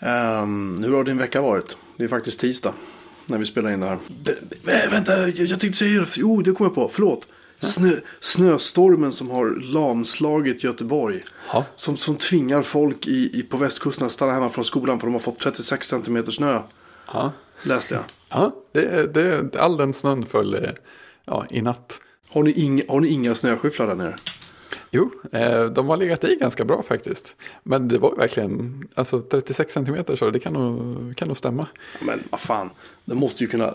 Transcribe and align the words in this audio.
Um, 0.00 0.84
hur 0.84 0.94
har 0.96 1.04
din 1.04 1.18
vecka 1.18 1.42
varit? 1.42 1.76
Det 1.96 2.04
är 2.04 2.08
faktiskt 2.08 2.40
tisdag 2.40 2.74
när 3.26 3.38
vi 3.38 3.46
spelar 3.46 3.70
in 3.70 3.80
det 3.80 3.86
här. 3.86 3.98
Äh, 4.66 4.90
vänta, 4.90 5.18
jag, 5.18 5.30
jag 5.30 5.60
tänkte 5.60 5.78
säga 5.78 6.00
det. 6.00 6.16
Jo, 6.16 6.42
det 6.42 6.52
kom 6.52 6.66
jag 6.66 6.74
på. 6.74 6.90
Förlåt. 6.92 7.26
Snö, 7.60 7.92
snöstormen 8.20 9.12
som 9.12 9.30
har 9.30 9.72
lamslagit 9.72 10.64
Göteborg. 10.64 11.20
Ja. 11.52 11.64
Som, 11.76 11.96
som 11.96 12.16
tvingar 12.16 12.62
folk 12.62 13.06
i, 13.06 13.38
i, 13.38 13.42
på 13.42 13.56
västkusten 13.56 14.06
att 14.06 14.12
stanna 14.12 14.32
hemma 14.32 14.48
från 14.48 14.64
skolan 14.64 15.00
för 15.00 15.06
de 15.06 15.12
har 15.12 15.20
fått 15.20 15.38
36 15.38 15.88
centimeter 15.88 16.32
snö. 16.32 16.62
Ja, 17.12 17.32
Läste 17.62 17.94
jag. 17.94 18.04
ja 18.28 18.52
det, 18.72 19.14
det, 19.14 19.56
all 19.60 19.76
den 19.76 19.92
snön 19.92 20.26
föll 20.26 20.54
eh, 20.54 20.70
ja, 21.24 21.46
i 21.50 21.62
natt. 21.62 22.00
Har 22.28 22.42
ni, 22.42 22.52
inga, 22.52 22.82
har 22.88 23.00
ni 23.00 23.08
inga 23.08 23.34
snöskyfflar 23.34 23.86
där 23.86 23.94
nere? 23.94 24.16
Jo, 24.90 25.10
eh, 25.32 25.64
de 25.64 25.88
har 25.88 25.96
legat 25.96 26.24
i 26.24 26.36
ganska 26.40 26.64
bra 26.64 26.82
faktiskt. 26.82 27.36
Men 27.62 27.88
det 27.88 27.98
var 27.98 28.16
verkligen, 28.16 28.84
alltså 28.94 29.20
36 29.20 29.74
centimeter 29.74 30.16
så 30.16 30.30
det 30.30 30.38
kan 30.38 30.52
nog, 30.52 31.16
kan 31.16 31.28
nog 31.28 31.36
stämma. 31.36 31.66
Men 32.00 32.22
vad 32.30 32.40
fan, 32.40 32.70
det 33.04 33.14
måste 33.14 33.44
ju 33.44 33.48
kunna... 33.48 33.74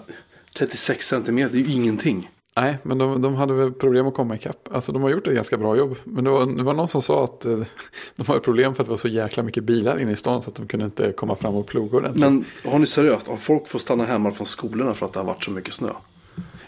36 0.58 1.08
centimeter, 1.08 1.56
är 1.56 1.60
ju 1.60 1.74
ingenting. 1.74 2.30
Nej, 2.56 2.78
men 2.84 2.98
de, 2.98 3.22
de 3.22 3.36
hade 3.36 3.54
väl 3.54 3.72
problem 3.72 4.08
att 4.08 4.14
komma 4.14 4.36
ikapp. 4.36 4.70
Alltså 4.72 4.92
de 4.92 5.02
har 5.02 5.10
gjort 5.10 5.28
ett 5.28 5.36
ganska 5.36 5.58
bra 5.58 5.78
jobb. 5.78 5.96
Men 6.04 6.24
det 6.24 6.30
var, 6.30 6.46
det 6.46 6.64
var 6.64 6.74
någon 6.74 6.88
som 6.88 7.02
sa 7.02 7.24
att 7.24 7.46
eh, 7.46 7.60
de 8.16 8.28
har 8.28 8.40
problem 8.40 8.76
för 8.76 8.84
att 8.84 8.88
det 8.88 8.92
var 8.92 8.98
så 8.98 9.08
jäkla 9.08 9.44
mycket 9.44 9.64
bilar 9.64 10.02
inne 10.02 10.12
i 10.12 10.16
stan 10.16 10.42
så 10.42 10.50
att 10.50 10.56
de 10.56 10.68
kunde 10.68 10.86
inte 10.86 11.12
komma 11.12 11.36
fram 11.36 11.56
och 11.56 11.68
ploga 11.68 11.98
ordentligt. 11.98 12.22
Men 12.22 12.46
har 12.72 12.80
ni 12.80 12.86
seriöst, 12.86 13.28
har 13.28 13.38
folk 13.38 13.68
fått 13.68 13.82
stanna 13.82 14.06
hemma 14.06 14.32
från 14.32 14.48
skolorna 14.48 14.94
för 14.94 15.06
att 15.06 15.14
det 15.14 15.20
har 15.20 15.26
varit 15.26 15.44
så 15.44 15.52
mycket 15.52 15.74
snö? 15.74 15.90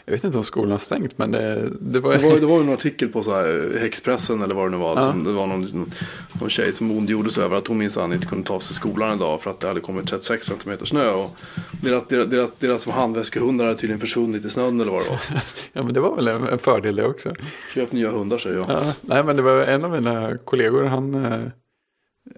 Jag 0.05 0.11
vet 0.11 0.23
inte 0.23 0.37
om 0.37 0.43
skolan 0.43 0.71
har 0.71 0.77
stängt, 0.77 1.17
men 1.17 1.31
det, 1.31 1.69
det 1.81 1.99
var... 1.99 2.17
Det 2.17 2.29
var, 2.29 2.39
det 2.39 2.45
var 2.45 2.57
ju 2.57 2.63
en 2.63 2.73
artikel 2.73 3.09
på 3.09 3.23
så 3.23 3.35
här, 3.35 3.77
Expressen 3.83 4.41
eller 4.41 4.55
vad 4.55 4.65
det 4.65 4.69
nu 4.69 4.77
var. 4.77 4.95
Ja. 4.95 5.01
Som, 5.01 5.23
det 5.23 5.31
var 5.31 5.47
någon, 5.47 5.91
någon 6.33 6.49
tjej 6.49 6.73
som 6.73 6.91
ondgjorde 6.91 7.31
sig 7.31 7.43
över 7.43 7.57
att 7.57 7.67
hon 7.67 7.77
minsann 7.77 8.13
inte 8.13 8.27
kunde 8.27 8.47
ta 8.47 8.59
sig 8.59 8.67
till 8.67 8.75
skolan 8.75 9.17
idag 9.17 9.41
för 9.41 9.51
att 9.51 9.59
det 9.59 9.67
hade 9.67 9.79
kommit 9.79 10.07
36 10.07 10.45
centimeter 10.45 10.85
snö. 10.85 11.11
Och 11.11 11.37
deras, 11.81 12.03
deras, 12.07 12.27
deras, 12.27 12.51
deras 12.59 12.87
handväskehundar 12.87 13.65
hade 13.65 13.77
tydligen 13.77 13.99
försvunnit 13.99 14.45
i 14.45 14.49
snön 14.49 14.81
eller 14.81 14.91
vad 14.91 15.03
det 15.03 15.09
var. 15.09 15.19
Ja, 15.73 15.83
men 15.83 15.93
det 15.93 15.99
var 15.99 16.15
väl 16.15 16.27
en, 16.27 16.47
en 16.47 16.59
fördel 16.59 16.95
det 16.95 17.05
också. 17.05 17.33
Köp 17.73 17.91
nya 17.91 18.09
hundar 18.09 18.37
säger 18.37 18.57
jag. 18.57 18.69
Ja, 18.69 18.93
nej, 19.01 19.23
men 19.23 19.35
det 19.35 19.41
var 19.41 19.61
en 19.61 19.85
av 19.85 19.91
mina 19.91 20.37
kollegor, 20.37 20.83
han, 20.83 21.25
eh, 21.25 21.39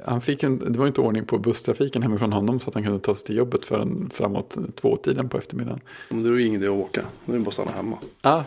han 0.06 0.22
fick 0.22 0.44
en, 0.44 0.60
det 0.74 0.80
var 0.80 0.88
inte 0.88 1.02
ordning 1.02 1.26
på 1.26 1.38
busstrafiken 1.38 2.02
hemifrån 2.04 2.34
honom 2.34 2.60
så 2.60 2.70
att 2.70 2.74
han 2.74 2.84
kunde 2.84 3.00
ta 3.00 3.16
sig 3.16 3.26
till 3.26 3.36
jobbet 3.36 3.66
förrän 3.66 4.10
framåt 4.14 4.58
tvåtiden 4.76 5.30
på 5.30 5.38
eftermiddagen. 5.38 5.80
Men 6.10 6.24
det 6.24 6.30
är 6.30 6.34
ju 6.34 6.46
ingen 6.46 6.62
idé 6.64 6.72
att 6.74 6.80
åka. 6.80 7.02
Nu 7.26 7.34
är 7.34 7.38
det 7.38 7.44
bara 7.44 7.48
att 7.50 7.54
stanna 7.54 7.72
hemma. 7.72 7.98
Ja, 8.22 8.46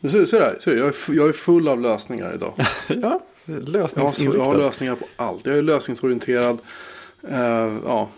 Men 0.00 0.10
Se, 0.10 0.26
se 0.26 0.38
där, 0.38 0.56
se 0.60 0.70
där. 0.70 0.78
Jag, 0.78 0.88
är, 0.88 1.14
jag 1.14 1.28
är 1.28 1.32
full 1.32 1.68
av 1.68 1.80
lösningar 1.80 2.34
idag. 2.34 2.54
ja 2.88 3.20
så- 3.46 3.52
jag 3.52 3.68
lösningsinriktad. 3.68 4.44
har 4.44 4.56
lösningar 4.56 4.94
på 4.96 5.06
allt. 5.16 5.46
Jag 5.46 5.58
är 5.58 5.62
lösningsorienterad. 5.62 6.58
Eh, 7.28 7.38
ja. 7.84 8.08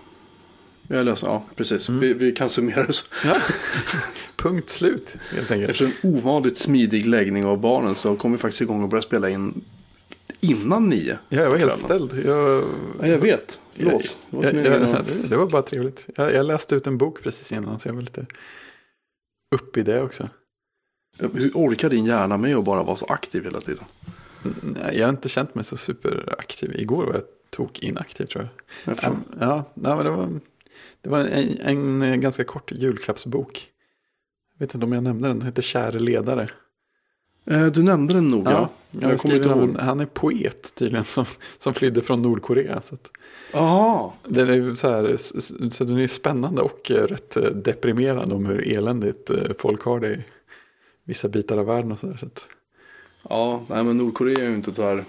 Jag 0.88 0.98
är 1.00 1.04
lös 1.04 1.22
ja, 1.22 1.42
precis. 1.56 1.88
Vi, 1.88 2.14
vi 2.14 2.32
kan 2.32 2.48
summera 2.48 2.86
det 2.86 2.92
så. 2.92 3.04
Ja. 3.24 3.36
Punkt 4.36 4.70
slut, 4.70 5.16
helt 5.34 5.50
enkelt. 5.50 5.70
Efter 5.70 5.84
en 5.84 5.92
ovanligt 6.14 6.58
smidig 6.58 7.06
läggning 7.06 7.44
av 7.44 7.58
barnen 7.60 7.94
så 7.94 8.16
kom 8.16 8.32
vi 8.32 8.38
faktiskt 8.38 8.60
igång 8.62 8.82
och 8.82 8.88
började 8.88 9.06
spela 9.06 9.28
in 9.30 9.60
innan 10.40 10.88
nio. 10.88 11.18
Ja, 11.28 11.40
jag 11.42 11.50
var 11.50 11.56
helt 11.56 11.78
ställd. 11.78 12.22
Jag, 12.26 12.64
Ja, 13.00 13.06
jag 13.06 13.18
vet. 13.18 13.60
Förlåt. 13.72 14.16
Det 14.30 14.36
var 14.36 14.44
jag, 14.44 14.54
jag, 14.54 15.04
det, 15.04 15.28
det 15.28 15.36
var 15.36 15.50
bara 15.50 15.62
trevligt. 15.62 16.08
Jag, 16.16 16.46
läste 16.46 16.74
ut 16.74 16.86
en 16.86 16.98
bok 16.98 17.22
precis 17.22 17.52
innan 17.52 17.78
så 17.78 17.88
jag 17.88 17.94
var 17.94 18.02
lite 18.02 18.26
upp 19.54 19.76
i 19.76 19.82
det 19.82 20.02
också. 20.02 20.28
Hur 21.18 21.50
orkar 21.54 21.90
din 21.90 22.04
hjärna 22.04 22.36
med 22.36 22.56
att 22.56 22.64
bara 22.64 22.82
vara 22.82 22.96
så 22.96 23.06
aktiv 23.06 23.44
hela 23.44 23.60
tiden? 23.60 23.84
Nej, 24.62 24.98
Jag 24.98 25.06
har 25.06 25.10
inte 25.10 25.28
känt 25.28 25.54
mig 25.54 25.64
så 25.64 25.76
superaktiv. 25.76 26.74
Igår 26.76 27.06
var 27.06 27.14
jag 27.14 27.22
tok 27.50 27.82
inaktiv 27.82 28.26
tror 28.26 28.44
jag. 28.44 28.50
Jag 28.92 28.96
förstår. 28.98 29.18
Ja, 29.40 29.64
nej, 29.74 29.96
men 29.96 30.04
det 30.04 30.10
var, 30.10 30.40
det 31.00 31.08
var 31.10 31.18
en, 31.60 32.02
en 32.02 32.20
ganska 32.20 32.44
kort 32.44 32.72
julklappsbok. 32.72 33.68
Jag 34.58 34.66
vet 34.66 34.74
inte 34.74 34.84
om 34.86 34.92
jag 34.92 35.02
nämnde 35.02 35.28
den. 35.28 35.38
Den 35.38 35.46
heter 35.46 35.62
Käre 35.62 35.98
ledare. 35.98 36.50
Eh, 37.44 37.66
Du 37.66 37.82
nämnde 37.82 38.14
den 38.14 38.28
nog, 38.28 38.46
ja. 38.46 38.68
jag 38.90 39.10
Jag 39.12 39.20
kommer 39.20 39.34
inte 39.36 39.48
ihåg. 39.48 39.58
han, 39.58 39.76
han 39.80 40.00
är 40.00 40.06
poet 40.06 40.74
tydligen 40.74 41.04
som, 41.04 41.24
som 41.58 41.74
flydde 41.74 42.02
från 42.02 42.22
Nordkorea. 42.22 42.82
Så 42.82 42.94
att, 42.94 43.10
den 44.28 44.50
är 44.50 44.74
så 44.74 44.88
här, 44.88 45.16
så 45.70 45.84
den 45.84 45.98
är 45.98 46.08
spännande 46.08 46.62
och 46.62 46.90
eh, 46.90 47.06
rätt 47.06 47.36
eh, 47.36 47.42
deprimerande 47.42 48.34
om 48.34 48.46
hur 48.46 48.76
eländigt 48.76 49.30
folk 49.58 49.82
har 49.82 50.00
det 50.00 50.10
i 50.12 50.18
vissa 51.04 51.28
bitar 51.28 51.58
av 51.58 51.66
världen 51.66 51.92
och 51.92 51.98
så 51.98 52.06
där. 52.06 52.16
Så 52.16 52.26
att, 52.26 52.44
Ja, 53.28 53.64
nej 53.68 53.84
men 53.84 53.98
Nordkorea 53.98 54.44
är 54.44 54.48
ju 54.48 54.54
inte 54.54 54.74
så 54.74 54.82
här. 54.82 55.04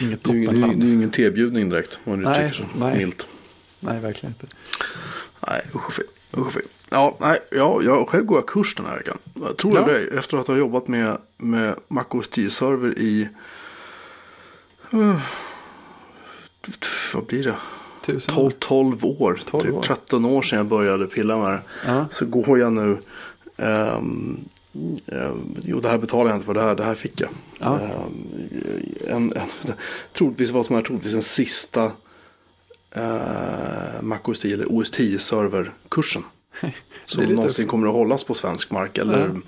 inget 0.00 0.24
Det 0.24 0.30
är 0.30 0.34
ju 0.34 0.44
ingen, 0.44 0.60
det 0.60 0.66
är 0.66 0.74
det 0.76 0.84
är 0.84 0.88
ju 0.88 0.94
ingen 0.94 1.10
tebjudning 1.10 1.68
direkt. 1.70 1.98
Om 2.04 2.18
du 2.18 2.24
Nej, 2.24 2.50
tycker 2.52 2.64
så. 2.72 2.78
nej. 2.78 2.96
Milt. 2.98 3.26
Nej, 3.80 4.00
verkligen 4.00 4.34
inte. 4.40 4.54
Nej, 5.48 5.62
usch 5.74 5.86
och 5.86 5.92
fy. 5.92 6.02
Usch 6.36 6.46
och 6.46 6.52
fy. 6.52 6.60
Ja, 6.92 7.16
nej, 7.20 7.38
ja, 7.50 7.82
jag 7.82 8.08
själv 8.08 8.24
går 8.24 8.38
jag 8.38 8.46
kurs 8.46 8.74
den 8.74 8.86
här 8.86 8.96
veckan. 8.96 9.18
Jag 9.34 9.56
tror 9.56 9.74
Ja. 9.74 9.84
det 9.84 10.18
efter 10.18 10.36
att 10.36 10.46
ha 10.46 10.56
jobbat 10.56 10.88
med, 10.88 11.18
med 11.36 11.74
MacOS 11.88 12.30
10-server 12.30 12.98
i... 12.98 13.28
Uh, 14.94 15.20
vad 17.14 17.24
blir 17.24 17.44
det? 17.44 17.56
Tusen 18.04 18.34
12, 18.34 18.50
12 18.58 19.04
år. 19.04 19.40
12 19.46 19.62
typ 19.62 19.72
år. 19.72 19.82
13 19.82 20.24
år 20.24 20.42
sedan 20.42 20.56
jag 20.58 20.66
började 20.66 21.06
pilla 21.06 21.38
med 21.38 21.52
det. 21.52 21.62
Ja. 21.86 22.06
Så 22.10 22.26
går 22.26 22.58
jag 22.58 22.72
nu. 22.72 22.98
ehm, 23.56 24.38
ehm, 25.06 25.56
jo, 25.62 25.80
det 25.80 25.88
här 25.88 25.98
betalar 25.98 26.30
jag 26.30 26.36
inte 26.36 26.46
för. 26.46 26.54
Det 26.54 26.60
här, 26.62 26.74
det 26.74 26.84
här 26.84 26.94
fick 26.94 27.20
jag. 27.20 27.30
Ja. 27.58 27.78
Ehm, 27.80 27.90
en, 29.08 29.32
en, 29.32 29.48
troligtvis 30.12 30.50
vad 30.50 30.66
som 30.66 30.76
är 30.76 30.82
troligtvis 30.82 31.12
den 31.12 31.22
sista 31.22 31.84
uh, 32.96 34.02
MacOS 34.02 34.40
10 34.40 34.54
eller 34.54 34.66
OS 34.70 34.90
10 34.90 35.18
serverkursen. 35.18 36.22
Det 36.22 36.28
är 36.28 36.41
Som 37.06 37.20
lite- 37.22 37.34
någonsin 37.34 37.66
kommer 37.66 37.86
att 37.86 37.94
hållas 37.94 38.24
på 38.24 38.34
svensk 38.34 38.70
mark. 38.70 38.98
Eller 38.98 39.28
Ja. 39.28 39.40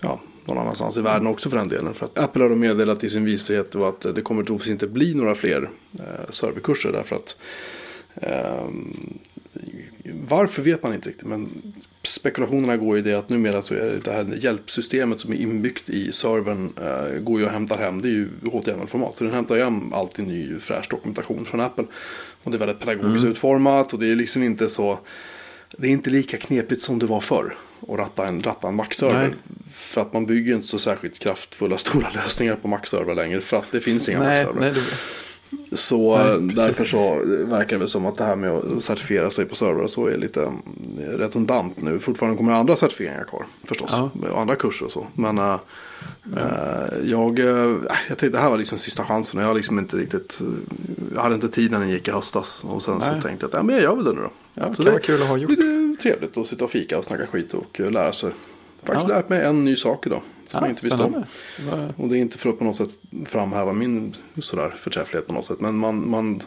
ja. 0.00 0.20
någon 0.44 0.58
annanstans 0.58 0.96
i 0.96 1.00
världen 1.00 1.26
också 1.26 1.50
för 1.50 1.56
den 1.56 1.68
delen. 1.68 1.94
För 1.94 2.06
att 2.06 2.18
Apple 2.18 2.42
har 2.42 2.50
då 2.50 2.56
meddelat 2.56 3.04
i 3.04 3.10
sin 3.10 3.24
vishet 3.24 3.74
att 3.76 4.00
det 4.14 4.20
kommer 4.22 4.44
troligtvis 4.44 4.70
inte 4.72 4.86
bli 4.86 5.14
några 5.14 5.34
fler 5.34 5.70
eh, 5.98 6.30
serverkurser. 6.30 6.92
Därför 6.92 7.16
att 7.16 7.36
ehm, 8.14 9.18
varför 10.28 10.62
vet 10.62 10.82
man 10.82 10.94
inte 10.94 11.08
riktigt. 11.08 11.26
Men 11.26 11.48
spekulationerna 12.02 12.76
går 12.76 12.96
ju 12.96 13.02
det 13.02 13.14
att 13.14 13.28
numera 13.28 13.62
så 13.62 13.74
är 13.74 13.78
det 13.80 14.04
det 14.04 14.12
här 14.12 14.38
hjälpsystemet 14.40 15.20
som 15.20 15.32
är 15.32 15.36
inbyggt 15.36 15.88
i 15.90 16.12
servern 16.12 16.72
eh, 16.82 17.18
går 17.20 17.40
ju 17.40 17.46
och 17.46 17.52
hämtar 17.52 17.78
hem. 17.78 18.02
Det 18.02 18.08
är 18.08 18.12
ju 18.12 18.28
HTML-format. 18.52 19.16
Så 19.16 19.24
den 19.24 19.32
hämtar 19.34 19.56
ju 19.56 19.62
hem 19.64 19.92
alltid 19.92 20.26
ny 20.26 20.58
fräsch 20.58 20.86
dokumentation 20.90 21.44
från 21.44 21.60
Apple. 21.60 21.84
Och 22.42 22.50
det 22.50 22.56
är 22.56 22.58
väldigt 22.58 22.80
pedagogiskt 22.80 23.24
utformat 23.26 23.92
och 23.92 23.98
det 23.98 24.10
är 24.10 24.14
liksom 24.16 24.42
inte 24.42 24.68
så. 24.68 24.98
Det 25.78 25.86
är 25.86 25.90
inte 25.90 26.10
lika 26.10 26.36
knepigt 26.36 26.82
som 26.82 26.98
det 26.98 27.06
var 27.06 27.20
förr. 27.20 27.54
Att 27.88 27.98
ratta 27.98 28.26
en, 28.26 28.42
ratta 28.42 28.68
en 28.68 28.74
Mac-server. 28.74 29.34
För 29.70 30.00
att 30.00 30.12
man 30.12 30.26
bygger 30.26 30.54
inte 30.54 30.68
så 30.68 30.78
särskilt 30.78 31.18
kraftfulla 31.18 31.78
stora 31.78 32.08
lösningar 32.14 32.56
på 32.56 32.68
Mac-server 32.68 33.14
längre. 33.14 33.40
För 33.40 33.56
att 33.56 33.72
det 33.72 33.80
finns 33.80 34.08
inga 34.08 34.18
Mac-server. 34.18 34.74
det, 34.74 35.76
Så 35.76 36.18
Nej, 36.18 36.30
eh, 36.30 36.40
därför 36.40 36.84
så 36.84 37.22
verkar 37.46 37.78
det 37.78 37.88
som 37.88 38.06
att 38.06 38.16
det 38.16 38.24
här 38.24 38.36
med 38.36 38.50
att 38.50 38.84
certifiera 38.84 39.30
sig 39.30 39.44
på 39.44 39.54
servrar 39.54 39.82
och 39.82 39.90
så 39.90 40.06
är 40.06 40.16
lite 40.16 40.42
mm, 40.42 40.58
redundant 40.98 41.82
nu. 41.82 41.98
Fortfarande 41.98 42.36
kommer 42.36 42.52
andra 42.52 42.76
certifieringar 42.76 43.24
kvar 43.24 43.46
förstås. 43.64 43.90
Ja. 43.92 44.10
Och 44.32 44.40
andra 44.40 44.56
kurser 44.56 44.86
och 44.86 44.92
så. 44.92 45.06
Men 45.14 45.38
äh, 45.38 45.58
äh, 46.36 46.98
jag, 47.04 47.38
äh, 47.38 47.46
jag 48.08 48.18
tänkte 48.18 48.28
det 48.28 48.38
här 48.38 48.50
var 48.50 48.58
liksom 48.58 48.78
sista 48.78 49.04
chansen. 49.04 49.40
och 49.40 49.46
Jag, 49.46 49.56
liksom 49.56 49.78
inte 49.78 49.96
riktigt, 49.96 50.38
jag 51.14 51.22
hade 51.22 51.34
inte 51.34 51.48
tid 51.48 51.70
när 51.70 51.78
den 51.78 51.88
gick 51.88 52.08
i 52.08 52.10
höstas. 52.10 52.64
Och 52.64 52.82
sen 52.82 53.00
så 53.00 53.12
Nej. 53.12 53.22
tänkte 53.22 53.44
jag 53.44 53.48
att 53.48 53.54
ja, 53.54 53.62
men 53.62 53.74
jag 53.74 53.84
gör 53.84 53.96
väl 53.96 54.04
det 54.04 54.12
nu 54.12 54.20
då. 54.20 54.30
Ja, 54.54 54.68
det 54.68 54.74
så 54.74 54.82
kan 54.82 54.92
vara 54.92 55.02
kul 55.02 55.22
att 55.22 55.28
ha 55.28 55.36
gjort. 55.36 55.50
det 55.56 55.96
trevligt 56.02 56.36
att 56.36 56.46
sitta 56.46 56.64
och 56.64 56.70
fika 56.70 56.98
och 56.98 57.04
snacka 57.04 57.26
skit 57.26 57.54
och 57.54 57.80
eh, 57.80 57.90
lära 57.90 58.12
sig. 58.12 58.30
Faktiskt 58.82 59.08
Ja. 59.08 59.16
lärt 59.16 59.28
mig 59.28 59.42
en 59.44 59.64
ny 59.64 59.76
sak 59.76 60.06
idag. 60.06 60.22
Som 60.46 60.60
jag 60.60 60.70
inte 60.70 60.86
visste 60.86 61.02
om. 61.04 61.24
Och 61.96 62.08
det 62.08 62.16
är 62.16 62.20
inte 62.20 62.38
för 62.38 62.50
att 62.50 62.58
på 62.58 62.64
något 62.64 62.76
sätt 62.76 62.90
framhäva 63.26 63.72
min 63.72 64.14
sådär 64.42 64.70
förträfflighet 64.76 65.26
på 65.26 65.32
något 65.32 65.44
sätt. 65.44 65.60
Men 65.60 65.76
man, 65.78 66.10
man, 66.10 66.42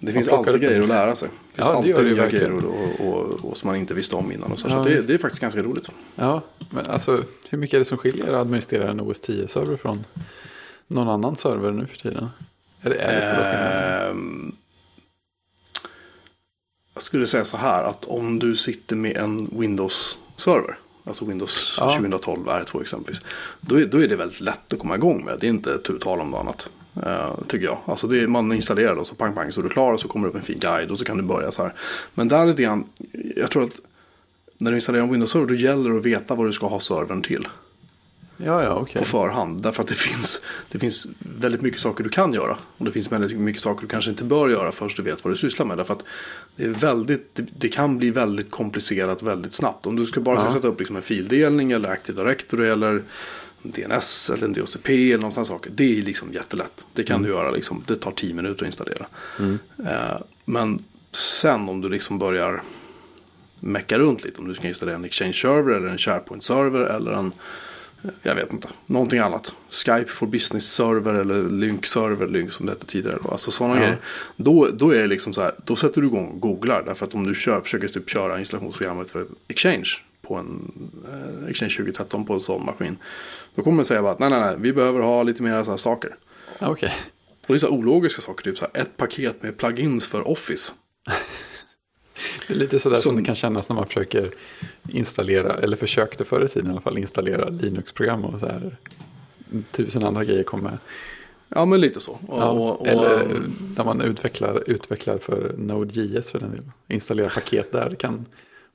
det 0.00 0.12
finns 0.12 0.28
alltid 0.28 0.60
grejer 0.60 0.76
det. 0.78 0.82
att 0.82 0.88
lära 0.88 1.14
sig. 1.16 1.28
Det 1.28 1.56
finns 1.56 1.66
Ja, 1.66 1.72
det 1.72 1.76
alltid 1.78 1.94
det 1.96 2.02
nya 2.02 2.28
grejer 2.28 2.52
och, 2.52 2.74
och, 3.00 3.08
och, 3.08 3.44
och 3.50 3.56
som 3.56 3.66
man 3.66 3.76
inte 3.76 3.94
visste 3.94 4.16
om 4.16 4.32
innan. 4.32 4.52
Och 4.52 4.58
så 4.58 4.68
Ja, 4.68 4.82
så 4.84 4.88
det, 4.88 5.06
det 5.06 5.14
är 5.14 5.18
faktiskt 5.18 5.40
ganska 5.42 5.62
roligt. 5.62 5.88
Ja, 6.16 6.42
men 6.70 6.86
alltså 6.86 7.22
hur 7.50 7.58
mycket 7.58 7.74
är 7.74 7.78
det 7.78 7.84
som 7.84 7.98
skiljer 7.98 8.28
att 8.28 8.40
administrera 8.40 8.90
en 8.90 9.00
OS 9.00 9.22
10-server 9.22 9.76
från 9.76 10.04
någon 10.86 11.08
annan 11.08 11.36
server 11.36 11.72
nu 11.72 11.86
för 11.86 11.96
tiden? 11.96 12.28
Är 12.82 12.90
det, 12.90 12.96
är 12.96 13.14
det 13.16 13.20
stora 13.22 13.34
skillnader? 13.36 14.14
Jag 17.00 17.04
skulle 17.04 17.26
säga 17.26 17.44
så 17.44 17.56
här 17.56 17.84
att 17.84 18.04
om 18.04 18.38
du 18.38 18.56
sitter 18.56 18.96
med 18.96 19.16
en 19.16 19.46
Windows-server. 19.46 20.74
Alltså 21.04 21.24
Windows 21.24 21.76
Ja. 21.80 21.94
2012 21.96 22.46
R2 22.48 22.82
exempelvis. 22.82 23.20
Då 23.60 23.80
är, 23.80 23.84
då 23.86 24.02
är 24.02 24.08
det 24.08 24.16
väldigt 24.16 24.40
lätt 24.40 24.72
att 24.72 24.78
komma 24.78 24.94
igång 24.94 25.24
med. 25.24 25.36
Det 25.40 25.46
är 25.46 25.48
inte 25.48 25.78
tu 25.78 25.98
tal 25.98 26.20
om 26.20 26.30
något 26.30 26.40
annat. 26.40 26.68
eh, 27.06 27.34
tycker 27.48 27.66
jag. 27.66 27.78
Alltså 27.84 28.06
det 28.06 28.28
man 28.28 28.52
installerar 28.52 28.94
och 28.96 29.06
så 29.06 29.14
pang 29.14 29.34
pang 29.34 29.52
så 29.52 29.60
är 29.60 29.62
du 29.62 29.68
klar 29.68 29.92
och 29.92 30.00
så 30.00 30.08
kommer 30.08 30.26
det 30.26 30.30
upp 30.30 30.36
en 30.36 30.42
fin 30.42 30.58
guide 30.58 30.90
och 30.90 30.98
så 30.98 31.04
kan 31.04 31.16
du 31.16 31.22
börja 31.22 31.52
så 31.52 31.62
här. 31.62 31.74
Men 32.14 32.28
där 32.28 32.42
är 32.42 32.46
lite 32.46 32.62
grann. 32.62 32.84
Jag 33.36 33.50
tror 33.50 33.64
att 33.64 33.80
när 34.58 34.70
du 34.70 34.76
installerar 34.76 35.04
en 35.04 35.10
Windows-server 35.10 35.46
då 35.46 35.54
gäller 35.54 35.90
det 35.90 35.96
att 35.98 36.04
veta 36.06 36.34
vad 36.34 36.46
du 36.46 36.52
ska 36.52 36.66
ha 36.66 36.80
servern 36.80 37.22
till. 37.22 37.48
Ja, 38.44 38.62
ja, 38.62 38.74
okej. 38.74 38.98
på 38.98 39.04
förhand. 39.04 39.62
Därför 39.62 39.82
att 39.82 39.88
det 39.88 39.94
finns, 39.94 40.40
det 40.70 40.78
finns 40.78 41.06
väldigt 41.18 41.62
mycket 41.62 41.80
saker 41.80 42.04
du 42.04 42.10
kan 42.10 42.32
göra. 42.32 42.56
Och 42.78 42.84
det 42.84 42.92
finns 42.92 43.12
väldigt 43.12 43.38
mycket 43.38 43.62
saker 43.62 43.82
du 43.82 43.88
kanske 43.88 44.10
inte 44.10 44.24
bör 44.24 44.48
göra 44.48 44.72
förrän 44.72 44.90
du 44.96 45.02
vet 45.02 45.24
vad 45.24 45.32
du 45.32 45.36
sysslar 45.36 45.66
med. 45.66 45.78
Därför 45.78 45.94
att 45.94 46.04
det, 46.56 46.64
är 46.64 46.68
väldigt, 46.68 47.34
det, 47.34 47.46
det 47.58 47.68
kan 47.68 47.98
bli 47.98 48.10
väldigt 48.10 48.50
komplicerat 48.50 49.22
väldigt 49.22 49.54
snabbt. 49.54 49.86
Om 49.86 49.96
du 49.96 50.06
ska 50.06 50.20
bara 50.20 50.40
ska 50.40 50.52
sätta 50.52 50.68
upp 50.68 50.78
liksom 50.78 50.96
en 50.96 51.02
fildelning 51.02 51.72
eller 51.72 51.88
Active 51.88 52.22
Directory 52.22 52.68
eller 52.68 53.02
DNS 53.62 54.30
eller 54.30 54.44
en 54.44 54.52
DHCP 54.52 55.12
eller 55.12 55.22
någon 55.22 55.32
sån 55.32 55.46
saker. 55.46 55.70
Det 55.74 55.98
är 55.98 56.02
liksom 56.02 56.32
jättelätt. 56.32 56.86
Det 56.92 57.02
kan 57.02 57.22
du 57.22 57.28
göra 57.28 57.50
liksom. 57.50 57.84
Det 57.86 57.96
tar 57.96 58.10
10 58.10 58.34
minuter 58.34 58.64
att 58.64 58.68
installera. 58.68 59.06
Eh, 59.86 60.20
men 60.44 60.84
sen 61.12 61.68
om 61.68 61.80
du 61.80 61.88
liksom 61.88 62.18
börjar 62.18 62.62
mecka 63.60 63.98
runt 63.98 64.24
lite. 64.24 64.38
Om 64.38 64.48
du 64.48 64.54
ska 64.54 64.68
installera 64.68 64.96
en 64.96 65.04
Exchange-server 65.04 65.72
eller 65.72 65.88
en 65.88 65.98
SharePoint-server 65.98 66.96
eller 66.96 67.12
en, 67.12 67.32
jag 68.22 68.34
vet 68.34 68.52
inte, 68.52 68.68
någonting 68.86 69.18
annat. 69.18 69.54
Skype 69.70 70.04
for 70.10 70.26
Business-server 70.26 71.14
eller 71.14 71.42
Lync-server, 71.50 72.28
Lync 72.28 72.52
som 72.54 72.66
det 72.66 72.72
hette 72.72 72.86
tidigare. 72.86 73.18
Då. 73.22 73.28
Alltså 73.30 73.50
sådana 73.50 73.74
Ja. 73.74 73.80
grejer. 73.80 73.98
Då, 74.36 74.68
då 74.72 74.90
är 74.94 75.00
det 75.00 75.06
liksom 75.06 75.32
så 75.32 75.42
här, 75.42 75.54
då 75.64 75.76
sätter 75.76 76.00
du 76.00 76.06
igång 76.06 76.26
och 76.28 76.40
googlar. 76.40 76.82
Därför 76.86 77.06
att 77.06 77.14
om 77.14 77.26
du 77.26 77.34
kör, 77.34 77.60
försöker 77.60 77.88
typ 77.88 78.10
köra 78.10 78.38
installationsprogrammet 78.38 79.10
för 79.10 79.26
Exchange 79.48 79.88
på 80.22 80.34
en 80.34 80.72
eh, 81.42 81.50
Exchange 81.50 81.70
2013 81.76 82.26
på 82.26 82.32
en 82.34 82.40
sån 82.40 82.64
maskin. 82.66 82.96
Då 83.54 83.62
kommer 83.62 83.76
den 83.76 83.84
säga 83.84 84.02
bara 84.02 84.12
att 84.12 84.18
nej, 84.18 84.30
nej, 84.30 84.40
nej, 84.40 84.54
vi 84.58 84.72
behöver 84.72 85.00
ha 85.00 85.22
lite 85.22 85.42
mer 85.42 85.50
sådana 85.50 85.70
här 85.70 85.76
saker. 85.76 86.16
Okej. 86.60 86.92
Och 87.40 87.46
det 87.46 87.54
är 87.54 87.58
så 87.58 87.66
här 87.66 87.74
ologiska 87.74 88.22
saker, 88.22 88.44
typ 88.44 88.58
så 88.58 88.66
här, 88.74 88.82
ett 88.82 88.96
paket 88.96 89.42
med 89.42 89.58
plugins 89.58 90.08
för 90.08 90.28
Office. 90.28 90.72
Det 92.48 92.54
är 92.54 92.58
lite 92.58 92.78
sådär 92.78 92.96
som... 92.96 93.02
Som- 93.02 93.16
det 93.16 93.24
kan 93.24 93.34
kännas 93.34 93.68
när 93.68 93.76
man 93.76 93.86
försöker 93.86 94.30
installera, 94.88 95.52
eller 95.54 95.76
försökte 95.76 96.24
förr 96.24 96.44
i 96.44 96.48
tiden 96.48 96.68
i 96.68 96.72
alla 96.72 96.80
fall, 96.80 96.98
installera 96.98 97.48
Linux-program 97.48 98.24
och 98.24 98.40
så 98.40 98.46
här. 98.46 98.76
Tusen 99.72 100.04
andra 100.04 100.24
grejer 100.24 100.42
kommer. 100.42 100.78
Ja, 101.48 101.64
men 101.64 101.80
lite 101.80 102.00
så. 102.00 102.12
Och, 102.12 102.38
Ja, 102.38 102.50
och, 102.50 102.80
och, 102.80 102.86
eller 102.88 103.26
när 103.76 103.84
man 103.84 104.00
utvecklar, 104.00 104.62
utvecklar 104.66 105.18
för 105.18 105.54
Node.js 105.58 106.30
för 106.30 106.38
den 106.40 106.50
delen. 106.50 106.72
Installera 106.88 107.28
paket 107.28 107.72
där. 107.72 107.90
Det 107.90 107.96
kan 107.96 108.24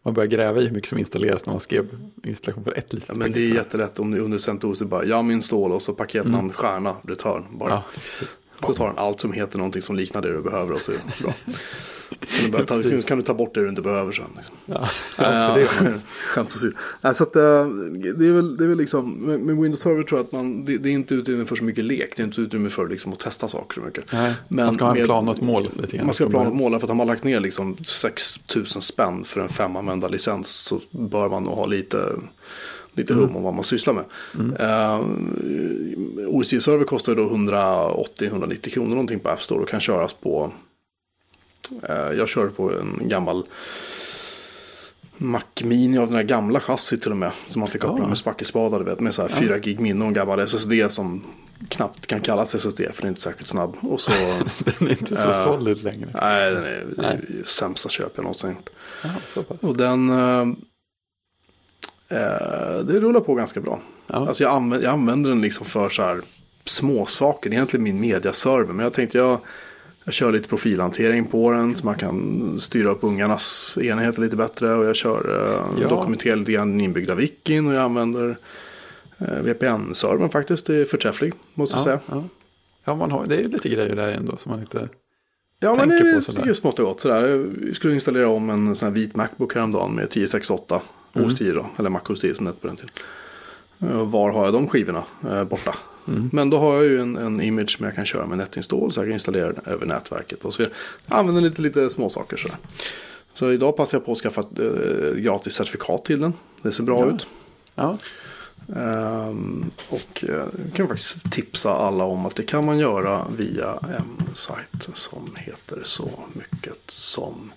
man 0.04 0.14
börja 0.14 0.28
gräva 0.28 0.62
i 0.62 0.66
hur 0.66 0.72
mycket 0.72 0.90
som 0.90 0.98
installeras 1.00 1.46
när 1.46 1.54
man 1.54 1.60
skrev 1.60 1.86
installation 2.24 2.64
för 2.64 2.78
ett 2.78 2.94
litet 2.94 3.10
Ja, 3.10 3.16
men 3.16 3.32
det 3.32 3.40
är 3.40 3.54
jättelätt 3.56 4.00
om 4.00 4.12
du 4.12 4.20
under 4.20 4.38
CentOS 4.38 4.80
bara 4.82 5.06
yum 5.06 5.32
install 5.32 5.72
och 5.72 5.82
så 5.82 5.94
paketnamn 5.94 6.54
stjärna 6.54 6.96
return. 7.04 7.46
Bara. 7.52 7.72
Mm. 7.72 7.84
Ja. 8.62 8.68
Så 8.68 8.74
tar 8.74 8.88
den 8.88 8.98
allt 8.98 9.22
som 9.22 9.34
heter 9.34 9.58
någonting 9.58 9.82
som 9.82 9.96
liknar 9.96 10.22
det 10.22 10.34
du 10.34 10.42
behöver 10.42 10.74
och 10.74 10.82
så 10.82 10.92
är 10.92 10.96
det 10.96 11.24
bra. 11.24 11.34
Kan 12.10 12.52
du, 12.52 12.66
ta, 12.66 12.82
kan, 12.82 13.02
kan 13.02 13.18
du 13.18 13.24
ta 13.24 13.34
bort 13.34 13.54
det 13.54 13.62
du 13.62 13.70
inte 13.70 13.82
behöver 13.82 14.12
sen. 14.12 14.26
Liksom. 14.36 14.56
Ja, 14.66 14.90
Ja, 15.18 15.56
det 15.56 15.68
Skämt 16.26 16.48
åsido. 16.48 16.74
Så 17.14 17.24
att, 17.24 17.36
eh, 17.36 17.68
det, 18.18 18.28
är 18.28 18.32
väl, 18.32 18.58
det 18.58 18.64
är 18.64 18.68
väl 18.68 18.78
liksom, 18.78 19.14
med, 19.22 19.58
Windows 19.58 19.80
Server 19.80 20.04
tror 20.04 20.20
jag 20.20 20.26
att 20.26 20.32
man, 20.32 20.66
det, 20.66 20.78
det 20.78 20.90
är 20.90 20.94
inte 20.94 21.14
utrymme 21.16 21.46
för 21.46 21.56
så 21.56 21.64
mycket 21.64 21.84
lek. 21.84 22.14
Det 22.16 22.24
är 22.24 22.26
inte 22.26 22.42
utrymme 22.42 22.70
för 22.70 22.88
liksom, 22.88 23.14
att 23.14 23.20
testa 23.20 23.48
saker 23.48 23.82
så 23.82 23.86
mycket. 23.86 24.12
Nej, 24.12 24.34
Men 24.48 24.66
man 24.66 24.74
ska 24.74 24.86
ha 24.86 24.98
en 24.98 25.06
plan 25.06 25.28
och 25.30 25.36
ett 25.36 25.42
mål. 25.42 25.70
Lite 25.82 25.98
grann. 25.98 26.06
Man 26.06 26.14
ska 26.14 26.24
ha 26.24 26.32
plan 26.32 26.48
och 26.48 26.56
mål 26.56 26.72
för 26.72 26.78
att 26.78 26.90
har 26.90 26.96
man 26.96 27.08
lagt 27.08 27.24
ner 27.24 27.40
liksom 27.40 27.78
6 27.78 28.40
000 28.56 28.66
spänn 28.66 29.24
för 29.24 29.42
en 29.42 29.50
femanvända 29.50 30.08
licens 30.08 30.48
så 30.48 30.80
bör 30.90 31.30
man 31.30 31.44
nog 31.44 31.54
ha 31.54 31.66
lite, 31.66 32.12
lite 32.94 33.14
hum 33.14 33.36
om 33.36 33.44
vad 33.44 33.54
man 33.54 33.64
sysslar 33.64 33.94
med. 33.94 34.06
Uh, 34.38 35.02
OSI-server 36.28 36.86
kostar 36.86 37.16
då 37.16 37.30
180-190 37.30 38.70
kronor 38.70 38.90
någonting 38.90 39.20
på 39.20 39.30
App 39.30 39.42
Store 39.42 39.62
och 39.62 39.70
kan 39.70 39.80
köras 39.80 40.14
på 40.14 40.44
eh, 40.44 40.65
jag 42.18 42.28
kör 42.30 42.48
på 42.48 42.72
en 42.80 43.00
gammal 43.10 43.46
Mac 45.18 45.42
Mini 45.64 45.98
av 45.98 46.08
den 46.08 46.16
här 46.16 46.24
gamla 46.24 46.60
chassit 46.60 47.02
till 47.02 47.12
och 47.12 47.18
med. 47.18 47.32
Som 47.48 47.60
man 47.60 47.70
fick 47.70 47.82
koppla 47.82 48.04
Ja. 48.04 48.08
med 48.08 48.18
spackelspadar, 48.18 48.80
vet. 48.80 49.00
Med 49.00 49.14
så 49.14 49.22
här 49.22 49.30
4 49.30 49.60
gig 49.60 49.80
minne 49.80 50.02
och 50.02 50.08
en 50.08 50.14
gammal 50.14 50.40
SSD 50.40 50.72
som 50.90 51.24
knappt 51.70 52.08
kan 52.08 52.20
kallas 52.20 52.56
SSD 52.56 52.78
för 52.78 53.02
den 53.02 53.06
är 53.06 53.10
inte 53.10 53.22
särskilt 53.22 53.48
snabb. 53.50 53.76
Och 53.82 54.02
så 54.02 54.12
Den 54.80 54.88
är 54.88 54.92
inte 54.92 55.16
så 55.16 55.28
Ja. 55.28 55.34
solid 55.34 55.84
längre. 55.84 56.10
Nej, 56.22 56.52
den 56.52 56.64
är 56.64 56.86
Nej. 56.98 57.20
sämsta 57.46 57.90
köp 57.90 58.12
jag 58.16 58.24
någonsin 58.24 58.50
gjort. 58.50 58.70
Och 59.62 59.78
den... 59.78 60.10
eh, 60.10 60.42
eh, 62.10 62.80
det 62.86 63.00
rullar 63.00 63.20
på 63.20 63.36
ganska 63.36 63.62
bra. 63.62 63.82
Ja. 64.08 64.16
Alltså 64.28 64.44
jag, 64.44 64.54
använder, 64.54 64.86
jag 64.88 64.94
använder 64.94 65.30
den 65.30 65.42
liksom 65.42 65.66
för 65.66 65.90
så 65.90 66.02
här 66.04 66.20
små 66.66 67.06
saker. 67.06 67.50
Det 67.50 67.54
är 67.54 67.58
egentligen 67.58 67.84
min 67.84 68.00
mediaserver. 68.00 68.74
Men 68.74 68.84
jag 68.84 68.94
tänkte 68.94 69.18
jag, 69.18 69.40
jag 70.06 70.14
kör 70.14 70.32
lite 70.32 70.50
profilhantering 70.50 71.26
på 71.26 71.52
den. 71.52 71.76
Så 71.76 71.86
man 71.86 71.96
kan 71.96 72.60
styra 72.60 72.92
upp 72.92 73.04
ungarnas 73.04 73.78
enheter 73.82 74.22
lite 74.22 74.36
bättre. 74.36 74.74
Och 74.74 74.86
jag 74.86 74.96
kör 74.96 75.44
eh, 75.44 75.82
Ja. 75.82 75.88
dokumenterar 75.90 76.36
lite 76.36 76.52
grann 76.52 76.72
den 76.72 76.82
inbyggda 76.82 77.16
wikin. 77.16 77.68
Och 77.68 77.74
jag 77.74 77.82
använder 77.84 78.38
eh, 79.18 79.28
VPN-servern 79.42 80.30
faktiskt. 80.30 80.66
Det 80.66 80.76
är 80.76 80.86
förträfflig, 80.86 81.34
måste 81.54 81.76
jag 81.76 81.84
säga. 81.84 82.00
Ja, 82.06 82.16
ja. 82.16 82.24
ja 82.86 82.96
man 82.96 83.12
har, 83.12 83.26
det 83.26 83.36
är 83.38 83.44
lite 83.44 83.70
grejer 83.70 83.96
där 83.96 84.10
ändå 84.10 84.38
som 84.38 84.52
man 84.52 84.60
inte... 84.60 84.90
Ja, 85.60 85.76
men 85.76 85.90
tänker 85.90 86.06
det 86.06 86.12
på 86.12 86.18
är 86.18 86.22
sådär. 86.22 86.46
ju 86.46 86.54
smått 86.54 86.80
och 86.80 86.86
gott. 86.86 87.02
Sådär. 87.02 87.48
Jag 87.68 87.76
skulle 87.76 87.94
installera 87.94 88.28
om 88.30 88.50
en 88.50 88.76
sån 88.76 88.86
här 88.88 88.94
vit 88.94 89.16
Macbook 89.16 89.56
häromdagen 89.56 89.92
med 89.96 90.04
1068 90.04 90.82
Mm. 91.18 91.28
OS 91.28 91.36
10 91.38 91.54
då. 91.54 91.66
Eller 91.80 91.90
Mac 91.90 92.02
OS 92.10 92.20
10 92.20 92.36
som 92.36 92.46
det 92.46 92.52
hette 92.52 92.62
på 92.62 92.68
den 92.68 92.76
tiden. 92.76 92.90
Och 93.80 94.12
Var 94.12 94.32
har 94.32 94.46
jag 94.46 94.54
de 94.54 94.68
skivorna 94.68 95.04
eh, 95.30 95.44
borta? 95.44 95.76
Mm. 96.08 96.30
Men 96.34 96.50
då 96.50 96.60
har 96.60 96.74
jag 96.76 96.84
ju 96.86 97.00
en, 97.02 97.18
en 97.18 97.42
image 97.42 97.78
som 97.78 97.86
jag 97.86 97.96
kan 97.96 98.06
köra 98.06 98.26
med 98.28 98.38
netinstall. 98.38 98.92
Så 98.92 99.00
jag 99.00 99.06
kan 99.08 99.14
installera 99.14 99.52
den 99.54 99.66
över 99.66 99.86
nätverket. 99.86 100.46
Och 100.46 100.54
så 100.54 100.62
jag 100.62 100.72
använder 101.08 101.42
lite, 101.42 101.62
lite 101.62 101.90
små 101.90 102.10
saker 102.10 102.38
sådär. 102.38 102.58
Så 103.34 103.52
idag 103.52 103.78
passar 103.78 103.98
jag 103.98 104.06
på 104.06 104.12
att 104.12 104.18
skaffa 104.18 104.42
ett 104.42 104.60
eh, 104.60 105.18
gratis 105.22 105.54
certifikat 105.54 106.06
till 106.06 106.22
den. 106.22 106.34
Det 106.62 106.72
ser 106.72 106.84
bra 106.84 107.00
Ja. 107.00 107.06
ut. 107.16 107.28
Ja, 107.76 107.98
Ehm, 108.76 109.72
och 109.90 110.24
eh, 110.30 110.36
jag 110.36 110.74
kan 110.76 110.88
faktiskt 110.88 111.32
tipsa 111.32 111.72
alla 111.76 112.04
om 112.04 112.26
att 112.26 112.36
det 112.36 112.44
kan 112.44 112.66
man 112.66 112.80
göra 112.80 113.26
via 113.38 113.72
en 113.98 114.36
sajt 114.36 114.90
som 114.94 115.30
heter 115.36 115.82
så 115.84 116.10
mycket 116.34 116.78
som 116.92 117.52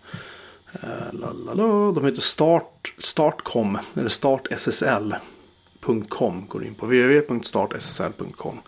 eh, 0.72 0.88
la, 1.12 1.32
la, 1.32 1.54
la, 1.54 1.92
de 1.92 2.04
heter 2.04 2.20
start, 2.22 2.94
Startcom 2.98 3.78
eller 3.94 4.08
startssl.com 5.82 6.46
går 6.48 6.64
in 6.64 6.74
på 6.74 6.86
www.startssl.com. 6.86 8.58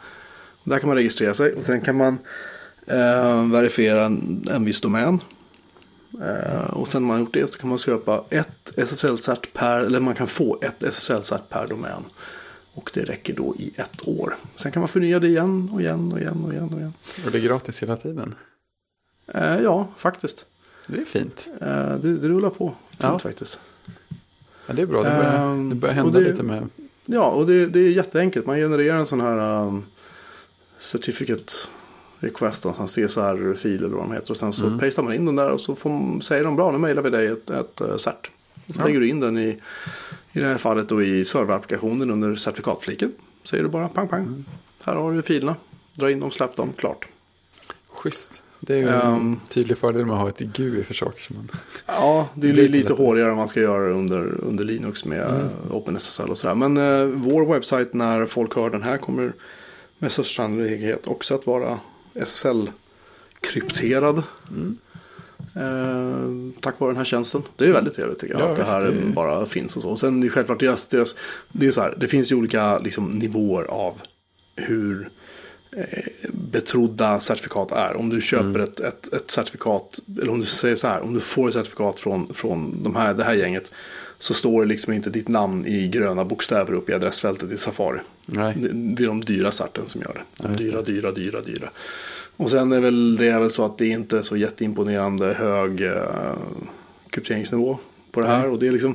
Där 0.64 0.78
kan 0.78 0.88
man 0.88 0.96
registrera 0.96 1.34
sig 1.34 1.52
och 1.54 1.64
sen 1.64 1.80
kan 1.80 1.96
man 1.96 2.18
eh, 2.86 3.46
verifiera 3.50 4.04
en, 4.04 4.44
en 4.50 4.64
viss 4.64 4.80
domän. 4.80 5.20
Eh, 6.22 6.70
och 6.70 6.88
sen 6.88 7.02
när 7.02 7.06
man 7.06 7.16
har 7.16 7.20
gjort 7.24 7.34
det 7.34 7.50
så 7.52 7.58
kan 7.58 7.68
man 7.68 7.78
köpa 7.78 8.24
ett 8.30 8.70
SSL-cert 8.76 9.52
per, 9.52 9.80
eller 9.80 10.00
man 10.00 10.14
kan 10.14 10.26
få 10.26 10.58
ett 10.62 10.82
SSL-cert 10.84 11.48
per 11.48 11.66
domän. 11.66 12.02
Och 12.74 12.90
det 12.94 13.00
räcker 13.04 13.34
då 13.34 13.54
i 13.58 13.72
ett 13.76 14.08
år. 14.08 14.36
Sen 14.54 14.72
kan 14.72 14.80
man 14.80 14.88
förnya 14.88 15.18
det 15.20 15.28
igen 15.28 15.70
och 15.72 15.80
igen 15.80 16.12
och 16.12 16.20
igen 16.20 16.44
och 16.44 16.52
igen. 16.52 16.68
Och 16.72 16.78
igen. 16.80 16.92
och 17.26 17.30
det 17.30 17.38
är 17.38 17.42
gratis 17.42 17.82
hela 17.82 17.96
tiden. 17.96 18.34
Eh, 19.34 19.58
ja, 19.60 19.88
faktiskt. 19.96 20.44
Det 20.86 21.00
är 21.00 21.04
fint. 21.04 21.48
Eh, 21.60 21.94
det, 21.96 22.16
det 22.18 22.28
rullar 22.28 22.50
på. 22.50 22.68
Fint 22.90 23.00
Ja. 23.02 23.18
faktiskt. 23.18 23.58
Ja, 24.66 24.75
det 24.75 24.82
är 24.82 24.87
bra. 24.87 25.02
Det 25.02 25.08
börjar, 25.11 25.52
Ehm, 25.52 25.68
det 25.68 25.75
börjar 25.75 25.94
hända 25.94 26.18
det- 26.20 26.30
lite 26.30 26.42
med... 26.42 26.68
Ja, 27.12 27.31
och 27.31 27.47
det, 27.47 27.67
det 27.67 27.79
är 27.81 27.90
jätteenkelt. 27.90 28.47
Man 28.47 28.57
genererar 28.57 28.97
en 28.97 29.07
sån 29.07 29.21
här 29.21 29.62
um, 29.67 29.85
certificate 30.79 31.52
request, 32.19 32.64
en 32.64 32.75
sån 32.75 32.87
CSR-fil 32.87 33.85
eller 33.85 33.97
vad 33.97 34.05
de 34.05 34.12
heter. 34.12 34.31
Och 34.31 34.37
sen 34.37 34.52
så 34.52 34.67
Mm. 34.67 34.79
pastar 34.79 35.02
man 35.02 35.14
in 35.14 35.25
den 35.25 35.37
där 35.37 35.50
och 35.50 35.61
så 35.61 35.75
får, 35.75 36.21
säger 36.21 36.45
de 36.45 36.57
bra, 36.57 36.71
nu 36.71 36.79
mejlar 36.79 37.02
vi 37.02 37.11
dig 37.11 37.26
ett, 37.26 37.50
ett 37.50 37.81
uh, 37.81 37.97
cert. 37.97 38.31
Och 38.69 38.75
så 38.75 38.81
Ja. 38.81 38.85
lägger 38.87 39.00
du 39.00 39.09
in 39.09 39.21
den 39.21 39.38
i, 39.38 39.61
i 40.33 40.40
det 40.40 40.47
här 40.47 40.57
fallet 40.59 40.88
då 40.88 41.02
i 41.02 41.25
serverapplikationen 41.25 42.11
under 42.11 42.37
certifikatfliken. 42.37 43.12
Säger 43.45 43.62
du 43.62 43.69
bara 43.69 43.88
pang 43.88 44.09
pang. 44.09 44.23
Mm. 44.23 44.45
Här 44.85 44.95
har 44.95 45.12
du 45.12 45.23
filerna. 45.23 45.57
Dra 45.95 46.11
in 46.11 46.21
dem, 46.21 46.31
släpp 46.31 46.57
dem, 46.57 46.73
klart. 46.76 47.07
Schysst. 47.88 48.43
Det 48.61 48.75
är 48.75 48.79
ju 48.79 48.88
en 48.88 49.00
Ehm. 49.00 49.40
tydlig 49.49 49.79
fördel 49.79 50.07
med 50.07 50.14
att 50.14 50.21
ha 50.21 50.29
ett 50.29 50.38
GUI 50.38 50.83
för 50.83 50.95
saker 50.95 51.23
som 51.23 51.37
man... 51.37 51.49
Ja, 51.87 52.29
det 52.35 52.49
är 52.49 52.52
lite, 52.52 52.73
lite 52.73 52.93
hårigare 52.93 53.31
än 53.31 53.37
man 53.37 53.49
ska 53.49 53.61
göra 53.61 53.93
under, 53.93 54.45
under 54.45 54.64
Linux 54.64 55.05
med 55.05 55.21
Mm. 55.31 55.49
OpenSSL 55.71 56.31
och 56.31 56.38
sådär. 56.38 56.55
Men 56.55 56.76
eh, 56.76 57.05
vår 57.05 57.47
webbsajt 57.52 57.95
när 57.95 58.26
folk 58.26 58.57
hör 58.57 58.71
den 58.71 58.83
här 58.83 58.97
kommer 58.99 59.33
med 59.99 60.12
största 60.12 60.43
sannolikhet 60.43 61.07
också 61.07 61.35
att 61.35 61.47
vara 61.47 61.79
SSL-krypterad. 62.14 64.23
Mm. 64.50 64.76
Eh, 65.57 66.29
tack 66.61 66.81
vare 66.81 66.90
den 66.90 66.97
här 66.97 67.05
tjänsten. 67.05 67.43
Det 67.57 67.64
är 67.64 67.73
väldigt 67.73 67.95
trevligt 67.95 68.19
tycker 68.19 68.35
jag. 68.35 68.43
Ja, 68.43 68.50
att 68.50 68.57
det 68.57 68.64
här 68.64 68.83
det 68.85 68.93
bara 69.14 69.47
finns 69.47 69.76
och 69.76 69.83
så. 69.83 69.88
Och 69.90 69.99
sen 69.99 70.19
är 70.19 70.23
det 70.25 70.31
självklart 70.31 70.61
deras, 70.61 70.87
deras, 70.87 71.14
det 71.52 71.67
är 71.67 71.71
så 71.71 71.81
här, 71.81 71.95
det 72.00 72.09
finns 72.09 72.33
ju 72.33 72.37
olika 72.37 72.79
liksom, 72.79 73.11
nivåer 73.11 73.64
av 73.64 73.95
hur 74.57 75.00
eh, 75.02 75.09
betrodda 76.28 77.20
certifikat 77.20 77.72
är. 77.72 77.96
Om 77.96 78.10
du 78.10 78.20
köper 78.20 78.44
Mm. 78.44 78.62
ett, 78.62 78.80
ett, 78.80 79.12
ett 79.14 79.30
certifikat, 79.30 80.00
eller 80.22 80.32
om 80.32 80.40
du 80.40 80.46
säger 80.46 80.76
så 80.76 80.86
här, 80.88 81.00
om 81.00 81.14
du 81.14 81.20
får 81.20 81.48
ett 81.48 81.54
certifikat 81.54 82.00
från, 82.00 82.34
från 82.34 82.82
de 82.82 82.96
här, 82.96 83.14
det 83.14 83.24
här 83.24 83.34
gänget. 83.34 83.74
Så 84.18 84.34
står 84.34 84.60
det 84.60 84.68
liksom 84.68 84.92
inte 84.92 85.10
ditt 85.10 85.28
namn 85.28 85.66
i 85.66 85.88
gröna 85.88 86.24
bokstäver 86.24 86.72
upp 86.72 86.90
i 86.90 86.94
adressfältet 86.94 87.52
i 87.52 87.56
Safari. 87.56 88.00
Nej. 88.26 88.54
Det, 88.58 88.68
det 88.68 89.02
är 89.02 89.06
de 89.06 89.20
dyra 89.20 89.52
certen 89.52 89.86
som 89.86 90.00
gör 90.00 90.24
det. 90.38 90.48
Just 90.48 90.58
dyra, 90.58 90.82
dyra, 90.82 91.12
dyra, 91.12 91.40
dyra. 91.40 91.70
Och 92.36 92.50
sen 92.50 92.72
är 92.72 92.80
väl 92.80 93.16
det 93.16 93.28
är 93.28 93.40
väl 93.40 93.50
så 93.50 93.64
att 93.64 93.78
det 93.78 93.86
inte 93.86 94.18
är 94.18 94.22
så 94.22 94.36
jätteimponerande 94.36 95.32
hög 95.32 95.80
uh, 95.80 95.92
krypteringsnivå 97.10 97.78
på 98.10 98.20
det 98.20 98.26
här. 98.26 98.38
Nej. 98.38 98.48
Och 98.48 98.58
det 98.58 98.68
är 98.68 98.72
liksom 98.72 98.94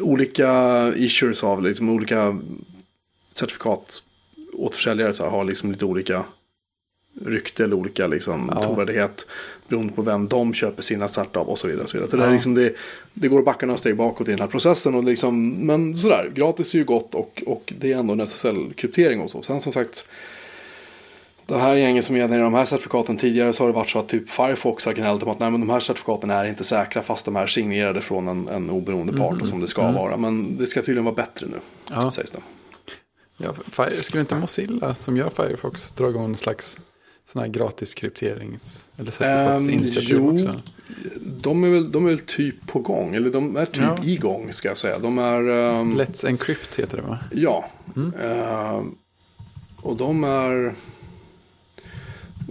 olika 0.00 0.92
issues 0.96 1.44
av 1.44 1.62
liksom 1.62 1.90
olika 1.90 2.40
certifikatåterförsäljare 4.68 5.14
så 5.14 5.22
här, 5.24 5.30
har 5.30 5.44
liksom 5.44 5.72
lite 5.72 5.84
olika 5.84 6.24
rykte 7.26 7.64
eller 7.64 7.76
olika 7.76 8.06
liksom, 8.06 8.50
Ja. 8.54 8.62
trovärdighet 8.62 9.26
beroende 9.68 9.92
på 9.92 10.02
vem 10.02 10.28
de 10.28 10.54
köper 10.54 10.82
sina 10.82 11.08
cert 11.08 11.36
av 11.36 11.48
och 11.48 11.58
så 11.58 11.66
vidare. 11.68 11.82
Och 11.84 11.90
så 11.90 11.96
vidare. 11.96 12.10
Så 12.10 12.16
det, 12.16 12.22
Ja. 12.22 12.28
är 12.28 12.32
liksom 12.32 12.54
det, 12.54 12.74
det 13.14 13.28
går 13.28 13.38
att 13.38 13.44
backa 13.44 13.66
några 13.66 13.78
steg 13.78 13.96
bakåt 13.96 14.28
i 14.28 14.30
den 14.30 14.40
här 14.40 14.46
processen. 14.46 14.94
Och 14.94 15.04
liksom, 15.04 15.50
men 15.50 15.96
sådär, 15.96 16.30
gratis 16.34 16.74
är 16.74 16.78
ju 16.78 16.84
gott 16.84 17.14
och, 17.14 17.42
och 17.46 17.72
det 17.78 17.92
är 17.92 17.96
ändå 17.98 18.12
en 18.12 18.20
SSL-kryptering 18.20 19.20
och 19.20 19.30
så. 19.30 19.42
Sen 19.42 19.60
som 19.60 19.72
sagt, 19.72 20.04
det 21.46 21.58
här 21.58 21.74
gänget 21.74 22.04
som 22.04 22.16
genererar 22.16 22.42
de 22.44 22.54
här 22.54 22.64
certifikaten 22.64 23.16
tidigare 23.16 23.52
så 23.52 23.62
har 23.62 23.68
det 23.68 23.74
varit 23.74 23.90
så 23.90 23.98
att 23.98 24.08
typ 24.08 24.30
Firefox 24.30 24.84
har 24.86 24.92
gnällt 24.92 25.22
om 25.22 25.28
att 25.28 25.40
nej, 25.40 25.50
men 25.50 25.60
de 25.60 25.70
här 25.70 25.80
certifikaten 25.80 26.30
är 26.30 26.44
inte 26.44 26.64
säkra 26.64 27.02
fast 27.02 27.24
de 27.24 27.36
är 27.36 27.46
signerade 27.46 28.00
från 28.00 28.28
en, 28.28 28.48
en 28.48 28.70
oberoende 28.70 29.12
part 29.16 29.42
och 29.42 29.48
som 29.48 29.60
det 29.60 29.68
ska 29.68 29.90
vara. 29.92 30.16
Men 30.16 30.56
det 30.58 30.66
ska 30.66 30.80
tydligen 30.82 31.04
vara 31.04 31.14
bättre 31.14 31.46
nu, 31.46 31.56
Ja. 31.90 32.10
sägs 32.10 32.30
det. 32.30 32.38
Ja, 33.42 33.54
Fire, 33.64 33.96
skulle 33.96 34.20
inte 34.20 34.34
Mozilla 34.34 34.94
som 34.94 35.16
gör 35.16 35.28
Firefox 35.28 35.90
dra 35.96 36.08
igång 36.08 36.24
en 36.24 36.36
slags 36.36 36.78
sån 37.32 37.40
här 37.42 37.48
gratis 37.48 37.94
krypterings 37.94 38.84
eller 38.96 39.10
certifikatsinitiativ 39.12 40.16
Ehm, 40.16 40.24
jo. 40.36 40.48
också? 40.48 40.60
De 41.42 41.64
är, 41.64 41.68
väl, 41.68 41.92
de 41.92 42.04
är 42.06 42.10
väl 42.10 42.18
typ 42.20 42.66
på 42.66 42.78
gång, 42.78 43.14
eller 43.14 43.30
de 43.30 43.56
är 43.56 43.66
typ 43.66 43.82
Ja. 43.82 43.96
igång 44.02 44.52
ska 44.52 44.68
jag 44.68 44.76
säga. 44.76 44.98
De 44.98 45.18
är... 45.18 45.40
ehm, 45.48 46.00
Let's 46.00 46.26
Encrypt 46.28 46.78
heter 46.78 46.96
det 46.96 47.02
va? 47.02 47.18
Ja. 47.32 47.64
Mm. 47.96 48.12
Ehm, 48.20 48.94
och 49.82 49.96
de 49.96 50.24
är... 50.24 50.74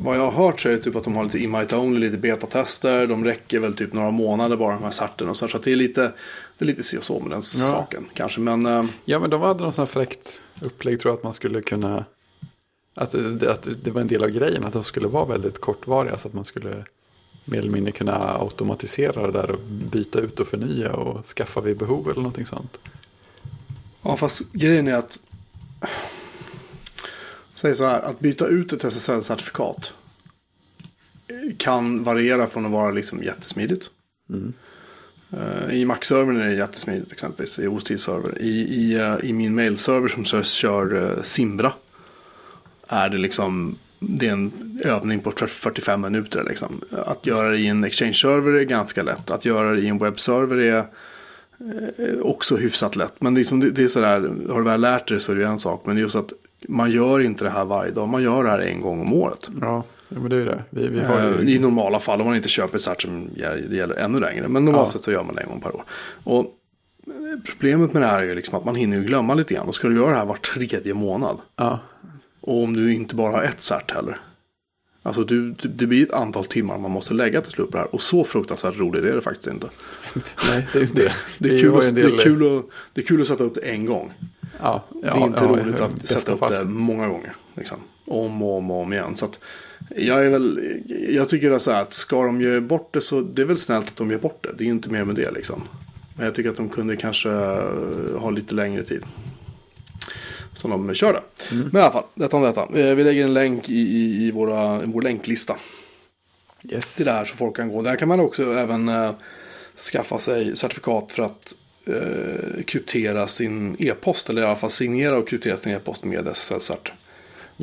Vad 0.01 0.17
jag 0.17 0.31
har 0.31 0.45
hört 0.45 0.59
så 0.59 0.69
är 0.69 0.73
det 0.73 0.79
typ 0.79 0.95
att 0.95 1.03
de 1.03 1.15
har 1.15 1.23
lite 1.23 1.39
invite 1.39 1.75
only, 1.77 1.99
lite 1.99 2.17
betatester. 2.17 3.07
De 3.07 3.25
räcker 3.25 3.59
väl 3.59 3.75
typ 3.75 3.93
några 3.93 4.11
månader 4.11 4.57
bara 4.57 4.73
de 4.73 4.83
här 4.83 4.91
certen 4.91 5.29
och 5.29 5.37
så. 5.37 5.47
Så 5.47 5.57
det 5.57 5.71
är 5.71 5.75
lite, 5.75 6.01
det 6.57 6.65
är 6.65 6.67
lite 6.67 6.83
si 6.83 6.97
och 6.97 7.03
så 7.03 7.19
med 7.19 7.29
den 7.29 7.41
Ja. 7.41 7.41
saken 7.67 8.05
kanske. 8.13 8.39
Men 8.39 8.65
ehm, 8.65 8.87
Ja, 9.05 9.19
men 9.19 9.29
de 9.29 9.41
hade 9.41 9.63
någon 9.63 9.73
sån 9.73 9.81
här 9.81 9.87
fräckt 9.91 10.41
upplägg 10.61 10.99
tror 10.99 11.11
jag 11.11 11.17
att 11.17 11.23
man 11.23 11.33
skulle 11.33 11.61
kunna... 11.61 12.05
Att 12.95 13.11
det, 13.11 13.51
att 13.51 13.67
det 13.83 13.91
var 13.91 14.01
en 14.01 14.07
del 14.07 14.23
av 14.23 14.29
grejen 14.29 14.63
att 14.63 14.73
de 14.73 14.83
skulle 14.83 15.07
vara 15.07 15.25
väldigt 15.25 15.61
kortvariga 15.61 16.17
så 16.17 16.27
att 16.27 16.33
man 16.33 16.45
skulle 16.45 16.85
mer 17.45 17.59
eller 17.59 17.71
mindre 17.71 17.91
kunna 17.91 18.37
automatisera 18.39 19.27
det 19.27 19.31
där 19.31 19.51
och 19.51 19.59
byta 19.91 20.19
ut 20.19 20.39
och 20.39 20.47
förnya 20.47 20.93
och 20.93 21.25
skaffa 21.25 21.61
vid 21.61 21.77
behov 21.77 22.09
eller 22.09 22.21
någonting 22.21 22.45
sånt. 22.45 22.79
Ja, 24.01 24.17
fast 24.17 24.51
grejen 24.51 24.87
är 24.87 24.93
att... 24.93 25.19
Säg 27.55 27.75
så 27.75 27.85
här, 27.85 28.01
att 28.01 28.19
byta 28.19 28.47
ut 28.47 28.73
ett 28.73 28.83
SSL-certifikat 28.83 29.93
kan 31.57 32.03
variera 32.03 32.47
från 32.47 32.65
att 32.65 32.71
vara 32.71 32.91
liksom 32.91 33.23
jättesmidigt. 33.23 33.89
Eh, 34.29 34.49
Eh, 35.33 35.75
I 35.75 35.85
Mac-servern 35.85 36.41
är 36.41 36.47
det 36.47 36.55
jättesmidigt 36.55 37.11
exempelvis, 37.11 37.59
i 37.59 37.67
OST-server. 37.67 38.41
I, 38.41 38.49
i, 38.49 38.93
eh, 38.99 39.15
I 39.23 39.33
min 39.33 39.55
mail-server 39.55 40.07
som 40.07 40.25
kör, 40.25 40.43
kör 40.43 41.19
Simbra 41.23 41.73
är 42.87 43.09
det 43.09 43.17
liksom 43.17 43.77
det 43.99 44.27
är 44.27 44.31
en 44.31 44.79
övning 44.83 45.19
på 45.19 45.31
45 45.31 46.01
minuter. 46.01 46.43
Liksom. 46.43 46.81
Att 47.05 47.25
göra 47.25 47.49
det 47.49 47.57
i 47.57 47.67
en 47.67 47.83
Exchange-server 47.83 48.53
är 48.53 48.63
ganska 48.63 49.03
lätt. 49.03 49.31
Att 49.31 49.45
göra 49.45 49.73
det 49.73 49.81
i 49.81 49.87
en 49.87 49.97
webbserver 49.97 50.57
är 50.57 50.85
också 52.21 52.55
hyfsat 52.55 52.95
lätt. 52.95 53.13
Men 53.19 53.33
det 53.33 53.41
är, 53.41 53.43
som, 53.43 53.59
det, 53.59 53.69
det 53.69 53.83
är 53.83 53.87
sådär, 53.87 54.31
har 54.49 54.57
du 54.57 54.63
väl 54.63 54.81
lärt 54.81 55.07
dig 55.07 55.19
så 55.19 55.31
är 55.31 55.35
det 55.35 55.41
ju 55.41 55.47
en 55.47 55.59
sak. 55.59 55.83
Men 55.85 55.95
det 55.95 55.99
är 55.99 56.03
just 56.03 56.15
att 56.15 56.33
man 56.67 56.91
gör 56.91 57.21
inte 57.21 57.43
det 57.43 57.49
här 57.49 57.65
varje 57.65 57.91
dag. 57.91 58.07
Man 58.07 58.23
gör 58.23 58.43
det 58.43 58.49
här 58.49 58.59
en 58.59 58.81
gång 58.81 59.01
om 59.01 59.13
året. 59.13 59.49
Ja, 59.61 59.83
ja 60.09 60.19
men 60.19 60.29
det 60.29 60.35
är 60.35 60.39
ju 60.39 60.45
det. 60.45 60.63
Vi, 60.69 60.87
vi 60.87 60.99
har 60.99 61.19
Eh, 61.19 61.41
ju... 61.41 61.55
I 61.55 61.59
normala 61.59 61.99
fall, 61.99 62.21
om 62.21 62.27
man 62.27 62.35
inte 62.35 62.49
köper 62.49 62.77
cert 62.77 63.01
som 63.01 63.29
gäller, 63.35 63.95
ännu 63.95 64.19
längre. 64.19 64.47
Men 64.47 64.65
normalt 64.65 64.87
Ja. 64.89 64.93
sett 64.93 65.03
så 65.03 65.11
gör 65.11 65.23
man 65.23 65.35
det 65.35 65.41
en 65.41 65.49
gång 65.49 65.61
per 65.61 65.75
år. 65.75 65.83
Och 66.23 66.39
eh, 67.07 67.39
problemet 67.45 67.93
med 67.93 68.01
det 68.01 68.07
här 68.07 68.21
är 68.21 68.25
ju 68.25 68.33
liksom 68.33 68.57
att 68.59 68.65
man 68.65 68.75
hinner 68.75 68.97
ju 68.97 69.03
glömma 69.03 69.33
lite 69.33 69.53
grann. 69.53 69.65
Då 69.65 69.71
ska 69.71 69.87
du 69.87 69.95
göra 69.95 70.09
det 70.09 70.15
här 70.17 70.25
var 70.25 70.35
tredje 70.35 70.93
månad. 70.93 71.37
Ja, 71.55 71.79
Och 72.41 72.63
om 72.63 72.73
du 72.73 72.93
inte 72.93 73.15
bara 73.15 73.31
har 73.31 73.43
ett 73.43 73.61
cert 73.61 73.91
heller. 73.91 74.17
Alltså 75.03 75.23
du, 75.23 75.51
du, 75.51 75.67
det 75.67 75.87
blir 75.87 76.03
ett 76.05 76.11
antal 76.11 76.45
timmar 76.45 76.77
man 76.77 76.91
måste 76.91 77.13
lägga 77.13 77.41
till 77.41 77.51
slut 77.51 77.71
på 77.71 77.77
det 77.77 77.83
här. 77.83 77.95
Och 77.95 78.01
så 78.01 78.23
fruktansvärt 78.23 78.77
roligt 78.77 79.05
är 79.05 79.15
det 79.15 79.21
faktiskt 79.21 79.47
inte. 79.47 79.67
nej, 80.49 80.67
det 80.73 80.79
är 80.79 80.83
ju 80.83 80.87
det. 80.93 81.13
Det 81.37 81.49
är, 81.49 81.53
ju 81.53 81.61
kul 81.61 81.77
att, 81.77 81.83
ju 81.83 81.87
en 81.89 81.95
det, 81.95 82.01
del- 82.01 82.19
är 82.19 82.23
kul 82.23 82.57
att, 82.57 82.65
det 82.93 83.01
är 83.01 83.05
kul 83.05 83.21
att 83.21 83.27
sätta 83.27 83.43
upp 83.43 83.55
det 83.55 83.61
en 83.61 83.85
gång. 83.85 84.13
Ja, 84.61 84.83
det 85.01 85.07
är 85.07 85.17
inte 85.23 85.39
ja, 85.43 85.49
roligt 85.49 85.81
att 85.81 86.07
sätta 86.07 86.31
upp 86.31 86.39
fall. 86.39 86.51
det 86.51 86.63
många 86.63 87.07
gånger. 87.07 87.35
Liksom. 87.55 87.77
Om 88.09 88.43
och 88.43 88.57
om 88.57 88.71
och 88.71 88.81
om 88.81 88.93
igen. 88.93 89.15
Så 89.15 89.25
att 89.25 89.39
jag, 89.95 90.25
är 90.25 90.29
väl, 90.29 90.59
jag 91.09 91.29
tycker 91.29 91.51
att, 91.51 91.61
så 91.61 91.71
här, 91.71 91.81
att 91.81 91.93
ska 91.93 92.23
de 92.23 92.41
ge 92.41 92.59
bort 92.59 92.93
det 92.93 93.01
så 93.01 93.21
det 93.21 93.41
är 93.41 93.45
väl 93.45 93.57
snällt 93.57 93.87
att 93.87 93.95
de 93.95 94.11
ger 94.11 94.17
bort 94.17 94.43
det. 94.43 94.49
Det 94.57 94.63
är 94.63 94.67
inte 94.67 94.89
mer 94.89 95.03
med 95.05 95.15
det 95.15 95.31
liksom. 95.31 95.61
Men 96.15 96.25
jag 96.25 96.35
tycker 96.35 96.49
att 96.49 96.55
de 96.57 96.69
kunde 96.69 96.95
kanske 96.95 97.29
eh, 97.29 98.19
ha 98.19 98.29
lite 98.29 98.55
längre 98.55 98.83
tid. 98.83 99.03
Som 100.53 100.71
de 100.71 100.93
kör 100.93 101.13
det. 101.13 101.21
Men 101.55 101.75
i 101.75 101.83
alla 101.83 101.91
fall, 101.91 102.03
detta 102.15 102.37
om 102.37 102.43
detta. 102.43 102.61
Eh, 102.61 102.95
Vi 102.95 103.03
lägger 103.03 103.23
en 103.23 103.33
länk 103.33 103.69
i, 103.69 103.73
i, 103.79 104.27
i 104.27 104.31
våra, 104.31 104.79
vår 104.85 105.01
länklista 105.01 105.55
Yes. 106.71 106.95
till 106.95 107.05
det 107.05 107.11
här 107.11 107.25
så 107.25 107.35
folk 107.35 107.55
kan 107.55 107.69
gå. 107.69 107.81
Där 107.81 107.95
kan 107.95 108.07
man 108.07 108.19
också 108.19 108.53
även 108.53 108.89
eh, 108.89 109.11
skaffa 109.91 110.19
sig 110.19 110.55
certifikat 110.55 111.11
för 111.11 111.23
att 111.23 111.55
eh, 111.85 112.63
kryptera 112.63 113.27
sin 113.27 113.75
e-post. 113.79 114.29
Eller 114.29 114.41
i 114.41 114.45
alla 114.45 114.55
fall 114.55 114.69
signera 114.69 115.17
och 115.17 115.27
kryptera 115.27 115.57
sin 115.57 115.73
e-post 115.73 116.03
med 116.03 116.27
SSL-cert. 116.27 116.91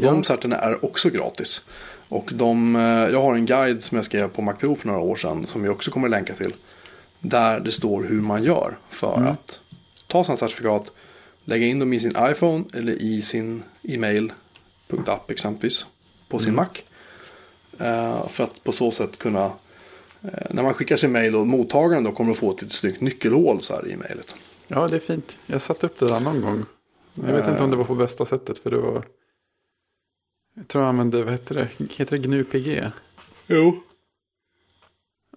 De 0.02 0.24
certerna 0.24 0.56
är 0.56 0.84
också 0.84 1.10
gratis. 1.10 1.62
Och 2.08 2.30
de, 2.34 2.76
eh, 2.76 2.82
jag 2.82 3.22
har 3.22 3.34
en 3.34 3.46
guide 3.46 3.82
som 3.82 3.96
jag 3.96 4.04
skrev 4.04 4.28
på 4.28 4.42
MacPro 4.42 4.76
för 4.76 4.86
några 4.88 5.00
år 5.00 5.16
sedan. 5.16 5.44
Som 5.46 5.62
vi 5.62 5.68
också 5.68 5.90
kommer 5.90 6.08
länka 6.08 6.34
till. 6.34 6.52
Där 7.20 7.60
det 7.60 7.72
står 7.72 8.02
hur 8.02 8.20
man 8.20 8.44
gör 8.44 8.78
för 8.88 9.16
Mm. 9.16 9.28
att 9.32 9.60
ta 10.06 10.24
sina 10.24 10.36
certifikat. 10.36 10.92
Lägga 11.44 11.66
in 11.66 11.78
dem 11.78 11.92
i 11.92 12.00
sin 12.00 12.16
iPhone 12.20 12.64
eller 12.74 12.92
i 12.92 13.22
sin 13.22 13.62
e-mail.app 13.82 15.30
exempelvis. 15.30 15.86
På 16.28 16.36
Mm. 16.36 16.44
sin 16.44 16.54
Mac. 16.54 16.66
Eh, 17.78 18.28
för 18.28 18.44
att 18.44 18.64
på 18.64 18.72
så 18.72 18.90
sätt 18.90 19.18
kunna 19.18 19.44
eh, 20.24 20.30
när 20.50 20.62
man 20.62 20.74
skickar 20.74 20.96
sin 20.96 21.12
mail 21.12 21.36
och 21.36 21.46
mottagaren 21.46 22.04
då 22.04 22.12
kommer 22.12 22.32
att 22.32 22.38
få 22.38 22.50
ett 22.50 22.62
litet 22.62 22.76
snyggt 22.76 23.00
nyckelhål 23.00 23.62
så 23.62 23.74
här 23.74 23.88
i 23.88 23.96
mejlet. 23.96 24.34
Ja, 24.68 24.88
det 24.88 24.96
är 24.96 25.00
fint. 25.00 25.38
Jag 25.46 25.62
satte 25.62 25.86
upp 25.86 25.98
det 25.98 26.06
där 26.06 26.20
någon 26.20 26.40
gång. 26.40 26.64
Jag 27.14 27.32
vet 27.34 27.48
inte 27.48 27.62
om 27.62 27.70
det 27.70 27.76
var 27.76 27.84
på 27.84 27.94
bästa 27.94 28.24
sättet. 28.24 28.58
För 28.58 28.70
det 28.70 28.76
var... 28.78 29.02
Jag 30.56 30.68
tror 30.68 30.84
jag 30.84 30.88
använde, 30.88 31.22
vad 31.24 31.32
heter 31.32 31.54
det? 31.54 31.68
Heter 31.94 32.16
det 32.18 32.28
GNU-PG? 32.28 32.90
Jo. 33.46 33.82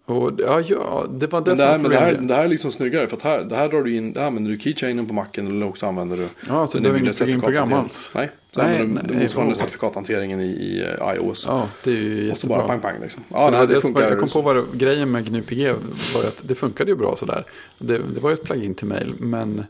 Och 0.06 0.32
ja, 0.38 0.62
ja, 0.62 1.06
det 1.10 1.28
var 1.28 1.42
det 1.42 1.46
Men 1.52 1.58
det, 1.58 1.58
som 1.58 1.68
här, 1.68 1.78
var 1.78 1.90
det, 1.90 1.96
här, 1.96 2.14
det 2.14 2.34
här 2.36 2.44
är 2.44 2.48
liksom 2.48 2.72
snyggare 2.72 3.08
för 3.08 3.18
att 3.18 3.24
här, 3.24 3.44
det 3.44 3.56
här 3.56 3.70
drar 3.70 3.84
du 3.84 3.96
in, 3.96 4.14
det 4.14 4.20
här 4.20 4.28
använder 4.28 4.52
du 4.52 4.60
keychainen 4.60 5.08
på 5.08 5.14
macken 5.14 5.48
eller 5.48 5.66
också 5.66 5.86
använder 5.86 6.18
du 6.18 6.28
Ja, 6.48 6.68
så 6.68 6.78
det 6.80 6.90
nya 6.92 7.00
inget 7.00 7.16
certifikathanteringen. 7.16 7.74
alls. 7.78 8.12
Nej, 8.16 8.30
så 8.52 8.62
Nej, 8.62 8.82
använder 8.82 9.14
du 9.14 9.20
motsvarande 9.24 9.56
certifikathanteringen 9.56 10.42
i, 10.42 10.46
i 10.46 10.82
eh, 11.00 11.16
iOS. 11.16 11.46
Ja, 11.48 11.68
det 11.84 11.92
är 11.92 11.96
ju 11.96 12.32
och 12.32 12.38
så 12.38 12.48
bara 12.48 12.60
jättebra. 12.60 12.68
pang 12.80 12.92
pang 12.94 13.02
liksom. 13.02 13.24
Ja, 13.30 13.52
det 13.52 13.58
nej, 13.58 13.68
det 13.68 13.74
det 13.74 13.82
funkar. 13.82 14.10
jag 14.10 14.20
kom 14.20 14.30
på 14.30 14.42
vad 14.42 14.56
det, 14.56 14.64
grejen 14.74 15.12
med 15.12 15.26
GNU-PG 15.30 15.74
var 16.16 16.28
att 16.28 16.42
det 16.44 16.56
funkade 16.56 16.92
ju 16.92 16.98
bra 16.98 17.16
sådär. 17.16 17.44
Det, 17.78 17.98
det 17.98 18.20
var 18.20 18.30
ju 18.30 18.34
ett 18.34 18.44
plugin 18.44 18.76
till 18.76 18.88
mail, 18.88 19.14
men 19.20 19.64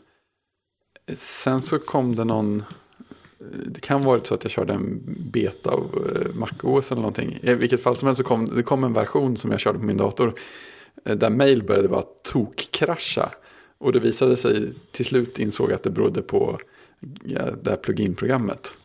sen 1.14 1.62
så 1.62 1.78
kom 1.78 2.16
det 2.16 2.24
någon, 2.24 2.64
det 3.66 3.80
kan 3.80 4.02
varit 4.02 4.26
så 4.26 4.34
att 4.34 4.44
jag 4.44 4.50
körde 4.50 4.72
en 4.72 5.00
beta 5.32 5.70
av 5.70 6.12
eh, 6.14 6.34
MacOS 6.34 6.92
eller 6.92 7.00
någonting. 7.00 7.38
I 7.42 7.54
vilket 7.54 7.82
fall 7.82 7.96
som 7.96 8.06
helst 8.06 8.18
så 8.18 8.24
kom 8.24 8.46
det 8.46 8.62
kom 8.62 8.84
en 8.84 8.92
version 8.92 9.36
som 9.36 9.50
jag 9.50 9.60
körde 9.60 9.78
på 9.78 9.84
min 9.84 9.96
dator 9.96 10.34
eh, 11.04 11.16
där 11.16 11.30
mail 11.30 11.62
började 11.62 11.88
bara 11.88 12.04
tokkrascha. 12.22 13.30
Och 13.78 13.92
det 13.92 14.00
visade 14.00 14.36
sig 14.36 14.72
till 14.92 15.04
slut 15.04 15.38
insåg 15.38 15.72
att 15.72 15.82
det 15.82 15.90
berodde 15.90 16.22
på 16.22 16.58
ja, 17.24 17.40
det 17.62 17.70
här 17.70 17.76
plugin-programmet. 17.76 18.76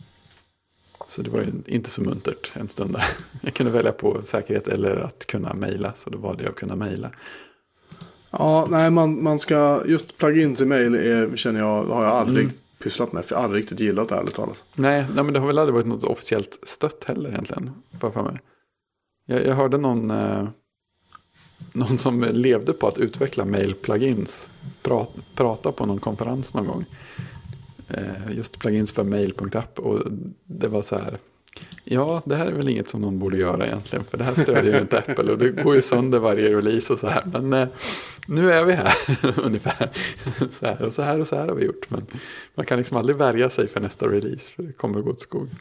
Så 1.08 1.22
det 1.22 1.30
var 1.30 1.40
ju 1.40 1.48
inte 1.66 1.90
så 1.90 2.02
muntert 2.02 2.52
en 2.54 2.68
stund 2.68 2.94
där. 2.94 3.06
Jag 3.42 3.54
kunde 3.54 3.72
välja 3.72 3.92
på 3.92 4.22
säkerhet 4.26 4.68
eller 4.68 4.96
att 4.96 5.26
kunna 5.26 5.54
mejla. 5.54 5.94
Så 5.96 6.10
då 6.10 6.18
valde 6.18 6.44
jag 6.44 6.52
att 6.52 6.58
kunna 6.58 6.76
mejla. 6.76 7.12
Ja, 8.32 8.68
nej, 8.70 8.92
man, 8.92 9.24
man 9.24 9.40
ska, 9.40 9.82
just 9.86 10.18
plugins 10.18 10.62
i 10.62 10.66
mail 10.66 10.96
är, 10.96 11.36
känner 11.36 11.60
jag, 11.60 11.84
har 11.84 12.04
jag 12.04 12.14
aldrig 12.14 12.46
Mm 12.46 12.58
pysslat 12.86 13.14
med. 13.14 13.26
För 13.26 13.36
jag 13.36 13.40
har 13.40 13.44
aldrig 13.44 13.64
riktigt 13.64 13.80
gillat 13.80 14.10
det 14.10 14.16
ärligt 14.16 14.36
talat. 14.36 14.64
Nej, 14.76 15.06
nej, 15.14 15.24
men 15.24 15.34
det 15.34 15.40
har 15.40 15.48
väl 15.48 15.60
aldrig 15.60 15.74
varit 15.74 15.88
något 15.88 16.04
officiellt 16.04 16.60
stött 16.64 17.04
heller 17.04 17.30
egentligen. 17.30 17.72
För 18.00 18.12
för 18.12 18.24
mig. 18.24 18.40
Jag, 19.26 19.46
jag 19.46 19.56
hörde 19.56 19.78
någon, 19.78 20.12
eh, 20.12 20.48
någon 21.74 21.98
som 21.98 22.24
levde 22.32 22.74
på 22.74 22.88
att 22.88 22.98
utveckla 22.98 23.46
mail-plugins. 23.46 24.50
Pra, 24.82 25.08
prata 25.36 25.72
på 25.72 25.86
någon 25.86 26.00
konferens 26.00 26.54
någon 26.54 26.68
gång. 26.68 26.86
Eh, 27.90 28.36
just 28.38 28.60
plugins 28.60 28.92
för 28.92 29.04
mail.app. 29.04 29.80
Och 29.80 30.00
det 30.44 30.68
var 30.68 30.82
så 30.82 30.96
här. 30.96 31.18
Ja, 31.84 32.22
det 32.26 32.36
här 32.36 32.46
är 32.46 32.52
väl 32.52 32.70
inget 32.70 32.88
som 32.88 33.02
någon 33.02 33.20
borde 33.20 33.38
göra 33.38 33.66
egentligen. 33.66 34.06
För 34.06 34.18
det 34.18 34.24
här 34.24 34.36
stödjer 34.36 34.74
ju 34.74 34.82
inte 34.82 34.98
Apple. 34.98 35.32
Och 35.32 35.38
det 35.38 35.50
går 35.50 35.76
ju 35.76 35.82
sönder 35.82 36.20
varje 36.20 36.50
release 36.58 36.94
och 36.94 37.00
så 37.00 37.08
här. 37.08 37.24
Men 37.26 37.54
eh, 37.54 37.68
nu 38.28 38.52
är 38.52 38.64
vi 38.64 38.74
här 38.74 38.94
ungefär. 39.44 39.90
Så 40.52 40.66
här 40.66 40.82
och 40.82 40.94
så 40.94 41.02
här 41.02 41.20
och 41.20 41.28
så 41.28 41.36
här 41.36 41.48
har 41.48 41.56
vi 41.56 41.66
gjort. 41.66 41.90
Men 41.90 42.06
man 42.56 42.66
kan 42.66 42.78
liksom 42.78 42.98
aldrig 42.98 43.18
värja 43.18 43.50
sig 43.50 43.68
för 43.68 43.80
nästa 43.80 44.08
release. 44.08 44.52
För 44.52 44.64
det 44.64 44.74
kommer 44.74 45.02
gå 45.02 45.10
åt 45.10 45.20
skogen. 45.22 45.56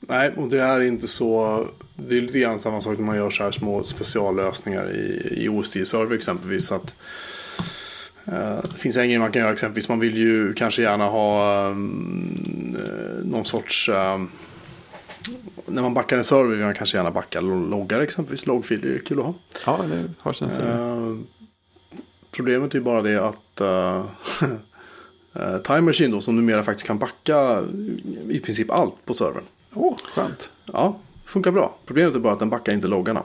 Nej, 0.00 0.32
och 0.36 0.48
det 0.48 0.60
är 0.60 0.80
inte 0.80 1.08
så. 1.08 1.66
Det 1.96 2.16
är 2.16 2.20
lite 2.20 2.38
grann 2.38 2.58
samma 2.58 2.80
sak 2.80 2.98
när 2.98 3.06
man 3.06 3.16
gör 3.16 3.30
så 3.30 3.44
här 3.44 3.50
små 3.50 3.84
speciallösningar 3.84 4.90
i, 4.90 5.28
i 5.44 5.48
OSD-server 5.48 6.14
exempelvis. 6.14 6.72
Att, 6.72 6.94
Eh, 8.24 8.62
det 8.62 8.78
finns 8.78 8.96
en 8.96 9.08
grej 9.08 9.18
man 9.18 9.32
kan 9.32 9.42
göra 9.42 9.52
exempelvis. 9.52 9.88
Man 9.88 10.00
vill 10.00 10.16
ju 10.16 10.52
kanske 10.54 10.82
gärna 10.82 11.06
ha 11.06 11.66
um, 11.68 12.76
någon 13.24 13.44
sorts... 13.44 13.88
Um, 13.88 14.30
när 15.66 15.82
man 15.82 15.94
backar 15.94 16.16
en 16.16 16.24
server 16.24 16.50
vill 16.50 16.64
man 16.64 16.74
kanske 16.74 16.96
gärna 16.96 17.10
backa 17.10 17.40
loggar 17.40 18.00
exempelvis. 18.00 18.46
Loggfiler 18.46 18.88
är 18.88 18.98
kul 18.98 19.18
att 19.18 19.24
ha. 19.24 19.34
Ja, 19.66 19.78
det 19.88 20.08
har 20.18 20.32
sin 20.32 20.50
uh, 20.50 21.18
Problemet 22.30 22.74
är 22.74 22.80
bara 22.80 23.02
det 23.02 23.16
att 23.16 23.60
uh, 23.60 24.04
Time 25.64 25.80
Machine 25.80 26.10
då 26.10 26.20
som 26.20 26.36
numera 26.36 26.62
faktiskt 26.62 26.86
kan 26.86 26.98
backa 26.98 27.64
i 28.28 28.40
princip 28.40 28.70
allt 28.70 29.04
på 29.04 29.14
servern. 29.14 29.44
Åh, 29.74 29.92
oh, 29.92 29.98
skönt. 30.14 30.50
Ja, 30.72 30.98
funkar 31.24 31.50
bra. 31.50 31.76
Problemet 31.86 32.14
är 32.14 32.18
bara 32.18 32.32
att 32.32 32.38
den 32.38 32.50
backar 32.50 32.72
inte 32.72 32.88
loggarna. 32.88 33.24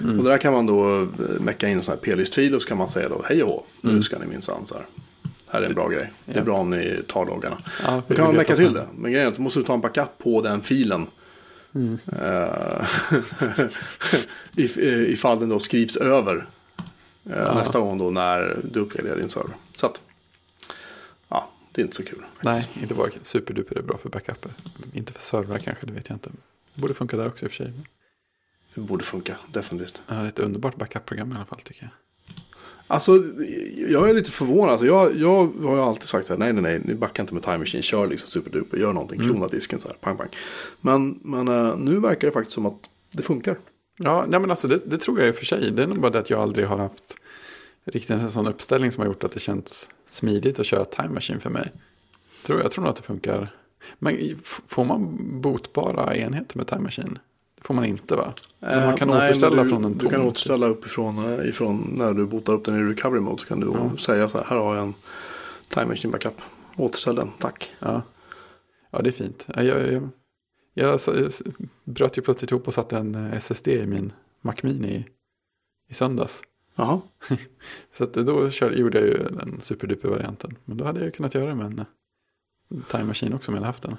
Mm. 0.00 0.18
Och 0.18 0.24
där 0.24 0.38
kan 0.38 0.52
man 0.52 0.66
då 0.66 1.02
eh, 1.02 1.08
mecka 1.40 1.68
in 1.68 1.78
en 1.78 1.84
sån 1.84 1.92
här 1.92 2.00
p-listfil 2.00 2.54
och 2.54 2.62
så 2.62 2.68
kan 2.68 2.78
man 2.78 2.88
säga 2.88 3.08
då 3.08 3.22
hej 3.28 3.42
och 3.42 3.66
nu 3.80 3.90
mm. 3.90 4.02
ska 4.02 4.18
ni 4.18 4.26
minsann 4.26 4.66
så 4.66 4.74
här. 4.74 4.86
Här 5.50 5.62
är 5.62 5.66
en 5.68 5.74
bra 5.74 5.88
grej. 5.88 6.12
Det 6.24 6.38
är 6.38 6.44
bra 6.44 6.56
om 6.56 6.70
ni 6.70 7.02
tar 7.06 7.26
loggarna. 7.26 7.58
Ja, 7.86 8.02
då 8.08 8.14
kan 8.14 8.24
man 8.24 8.36
mecka 8.36 8.54
till 8.54 8.72
det. 8.72 8.88
Men 8.94 9.12
grejen 9.12 9.26
är 9.26 9.30
att 9.30 9.36
du 9.36 9.42
måste 9.42 9.62
ta 9.62 9.74
en 9.74 9.80
backup 9.80 10.18
på 10.18 10.42
den 10.42 10.62
filen. 10.62 11.06
Mm. 11.74 11.98
Uh, 14.58 15.12
ifall 15.12 15.40
den 15.40 15.48
då 15.48 15.58
skrivs 15.58 15.96
över 15.96 16.36
uh, 16.36 16.42
ja. 17.22 17.54
nästa 17.54 17.80
gång 17.80 17.98
då 17.98 18.10
när 18.10 18.58
du 18.72 18.80
uppgraderar 18.80 19.16
din 19.16 19.30
server. 19.30 19.56
Så 19.76 19.86
att, 19.86 20.02
ja, 21.28 21.48
det 21.72 21.80
är 21.80 21.84
inte 21.84 21.96
så 21.96 22.04
kul. 22.04 22.24
Faktiskt. 22.42 22.68
Nej, 22.74 22.82
inte 22.82 22.94
bara 22.94 23.10
superduper 23.22 23.78
är 23.78 23.82
bra 23.82 23.98
för 23.98 24.08
backuper. 24.08 24.52
Inte 24.92 25.12
för 25.12 25.20
servrar 25.20 25.58
kanske, 25.58 25.86
det 25.86 25.92
vet 25.92 26.08
jag 26.08 26.16
inte. 26.16 26.30
Det 26.74 26.80
borde 26.80 26.94
funka 26.94 27.16
där 27.16 27.26
också 27.26 27.44
i 27.44 27.48
och 27.48 27.52
för 27.52 27.64
sig. 27.64 27.72
Det 28.74 28.80
borde 28.80 29.04
funka, 29.04 29.36
definitivt. 29.52 30.02
Ja, 30.06 30.14
det 30.14 30.20
är 30.20 30.26
ett 30.26 30.38
underbart 30.38 30.76
backup-program 30.76 31.32
i 31.32 31.34
alla 31.34 31.44
fall 31.44 31.60
tycker 31.60 31.82
jag. 31.82 31.90
Alltså, 32.90 33.24
jag 33.88 34.10
är 34.10 34.14
lite 34.14 34.30
förvånad. 34.30 34.70
Alltså, 34.70 34.86
jag, 34.86 35.16
jag 35.16 35.46
har 35.62 35.76
ju 35.76 35.82
alltid 35.82 36.08
sagt 36.08 36.30
att 36.30 36.38
nej, 36.38 36.52
nej, 36.52 36.62
nej, 36.62 36.80
ni 36.84 36.94
backar 36.94 37.22
inte 37.22 37.34
med 37.34 37.42
Time 37.42 37.58
Machine. 37.58 37.82
Kör 37.82 38.06
liksom 38.06 38.28
superduper, 38.28 38.78
gör 38.78 38.92
någonting, 38.92 39.20
mm. 39.20 39.30
klona 39.30 39.48
disken 39.48 39.80
så 39.80 39.88
här, 39.88 39.96
pang, 40.00 40.16
pang. 40.16 40.28
Men, 40.80 41.18
men 41.22 41.48
uh, 41.48 41.78
nu 41.78 42.00
verkar 42.00 42.28
det 42.28 42.32
faktiskt 42.32 42.54
som 42.54 42.66
att 42.66 42.90
det 43.12 43.22
funkar. 43.22 43.56
Ja, 43.98 44.24
nej, 44.28 44.40
men 44.40 44.50
alltså 44.50 44.68
det, 44.68 44.80
det, 44.86 44.98
tror 44.98 45.18
jag 45.18 45.28
i 45.28 45.30
och 45.30 45.36
för 45.36 45.44
sig. 45.44 45.70
Det 45.70 45.82
är 45.82 45.86
nog 45.86 46.00
bara 46.00 46.12
det 46.12 46.18
att 46.18 46.30
jag 46.30 46.40
aldrig 46.40 46.66
har 46.66 46.78
haft 46.78 47.16
riktigt 47.84 48.10
en 48.10 48.30
sån 48.30 48.46
uppställning 48.46 48.92
som 48.92 49.00
har 49.00 49.06
gjort 49.06 49.24
att 49.24 49.32
det 49.32 49.40
känns 49.40 49.90
smidigt 50.06 50.58
att 50.58 50.66
köra 50.66 50.84
Time 50.84 51.08
Machine 51.08 51.40
för 51.40 51.50
mig. 51.50 51.72
Tror, 52.46 52.60
jag 52.60 52.70
tror 52.70 52.84
nog 52.84 52.90
att 52.90 52.96
det 52.96 53.02
funkar. 53.02 53.54
Men 53.98 54.36
får 54.66 54.84
man 54.84 55.16
botbara 55.40 56.16
enheter 56.16 56.56
med 56.56 56.66
Time 56.66 56.80
Machine? 56.80 57.18
Får 57.68 57.74
man 57.74 57.84
inte 57.84 58.16
va? 58.16 58.34
Men 58.58 58.86
man 58.86 58.96
kan 58.96 59.10
eh, 59.10 59.16
nej, 59.16 59.30
återställa 59.30 59.62
du, 59.62 59.68
från 59.68 59.84
en 59.84 59.98
tom. 59.98 60.08
Du 60.08 60.14
kan 60.14 60.26
återställa 60.26 60.66
uppifrån 60.66 61.18
eh, 61.18 61.48
ifrån 61.48 61.94
när 61.96 62.14
du 62.14 62.26
botar 62.26 62.52
upp 62.52 62.64
den 62.64 62.76
i 62.76 62.92
recovery 62.92 63.20
mode. 63.20 63.42
Så 63.42 63.48
kan 63.48 63.60
du 63.60 63.66
ja. 63.66 63.96
säga 63.96 64.28
så 64.28 64.38
här, 64.38 64.44
här 64.44 64.56
har 64.56 64.76
jag 64.76 64.84
en 64.84 64.94
time 65.68 65.86
machine 65.86 66.10
backup. 66.10 66.34
Återställ 66.76 67.14
den, 67.14 67.30
tack. 67.38 67.70
Ja, 67.78 68.02
ja 68.90 68.98
det 69.02 69.10
är 69.10 69.12
fint. 69.12 69.46
Jag, 69.54 69.64
jag, 69.64 69.92
jag, 69.92 70.10
jag, 70.74 71.00
jag 71.14 71.32
bröt 71.84 72.18
ju 72.18 72.22
plötsligt 72.22 72.50
ihop 72.50 72.68
och 72.68 72.74
satte 72.74 72.96
en 72.96 73.14
eh, 73.14 73.36
SSD 73.36 73.68
i 73.68 73.86
min 73.86 74.12
Mac 74.40 74.54
Mini 74.62 74.88
i, 74.88 75.06
i 75.88 75.94
söndags. 75.94 76.42
Jaha. 76.74 77.00
så 77.90 78.04
då 78.06 78.50
kör, 78.50 78.70
gjorde 78.70 78.98
jag 78.98 79.06
ju 79.06 79.14
den 79.14 79.60
superduper 79.60 80.08
varianten. 80.08 80.56
Men 80.64 80.76
då 80.76 80.84
hade 80.84 81.00
jag 81.00 81.06
ju 81.06 81.10
kunnat 81.10 81.34
göra 81.34 81.46
det 81.46 81.54
med 81.54 81.66
en 81.66 81.84
time 82.90 83.04
machine 83.04 83.34
också 83.34 83.50
om 83.50 83.54
jag 83.54 83.60
hade 83.60 83.68
haft 83.68 83.82
den. 83.82 83.96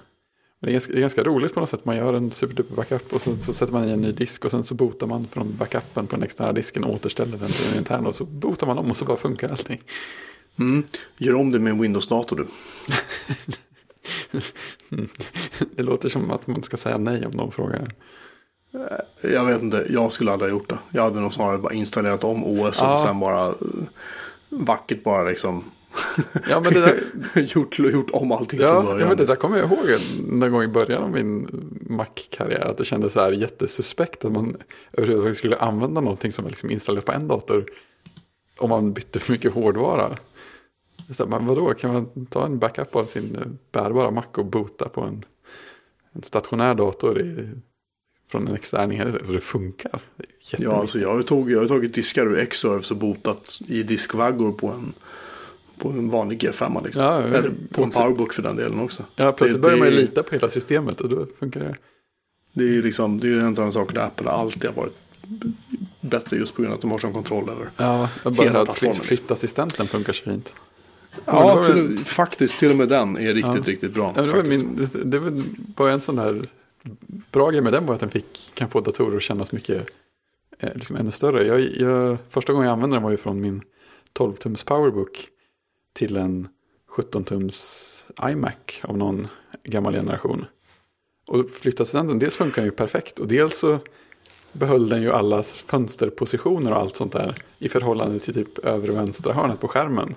Det 0.62 0.68
är, 0.68 0.72
ganska, 0.72 0.94
det 0.94 1.00
är 1.00 1.02
ganska 1.02 1.24
roligt 1.24 1.54
på 1.54 1.60
något 1.60 1.70
sätt. 1.70 1.86
Man 1.86 1.98
gör 1.98 2.14
en 2.14 2.32
superduper 2.32 2.76
backup 2.76 3.14
och 3.14 3.22
så, 3.22 3.38
så, 3.38 3.54
sätter 3.54 3.74
man 3.74 3.88
i 3.88 3.92
en 3.92 4.02
ny 4.02 4.12
disk 4.12 4.46
och 4.46 4.52
sen 4.52 4.64
så 4.64 4.76
botar 4.76 5.08
man 5.08 5.28
från 5.28 5.56
backupen 5.58 6.08
på 6.08 6.16
den 6.16 6.24
externa 6.24 6.54
disken 6.54 6.84
och 6.84 6.94
återställer 6.94 7.38
den 7.38 7.50
till 7.50 7.70
den 7.70 7.78
interna 7.78 8.08
och 8.08 8.16
så 8.16 8.26
botar 8.26 8.68
man 8.68 8.78
om 8.78 8.92
och 8.92 8.98
så 8.98 9.06
bara 9.06 9.18
funkar 9.18 9.50
allting. 9.50 9.82
Mm. 10.60 10.84
Gör 11.18 11.36
om 11.36 11.52
det 11.52 11.60
med 11.60 11.72
en 11.72 11.82
Windows-dator 11.82 12.36
du. 12.36 12.48
det 15.76 15.84
låter 15.84 16.10
som 16.10 16.32
att 16.32 16.48
man 16.48 16.64
ska 16.64 16.78
säga 16.78 16.98
nej 16.98 17.26
om 17.26 17.32
de 17.32 17.52
frågar. 17.52 17.88
Eh, 18.74 19.32
jag 19.32 19.46
vet 19.46 19.62
inte, 19.62 19.86
jag 19.90 20.12
skulle 20.12 20.32
aldrig 20.32 20.52
ha 20.52 20.60
gjort 20.60 20.70
det. 20.70 20.80
Jag 20.90 21.04
hade 21.04 21.20
nog 21.20 21.34
snarare 21.34 21.58
bara 21.58 21.74
installerat 21.74 22.24
om 22.24 22.44
OS 22.44 22.82
och 22.82 23.00
sen 23.00 23.20
bara 23.20 23.48
eh, 23.48 23.54
vackert 24.50 25.04
bara 25.04 25.24
liksom 25.24 25.64
Ja, 26.50 26.60
men 26.60 26.74
det 26.74 26.80
där... 26.80 27.02
gjort, 27.42 27.80
gjort 27.80 28.10
om 28.12 28.32
allting 28.32 28.60
ja, 28.60 28.68
från 28.68 28.86
början. 28.86 29.00
Ja, 29.00 29.08
men 29.08 29.18
det 29.18 29.26
där 29.26 29.36
kommer 29.36 29.58
jag 29.58 29.72
ihåg 29.72 29.88
någon 30.28 30.52
gång 30.52 30.64
i 30.64 30.68
början 30.68 31.04
av 31.04 31.12
min 31.12 31.48
Mac-karriär. 31.82 32.72
Att 32.72 32.78
det 32.78 32.86
kändes 32.86 33.14
så 33.14 33.20
här 33.20 33.32
jättesuspekt 33.32 34.26
att 34.26 34.32
man 34.32 34.58
överhuvudtaget 34.92 35.38
skulle 35.38 35.58
använda 35.58 36.02
någonting 36.02 36.32
som 36.32 36.46
är 36.46 36.50
liksom 36.50 36.72
installerat 36.72 37.06
på 37.06 37.12
en 37.12 37.28
dator. 37.28 37.66
Om 38.58 38.70
man 38.70 38.94
bytte 38.94 39.20
för 39.20 39.32
mycket 39.32 39.54
hårdvara. 39.54 40.18
Så 41.14 41.28
men 41.28 41.46
vadå, 41.46 41.74
kan 41.74 41.94
man 41.94 42.26
ta 42.26 42.46
en 42.46 42.60
backup 42.60 42.96
av 42.96 43.06
sin 43.06 43.58
bärbara 43.72 44.12
Mac 44.12 44.26
och 44.32 44.46
boota 44.46 44.90
på 44.90 45.02
en, 45.02 45.24
en 46.12 46.24
stationär 46.24 46.76
dator 46.76 47.22
i, 47.22 47.50
från 48.28 48.48
en 48.48 48.56
extern 48.56 48.92
enhet? 48.92 49.16
Det 49.30 49.40
funkar. 49.40 50.02
Det 50.18 50.64
ja, 50.64 50.72
alltså 50.72 51.00
jag 51.00 51.14
har, 51.14 51.22
tagit, 51.22 51.54
jag 51.54 51.60
har 51.60 51.68
tagit 51.68 51.94
diskar 51.94 52.26
ur 52.26 52.46
Xserves 52.46 52.92
och 52.92 52.98
botat 52.98 53.60
i 53.68 53.84
diskvaggor 53.84 54.52
på 54.52 54.68
en 54.68 54.94
på 55.80 55.90
en 55.90 56.10
vanlig 56.10 56.44
G5. 56.44 56.84
Liksom. 56.84 57.04
Ja, 57.04 57.22
Eller 57.22 57.52
på 57.72 57.84
en 57.84 57.92
powerbook 57.92 58.34
för 58.34 58.42
den 58.42 58.56
delen 58.56 58.80
också. 58.80 59.04
Ja, 59.16 59.32
plötsligt 59.32 59.62
börjar 59.62 59.78
man 59.78 59.88
ju 59.88 59.94
lita 59.94 60.24
på 60.24 60.36
hela 60.36 60.50
systemet 60.50 61.02
och 61.02 61.10
då 61.10 61.26
funkar 61.40 61.60
det. 61.60 61.76
Det 62.54 62.64
är 62.64 62.68
ju 62.68 62.82
liksom, 62.82 63.20
det 63.20 63.28
är 63.28 63.40
en 63.40 63.48
av 63.48 63.54
de 63.54 63.72
saker 63.72 63.96
där 63.96 64.02
Apple 64.02 64.30
alltid 64.30 64.66
har 64.66 64.76
varit 64.82 64.98
bättre 66.02 66.38
just 66.38 66.56
på 66.56 66.62
grund 66.62 66.72
av 66.72 66.78
att 66.78 66.82
de 66.82 66.92
har 66.92 66.98
sån 66.98 67.14
kontroll 67.14 67.50
över 67.50 67.70
ja, 67.78 68.10
bara 68.24 68.48
hela 68.48 68.66
plattformen. 68.66 68.94
Liksom. 68.94 69.06
Flyttassistenten 69.06 69.88
funkar 69.88 70.14
så 70.14 70.24
fint. 70.24 70.56
Ja, 71.26 71.66
till, 71.66 71.78
en... 71.78 71.98
faktiskt 71.98 72.60
till 72.60 72.72
och 72.72 72.78
med 72.78 72.88
den 72.88 73.18
är 73.18 73.34
riktigt, 73.34 73.56
ja. 73.56 73.72
riktigt 73.72 73.94
bra. 73.94 74.14
Ja, 74.16 74.22
det, 74.22 74.32
var 74.32 74.44
min, 74.44 74.88
det, 74.94 75.20
det 75.20 75.44
var 75.76 75.90
en 75.90 76.02
sån 76.02 76.20
här 76.20 76.42
bra 77.32 77.50
grej 77.50 77.62
med 77.62 77.74
den 77.74 77.86
var 77.86 77.94
att 77.94 78.00
den 78.00 78.10
fick, 78.10 78.52
kan 78.54 78.70
få 78.70 78.82
datorer 78.82 79.18
att 79.18 79.24
kännas 79.24 79.52
mycket 79.52 79.90
eh, 80.60 80.70
liksom 80.76 80.96
ännu 80.96 81.12
större. 81.12 81.48
Jag, 81.48 81.60
jag, 81.60 82.18
första 82.30 82.54
gången 82.54 82.68
jag 82.68 82.74
använde 82.74 82.96
den 82.96 83.04
var 83.04 83.12
ju 83.12 83.18
från 83.18 83.42
min 83.42 83.62
12-tums 84.14 84.66
powerbook 84.66 85.28
till 85.94 86.18
en 86.18 86.48
17-tums 86.96 88.30
iMac 88.32 88.56
av 88.82 88.98
någon 88.98 89.28
gammal 89.64 89.94
generation. 89.94 90.46
Och 91.28 91.50
flyttassistenten, 91.50 92.20
dels 92.20 92.38
funkar 92.38 92.62
den 92.62 92.66
ju 92.66 92.72
perfekt 92.72 93.20
och 93.20 93.28
dels 93.28 93.60
så 93.60 93.80
behöll 94.52 94.90
den 94.90 95.02
ju 95.02 95.12
alla 95.12 95.44
fönsterpositioner 95.44 96.72
och 96.72 96.78
allt 96.78 96.96
sånt 96.96 97.12
där 97.12 97.36
i 97.58 97.70
förhållande 97.70 98.20
till 98.20 98.34
typ 98.34 98.58
övre 98.58 98.92
vänstra 98.92 99.34
hörnet 99.34 99.60
på 99.60 99.68
skärmen. 99.68 100.16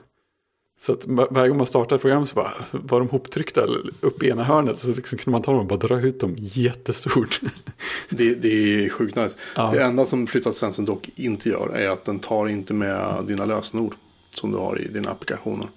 Så 0.81 0.93
att 0.93 1.05
varje 1.07 1.49
gång 1.49 1.59
man 1.59 1.67
startar 1.67 1.97
ett 1.97 2.03
program 2.03 2.27
så 2.27 2.35
bara, 2.35 2.53
var 2.71 2.99
de 2.99 3.09
hoptryckta 3.09 3.67
upp 4.01 4.23
i 4.23 4.29
ena 4.29 4.45
hörnet 4.45 4.79
så 4.79 4.89
liksom 4.89 5.19
kunde 5.19 5.31
man 5.31 5.43
ta 5.43 5.53
dem 5.53 5.61
och 5.61 5.67
bara 5.67 5.79
dra 5.79 6.01
ut 6.01 6.21
dem 6.21 6.35
jättestort. 6.39 7.41
Det, 8.09 8.35
det 8.35 8.85
är 8.85 8.89
sjukt 8.89 9.17
nice. 9.17 9.39
Ja. 9.57 9.71
Det 9.71 9.83
enda 9.83 10.05
som 10.05 10.27
flyttassistenten 10.27 10.85
dock 10.85 11.11
inte 11.17 11.49
gör 11.49 11.69
är 11.69 11.89
att 11.89 12.05
den 12.05 12.19
tar 12.19 12.49
inte 12.49 12.75
med 12.75 13.25
dina 13.25 13.45
lösenord 13.45 13.95
som 14.37 14.53
du 14.53 14.59
har 14.59 14.81
i 14.81 14.89
dina 14.89 15.11
applikationer. 15.11 15.69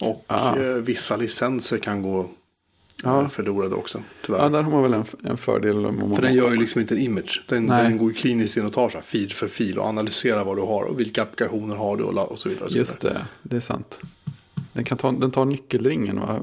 Och 0.00 0.24
ah. 0.26 0.56
eh, 0.56 0.74
vissa 0.74 1.16
licenser 1.16 1.78
kan 1.78 2.02
gå 2.02 2.30
ja. 3.02 3.28
förlorade 3.28 3.74
också. 3.74 4.02
Tyvärr. 4.26 4.38
Ja, 4.38 4.48
där 4.48 4.62
har 4.62 4.70
man 4.70 4.82
väl 4.82 4.94
en, 4.94 5.04
en 5.24 5.36
fördel. 5.36 5.74
För 6.14 6.22
den 6.22 6.34
gör 6.34 6.50
ju 6.50 6.56
liksom 6.56 6.80
inte 6.80 6.94
en 6.94 7.00
image. 7.00 7.44
Den, 7.48 7.66
den 7.66 7.98
går 7.98 8.08
ju 8.08 8.14
kliniskt 8.14 8.56
in 8.56 8.64
och 8.64 8.72
tar 8.72 8.88
så 8.88 8.96
här 8.96 9.04
fil 9.04 9.32
för 9.32 9.48
fil 9.48 9.78
och 9.78 9.86
analyserar 9.86 10.44
vad 10.44 10.56
du 10.56 10.62
har 10.62 10.82
och 10.82 11.00
vilka 11.00 11.22
applikationer 11.22 11.76
har 11.76 11.96
du 11.96 12.04
och, 12.04 12.32
och 12.32 12.38
så 12.38 12.48
vidare. 12.48 12.64
Och 12.64 12.72
så 12.72 12.78
Just 12.78 13.00
det, 13.00 13.26
det 13.42 13.56
är 13.56 13.60
sant. 13.60 14.00
Den, 14.72 14.84
kan 14.84 14.98
ta, 14.98 15.12
den 15.12 15.30
tar 15.30 15.44
nyckelringen 15.44 16.20
va? 16.20 16.40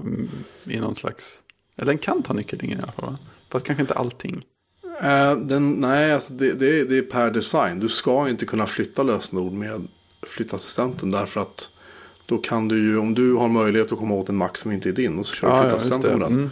i 0.64 0.80
någon 0.80 0.96
slags... 0.96 1.40
Eller 1.76 1.92
den 1.92 1.98
kan 1.98 2.24
ta 2.24 2.34
nyckelringen 2.34 2.80
i 2.80 2.82
alla 2.82 2.92
fall. 2.92 3.06
Va? 3.06 3.18
Fast 3.50 3.66
kanske 3.66 3.82
inte 3.82 3.94
allting. 3.94 4.46
Uh, 5.04 5.46
den, 5.46 5.72
nej, 5.72 6.14
alltså 6.14 6.34
det, 6.34 6.54
det, 6.54 6.84
det, 6.84 6.98
är 6.98 7.02
per 7.02 7.32
design. 7.32 7.80
Du 7.80 7.90
ska 7.90 8.30
inte 8.30 8.46
kunna 8.46 8.68
flytta 8.68 9.04
lösenord 9.04 9.54
med 9.54 9.88
flyttassistenten 10.28 11.10
därför 11.10 11.42
att 11.42 11.70
då 12.26 12.38
kan 12.38 12.68
du 12.68 12.78
ju, 12.78 12.98
om 12.98 13.14
du 13.14 13.34
har 13.34 13.48
möjlighet 13.48 13.92
att 13.92 14.00
komma 14.00 14.16
åt 14.16 14.30
en 14.30 14.36
max 14.36 14.60
som 14.60 14.72
inte 14.72 14.90
är 14.90 14.94
din 14.94 15.20
och 15.20 15.26
så 15.26 15.36
kör 15.36 15.48
ja, 15.48 15.62
flyttassistenten 15.62 16.20
med 16.20 16.30
den. 16.30 16.38
Mm. 16.38 16.50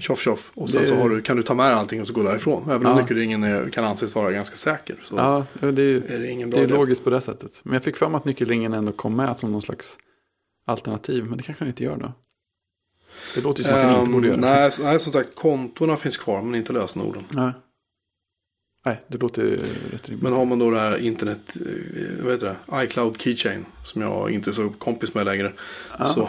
Tjoff 0.00 0.20
tjoff. 0.20 0.50
Och 0.54 0.70
sen 0.70 0.82
det... 0.82 0.88
så 0.88 0.96
har 0.96 1.08
du, 1.10 1.22
kan 1.22 1.36
du 1.36 1.42
ta 1.42 1.54
med 1.54 1.66
allting 1.66 2.00
och 2.00 2.06
så 2.06 2.12
gå 2.12 2.22
därifrån. 2.22 2.70
Även 2.70 2.82
ja. 2.82 2.92
om 2.92 3.00
nyckelringen 3.00 3.42
är, 3.42 3.68
kan 3.68 3.84
anses 3.84 4.14
vara 4.14 4.32
ganska 4.32 4.56
säker. 4.56 5.00
Så 5.04 5.14
ja, 5.16 5.46
det 5.60 5.82
är, 5.82 6.10
är 6.10 6.18
det, 6.18 6.30
ingen 6.30 6.50
bra 6.50 6.60
det 6.60 6.66
är 6.66 6.68
logiskt 6.68 7.04
på 7.04 7.10
det 7.10 7.20
sättet. 7.20 7.60
Men 7.62 7.72
jag 7.72 7.84
fick 7.84 7.96
för 7.96 8.08
mig 8.08 8.16
att 8.16 8.24
nyckelringen 8.24 8.72
ändå 8.72 8.92
kom 8.92 9.16
med 9.16 9.38
som 9.38 9.52
någon 9.52 9.62
slags 9.62 9.98
alternativ. 10.66 11.24
Men 11.24 11.36
det 11.36 11.42
kanske 11.42 11.64
den 11.64 11.68
inte 11.68 11.84
gör 11.84 11.96
då. 11.96 12.12
Det 13.34 13.40
låter 13.40 13.60
ju 13.60 13.64
som 13.64 13.74
att 13.74 13.80
den 13.80 14.00
inte 14.00 14.12
borde 14.12 14.28
göra 14.28 14.36
nej, 14.36 14.70
nej, 14.82 15.00
som 15.00 15.12
sagt, 15.12 15.34
kontona 15.34 15.96
finns 15.96 16.16
kvar 16.16 16.42
men 16.42 16.54
inte 16.54 16.72
lösenorden. 16.72 17.22
Nej. 17.34 17.52
Nej, 18.84 19.00
det 19.08 19.18
låter 19.18 19.42
rätt 19.42 20.08
rimligt. 20.08 20.22
Men 20.22 20.32
har 20.32 20.44
man 20.44 20.58
då 20.58 20.70
det 20.70 20.78
här 20.80 20.96
internet, 20.96 21.56
eh, 21.56 22.24
vad 22.24 22.32
heter 22.32 22.56
det, 22.66 22.84
iCloud 22.84 23.20
Keychain 23.20 23.64
som 23.84 24.02
jag 24.02 24.30
inte 24.30 24.50
är 24.50 24.52
så 24.52 24.70
kompis 24.70 25.14
med 25.14 25.24
längre. 25.26 25.52
Ah. 25.98 26.04
Så, 26.06 26.28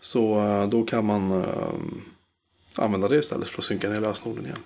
så 0.00 0.40
eh, 0.40 0.68
då 0.68 0.84
kan 0.84 1.04
man 1.06 1.32
uh, 1.32 1.74
använda 2.76 3.08
det 3.08 3.16
istället 3.16 3.48
för 3.48 3.58
att 3.60 3.64
synka 3.64 3.88
ner 3.90 4.00
lösenorden 4.00 4.44
igen. 4.44 4.58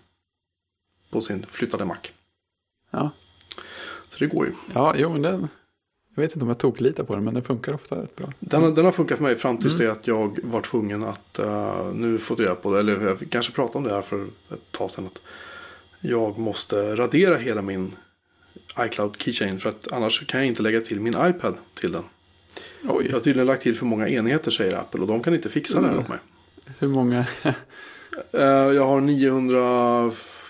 På 1.11 1.21
sin 1.21 1.47
flyttade 1.47 1.85
Mac. 1.85 1.97
Ja. 2.91 3.11
Så 4.09 4.19
det 4.19 4.27
går 4.27 4.47
ju. 4.47 4.53
Ja, 4.75 4.95
jo 4.97 5.11
men 5.13 5.23
det, 5.23 5.49
Jag 6.15 6.23
vet 6.23 6.33
inte 6.33 6.43
om 6.45 6.49
jag 6.49 6.59
tog 6.59 6.81
lite 6.81 7.05
på 7.05 7.15
den 7.15 7.25
men 7.25 7.35
den 7.35 7.43
funkar 7.43 7.75
ofta 7.75 8.03
rätt 8.03 8.17
bra. 8.17 8.33
Den, 8.41 8.63
har- 8.63 8.71
den 8.71 8.85
har 8.85 8.93
funkat 8.93 9.17
för 9.17 9.25
mig 9.25 9.37
fram 9.37 9.59
tills 9.59 9.77
det 9.77 9.93
att 9.93 10.07
jag 10.07 10.39
var 10.43 10.61
tvungen 10.61 11.03
att 11.05 11.39
uh, 11.41 11.93
nu 11.95 12.19
fått 12.19 12.41
reda 12.41 12.55
på 12.55 12.73
det. 12.73 12.81
Eller 12.81 13.01
jag 13.07 13.31
kanske 13.31 13.53
pratade 13.53 13.79
om 13.79 13.85
det 13.85 13.95
här 13.95 14.03
för 14.03 14.25
ett 14.25 14.73
tag 14.73 14.91
sedan. 14.91 15.07
Att 15.07 15.21
jag 16.01 16.39
måste 16.39 16.97
radera 16.97 17.37
hela 17.37 17.63
min 17.63 17.95
iCloud 18.81 19.15
Keychain. 19.19 19.61
För 19.61 19.69
att 19.69 19.93
annars 19.93 20.27
kan 20.27 20.41
jag 20.41 20.47
inte 20.47 20.63
lägga 20.63 20.81
till 20.81 21.01
min 21.01 21.15
iPad 21.21 21.55
till 21.81 21.93
den. 21.93 22.03
Oj, 22.89 23.07
Jag 23.07 23.13
har 23.13 23.21
tydligen 23.21 23.47
lagt 23.47 23.63
till 23.63 23.75
för 23.77 23.87
många 23.87 24.09
enheter 24.09 24.51
säger 24.51 24.73
Apple. 24.77 25.01
Och 25.01 25.07
de 25.07 25.23
kan 25.23 25.35
inte 25.35 25.49
fixa 25.49 25.81
det 25.81 25.87
här 25.89 25.99
åt 25.99 26.09
mig. 26.09 26.19
hur 26.79 26.89
många? 26.89 27.27
Eh, 28.33 28.41
jag 28.43 28.87
har 28.87 29.01
900, 29.01 29.59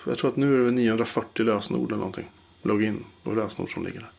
jag 0.07 0.17
tror 0.17 0.29
att 0.29 0.35
nu 0.35 0.53
är 0.53 0.57
det 0.57 0.63
väl 0.63 0.73
940 0.73 1.45
lösenord 1.45 1.87
eller 1.87 1.97
någonting. 1.97 2.31
Login 2.61 3.03
och 3.23 3.35
lösenord 3.35 3.73
som 3.73 3.85
ligger 3.85 3.99
där. 3.99 4.09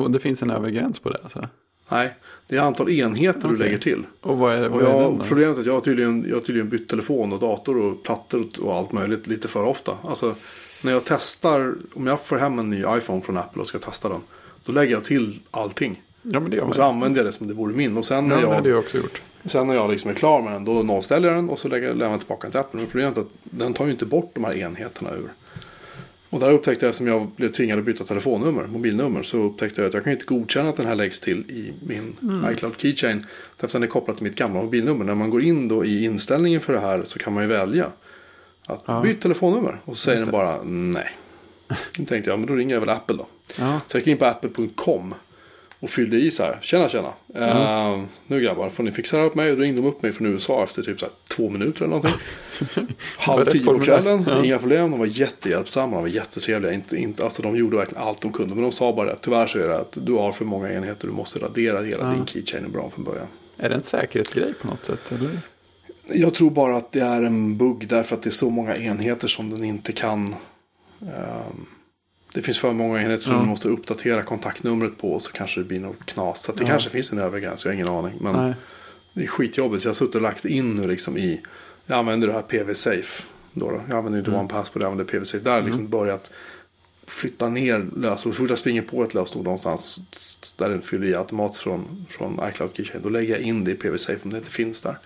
Och 0.00 0.10
det 0.10 0.20
finns 0.20 0.42
en 0.42 0.50
övre 0.50 0.70
gräns 0.70 0.98
på 0.98 1.10
det 1.10 1.18
alltså? 1.22 1.48
Nej, 1.90 2.14
det 2.48 2.56
är 2.56 2.60
antal 2.60 2.90
enheter 2.90 3.40
du 3.40 3.46
Okej. 3.54 3.58
lägger 3.58 3.78
till. 3.78 4.02
Och 4.20 4.38
vad 4.38 4.54
är, 4.54 4.64
Och 4.68 4.72
vad 4.72 4.82
är 4.82 4.88
jag, 4.88 5.02
den 5.02 5.18
då? 5.18 5.24
problemet 5.24 5.56
är 5.56 5.60
att 5.60 5.66
jag 5.66 5.72
har, 5.72 5.80
tydligen, 5.80 6.24
jag 6.28 6.36
har 6.36 6.40
tydligen 6.40 6.68
bytt 6.68 6.88
telefon 6.88 7.32
och 7.32 7.40
dator 7.40 7.76
och 7.78 8.02
plattor 8.04 8.44
och 8.60 8.76
allt 8.76 8.92
möjligt 8.92 9.26
lite 9.26 9.48
för 9.48 9.62
ofta. 9.64 9.96
Alltså, 10.04 10.34
när 10.82 10.92
jag 10.92 11.02
testar, 11.04 11.74
om 11.94 12.06
jag 12.06 12.20
får 12.20 12.36
hem 12.36 12.58
en 12.58 12.70
ny 12.70 12.84
iPhone 12.88 13.20
från 13.20 13.36
Apple 13.36 13.60
och 13.60 13.66
ska 13.66 13.78
testa 13.78 14.08
den. 14.08 14.20
Då 14.64 14.72
lägger 14.72 14.92
jag 14.92 15.04
till 15.04 15.40
allting. 15.50 16.02
Ja 16.22 16.40
men 16.40 16.50
det. 16.50 16.60
Och 16.60 16.74
så 16.74 16.82
använder 16.82 17.18
jag 17.20 17.26
det 17.26 17.32
som 17.32 17.48
det 17.48 17.54
vore 17.54 17.74
min. 17.74 17.96
Och 17.96 18.04
sen 18.04 18.16
Ja, 18.16 18.36
när 18.36 18.42
det 18.46 18.54
hade 18.54 18.68
jag, 18.68 18.76
jag 18.76 18.84
också 18.84 18.96
gjort. 18.96 19.22
sen 19.44 19.66
när 19.66 19.74
jag 19.74 19.90
liksom 19.90 20.10
är 20.10 20.14
klar 20.14 20.42
med 20.42 20.52
den, 20.52 20.64
då 20.64 20.82
nollställer 20.82 21.28
jag 21.28 21.36
den 21.36 21.50
och 21.50 21.58
så 21.58 21.68
lägger, 21.68 21.88
lämnar 21.88 22.10
jag 22.10 22.20
tillbaka 22.20 22.42
den 22.42 22.50
till 22.50 22.60
Apple. 22.60 22.80
Men 22.80 22.86
problemet 22.90 23.16
är 23.16 23.20
att 23.20 23.28
den 23.42 23.74
tar 23.74 23.84
ju 23.84 23.90
inte 23.90 24.06
bort 24.06 24.30
de 24.34 24.44
här 24.44 24.54
enheterna 24.54 25.10
ur. 25.10 25.28
Och 26.30 26.40
där 26.40 26.50
upptäckte 26.50 26.86
jag, 26.86 26.94
som 26.94 27.06
jag 27.06 27.28
blev 27.36 27.48
tvingad 27.48 27.78
att 27.78 27.84
byta 27.84 28.04
telefonnummer, 28.04 28.66
mobilnummer, 28.66 29.22
så 29.22 29.38
upptäckte 29.38 29.80
jag 29.80 29.88
att 29.88 29.94
jag 29.94 30.04
kan 30.04 30.12
inte 30.12 30.24
godkänna 30.24 30.68
att 30.68 30.76
den 30.76 30.86
här 30.86 30.94
läggs 30.94 31.20
till 31.20 31.38
i 31.50 31.72
min 31.86 32.16
iCloud 32.52 32.74
Keychain. 32.76 33.26
Att 33.60 33.72
den 33.72 33.82
är 33.82 33.86
kopplad 33.86 34.16
till 34.16 34.24
mitt 34.24 34.34
gamla 34.34 34.60
mobilnummer. 34.62 35.04
När 35.04 35.14
man 35.14 35.30
går 35.30 35.42
in 35.42 35.68
då 35.68 35.84
i 35.84 36.04
inställningen 36.04 36.60
för 36.60 36.72
det 36.72 36.80
här 36.80 37.02
så 37.04 37.18
kan 37.18 37.32
man 37.32 37.42
ju 37.42 37.48
välja 37.48 37.86
att 38.68 38.82
Ja. 38.86 39.00
byta 39.00 39.20
telefonnummer. 39.22 39.80
Och 39.84 39.96
så 39.96 40.02
säger 40.02 40.18
den 40.20 40.30
bara 40.30 40.62
nej. 40.62 41.08
Då 41.98 42.04
tänkte 42.04 42.30
jag, 42.30 42.38
men 42.38 42.48
då 42.48 42.54
ringer 42.54 42.74
jag 42.74 42.80
väl 42.80 42.88
Apple 42.90 43.16
då. 43.16 43.26
Ja. 43.58 43.80
Så 43.86 43.96
jag 43.96 44.00
gick 44.00 44.06
in 44.08 44.16
på 44.18 44.24
apple.com 44.24 45.14
och 45.80 45.90
fyllde 45.90 46.16
i 46.16 46.30
så 46.30 46.42
här. 46.42 46.58
Tjena 46.60 46.88
tjena. 46.88 47.12
Eh, 47.34 48.00
nu 48.26 48.40
grabbar, 48.40 48.68
får 48.68 48.82
ni 48.82 48.92
fixa 48.92 49.16
det 49.18 49.24
åt 49.26 49.34
mig? 49.34 49.50
Och 49.50 49.56
då 49.56 49.62
ringde 49.62 49.80
de 49.82 49.88
upp 49.88 50.02
mig 50.02 50.12
från 50.12 50.26
USA 50.26 50.62
efter 50.64 50.82
typ 50.82 51.00
så 51.00 51.06
här, 51.06 51.12
två 51.36 51.50
minuter 51.50 51.78
eller 51.84 51.88
någonting. 51.88 52.14
Halv 53.18 53.44
tio 53.46 53.64
på 53.64 53.78
kvällen, 53.78 54.24
Ja. 54.26 54.44
inga 54.44 54.58
problem. 54.58 54.90
De 54.90 54.98
var 55.00 55.06
jättehjälpsamma, 55.06 55.96
de 55.96 56.02
var 56.02 56.08
jättetrevliga. 56.08 56.72
Inte, 56.72 56.96
inte, 56.96 57.24
alltså, 57.24 57.42
de 57.42 57.56
gjorde 57.56 57.76
verkligen 57.76 58.02
allt 58.04 58.20
de 58.20 58.32
kunde. 58.32 58.54
Men 58.54 58.62
de 58.62 58.72
sa 58.72 58.92
bara 58.92 59.12
att 59.12 59.22
tyvärr 59.22 59.46
så 59.46 59.58
är 59.58 59.68
det 59.68 59.78
att 59.80 59.92
du 59.92 60.12
har 60.12 60.32
för 60.32 60.44
många 60.44 60.72
enheter. 60.72 61.06
Du 61.06 61.12
måste 61.12 61.38
radera 61.38 61.80
hela 61.82 62.04
Ja. 62.04 62.10
din 62.10 62.26
keychain 62.26 62.72
bra 62.72 62.90
från 62.90 63.04
början. 63.04 63.26
Är 63.56 63.68
det 63.68 63.74
en 63.74 63.82
säkerhetsgrej 63.82 64.54
på 64.54 64.66
något 64.66 64.84
sätt? 64.84 65.12
Eller? 65.12 65.30
Jag 66.12 66.34
tror 66.34 66.50
bara 66.50 66.76
att 66.76 66.92
det 66.92 67.00
är 67.00 67.22
en 67.22 67.56
bugg 67.58 67.88
därför 67.88 68.16
att 68.16 68.22
det 68.22 68.28
är 68.28 68.32
så 68.32 68.50
många 68.50 68.76
enheter 68.76 69.28
som 69.28 69.50
den 69.54 69.64
inte 69.64 69.92
kan. 69.92 70.34
ehm, 71.02 71.66
det 72.34 72.42
finns 72.42 72.58
för 72.58 72.72
många 72.72 73.02
enheter 73.02 73.24
som 73.24 73.32
Ja. 73.34 73.40
du 73.40 73.46
måste 73.46 73.68
uppdatera 73.68 74.22
kontaktnumret 74.22 74.98
på 74.98 75.12
och 75.12 75.22
så 75.22 75.32
kanske 75.32 75.60
det 75.60 75.64
blir 75.64 75.80
något 75.80 76.06
knas. 76.06 76.42
Så 76.42 76.52
det 76.52 76.62
Ja. 76.64 76.68
kanske 76.68 76.90
finns 76.90 77.12
en 77.12 77.18
övre 77.18 77.40
gräns, 77.40 77.64
jag 77.64 77.70
har 77.70 77.74
ingen 77.74 77.88
aning. 77.88 78.18
Men 78.20 78.32
Nej. 78.36 78.54
det 79.14 79.22
är 79.22 79.26
skitjobbigt. 79.26 79.82
Så 79.82 79.86
jag 79.86 79.90
har 79.90 79.94
suttit 79.94 80.14
och 80.14 80.22
lagt 80.22 80.44
in 80.44 80.74
nu 80.76 80.88
liksom 80.88 81.16
i. 81.18 81.40
Jag 81.86 81.98
använder 81.98 82.28
det 82.28 82.34
här 82.34 82.42
PV 82.42 82.74
Safe. 82.74 83.22
Då 83.52 83.70
då. 83.70 83.82
Jag 83.88 83.96
använder 83.98 84.18
inte 84.18 84.30
Mm. 84.30 84.40
OnePassword, 84.40 84.82
jag 84.82 84.90
använder 84.90 85.12
PV 85.12 85.24
Safe. 85.24 85.44
Där 85.44 85.50
har 85.52 85.62
liksom 85.62 85.88
börjat 85.88 86.30
flytta 87.06 87.48
ner 87.48 87.78
lösenord. 87.96 88.18
Så 88.18 88.32
fort 88.32 88.50
jag 88.50 88.58
springer 88.58 88.82
på 88.82 89.02
ett 89.04 89.14
lösenord 89.14 89.44
någonstans 89.44 90.00
där 90.58 90.68
den 90.70 90.82
fyller 90.82 91.06
i 91.06 91.14
automatiskt 91.14 91.62
från, 91.62 92.06
från 92.08 92.40
iCloud 92.50 92.70
Keychain. 92.74 93.02
Då 93.02 93.08
lägger 93.08 93.32
jag 93.34 93.42
in 93.42 93.64
det 93.64 93.70
i 93.70 93.74
PV 93.74 93.98
Safe 93.98 94.20
om 94.24 94.30
det 94.30 94.38
inte 94.38 94.50
finns 94.50 94.80
där. 94.82 94.98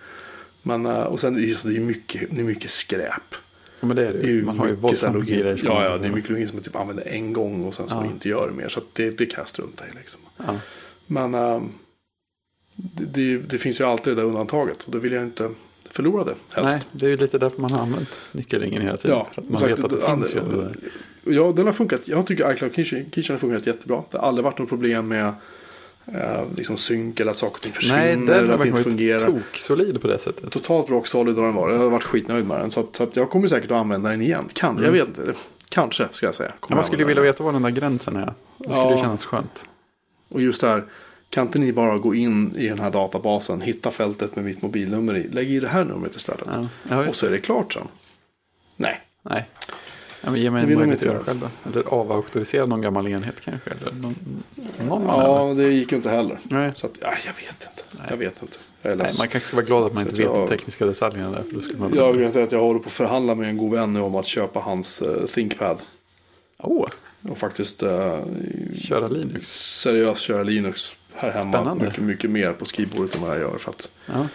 Men, 0.63 0.85
eh, 0.85 1.01
och 1.03 1.19
sen 1.19 1.33
det 1.33 1.41
är 1.41 1.79
mycket, 1.79 2.21
det 2.31 2.41
är 2.41 2.45
mycket 2.45 2.69
skräp. 2.69 3.35
Ja, 3.79 3.87
men 3.87 3.95
det 3.95 4.07
är 4.07 4.13
det 4.13 4.19
Det 4.19 4.25
är 4.25 4.31
ju. 4.31 4.43
Man 4.43 4.59
har 4.59 4.67
ju 4.67 4.75
våldsamt 4.75 5.15
mycket 5.15 5.39
grejer. 5.39 5.59
Ja, 5.63 5.85
ja, 5.85 5.97
det 5.97 6.07
är 6.07 6.11
mycket 6.11 6.29
login 6.29 6.47
som 6.47 6.57
man 6.57 6.63
typ 6.63 6.75
använder 6.75 7.07
en 7.07 7.33
gång 7.33 7.63
och 7.63 7.73
sen 7.73 7.89
så 7.89 7.95
Ja. 7.95 8.05
inte 8.05 8.29
gör 8.29 8.47
det 8.47 8.53
mer. 8.53 8.69
Så 8.69 8.81
det, 8.93 9.09
det 9.09 9.25
kan 9.25 9.41
jag 9.41 9.47
strunta 9.47 9.87
i 9.87 9.89
liksom. 9.95 10.19
Ja. 10.37 10.55
Men 11.07 11.33
ehm, 11.33 11.71
det, 12.75 13.05
det, 13.05 13.37
det 13.37 13.57
finns 13.57 13.81
ju 13.81 13.83
alltid 13.85 14.15
det 14.15 14.21
där 14.21 14.27
undantaget. 14.27 14.83
Och 14.83 14.91
då 14.91 14.97
vill 14.97 15.11
jag 15.11 15.23
inte 15.23 15.49
förlora 15.89 16.23
det 16.23 16.35
helst. 16.55 16.69
Nej, 16.71 16.81
det 16.91 17.05
är 17.05 17.09
ju 17.09 17.17
lite 17.17 17.37
därför 17.37 17.61
man 17.61 17.71
har 17.71 17.79
använt 17.81 18.27
nyckelringen 18.31 18.81
hela 18.81 18.97
tiden. 18.97 19.17
Ja, 19.17 19.27
för 19.33 19.41
att 19.41 19.49
man 19.49 19.59
sagt, 19.59 19.71
vet 19.71 19.85
att 19.85 19.91
det 19.91 20.31
finns 20.31 20.35
ju. 20.35 21.33
Ja, 21.35 21.53
den 21.55 21.65
har 21.65 21.73
funkat. 21.73 22.01
Jag 22.05 22.27
tycker 22.27 22.53
iCloud 22.53 22.75
Keychain 22.75 23.11
Keychain 23.11 23.33
har 23.33 23.39
funkat 23.39 23.67
jättebra. 23.67 24.03
Det 24.11 24.17
har 24.17 24.27
aldrig 24.27 24.43
varit 24.43 24.59
något 24.59 24.69
problem 24.69 25.07
med 25.07 25.33
liksom 26.57 26.77
synk 26.77 27.19
eller 27.19 27.31
att 27.31 27.37
saker 27.37 27.55
och 27.55 27.61
ting 27.61 27.73
försvinner. 27.73 27.99
Nej, 28.01 28.15
den 28.15 28.29
eller 28.29 28.47
har 28.47 28.53
att 28.53 28.59
det 28.59 28.67
inte 28.67 29.99
på 29.99 30.07
det 30.07 30.19
sättet. 30.19 30.51
Totalt 30.51 30.89
rock 30.89 31.07
solid 31.07 31.37
har 31.37 31.45
den 31.45 31.55
varit. 31.55 31.73
Jag 31.73 31.79
har 31.79 31.89
varit 31.89 32.03
skitnöjd 32.03 32.47
med 32.47 32.59
den. 32.59 32.71
Så 32.71 32.79
att, 32.79 32.95
så 32.95 33.03
att 33.03 33.15
jag 33.15 33.29
kommer 33.29 33.47
säkert 33.47 33.71
att 33.71 33.77
använda 33.77 34.09
den 34.09 34.21
igen. 34.21 34.45
Kan, 34.53 34.75
jag 34.75 34.85
Mm. 34.87 34.93
vet 34.93 35.07
inte. 35.07 35.33
Kanske 35.69 36.07
ska 36.11 36.25
jag 36.25 36.35
säga. 36.35 36.51
Ja, 36.61 36.67
man 36.69 36.77
jag 36.77 36.85
skulle 36.85 37.03
använda 37.03 37.07
vilja 37.07 37.21
den. 37.23 37.31
veta 37.33 37.43
var 37.43 37.51
den 37.53 37.61
där 37.61 37.69
gränsen 37.69 38.15
är. 38.15 38.25
Det 38.57 38.63
skulle 38.63 38.75
Ja. 38.77 38.91
ju 38.91 38.97
kännas 38.97 39.25
skönt. 39.25 39.65
Och 40.29 40.41
just 40.41 40.61
det 40.61 40.67
här. 40.67 40.83
Kan 41.29 41.47
inte 41.47 41.59
ni 41.59 41.73
bara 41.73 41.97
gå 41.97 42.15
in 42.15 42.55
i 42.55 42.67
den 42.69 42.79
här 42.79 42.91
databasen, 42.91 43.61
hitta 43.61 43.91
fältet 43.91 44.35
med 44.35 44.45
mitt 44.45 44.61
mobilnummer 44.61 45.15
i, 45.17 45.27
lägg 45.27 45.51
i 45.51 45.59
det 45.59 45.67
här 45.67 45.83
numret 45.85 46.15
istället. 46.15 46.47
Ja, 46.89 47.07
och 47.07 47.15
så 47.15 47.25
är 47.25 47.31
det 47.31 47.39
klart 47.39 47.73
sen. 47.73 47.87
Nej. 48.75 49.01
nej. 49.21 49.49
Ja, 50.25 50.31
men 50.31 50.41
ge 50.41 50.51
mig 50.51 50.61
Det 50.61 50.65
en 50.65 50.69
de 50.69 50.75
möjlighet 50.75 51.01
att 51.01 51.05
göra 51.13 51.23
själv 51.23 51.39
då. 51.63 51.69
Eller 51.69 51.93
avauktorisera 51.93 52.65
någon 52.65 52.81
gammal 52.81 53.07
enhet 53.07 53.41
kanske. 53.41 53.69
Eller 53.69 53.91
någon, 54.01 54.15
någon. 54.87 55.03
Ja, 55.05 55.53
det 55.57 55.71
gick 55.73 55.91
ju 55.91 55.97
inte 55.97 56.09
heller. 56.09 56.39
Nej. 56.43 56.71
Så 56.75 56.85
att, 56.87 56.93
ja, 57.01 57.13
jag 57.25 57.33
vet 57.33 57.47
inte. 57.71 58.07
Jag 58.09 58.17
vet 58.17 58.41
inte. 58.41 58.57
Jag 58.81 58.97
Nej, 58.97 59.11
man 59.19 59.27
kanske 59.27 59.47
ska 59.47 59.55
vara 59.55 59.65
glad 59.65 59.83
att 59.85 59.93
man 59.93 60.03
Så 60.03 60.09
inte 60.09 60.21
att 60.23 60.27
vet 60.27 60.33
de 60.35 60.39
jag- 60.39 60.49
tekniska 60.49 60.85
detaljerna 60.85 61.31
där. 61.31 61.43
För 61.43 61.55
då 61.55 61.61
skulle 61.61 61.79
man... 61.79 61.93
Jag 61.95 62.19
kan 62.21 62.31
säga 62.31 62.45
att 62.45 62.51
jag 62.51 62.59
håller 62.59 62.79
på 62.79 62.87
att 62.87 62.93
förhandla 62.93 63.35
med 63.35 63.49
en 63.49 63.57
god 63.57 63.71
vän 63.71 63.93
nu 63.93 63.99
om 63.99 64.15
att 64.15 64.25
köpa 64.25 64.59
hans 64.59 65.01
uh, 65.01 65.25
ThinkPad. 65.25 65.77
Åh, 66.57 66.87
Och 67.29 67.37
faktiskt 67.37 67.83
uh, 67.83 68.17
köra 68.77 69.07
Linux. 69.07 69.47
seriöst 69.81 70.21
köra 70.21 70.43
Linux 70.43 70.95
här 71.15 71.31
hemma. 71.31 71.51
Spännande. 71.53 71.85
Mycket, 71.85 72.03
mycket 72.03 72.29
mer 72.29 72.53
på 72.53 72.65
skrivbordet 72.65 73.15
än 73.15 73.21
vad 73.21 73.31
jag 73.31 73.39
gör. 73.39 73.57
För 73.57 73.69
att 73.69 73.89
Ja. 74.05 74.27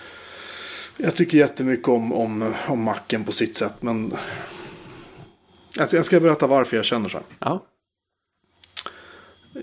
jag 0.96 1.14
tycker 1.14 1.38
jättemycket 1.38 1.88
om, 1.88 2.12
om, 2.12 2.54
om 2.66 2.82
Macen 2.82 3.24
på 3.24 3.32
sitt 3.32 3.56
sätt. 3.56 3.72
Men 3.80 4.12
alltså, 5.78 5.96
jag 5.96 6.04
ska 6.04 6.20
berätta 6.20 6.46
varför 6.46 6.76
jag 6.76 6.84
känner 6.84 7.08
så 7.08 7.18
här. 7.18 7.26
ja. 7.38 7.64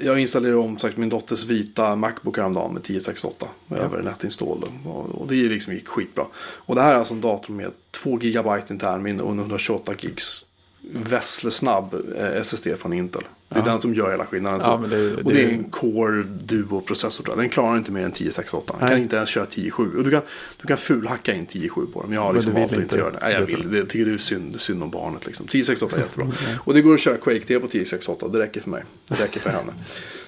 Jag 0.02 0.20
installerade 0.20 0.58
om 0.60 0.78
sagt, 0.78 0.98
min 0.98 1.10
dotters 1.10 1.46
vita 1.46 1.96
Macbook 1.96 2.38
häromdagen 2.38 2.74
med 2.74 2.80
1068 2.80 3.48
Ja. 3.68 3.76
över 3.76 4.04
netinstall. 4.04 4.64
Och, 4.86 5.06
och 5.06 5.28
det 5.28 5.36
liksom 5.36 5.74
gick 5.74 5.88
skitbra. 5.88 6.26
Och 6.38 6.76
det 6.76 6.82
här 6.82 6.94
är 6.94 7.00
alltså 7.00 7.14
en 7.14 7.22
dator 7.22 7.54
med 7.54 7.72
2 7.92 8.16
GB 8.16 8.50
internminne 8.70 9.24
och 9.24 9.36
128 9.36 9.94
gigs 10.00 10.46
vässlesnabb 10.94 11.94
eh, 12.18 12.26
SSD 12.42 12.68
från 12.78 12.94
Intel. 12.94 13.24
Det 13.50 13.56
är 13.56 13.60
Ja. 13.60 13.66
den 13.66 13.80
som 13.80 13.94
gör 13.94 14.12
hela 14.12 14.26
skillnaden. 14.26 14.62
Ja, 14.64 14.78
men 14.78 14.90
det, 14.90 15.16
och 15.24 15.34
det 15.34 15.44
är 15.44 15.50
en 15.50 15.64
Core 15.64 16.24
Duo 16.24 16.82
processor 16.82 17.24
tror 17.24 17.38
jag. 17.38 17.44
Den 17.44 17.50
klarar 17.50 17.78
inte 17.78 17.92
mer 17.92 18.02
än 18.02 18.08
1068. 18.12 18.76
Den 18.80 18.90
kan 18.90 18.98
inte 19.00 19.16
ens 19.16 19.30
köra 19.30 19.46
10.7. 19.46 19.98
Och 19.98 20.04
du 20.04 20.12
kan, 20.12 20.22
du 20.62 20.68
kan 20.68 20.78
fulhacka 20.78 21.34
in 21.34 21.48
10.7 21.48 21.92
på 21.94 22.02
dem. 22.02 22.14
Jag 22.14 22.22
har 22.22 22.28
Men 22.28 22.36
liksom 22.36 22.54
valt 22.54 22.74
att 22.74 22.80
inte 22.80 22.98
göra 22.98 23.12
det. 23.12 23.20
Nej, 23.24 23.34
jag 23.34 23.42
vill. 23.42 23.72
Det, 23.72 23.78
jag 23.78 23.90
tycker 23.90 24.06
det 24.06 24.14
är 24.14 24.18
synd, 24.18 24.62
synd 24.62 24.84
om 24.84 24.90
barnet. 24.90 25.26
Liksom. 25.26 25.44
1068 25.46 25.96
är 25.96 26.00
jättebra. 26.00 26.32
Och 26.64 26.74
det 26.74 26.82
går 26.82 26.94
att 26.94 27.00
köra 27.00 27.18
Quake 27.18 27.40
3 27.40 27.60
på 27.60 27.66
1068. 27.66 28.28
Det 28.28 28.40
räcker 28.40 28.62
för 28.62 28.70
mig. 28.70 28.84
Det 29.08 29.16
räcker 29.16 29.40
för 29.40 29.50
henne. 29.50 29.74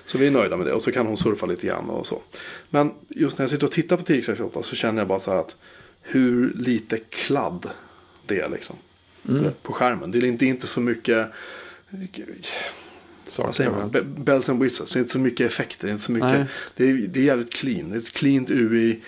Så 0.05 0.17
vi 0.17 0.27
är 0.27 0.31
nöjda 0.31 0.57
med 0.57 0.67
det. 0.67 0.73
Och 0.73 0.81
så 0.81 0.91
kan 0.91 1.07
hon 1.07 1.17
surfa 1.17 1.45
lite 1.45 1.67
grann 1.67 1.89
och 1.89 2.07
så. 2.07 2.21
Men 2.69 2.91
just 3.09 3.37
när 3.37 3.43
jag 3.43 3.49
sitter 3.49 3.65
och 3.67 3.71
tittar 3.71 3.95
på 3.95 4.01
1068 4.03 4.63
så 4.63 4.75
känner 4.75 5.01
jag 5.01 5.07
bara 5.07 5.19
så 5.19 5.31
här 5.31 5.37
att 5.39 5.55
hur 6.01 6.53
lite 6.55 6.97
kladd 6.97 7.67
det 8.25 8.39
är 8.39 8.49
liksom. 8.49 8.75
Mm. 9.29 9.51
På 9.61 9.73
skärmen. 9.73 10.11
Det 10.11 10.17
är 10.17 10.23
inte, 10.25 10.45
inte 10.45 10.67
så 10.67 10.81
mycket 10.81 11.27
saker 13.27 13.47
vad 13.47 13.55
säger 13.55 13.71
man? 13.71 13.91
Be- 13.91 14.03
Bells 14.03 14.49
and 14.49 14.63
whistles. 14.63 14.91
Det 14.93 14.99
är 14.99 15.01
inte 15.01 15.13
så 15.13 15.19
mycket 15.19 15.47
effekter. 15.51 15.87
Det 15.87 15.89
är, 15.89 15.91
inte 15.91 16.03
så 16.03 16.11
mycket, 16.11 16.47
det 16.75 16.89
är, 16.89 16.93
det 16.93 17.19
är 17.19 17.23
jävligt 17.23 17.53
clean. 17.53 17.89
Det 17.89 17.95
är 17.95 17.99
ett 17.99 18.13
cleant 18.13 18.49
UI. 18.51 18.99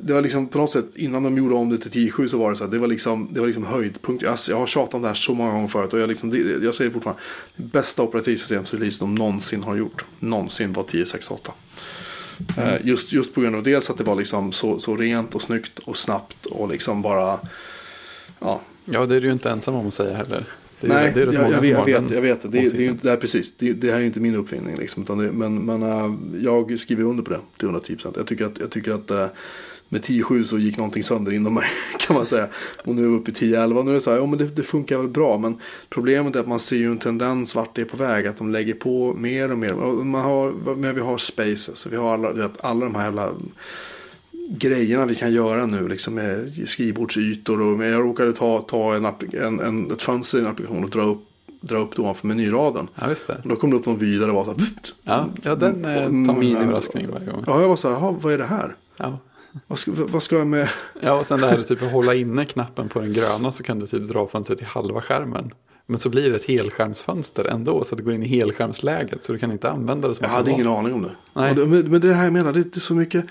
Det- 0.00 0.12
var 0.12 0.22
liksom 0.22 0.48
på 0.48 0.58
något 0.58 0.70
sätt 0.70 0.86
innan 0.94 1.22
de 1.22 1.36
gjorde 1.36 1.54
om 1.54 1.68
det 1.70 1.78
till 1.78 2.10
10.7 2.10 2.26
så 2.28 2.38
var 2.38 2.50
det 2.50 2.56
så 2.56 2.64
här. 2.64 2.70
Det 2.70 2.78
var 2.78 2.86
liksom, 2.88 3.28
det 3.32 3.40
var 3.40 3.46
liksom 3.46 3.64
höjdpunkt. 3.66 4.22
Jag, 4.22 4.38
jag 4.48 4.56
har 4.56 4.66
tjatat 4.66 4.94
om 4.94 5.02
det 5.02 5.08
här 5.08 5.14
så 5.14 5.34
många 5.34 5.52
gånger 5.52 5.68
förut. 5.68 5.92
Och 5.92 6.00
jag, 6.00 6.08
liksom, 6.08 6.30
det, 6.30 6.38
jag 6.38 6.74
säger 6.74 6.88
det 6.90 6.94
fortfarande. 6.94 7.22
Det 7.56 7.62
bästa 7.62 8.02
operativsystemsrelease 8.02 8.96
de 9.00 9.14
någonsin 9.14 9.62
har 9.62 9.76
gjort. 9.76 10.04
Någonsin 10.18 10.72
var 10.72 10.82
10.6.8. 10.82 11.50
Eh, 12.58 12.86
Just, 12.86 13.12
just 13.12 13.34
på 13.34 13.40
grund 13.40 13.56
av 13.56 13.62
dels 13.62 13.90
att 13.90 13.98
det 13.98 14.04
var 14.04 14.14
liksom 14.16 14.52
så, 14.52 14.78
så 14.78 14.96
rent 14.96 15.34
och 15.34 15.42
snyggt 15.42 15.78
och 15.78 15.96
snabbt 15.96 16.46
och 16.46 16.68
liksom 16.68 17.02
bara. 17.02 17.38
Ja, 18.40 18.60
Ja, 18.90 19.06
det 19.06 19.16
är 19.16 19.20
du 19.20 19.26
ju 19.26 19.32
inte 19.32 19.50
ensam 19.50 19.74
om 19.74 19.86
att 19.86 19.94
säga 19.94 20.16
heller. 20.16 20.44
Är, 20.80 20.88
Nej, 20.88 21.12
jag, 21.16 21.34
jag, 21.34 21.60
vet, 21.60 21.70
jag 21.70 21.84
vet, 21.84 22.10
jag 22.10 22.22
vet 22.22 22.42
det. 22.42 22.48
Det, 22.48 22.48
är- 22.48 22.50
det, 22.50 22.58
är 22.58 22.62
ju 22.62 22.66
åsikten. 22.68 22.84
inte, 22.88 23.04
det, 23.04 23.10
här, 23.10 23.16
precis, 23.16 23.56
det, 23.56 23.72
det 23.72 23.92
här 23.92 23.98
är 23.98 24.04
inte 24.04 24.20
min 24.20 24.34
uppfinning. 24.34 24.76
Liksom, 24.76 25.04
det, 25.04 25.14
men 25.14 25.54
men 25.54 25.82
äh, 25.82 26.14
jag 26.44 26.78
skriver 26.78 27.02
under 27.04 27.22
på 27.22 27.30
det 27.30 27.40
till 27.56 27.68
110%. 27.68 28.12
Jag 28.16 28.26
tycker 28.26 28.44
att, 28.46 28.58
jag 28.60 28.70
tycker 28.70 28.92
att 28.92 29.10
äh, 29.10 29.26
med 29.88 30.00
10-7 30.02 30.44
så 30.44 30.58
gick 30.58 30.76
någonting 30.76 31.04
sönder 31.04 31.32
inom 31.32 31.54
mig 31.54 31.64
kan 31.98 32.16
man 32.16 32.26
säga. 32.26 32.48
Och 32.84 32.94
nu 32.94 33.04
är 33.04 33.08
vi 33.08 33.16
uppe 33.16 33.30
i 33.30 33.34
10-11. 33.34 33.84
Nu 33.84 33.90
är 33.90 33.94
det 33.94 34.00
så 34.00 34.10
här, 34.10 34.18
ja 34.18 34.26
men 34.26 34.38
det, 34.38 34.56
det 34.56 34.62
funkar 34.62 34.98
väl 34.98 35.08
bra. 35.08 35.38
Men 35.38 35.60
problemet 35.88 36.36
är 36.36 36.40
att 36.40 36.48
man 36.48 36.58
ser 36.60 36.76
ju 36.76 36.90
en 36.90 36.98
tendens 36.98 37.54
vart 37.54 37.74
det 37.76 37.80
är 37.80 37.84
på 37.84 37.96
väg. 37.96 38.26
Att 38.26 38.36
de 38.36 38.50
lägger 38.50 38.74
på 38.74 39.14
mer 39.14 39.50
och 39.52 39.58
mer. 39.58 39.72
Och 39.72 40.06
Man 40.06 40.22
har, 40.22 40.74
men 40.76 40.94
vi 40.94 41.00
har 41.00 41.18
spaces. 41.18 41.86
Vi 41.86 41.96
har 41.96 42.14
alla, 42.14 42.50
alla 42.60 42.84
de 42.86 42.94
här 42.94 43.04
jävla 43.04 43.32
grejerna 44.48 45.06
vi 45.06 45.14
kan 45.14 45.32
göra 45.32 45.66
nu 45.66 45.88
liksom 45.88 46.14
med 46.14 46.52
skrivbordsytor 46.68 47.60
och 47.60 47.78
men 47.78 47.88
jag 47.88 48.02
råkade 48.02 48.32
ta, 48.32 48.60
ta 48.60 48.94
en, 48.94 49.04
en, 49.32 49.60
en, 49.60 49.90
ett 49.90 50.02
fönster 50.02 50.38
i 50.38 50.40
en 50.40 50.46
applikation 50.46 50.84
och 50.84 50.90
dra 50.90 51.02
upp, 51.02 51.20
dra 51.60 51.78
upp 51.78 51.96
det 51.96 52.02
ovanför 52.02 52.26
menyraden. 52.26 52.88
Ja, 52.94 53.08
just 53.08 53.26
det. 53.26 53.36
Och 53.42 53.48
då 53.48 53.56
kom 53.56 53.70
det 53.70 53.76
upp 53.76 53.86
någon 53.86 53.98
vy 53.98 54.18
där 54.18 54.26
det 54.26 54.32
var 54.32 54.44
så 54.44 54.50
här. 54.50 54.60
Ja, 55.02 55.26
ja 55.42 55.54
den 55.54 55.84
eh, 55.84 55.96
Och 55.96 56.26
tar 56.26 56.34
minim- 56.40 56.62
överraskning 56.62 57.06
varje 57.12 57.26
gång. 57.26 57.44
Ja, 57.46 57.60
jag 57.60 57.68
var 57.68 57.76
så 57.76 57.88
här, 57.88 57.94
"Jaha, 57.94 58.14
vad 58.20 58.32
är 58.32 58.38
det 58.38 58.44
här? 58.44 58.76
Ja. 58.96 59.18
Vad 59.66 59.78
ska, 59.78 59.92
vad 59.94 60.22
ska 60.22 60.36
jag 60.36 60.46
med? 60.46 60.68
ja, 61.00 61.12
och 61.12 61.26
sen 61.26 61.40
det 61.40 61.46
här 61.46 61.62
typ 61.62 61.80
hålla 61.80 62.14
inne 62.14 62.44
knappen 62.44 62.88
på 62.88 63.00
den 63.00 63.12
gröna 63.12 63.52
så 63.52 63.62
kan 63.62 63.78
du 63.78 63.86
typ 63.86 64.08
dra 64.08 64.28
fönstret 64.28 64.58
till 64.58 64.66
halva 64.66 65.00
skärmen. 65.00 65.50
Men 65.86 65.98
så 65.98 66.08
blir 66.08 66.30
det 66.30 66.36
ett 66.36 66.44
helskärmsfönster 66.44 67.44
ändå 67.44 67.84
så 67.84 67.94
att 67.94 67.98
det 67.98 68.04
går 68.04 68.14
in 68.14 68.22
i 68.22 68.28
helskärmsläget 68.28 69.24
så 69.24 69.32
du 69.32 69.38
kan 69.38 69.52
inte 69.52 69.70
använda 69.70 70.08
det 70.08 70.14
som 70.14 70.24
Jag 70.24 70.30
hade 70.30 70.50
ingen 70.50 70.66
aning 70.68 70.94
om 70.94 71.02
det. 71.02 71.10
Nej. 71.34 71.54
Det 71.54 71.66
men 71.66 71.90
det 71.90 71.96
är 71.96 71.98
det 72.08 72.14
här 72.14 72.24
jag 72.24 72.32
menar, 72.32 72.52
det 72.52 72.76
är 72.76 72.80
så 72.80 72.94
mycket. 72.94 73.24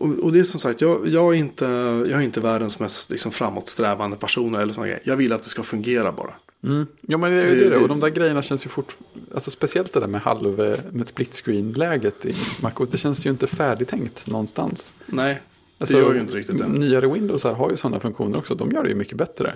Och, 0.00 0.08
och 0.24 0.32
det 0.32 0.40
är 0.40 0.44
som 0.44 0.60
sagt, 0.60 0.80
jag, 0.80 1.08
jag, 1.08 1.34
är 1.34 1.38
inte, 1.38 1.64
jag 2.08 2.10
är 2.10 2.20
inte 2.20 2.40
världens 2.40 2.78
mest 2.78 3.10
liksom, 3.10 3.32
framåtsträvande 3.32 4.16
person 4.16 4.54
eller 4.54 4.74
grejer. 4.74 5.00
Jag 5.04 5.16
vill 5.16 5.32
att 5.32 5.42
det 5.42 5.48
ska 5.48 5.62
fungera 5.62 6.12
bara. 6.12 6.34
Mm. 6.64 6.86
Ja 7.00 7.18
men 7.18 7.30
det 7.32 7.42
är 7.42 7.54
ju 7.54 7.70
Det- 7.70 7.76
och 7.76 7.88
de 7.88 8.00
där 8.00 8.08
grejerna 8.08 8.42
känns 8.42 8.66
ju 8.66 8.68
fort, 8.70 8.96
alltså 9.34 9.50
speciellt 9.50 9.92
det 9.92 10.00
där 10.00 10.06
med 10.06 10.20
halv, 10.20 10.78
med 10.92 11.06
split 11.06 11.34
screen 11.34 11.72
läget 11.72 12.26
i 12.26 12.34
MacOS, 12.62 12.88
det 12.88 12.98
känns 12.98 13.26
ju 13.26 13.30
inte 13.30 13.46
färdigtänkt 13.46 14.26
någonstans. 14.30 14.94
Nej, 15.06 15.42
Alltså, 15.78 15.96
det 15.96 16.02
gör 16.02 16.14
ju 16.14 16.20
inte 16.20 16.36
riktigt 16.36 16.58
det. 16.58 16.68
Nyare 16.68 17.06
Windows 17.06 17.44
här 17.44 17.52
har 17.54 17.70
ju 17.70 17.76
sådana 17.76 18.00
funktioner 18.00 18.38
också, 18.38 18.54
de 18.54 18.70
gör 18.70 18.82
det 18.82 18.88
ju 18.88 18.94
mycket 18.94 19.18
bättre. 19.18 19.52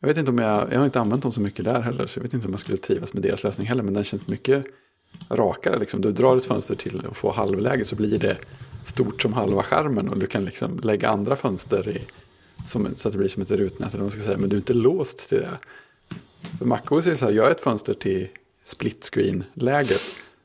Jag 0.00 0.08
vet 0.08 0.16
inte 0.16 0.30
om 0.30 0.38
jag, 0.38 0.72
jag 0.72 0.78
har 0.78 0.84
inte 0.84 1.00
använt 1.00 1.22
dem 1.22 1.32
så 1.32 1.40
mycket 1.40 1.64
där 1.64 1.80
heller, 1.80 2.06
så 2.06 2.18
jag 2.18 2.22
vet 2.22 2.34
inte 2.34 2.46
om 2.46 2.52
jag 2.52 2.60
skulle 2.60 2.78
trivas 2.78 3.12
med 3.12 3.22
deras 3.22 3.44
lösning 3.44 3.66
heller, 3.66 3.82
men 3.82 3.94
den 3.94 4.04
känns 4.04 4.28
mycket 4.28 4.64
rakare. 5.30 5.78
Liksom. 5.78 6.00
Du 6.00 6.12
drar 6.12 6.36
ett 6.36 6.44
fönster 6.44 6.74
till 6.74 7.02
att 7.10 7.16
få 7.16 7.32
halvläge 7.32 7.84
så 7.84 7.96
blir 7.96 8.18
det 8.18 8.36
stort 8.86 9.22
som 9.22 9.32
halva 9.32 9.62
skärmen 9.62 10.08
och 10.08 10.18
du 10.18 10.26
kan 10.26 10.44
liksom 10.44 10.78
lägga 10.82 11.08
andra 11.08 11.36
fönster 11.36 11.88
i, 11.88 12.02
som, 12.68 12.88
så 12.96 13.08
att 13.08 13.12
det 13.12 13.18
blir 13.18 13.28
som 13.28 13.42
ett 13.42 13.50
rutnät, 13.50 13.88
eller 13.88 13.98
vad 13.98 14.00
man 14.00 14.10
ska 14.10 14.22
säga, 14.22 14.38
men 14.38 14.48
du 14.48 14.56
är 14.56 14.60
inte 14.60 14.74
låst 14.74 15.28
till 15.28 15.38
det. 15.38 15.58
För 16.58 16.64
MacOS 16.66 17.06
är 17.06 17.14
så 17.14 17.24
här, 17.24 17.32
gör 17.32 17.50
ett 17.50 17.60
fönster 17.60 17.94
till 17.94 18.28
split 18.64 19.10
screen-läget, 19.12 20.02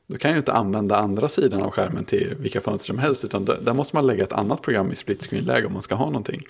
då 0.08 0.18
kan 0.18 0.32
jag 0.32 0.38
inte 0.38 0.54
använda 0.54 0.96
andra 0.96 1.30
sidan 1.30 1.62
av 1.62 1.72
skärmen 1.72 2.04
till 2.04 2.36
vilka 2.40 2.62
fönster 2.62 2.86
som 2.86 3.00
helst, 3.00 3.26
utan 3.26 3.46
där, 3.46 3.60
där 3.62 3.74
måste 3.74 3.96
man 3.96 4.08
lägga 4.08 4.24
ett 4.24 4.34
annat 4.34 4.62
program 4.62 4.92
i 4.92 4.96
split 4.96 5.24
screen-läge 5.24 5.68
om 5.68 5.74
man 5.74 5.82
ska 5.82 5.96
ha 5.96 6.06
någonting. 6.06 6.48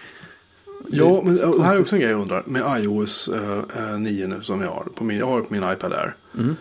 Ja, 0.87 1.21
men 1.23 1.35
det 1.35 1.63
här 1.63 1.75
är 1.75 1.81
också 1.81 1.95
en 1.95 2.01
grej 2.01 2.11
jag 2.11 2.21
undrar. 2.21 2.43
Med 2.45 2.83
iOS 2.83 3.27
eh, 3.27 3.59
eh, 3.77 3.99
9 3.99 4.27
nu 4.27 4.41
som 4.41 4.61
jag 4.61 4.69
har. 4.69 4.83
På 4.95 5.03
min, 5.03 5.17
jag 5.17 5.25
har 5.25 5.41
på 5.41 5.53
min 5.53 5.63
iPad 5.63 5.93
Air. 5.93 6.15
Mm. 6.37 6.55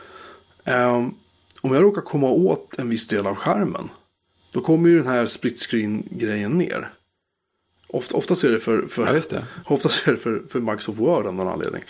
Ehm, 0.65 1.15
om 1.61 1.75
jag 1.75 1.83
råkar 1.83 2.03
komma 2.03 2.29
åt 2.29 2.79
en 2.79 2.89
viss 2.89 3.07
del 3.09 3.27
av 3.27 3.35
skärmen. 3.35 3.89
Då 4.51 4.61
kommer 4.61 4.89
ju 4.89 4.99
den 4.99 5.07
här 5.07 5.27
split 5.27 5.61
screen 5.61 6.03
grejen 6.11 6.53
ner. 6.59 6.91
Ofta, 7.89 8.17
oftast 8.17 8.45
är 8.45 8.51
det 8.51 8.61
för, 8.61 8.83
för, 8.83 9.23
Ja, 9.33 9.39
oftast 9.65 10.09
är 10.09 10.13
det 10.13 10.19
för, 10.19 10.43
för 10.49 10.61
Microsoft 10.61 10.99
Word 10.99 11.27
av 11.27 11.35
någon 11.35 11.49
anledning. 11.49 11.83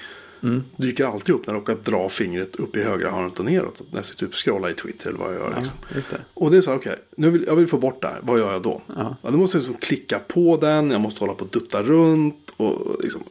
Mm. 0.43 0.63
Dyker 0.77 1.05
alltid 1.05 1.35
upp 1.35 1.47
när 1.47 1.55
jag 1.55 1.61
råkar 1.61 1.75
dra 1.75 2.09
fingret 2.09 2.57
upp 2.57 2.77
i 2.77 2.83
högra 2.83 3.11
hörnet 3.11 3.39
och 3.39 3.45
neråt. 3.45 3.81
När 3.91 3.99
jag 3.99 4.05
typ 4.05 4.35
scrolla 4.35 4.71
i 4.71 4.75
Twitter 4.75 5.09
eller 5.09 5.19
vad 5.19 5.29
jag 5.29 5.35
gör. 5.41 5.51
Ja, 5.51 5.59
Liksom. 5.59 5.77
det. 6.11 6.21
Och 6.35 6.51
det 6.51 6.57
är 6.57 6.61
så 6.61 6.71
här, 6.71 6.79
okej, 6.79 6.97
nu 7.17 7.31
vill, 7.31 7.45
jag 7.47 7.57
vill 7.57 7.67
få 7.67 7.79
bort 7.79 8.03
det 8.03 8.09
här. 8.09 8.19
Vad 8.23 8.39
gör 8.39 8.53
jag 8.53 8.63
då? 8.63 8.83
Ja. 8.87 9.17
Ja, 9.23 9.31
då 9.31 9.37
måste 9.37 9.57
jag 9.59 9.63
liksom 9.63 9.77
klicka 9.81 10.19
på 10.19 10.57
den, 10.57 10.91
jag 10.91 11.01
måste 11.01 11.21
hålla 11.21 11.35
på 11.35 11.45
och 11.45 11.51
dutta 11.51 11.83
runt. 11.83 12.55
Och 12.57 13.03
liksom, 13.03 13.23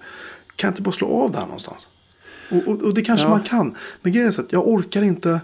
kan 0.56 0.68
jag 0.68 0.72
inte 0.72 0.82
bara 0.82 0.92
slå 0.92 1.08
av 1.08 1.32
det 1.32 1.38
här 1.38 1.46
någonstans? 1.46 1.88
Och, 2.52 2.68
och, 2.68 2.82
och 2.84 2.94
det 2.94 3.02
kanske 3.02 3.26
Ja. 3.26 3.30
man 3.30 3.44
kan. 3.44 3.76
Men 4.02 4.12
grejen 4.14 4.28
är 4.28 4.32
så 4.32 4.42
att 4.42 4.54
jag 4.54 4.68
orkar 4.68 5.02
inte. 5.04 5.42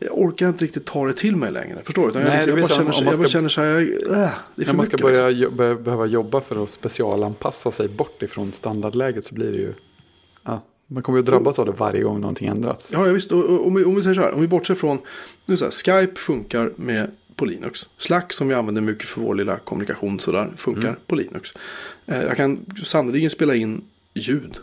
Jag 0.00 0.18
orkar 0.18 0.48
inte 0.48 0.64
riktigt 0.64 0.84
ta 0.84 1.06
det 1.06 1.12
till 1.12 1.36
mig 1.36 1.50
längre. 1.52 1.82
Förstår 1.84 2.02
du? 2.02 2.08
Utan 2.08 2.22
jag, 2.22 2.28
Nej, 2.28 2.36
liksom, 2.46 2.50
jag, 2.50 2.54
blir 2.66 2.68
bara 2.68 2.76
känner, 2.76 2.92
så- 2.92 2.98
man 2.98 3.04
jag 3.06 3.14
ska- 3.14 3.22
bara 3.22 3.28
känner 3.28 3.48
så 3.48 3.60
här. 3.60 3.66
Jag, 3.68 3.80
äh, 3.82 4.30
det 4.54 4.62
är 4.62 4.64
för 4.64 4.72
När 4.72 4.76
man 4.76 4.86
ska 4.86 4.96
börja 4.96 5.28
liksom. 5.28 5.56
börja, 5.56 5.74
behöva 5.74 6.06
jobba 6.06 6.40
för 6.40 6.62
att 6.62 6.70
specialanpassa 6.70 7.70
sig 7.70 7.88
bort 7.88 8.22
ifrån 8.22 8.52
standardläget 8.52 9.24
så 9.24 9.34
blir 9.34 9.52
det 9.52 9.58
ju... 9.58 9.74
Ja, 10.44 10.62
man 10.86 11.02
kommer 11.02 11.18
ju 11.18 11.24
drabbas 11.24 11.58
av 11.58 11.66
det 11.66 11.72
varje 11.72 12.02
gång 12.02 12.20
någonting 12.20 12.48
ändras. 12.48 12.90
Ja, 12.92 13.06
ja 13.06 13.12
visst. 13.12 13.32
Och, 13.32 13.44
och, 13.44 13.66
om, 13.66 13.74
vi, 13.74 13.84
om 13.84 13.94
vi 13.94 14.02
säger 14.02 14.14
så 14.14 14.20
här. 14.20 14.32
Om 14.34 14.40
vi 14.40 14.48
bortser 14.48 14.74
från. 14.74 14.98
Nu 15.46 15.56
så 15.56 15.64
här, 15.64 15.70
Skype 15.72 16.20
funkar 16.20 16.72
med 16.76 17.10
på 17.36 17.44
Linux. 17.44 17.88
Slack 17.98 18.32
som 18.32 18.48
vi 18.48 18.54
använder 18.54 18.82
mycket 18.82 19.06
för 19.08 19.20
vår 19.20 19.34
lilla 19.34 19.58
kommunikation 19.58 20.20
sådär. 20.20 20.52
Funkar 20.56 20.82
Mm. 20.88 21.00
på 21.06 21.14
Linux. 21.14 21.52
Eh, 22.06 22.22
jag 22.22 22.36
kan 22.36 22.66
sannerligen 22.84 23.30
spela 23.30 23.54
in 23.54 23.84
ljud 24.14 24.54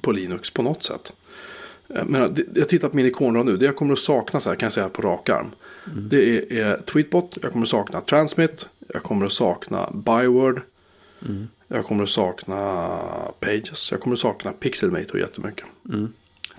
på 0.00 0.12
Linux 0.12 0.50
på 0.50 0.62
något 0.62 0.84
sätt. 0.84 1.12
Men 1.88 2.36
jag 2.54 2.68
tittar 2.68 2.88
på 2.88 2.96
min 2.96 3.06
ikonrad 3.06 3.46
nu. 3.46 3.56
Det 3.56 3.64
jag 3.64 3.76
kommer 3.76 3.92
att 3.92 3.98
sakna 3.98 4.40
så 4.40 4.48
här 4.48 4.56
kan 4.56 4.66
jag 4.66 4.72
säga 4.72 4.88
på 4.88 5.02
rak 5.02 5.28
arm. 5.28 5.50
Mm. 5.86 6.08
Det 6.08 6.58
är, 6.60 6.80
Tweetbot. 6.80 7.38
Jag 7.42 7.52
kommer 7.52 7.64
att 7.64 7.70
sakna 7.70 8.00
Transmit. 8.00 8.68
Jag 8.94 9.02
kommer 9.02 9.26
att 9.26 9.32
sakna 9.32 9.90
Byword. 9.94 10.60
Mm. 11.26 11.48
Jag 11.68 11.84
kommer 11.84 12.02
att 12.02 12.08
sakna 12.08 12.88
Pages. 13.40 13.90
Jag 13.90 14.00
kommer 14.00 14.16
att 14.16 14.20
sakna 14.20 14.52
Pixelmator 14.52 15.20
jättemycket. 15.20 15.66
Mm. 15.88 16.12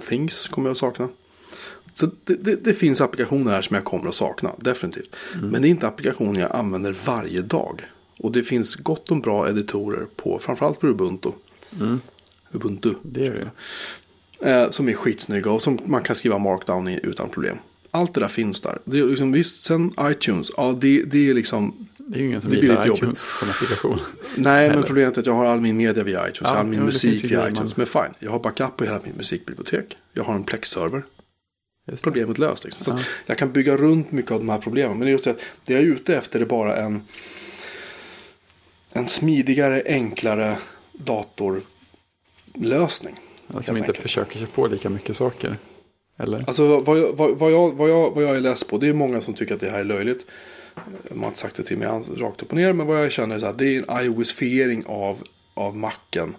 Things 0.09 0.47
kommer 0.47 0.67
jag 0.67 0.71
att 0.71 0.77
sakna. 0.77 1.09
Så 1.93 2.09
det, 2.23 2.33
det, 2.33 2.55
det 2.55 2.73
finns 2.73 3.01
applikationer 3.01 3.51
här 3.51 3.61
som 3.61 3.75
jag 3.75 3.83
kommer 3.83 4.09
att 4.09 4.15
sakna, 4.15 4.51
definitivt. 4.57 5.15
Mm. 5.33 5.49
Men 5.49 5.61
det 5.61 5.67
är 5.67 5.69
inte 5.69 5.87
applikationer 5.87 6.39
jag 6.39 6.51
använder 6.51 6.95
varje 7.05 7.41
dag. 7.41 7.81
Och 8.17 8.31
det 8.31 8.43
finns 8.43 8.75
gott 8.75 9.11
om 9.11 9.21
bra 9.21 9.49
editorer 9.49 10.05
på, 10.15 10.39
framförallt 10.39 10.79
för 10.79 10.87
Ubuntu. 10.87 11.29
Mm. 11.79 12.01
Ubuntu. 12.51 12.93
Det 13.01 13.25
är 13.25 13.31
det. 13.31 13.51
Eh, 14.41 14.69
som 14.69 14.89
är 14.89 14.93
skitsnygga 14.93 15.51
och 15.51 15.61
som 15.61 15.79
man 15.85 16.03
kan 16.03 16.15
skriva 16.15 16.37
markdown 16.37 16.87
i 16.87 16.99
utan 17.03 17.29
problem. 17.29 17.57
Allt 17.91 18.13
det 18.13 18.19
där 18.19 18.27
finns 18.27 18.61
där. 18.61 18.79
Det 18.85 18.99
är 18.99 19.03
liksom, 19.03 19.31
visst, 19.31 19.63
sen 19.63 19.91
iTunes, 20.01 20.51
ja 20.57 20.77
det, 20.81 21.03
det 21.03 21.29
är 21.29 21.33
liksom... 21.33 21.87
Det 21.97 22.17
är 22.17 22.21
ju 22.21 22.27
ingen 22.27 22.41
som 22.41 22.51
gillar 22.51 22.91
iTunes 22.91 23.19
som 23.39 23.49
applikation. 23.49 23.99
Nej, 24.35 24.69
men 24.69 24.83
problemet 24.83 25.17
är 25.17 25.21
att 25.21 25.25
jag 25.25 25.33
har 25.33 25.45
all 25.45 25.61
min 25.61 25.77
media 25.77 26.03
via 26.03 26.29
iTunes. 26.29 26.51
Ja, 26.53 26.59
all 26.59 26.67
min 26.67 26.79
ja, 26.79 26.85
musik 26.85 27.23
via 27.23 27.29
grejer 27.29 27.51
iTunes. 27.51 27.77
man- 27.77 27.87
Men 27.93 28.03
fine, 28.03 28.13
jag 28.19 28.31
har 28.31 28.39
backup 28.39 28.77
på 28.77 28.83
hela 28.83 28.99
mitt 29.05 29.15
musikbibliotek. 29.17 29.97
Jag 30.13 30.23
har 30.23 30.35
en 30.35 30.43
Plex-server. 30.43 31.03
Problemet 32.03 32.37
löst. 32.37 32.63
Liksom. 32.63 32.83
Så 32.83 32.91
Ja. 32.91 32.99
jag 33.25 33.37
kan 33.37 33.51
bygga 33.51 33.77
runt 33.77 34.11
mycket 34.11 34.31
av 34.31 34.39
de 34.39 34.49
här 34.49 34.57
problemen. 34.57 34.97
Men 34.97 35.05
det 35.05 35.09
är 35.09 35.11
just 35.11 35.23
det 35.23 35.29
att 35.31 35.39
det 35.65 35.73
jag 35.73 35.81
är 35.81 35.85
ute 35.85 36.15
efter 36.15 36.39
är 36.39 36.45
bara 36.45 36.75
en, 36.77 37.01
en 38.93 39.07
smidigare, 39.07 39.83
enklare 39.85 40.57
datorlösning. 40.93 43.15
Ja, 43.53 43.61
Som 43.61 43.77
inte 43.77 43.87
enkelt. 43.87 43.97
försöker 44.01 44.37
sig 44.37 44.47
på 44.47 44.67
lika 44.67 44.89
mycket 44.89 45.17
saker. 45.17 45.57
Eller? 46.17 46.47
Alltså 46.47 46.79
vad 46.81 46.99
jag, 46.99 47.13
vad, 47.13 47.37
vad, 47.37 47.51
jag, 47.51 47.71
vad, 47.71 47.89
jag, 47.89 48.11
vad 48.11 48.23
jag 48.23 48.35
är 48.35 48.39
less 48.39 48.63
på, 48.63 48.77
det 48.77 48.87
är 48.87 48.93
många 48.93 49.21
som 49.21 49.33
tycker 49.33 49.53
att 49.55 49.59
det 49.61 49.69
här 49.69 49.79
är 49.79 49.83
löjligt. 49.83 50.25
Man 51.09 51.19
har 51.19 51.27
inte 51.27 51.39
sagt 51.39 51.55
det 51.55 51.63
till 51.63 51.77
mig 51.77 51.87
rakt 52.17 52.41
upp 52.43 52.51
och 52.51 52.57
ner, 52.57 52.73
men 52.73 52.87
vad 52.87 53.03
jag 53.03 53.11
känner 53.11 53.35
är 53.35 53.39
här, 53.39 53.53
det 53.57 53.65
är 53.65 53.83
en 53.91 54.05
iOS-fiering 54.05 54.83
av, 54.87 55.23
av 55.53 55.77
macken. 55.77 56.35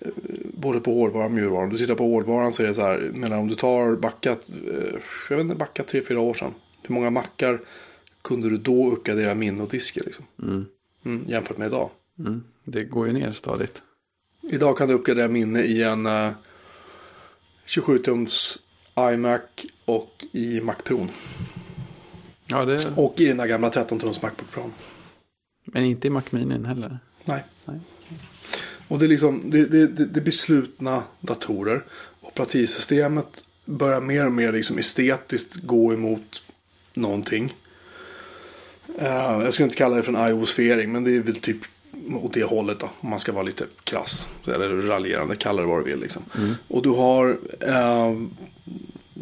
Eh, 0.00 0.08
Både 0.54 0.80
på 0.80 0.94
hårdvaran 0.94 1.26
och 1.26 1.32
mjukvaran. 1.32 1.64
Om 1.64 1.70
du 1.70 1.76
tittar 1.76 1.94
på 1.94 2.04
hårdvaran 2.04 2.52
så 2.52 2.62
är 2.62 2.66
det 2.66 2.74
så 2.74 2.80
här, 2.80 3.10
men 3.14 3.32
om 3.32 3.48
du 3.48 3.54
tar 3.54 3.96
backat, 3.96 4.48
eh, 4.48 4.94
jag 5.30 5.36
vet 5.36 5.44
inte, 5.44 5.54
backat 5.54 5.92
3-4 5.92 6.16
år 6.16 6.34
sedan. 6.34 6.54
Hur 6.82 6.94
många 6.94 7.10
mackar 7.10 7.60
kunde 8.22 8.48
du 8.50 8.58
då 8.58 8.90
uppgradera 8.90 9.34
minne 9.34 9.62
och 9.62 9.68
disker 9.68 10.04
liksom? 10.04 10.24
Mm. 10.42 10.64
Mm, 11.04 11.24
jämfört 11.28 11.56
med 11.58 11.66
idag. 11.66 11.90
Mm. 12.18 12.44
Det 12.64 12.84
går 12.84 13.06
ju 13.06 13.12
ner 13.12 13.32
stadigt. 13.32 13.82
Idag 14.48 14.78
kan 14.78 14.88
du 14.88 14.94
uppgradera 14.94 15.28
minne 15.28 15.62
i 15.62 15.82
en 15.82 16.06
eh, 16.06 16.32
27-tums 17.66 18.58
iMac 19.12 19.40
och 19.84 20.24
i 20.32 20.60
Mac 20.60 20.74
Pro. 20.84 21.08
Ja, 22.46 22.64
det... 22.64 22.92
Och 22.96 23.14
i 23.20 23.26
den 23.26 23.36
där 23.36 23.46
gamla 23.46 23.70
13-tums 23.70 24.22
Macbook 24.22 24.50
Pro. 24.50 24.70
Men 25.64 25.84
inte 25.84 26.06
i 26.06 26.10
Mac 26.10 26.22
Mini 26.30 26.66
heller. 26.66 26.98
Nej. 27.24 27.44
Nej. 27.64 27.80
Och 28.88 28.98
det 28.98 29.06
är 29.06 29.08
liksom, 29.08 29.42
det, 29.50 29.64
det, 29.64 29.86
det, 29.86 30.20
blir 30.20 30.32
slutna 30.32 31.02
datorer. 31.20 31.84
Operativsystemet 32.20 33.44
börjar 33.64 34.00
mer 34.00 34.26
och 34.26 34.32
mer 34.32 34.52
liksom 34.52 34.78
estetiskt 34.78 35.54
gå 35.54 35.92
emot 35.92 36.44
någonting. 36.94 37.54
Eh, 38.98 39.42
jag 39.42 39.52
skulle 39.52 39.64
inte 39.64 39.76
kalla 39.76 39.96
det 39.96 40.02
för 40.02 40.12
en 40.12 40.28
iOS-fiering, 40.28 40.92
men 40.92 41.04
det 41.04 41.16
är 41.16 41.20
väl 41.20 41.36
typ 41.36 41.58
åt 42.14 42.32
det 42.32 42.44
hållet 42.44 42.80
då. 42.80 42.90
Om 43.00 43.10
man 43.10 43.18
ska 43.18 43.32
vara 43.32 43.42
lite 43.42 43.66
krass. 43.84 44.28
Eller 44.46 44.68
raljerande, 44.68 45.36
kalla 45.36 45.62
det 45.62 45.68
vad 45.68 45.80
du 45.80 45.84
vill 45.84 46.00
liksom. 46.00 46.22
Och 46.68 46.82
du 46.82 46.90
har 46.90 47.38
eh, 47.60 48.14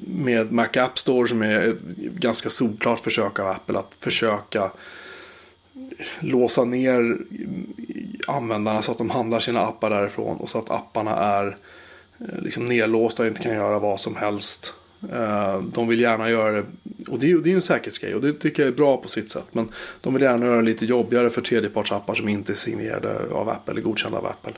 med 0.07 0.53
Mac 0.53 0.69
App 0.77 0.99
Store 0.99 1.29
som 1.29 1.43
är 1.43 1.61
ett 1.61 1.81
ganska 1.99 2.51
solklart 2.51 3.01
försök 3.01 3.39
av 3.39 3.47
Apple 3.47 3.79
att 3.79 3.93
försöka 3.99 4.71
låsa 6.21 6.65
ner 6.65 7.19
användarna 8.27 8.83
så 8.83 8.93
att 8.93 8.99
de 8.99 9.11
handlar 9.11 9.39
sina 9.39 9.61
appar 9.61 9.91
därifrån 9.91 10.37
och 10.37 10.49
så 10.49 10.59
att 10.59 10.71
apparna 10.71 11.17
är 11.17 11.47
eh, 12.21 12.39
liksom 12.39 12.65
nedlåsta 12.65 13.23
och 13.23 13.29
inte 13.29 13.43
kan 13.43 13.55
göra 13.55 13.79
vad 13.79 14.01
som 14.01 14.17
helst. 14.17 14.75
Eh, 15.13 15.63
De 15.63 15.89
vill 15.89 16.01
gärna 16.01 16.31
göra 16.31 16.53
det, 16.53 16.65
och 17.09 17.19
det 17.19 17.27
är 17.27 17.47
ju 17.47 17.55
en 17.55 17.63
säkerhetsgrej 17.63 18.15
och 18.15 18.21
det 18.21 18.33
tycker 18.33 18.63
jag 18.63 18.73
är 18.73 18.77
bra 18.77 18.97
på 18.97 19.09
sitt 19.09 19.31
sätt. 19.31 19.47
Men 19.53 19.69
de 20.01 20.15
vill 20.15 20.23
gärna 20.23 20.47
göra 20.47 20.57
det 20.57 20.63
lite 20.63 20.85
jobbigare 20.87 21.31
för 21.31 21.41
tredjepartsappar 21.41 22.15
som 22.15 22.29
inte 22.29 22.53
är 22.53 22.55
signerade 22.55 23.19
av 23.33 23.49
Apple 23.49 23.73
eller 23.73 23.83
godkända 23.83 24.19
av 24.19 24.27
Apple. 24.27 24.53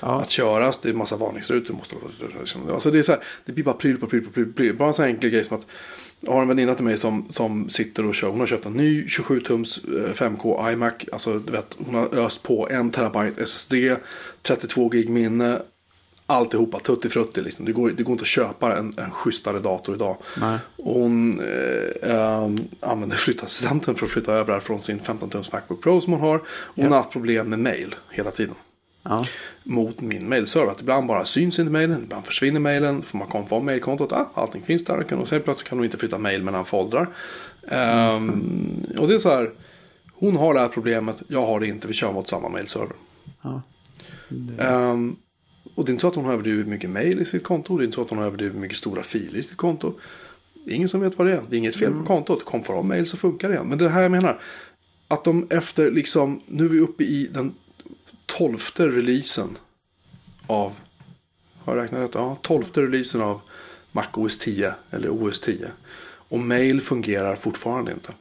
Ja. 0.00 0.20
Att 0.20 0.30
köras, 0.30 0.78
det 0.78 0.88
är 0.88 0.92
en 0.92 0.98
massa 0.98 1.16
varningsrutor. 1.16 1.74
Måste, 1.74 1.94
liksom, 2.40 2.72
alltså 2.72 2.90
det, 2.90 2.98
är 2.98 3.02
så 3.02 3.12
här, 3.12 3.20
det 3.44 3.52
blir 3.52 3.64
bara 3.64 3.74
pryl 3.74 3.98
på 3.98 4.06
pryl 4.06 4.24
på 4.24 4.30
pryl. 4.30 4.52
pryl. 4.52 4.76
Bara 4.76 4.88
en 4.88 4.94
sån 4.94 5.06
enkel 5.06 5.30
grej 5.30 5.44
som 5.44 5.58
att 5.58 5.66
jag 6.20 6.32
har 6.32 6.42
en 6.42 6.48
väninna 6.48 6.74
till 6.74 6.84
mig 6.84 6.96
som, 6.96 7.26
som 7.28 7.68
sitter 7.70 8.06
och 8.06 8.14
kör. 8.14 8.28
Hon 8.28 8.40
har 8.40 8.46
köpt 8.46 8.66
en 8.66 8.72
ny 8.72 9.04
27-tums 9.04 9.80
5K 10.14 10.72
iMac. 10.72 10.94
Alltså, 11.12 11.38
du 11.38 11.52
vet, 11.52 11.76
hon 11.78 11.94
har 11.94 12.18
öst 12.18 12.42
på 12.42 12.68
en 12.70 12.90
terabyte 12.90 13.42
SSD, 13.42 13.74
32 14.42 14.88
gig 14.88 15.08
minne. 15.08 15.62
Alltihopa, 16.30 16.78
tutti 16.78 17.08
frutti 17.08 17.42
liksom. 17.42 17.64
Det 17.64 17.72
går, 17.72 17.90
det 17.90 18.02
går 18.02 18.12
inte 18.12 18.22
att 18.22 18.26
köpa 18.28 18.76
en, 18.76 18.92
en 18.98 19.10
schysstare 19.10 19.58
dator 19.58 19.94
idag. 19.94 20.16
Nej. 20.40 20.58
Och 20.76 20.94
hon 20.94 21.40
eh, 21.40 22.10
eh, 22.14 22.50
använder 22.80 23.16
flyttassistenten 23.16 23.94
för 23.94 24.06
att 24.06 24.12
flytta 24.12 24.32
över 24.32 24.46
det 24.46 24.52
här 24.52 24.60
från 24.60 24.82
sin 24.82 25.00
15-tums 25.00 25.52
Macbook 25.52 25.82
Pro 25.82 26.00
som 26.00 26.12
hon 26.12 26.22
har. 26.22 26.36
Och 26.38 26.44
hon 26.74 26.84
Ja. 26.84 26.90
har 26.90 26.96
haft 26.96 27.10
problem 27.12 27.48
med 27.48 27.58
mail 27.58 27.94
hela 28.10 28.30
tiden 28.30 28.54
Ja. 29.02 29.26
mot 29.64 30.00
min 30.00 30.28
mailserver. 30.28 30.72
Att 30.72 30.80
ibland 30.80 31.06
bara 31.08 31.24
syns 31.24 31.58
inte 31.58 31.72
mailen, 31.72 32.02
ibland 32.02 32.26
försvinner 32.26 32.60
mailen. 32.60 33.02
Får 33.02 33.18
man 33.18 33.28
komma 33.28 33.60
mailkontot, 33.60 34.12
ah, 34.12 34.30
allting 34.34 34.62
finns 34.62 34.84
där. 34.84 35.12
Och 35.14 35.28
sen 35.28 35.42
plötsligt 35.42 35.68
kan 35.68 35.78
hon 35.78 35.84
inte 35.84 35.98
flytta 35.98 36.18
mail 36.18 36.42
mellan 36.44 36.64
foldrar. 36.64 37.08
Ehm, 37.68 38.86
och 38.98 39.08
det 39.08 39.14
är 39.14 39.18
så 39.18 39.28
här, 39.28 39.50
hon 40.14 40.36
har 40.36 40.54
det 40.54 40.60
här 40.60 40.68
problemet, 40.68 41.22
jag 41.28 41.46
har 41.46 41.60
det 41.60 41.66
inte, 41.66 41.88
vi 41.88 41.94
kör 41.94 42.12
mot 42.12 42.28
samma 42.28 42.48
mailserver. 42.48 42.96
Ja. 43.42 43.62
Ehm, 44.58 45.16
och 45.78 45.84
det 45.84 45.90
är 45.90 45.92
inte 45.92 46.00
så 46.02 46.08
att 46.08 46.14
hon 46.14 46.24
har 46.24 46.32
överdrivit 46.32 46.66
mycket 46.66 46.90
mail 46.90 47.20
i 47.20 47.24
sitt 47.24 47.44
konto, 47.44 47.78
det 47.78 47.82
är 47.82 47.84
inte 47.84 47.94
så 47.94 48.02
att 48.02 48.10
hon 48.10 48.18
har 48.18 48.26
överdrivit 48.26 48.56
mycket 48.56 48.76
stora 48.76 49.02
filer 49.02 49.38
i 49.38 49.42
sitt 49.42 49.56
konto. 49.56 49.94
Det 50.64 50.70
är 50.70 50.74
ingen 50.74 50.88
som 50.88 51.00
vet 51.00 51.18
vad 51.18 51.26
det 51.26 51.32
är, 51.32 51.42
det 51.48 51.56
är 51.56 51.58
inget 51.58 51.76
fel 51.76 51.92
på 51.92 52.04
kontot, 52.04 52.44
kom 52.44 52.62
för 52.62 52.82
mail 52.82 53.06
så 53.06 53.16
funkar 53.16 53.48
det 53.48 53.54
igen. 53.54 53.68
Men 53.68 53.78
det 53.78 53.88
här 53.88 54.02
jag 54.02 54.10
menar, 54.10 54.40
att 55.08 55.24
de 55.24 55.46
efter 55.50 55.90
liksom, 55.90 56.40
nu 56.46 56.64
är 56.64 56.68
vi 56.68 56.80
uppe 56.80 57.04
i 57.04 57.26
den 57.32 57.54
tolfte 58.26 58.88
releasen 58.88 59.58
av, 60.46 60.72
har 61.58 61.76
jag 61.76 61.82
räknat 61.82 62.00
rätt? 62.00 62.14
Ja, 62.14 62.38
tolfte 62.42 62.82
releasen 62.82 63.20
av 63.20 63.40
Mac 63.92 64.06
OS 64.14 64.38
10 64.38 64.74
eller 64.90 65.08
OS 65.10 65.40
10. 65.40 65.70
Och 66.04 66.40
mail 66.40 66.80
fungerar 66.80 67.36
fortfarande 67.36 67.92
inte. 67.92 68.12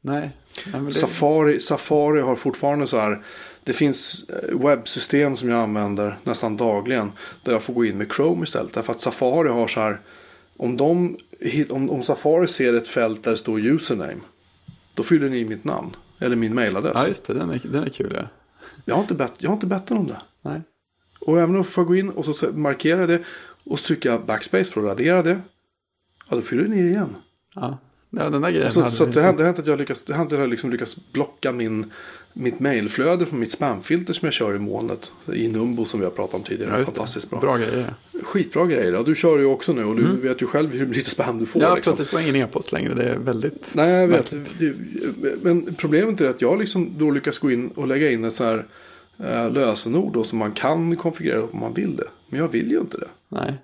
Nej. 0.00 0.30
Det... 0.72 0.90
Safari, 0.90 1.60
Safari 1.60 2.20
har 2.20 2.36
fortfarande 2.36 2.86
så 2.86 2.98
här. 2.98 3.22
Det 3.64 3.72
finns 3.72 4.28
eh, 4.28 4.58
webbsystem 4.58 5.36
som 5.36 5.48
jag 5.48 5.60
använder 5.60 6.18
nästan 6.24 6.56
dagligen. 6.56 7.12
Där 7.42 7.52
jag 7.52 7.62
får 7.62 7.74
gå 7.74 7.84
in 7.84 7.98
med 7.98 8.12
Chrome 8.12 8.44
istället. 8.44 8.74
Därför 8.74 8.92
att 8.92 9.00
Safari 9.00 9.48
har 9.48 9.68
så 9.68 9.80
här. 9.80 10.00
Om, 10.56 10.76
de, 10.76 11.16
om, 11.70 11.90
om 11.90 12.02
Safari 12.02 12.48
ser 12.48 12.74
ett 12.74 12.88
fält 12.88 13.22
där 13.22 13.30
det 13.30 13.36
står 13.36 13.60
username. 13.60 14.20
Då 14.94 15.02
fyller 15.02 15.28
ni 15.30 15.38
i 15.38 15.44
mitt 15.44 15.64
namn. 15.64 15.96
Eller 16.18 16.36
min 16.36 16.54
mailadress. 16.54 16.96
Ja, 16.96 17.08
just 17.08 17.26
det. 17.26 17.34
Den 17.34 17.50
är, 17.50 17.60
den 17.64 17.84
är 17.84 17.88
kul, 17.88 18.12
ja. 18.16 18.28
Jag 18.84 18.94
har 18.94 19.02
inte 19.02 19.14
bett, 19.14 19.32
jag 19.38 19.50
har 19.50 19.54
inte 19.54 19.66
bett 19.66 19.90
om 19.90 20.06
det. 20.06 20.20
Nej. 20.42 20.62
Och 21.20 21.38
även 21.38 21.50
om 21.50 21.56
jag 21.56 21.66
får 21.66 21.84
gå 21.84 21.96
in 21.96 22.10
och 22.10 22.24
så 22.24 22.52
markera 22.52 23.06
det. 23.06 23.22
Och 23.64 23.78
så 23.78 23.86
trycker 23.86 24.10
jag 24.10 24.24
backspace 24.24 24.64
för 24.64 24.80
att 24.80 24.86
radera 24.86 25.22
det. 25.22 25.40
Ja, 26.28 26.36
då 26.36 26.42
fyller 26.42 26.68
ni 26.68 26.78
i 26.78 26.82
det 26.82 26.88
igen. 26.88 27.16
Ja. 27.54 27.78
ja, 28.10 28.30
den 28.30 28.42
där 28.42 28.50
grejen 28.50 28.72
Så, 28.72 28.80
hade 28.80 28.92
så 28.92 29.04
vi 29.04 29.08
att 29.08 29.14
det, 29.14 29.22
har, 29.22 29.32
det 29.32 29.44
hänt 29.44 29.58
att 29.58 29.66
jag 29.66 29.78
det 29.78 30.14
att 30.14 30.30
jag 30.32 30.48
liksom 30.48 30.70
lyckas 30.70 30.96
blocka 31.12 31.52
min, 31.52 31.92
mitt 32.36 32.60
mailflöde 32.60 33.26
från 33.26 33.40
mitt 33.40 33.52
spamfilter 33.52 34.12
som 34.12 34.26
jag 34.26 34.32
kör 34.32 34.56
i 34.56 34.58
molnet. 34.58 35.12
I 35.32 35.48
Numbo 35.48 35.84
som 35.84 36.00
vi 36.00 36.06
har 36.06 36.10
pratat 36.12 36.34
om 36.34 36.42
tidigare. 36.42 36.78
Ja. 36.78 36.84
Fantastiskt 36.84 37.30
bra. 37.30 37.40
Bra 37.40 37.56
grejer. 37.56 37.94
Skitbra 38.22 38.66
grejer. 38.66 38.94
Och 38.94 39.04
du 39.04 39.14
kör 39.14 39.38
ju 39.38 39.44
också 39.44 39.72
nu 39.72 39.84
och 39.84 39.96
du 39.96 40.16
vet 40.16 40.42
ju 40.42 40.46
själv 40.46 40.72
hur 40.72 40.86
lite 40.86 41.10
spam 41.10 41.38
du 41.38 41.46
får. 41.46 41.62
Ja, 41.62 41.74
liksom. 41.74 41.90
plötsligt 41.90 42.08
får 42.08 42.20
jag 42.20 42.28
ingen 42.28 42.48
e-post 42.48 42.72
längre. 42.72 42.94
Det 42.94 43.04
är 43.04 43.18
väldigt... 43.18 43.72
Nej, 43.74 43.90
jag 43.90 44.08
vet. 44.08 44.34
Det, 44.58 44.74
men 45.42 45.74
problemet 45.74 46.20
är 46.20 46.30
att 46.30 46.40
jag 46.40 46.58
liksom 46.60 46.90
då 46.98 47.10
lyckas 47.10 47.38
gå 47.38 47.50
in 47.50 47.68
och 47.68 47.86
lägga 47.86 48.10
in 48.10 48.24
ett 48.24 48.34
så 48.34 48.44
här 48.44 48.66
eh, 49.18 49.50
lösenord 49.50 50.12
då, 50.12 50.24
som 50.24 50.38
man 50.38 50.52
kan 50.52 50.96
konfigurera 50.96 51.42
om 51.42 51.60
man 51.60 51.74
vill 51.74 51.96
det. 51.96 52.08
Men 52.28 52.40
jag 52.40 52.48
vill 52.48 52.70
ju 52.70 52.80
inte 52.80 52.98
det. 52.98 53.08
Nej. 53.28 53.54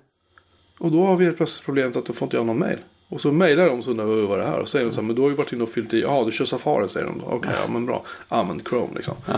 Och 0.79 0.91
då 0.91 1.05
har 1.05 1.17
vi 1.17 1.25
helt 1.25 1.37
plötsligt 1.37 1.65
problemet 1.65 1.95
att 1.95 2.05
då 2.05 2.13
får 2.13 2.25
inte 2.25 2.37
jag 2.37 2.45
någon 2.45 2.59
mail. 2.59 2.79
Och 3.11 3.21
så 3.21 3.31
mejlar 3.31 3.67
de 3.67 3.83
så 3.83 3.89
undrar 3.89 4.05
vad 4.05 4.39
det 4.39 4.45
här. 4.45 4.59
Och 4.59 4.69
säger 4.69 4.85
de 4.85 4.91
så 4.91 5.01
här, 5.01 5.07
men 5.07 5.15
du 5.15 5.21
har 5.21 5.29
ju 5.29 5.35
varit 5.35 5.53
inne 5.53 5.63
och 5.63 5.69
fyllt 5.69 5.93
i. 5.93 6.01
Ja, 6.01 6.23
du 6.25 6.31
kör 6.31 6.45
Safari 6.45 6.87
säger 6.87 7.05
de 7.05 7.19
då. 7.19 7.25
Okej, 7.25 7.51
ja 7.65 7.71
men 7.71 7.85
bra. 7.85 8.03
Använd 8.27 8.67
Chrome 8.69 8.95
liksom. 8.95 9.15
Ja. 9.27 9.33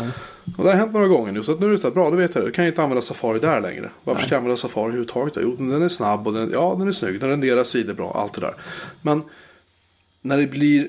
Och 0.58 0.64
det 0.64 0.70
har 0.70 0.78
hänt 0.78 0.94
några 0.94 1.08
gånger 1.08 1.32
nu. 1.32 1.44
Så 1.44 1.52
att 1.52 1.60
nu 1.60 1.66
är 1.66 1.72
det 1.72 1.78
så 1.78 1.88
här, 1.88 1.94
bra 1.94 2.10
då 2.10 2.16
vet 2.16 2.36
jag 2.36 2.44
det. 2.44 2.48
Då 2.48 2.54
kan 2.54 2.66
jag 2.66 2.72
inte 2.72 2.84
använda 2.84 3.02
Safari 3.02 3.40
där 3.40 3.62
längre. 3.62 3.90
Varför 4.04 4.22
ska 4.22 4.36
jag 4.36 4.38
använda 4.38 4.58
Safari 4.58 4.84
överhuvudtaget? 4.84 5.34
då? 5.34 5.42
Jo, 5.42 5.56
den 5.56 5.82
är 5.82 5.90
snabb 5.90 6.28
och 6.28 6.34
den, 6.34 6.52
ja, 6.54 6.76
den 6.80 6.88
är 6.88 6.92
snygg. 6.92 7.20
Den 7.20 7.30
renderar 7.30 7.64
sidor 7.64 7.94
bra. 7.94 8.14
Allt 8.14 8.34
det 8.34 8.42
där. 8.42 8.56
Men 9.02 9.24
när 10.22 10.38
det 10.38 10.48
blir 10.48 10.88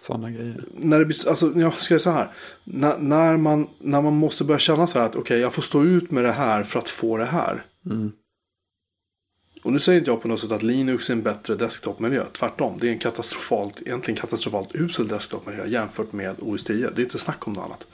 Sådana 0.00 0.30
grejer. 0.30 0.64
när 0.76 0.98
det 0.98 1.04
blir, 1.04 1.28
alltså, 1.28 1.52
jag 1.56 1.74
ska 1.74 1.80
säga 1.88 1.98
så 1.98 2.10
här. 2.10 2.32
När, 2.64 2.98
när, 2.98 3.36
man, 3.36 3.68
när 3.78 4.02
man 4.02 4.12
måste 4.12 4.44
börja 4.44 4.58
känna 4.58 4.86
så 4.86 4.98
här 4.98 5.06
att 5.06 5.16
okej, 5.16 5.38
jag 5.38 5.52
får 5.52 5.62
stå 5.62 5.84
ut 5.84 6.10
med 6.10 6.24
det 6.24 6.32
här 6.32 6.62
för 6.62 6.78
att 6.78 6.88
få 6.88 7.16
det 7.16 7.24
här. 7.24 7.64
Mm. 7.86 8.12
Och 9.62 9.72
nu 9.72 9.78
säger 9.78 9.98
inte 9.98 10.10
jag 10.10 10.22
på 10.22 10.28
något 10.28 10.40
sätt 10.40 10.52
att 10.52 10.62
Linux 10.62 11.10
är 11.10 11.14
en 11.14 11.22
bättre 11.22 11.54
desktopmiljö. 11.54 12.24
Tvärtom, 12.32 12.78
det 12.80 12.88
är 12.88 12.92
en 12.92 12.98
katastrofalt, 12.98 13.82
egentligen 13.82 14.20
katastrofalt 14.20 14.74
usel 14.74 15.08
desktopmiljö 15.08 15.66
jämfört 15.66 16.12
med 16.12 16.36
OS 16.40 16.64
10. 16.64 16.90
Det 16.90 17.02
är 17.02 17.04
inte 17.04 17.18
snack 17.18 17.46
om 17.46 17.52
något 17.52 17.64
annat. 17.64 17.86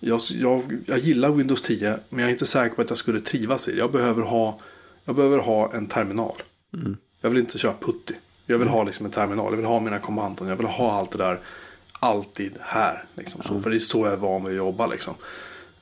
Jag, 0.00 0.20
jag, 0.28 0.78
jag 0.86 0.98
gillar 0.98 1.30
Windows 1.30 1.62
10, 1.62 1.98
men 2.08 2.18
jag 2.18 2.28
är 2.28 2.32
inte 2.32 2.46
säker 2.46 2.76
på 2.76 2.82
att 2.82 2.90
jag 2.90 2.98
skulle 2.98 3.20
trivas 3.20 3.68
i 3.68 3.72
det. 3.72 3.78
Jag 3.78 3.92
behöver 3.92 4.22
ha, 4.22 4.60
jag 5.04 5.16
behöver 5.16 5.38
ha 5.38 5.72
en 5.72 5.86
terminal. 5.86 6.42
Mm. 6.74 6.96
Jag 7.20 7.30
vill 7.30 7.38
inte 7.38 7.58
köra 7.58 7.74
putty. 7.80 8.14
Jag 8.46 8.58
vill 8.58 8.68
ha 8.68 8.84
liksom 8.84 9.06
en 9.06 9.12
terminal. 9.12 9.52
Jag 9.52 9.56
vill 9.56 9.66
ha 9.66 9.80
mina 9.80 9.98
kommandon. 9.98 10.48
Jag 10.48 10.56
vill 10.56 10.66
ha 10.66 10.92
allt 10.92 11.10
det 11.10 11.18
där 11.18 11.40
alltid 11.92 12.52
här. 12.60 13.04
Liksom. 13.14 13.42
Så, 13.42 13.60
För 13.60 13.70
det 13.70 13.76
är 13.76 13.78
så 13.78 14.06
jag 14.06 14.12
är 14.12 14.16
van 14.16 14.44
vid 14.44 14.52
att 14.52 14.56
jobba. 14.56 14.86
Liksom. 14.86 15.14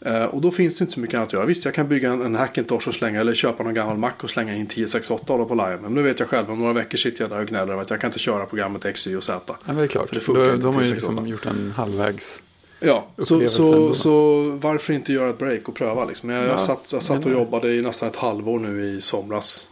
Eh, 0.05 0.25
och 0.25 0.41
då 0.41 0.51
finns 0.51 0.79
det 0.79 0.83
inte 0.83 0.95
så 0.95 1.01
mycket 1.01 1.17
annat 1.17 1.27
att 1.29 1.33
göra. 1.33 1.45
Visst, 1.47 1.65
jag 1.65 1.75
kan 1.75 1.89
bygga 1.89 2.13
en, 2.13 2.23
en 2.23 2.35
Hackintosh 2.35 2.89
och 2.89 2.95
slänga. 2.95 3.21
Eller 3.21 3.35
köpa 3.35 3.63
någon 3.63 3.75
gammal 3.75 3.97
Mac 3.99 4.13
och 4.23 4.31
slänga 4.31 4.55
in 4.55 4.63
1068 4.67 5.23
och 5.33 5.39
hålla 5.39 5.49
på 5.49 5.55
live. 5.55 5.79
Men 5.83 5.95
nu 5.95 6.03
vet 6.03 6.21
jag 6.21 6.29
själv. 6.29 6.51
Om 6.51 6.59
några 6.59 6.73
veckor 6.73 6.99
sitter 6.99 7.23
jag 7.23 7.31
där 7.31 7.41
och 7.41 7.47
gnäller 7.47 7.73
över 7.73 7.83
att 7.83 7.91
jag 7.91 8.01
kan 8.01 8.09
inte 8.09 8.19
köra 8.19 8.47
programmet 8.47 8.85
X, 8.85 9.07
Y 9.07 9.17
och 9.17 9.25
Z. 9.25 9.41
Ja, 9.49 9.55
men 9.67 9.77
det 9.77 9.83
är 9.83 9.87
klart. 9.87 10.09
För 10.09 10.15
det 10.15 10.21
funkar 10.21 10.43
då, 10.51 10.57
de 10.57 10.75
har 10.75 10.83
ju 10.83 10.87
till 10.89 10.95
liksom 10.95 11.17
68. 11.17 11.29
gjort 11.29 11.47
en 11.47 11.73
halvvägs... 11.77 12.43
Ja, 12.81 13.07
så, 13.19 13.49
så, 13.49 13.95
så 13.95 14.41
varför 14.61 14.93
inte 14.93 15.13
göra 15.13 15.31
ett 15.31 15.39
break 15.39 15.69
och 15.69 15.75
pröva 15.75 16.05
liksom. 16.05 16.31
Jag, 16.31 16.43
jag 16.45 16.51
Ja, 16.51 16.59
satt, 16.59 16.93
jag 16.93 17.03
satt 17.03 17.25
och 17.25 17.31
jag. 17.33 17.39
jobbade 17.39 17.75
i 17.75 17.83
nästan 17.83 18.09
ett 18.09 18.17
halvår 18.17 18.59
nu 18.59 18.85
i 18.85 19.01
somras. 19.01 19.69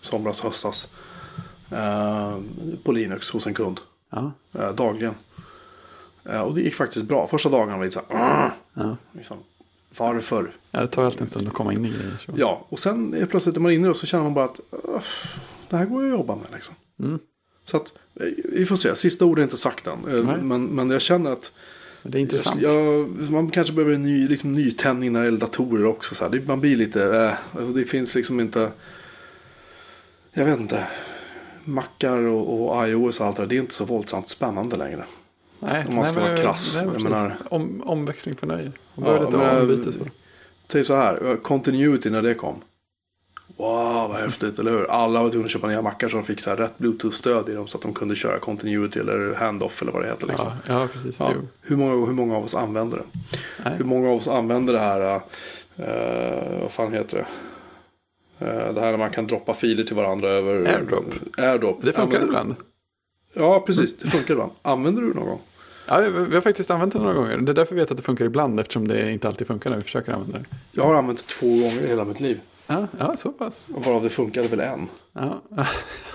Somras, 0.00 0.40
höstas. 0.42 0.88
Eh, 1.70 2.36
på 2.84 2.92
Linux 2.92 3.30
hos 3.30 3.46
en 3.46 3.54
kund. 3.54 3.80
Ja. 4.10 4.32
eh, 4.58 4.72
dagligen. 4.72 5.14
Eh, 6.30 6.40
och 6.40 6.54
det 6.54 6.60
gick 6.60 6.74
faktiskt 6.74 7.04
bra. 7.06 7.26
Första 7.26 7.48
dagarna 7.48 7.76
var 7.76 7.84
lite 7.84 8.00
så 8.08 8.16
här. 8.16 8.50
Ja. 8.74 8.96
Liksom, 9.12 9.36
varför? 9.98 10.52
ja, 10.70 10.80
det 10.80 10.86
tar 10.86 11.04
alltid 11.04 11.20
en 11.22 11.28
stund 11.28 11.48
att 11.48 11.54
komma 11.54 11.72
in 11.72 11.84
i 11.84 11.88
grejer. 11.88 12.16
Så. 12.26 12.32
Ja, 12.36 12.66
och 12.68 12.78
sen 12.78 13.14
är 13.14 13.26
plötsligt 13.26 13.56
är 13.56 13.60
man 13.60 13.72
inne 13.72 13.88
och 13.88 13.96
så 13.96 14.06
känner 14.06 14.24
man 14.24 14.34
bara 14.34 14.44
att 14.44 14.60
"Åh, 14.70 15.00
det 15.68 15.76
här 15.76 15.86
går 15.86 16.02
ju 16.04 16.12
att 16.12 16.18
jobba 16.18 16.36
med. 16.36 16.46
Liksom. 16.54 16.74
Mm. 17.00 17.18
Så 17.64 17.76
att 17.76 17.92
eh, 18.20 18.26
vi 18.44 18.66
får 18.66 18.76
se. 18.76 18.96
Sista 18.96 19.24
ordet 19.24 19.42
är 19.42 19.44
inte 19.44 19.56
sagt 19.56 19.86
än. 19.86 19.98
Eh. 20.08 20.42
Men, 20.42 20.66
men 20.66 20.90
jag 20.90 21.00
känner 21.02 21.32
att 21.32 21.52
Det 22.02 22.18
är 22.18 22.22
intressant. 22.22 22.60
jag, 22.62 23.08
man 23.30 23.50
kanske 23.50 23.72
behöver 23.74 23.94
en 23.94 24.02
ny 24.02 24.28
liksom, 24.28 24.52
nytändning 24.52 25.12
när 25.12 25.20
det 25.20 25.24
gäller 25.26 25.38
datorer 25.40 25.84
också. 25.84 26.14
Så. 26.14 26.28
Det, 26.28 26.46
man 26.48 26.60
blir 26.60 26.76
lite, 26.76 27.04
eh, 27.56 27.66
det 27.74 27.84
finns 27.84 28.14
liksom 28.14 28.40
inte, 28.40 28.72
jag 30.32 30.44
vet 30.44 30.58
inte. 30.60 30.86
Mackar 31.64 32.18
och, 32.18 32.70
och 32.78 32.88
iOS 32.88 33.20
och 33.20 33.26
allt 33.26 33.36
det 33.36 33.42
där, 33.42 33.46
det 33.48 33.56
är 33.56 33.60
inte 33.60 33.74
så 33.74 33.84
våldsamt 33.84 34.28
spännande 34.28 34.76
längre. 34.76 35.04
Nej, 35.62 35.84
om 35.88 35.94
man 35.94 36.04
ska 36.06 36.14
men 36.20 36.24
vara 36.28 36.36
krass. 36.36 36.74
nej, 36.76 36.88
Jag 36.92 37.02
menar- 37.02 37.36
Om, 37.50 37.82
omväxling 37.86 38.34
för 38.36 38.46
nöje. 38.46 38.72
Och 38.94 39.02
Ja, 39.06 39.30
börja 39.30 39.60
lite 39.60 39.60
ombyte 39.60 39.92
så. 39.92 40.00
Säg 40.68 40.84
så 40.84 40.94
här, 40.96 41.36
continuity 41.42 42.10
när 42.10 42.22
det 42.22 42.34
kom. 42.34 42.56
Wow, 43.56 44.08
vad 44.10 44.16
häftigt, 44.16 44.58
eller 44.58 44.70
hur? 44.70 44.90
Alla 44.90 45.22
var 45.22 45.30
tvungna 45.30 45.44
att 45.46 45.50
köpa 45.52 45.66
nya 45.66 45.82
mackar 45.82 46.08
som 46.08 46.24
fick 46.24 46.40
så 46.40 46.50
här 46.50 46.56
rätt 46.56 46.78
bluetooth-stöd 46.78 47.48
i 47.48 47.52
dem 47.52 47.66
så 47.66 47.76
att 47.78 47.82
de 47.82 47.94
kunde 47.94 48.14
köra 48.16 48.38
continuity 48.38 48.98
eller 49.00 49.34
handoff 49.34 49.82
eller 49.82 49.92
vad 49.92 50.02
det 50.02 50.08
heter. 50.08 50.26
Liksom. 50.26 50.48
Ja, 50.68 50.80
ja, 50.80 50.88
precis. 50.92 51.20
Ja. 51.20 51.32
Hur, 51.60 51.76
många, 51.76 52.06
hur 52.06 52.12
många 52.14 52.36
av 52.36 52.44
oss 52.44 52.54
använder 52.54 52.96
det? 52.98 53.04
Nej. 53.64 53.74
Hur 53.76 53.84
många 53.84 54.08
av 54.08 54.16
oss 54.16 54.28
använder 54.28 54.72
det 54.72 54.78
här, 54.78 55.14
eh, 55.76 56.60
vad 56.62 56.72
fan 56.72 56.92
heter 56.92 57.16
det? 57.16 57.26
Eh, 58.46 58.74
det 58.74 58.80
här 58.80 58.90
när 58.90 58.98
man 58.98 59.10
kan 59.10 59.26
droppa 59.26 59.54
filer 59.54 59.84
till 59.84 59.96
varandra 59.96 60.28
över 60.28 60.54
Airdrop. 60.76 61.04
Airdrop. 61.38 61.78
Det 61.82 61.92
funkar 61.92 62.02
Använder- 62.02 62.26
ibland. 62.26 62.54
Ja, 63.34 63.60
precis. 63.60 63.98
Det 63.98 64.10
funkar 64.10 64.34
ibland. 64.34 64.52
Använder 64.62 65.02
du 65.02 65.08
det 65.08 65.14
någon 65.18 65.28
gång? 65.28 65.40
Ja, 65.86 66.00
vi 66.00 66.34
har 66.34 66.40
faktiskt 66.40 66.70
använt 66.70 66.92
det 66.92 66.98
några 66.98 67.14
gånger. 67.14 67.38
Det 67.38 67.52
är 67.52 67.54
därför 67.54 67.74
vi 67.74 67.80
vet 67.80 67.90
att 67.90 67.96
det 67.96 68.02
funkar 68.02 68.24
ibland 68.24 68.60
eftersom 68.60 68.88
det 68.88 69.10
inte 69.10 69.28
alltid 69.28 69.46
funkar 69.46 69.70
när 69.70 69.76
vi 69.76 69.82
försöker 69.82 70.12
använda 70.12 70.38
det. 70.38 70.44
Jag 70.72 70.84
har 70.84 70.94
använt 70.94 71.18
det 71.18 71.34
två 71.34 71.46
gånger 71.46 71.82
i 71.82 71.88
hela 71.88 72.04
mitt 72.04 72.20
liv. 72.20 72.40
Ja, 72.66 72.86
ja 72.98 73.16
så 73.16 73.32
pass. 73.32 73.66
Och 73.74 73.84
varav 73.84 74.02
det 74.02 74.10
funkade 74.10 74.48
väl 74.48 74.60
en. 74.60 74.88
Ja, 75.12 75.42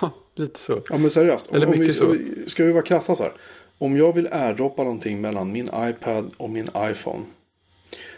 ja 0.02 0.12
lite 0.36 0.60
så. 0.60 0.82
Ja 0.89 0.98
men 0.98 1.10
seriöst. 1.10 1.52
Eller 1.52 1.66
om, 1.66 1.74
om 1.74 1.80
vi, 1.80 1.80
mycket 1.80 1.96
så. 1.96 2.16
Ska 2.48 2.64
vi 2.64 2.72
vara 2.72 2.84
krassa 2.84 3.16
så 3.16 3.24
här. 3.24 3.34
Om 3.78 3.98
jag 3.98 4.16
vill 4.16 4.28
airdroppa 4.32 4.84
någonting 4.84 5.22
mellan 5.22 5.52
min 5.52 5.70
iPad 5.76 6.32
och 6.38 6.50
min 6.50 6.70
iPhone. 6.78 7.26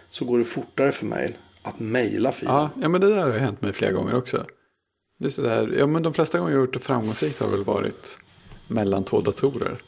Så 0.09 0.25
går 0.25 0.37
det 0.37 0.43
fortare 0.43 0.91
för 0.91 1.05
mig 1.05 1.37
att 1.61 1.79
mejla 1.79 2.31
filer. 2.31 2.51
Ja, 2.51 2.69
ja, 2.81 2.89
men 2.89 3.01
det 3.01 3.09
där 3.09 3.29
har 3.29 3.37
hänt 3.37 3.61
mig 3.61 3.73
flera 3.73 3.91
gånger 3.91 4.15
också. 4.15 4.45
Det 5.19 5.25
är 5.25 5.29
sådär, 5.29 5.75
ja 5.77 5.87
men 5.87 6.03
de 6.03 6.13
flesta 6.13 6.39
gånger 6.39 6.51
jag 6.51 6.57
har 6.57 6.65
gjort 6.65 6.73
det 6.73 6.79
framgångsrikt 6.79 7.39
har 7.39 7.49
väl 7.49 7.63
varit 7.63 8.17
mellan 8.67 9.03
två 9.03 9.21
datorer. 9.21 9.81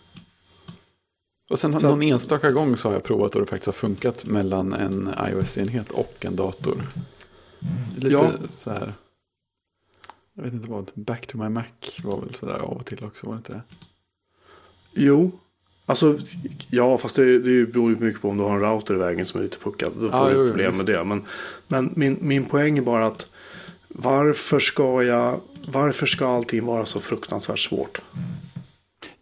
Och 1.51 1.59
sen 1.59 1.79
Så- 1.79 1.87
någon 1.89 2.01
enstaka 2.01 2.51
gång 2.51 2.77
så 2.77 2.87
har 2.87 2.93
jag 2.93 3.03
provat 3.03 3.35
och 3.35 3.41
det 3.41 3.47
faktiskt 3.47 3.65
har 3.65 3.73
funkat 3.73 4.25
mellan 4.25 4.73
en 4.73 5.09
iOS-enhet 5.31 5.91
och 5.91 6.15
en 6.25 6.35
dator. 6.35 6.83
Lite 7.95 8.07
Ja. 8.13 8.31
så 8.51 8.69
här. 8.69 8.93
Jag 10.33 10.43
vet 10.43 10.53
inte 10.53 10.69
vad, 10.69 10.91
Back 10.93 11.27
to 11.27 11.37
my 11.37 11.49
Mac 11.49 11.63
var 12.03 12.21
väl 12.21 12.35
sådär 12.35 12.53
av 12.59 12.77
och 12.77 12.85
till 12.85 13.03
också, 13.05 13.25
var 13.25 13.33
det 13.33 13.37
inte 13.37 13.53
det? 13.53 13.61
Jo, 14.93 15.31
alltså 15.85 16.17
ja, 16.69 16.97
fast 16.97 17.15
det, 17.15 17.39
det 17.39 17.65
beror 17.71 17.89
ju 17.91 17.97
mycket 17.97 18.21
på 18.21 18.29
om 18.29 18.37
du 18.37 18.43
har 18.43 18.55
en 18.55 18.61
router 18.61 18.93
i 18.93 18.97
vägen 18.97 19.25
som 19.25 19.39
är 19.39 19.43
lite 19.43 19.57
puckad. 19.57 19.91
Då 19.95 20.09
får 20.11 20.19
Ja, 20.19 20.29
du 20.29 20.35
jo, 20.35 20.47
problem 20.47 20.77
med 20.77 20.85
det. 20.85 21.03
Men, 21.03 21.23
men 21.67 21.93
min, 21.95 22.17
min 22.21 22.45
poäng 22.45 22.77
är 22.77 22.81
bara 22.81 23.05
att 23.05 23.29
varför 23.87 24.59
ska 24.59 25.03
jag, 25.03 25.39
varför 25.67 26.05
ska 26.05 26.27
allting 26.27 26.65
vara 26.65 26.85
så 26.85 26.99
fruktansvärt 26.99 27.59
svårt? 27.59 28.01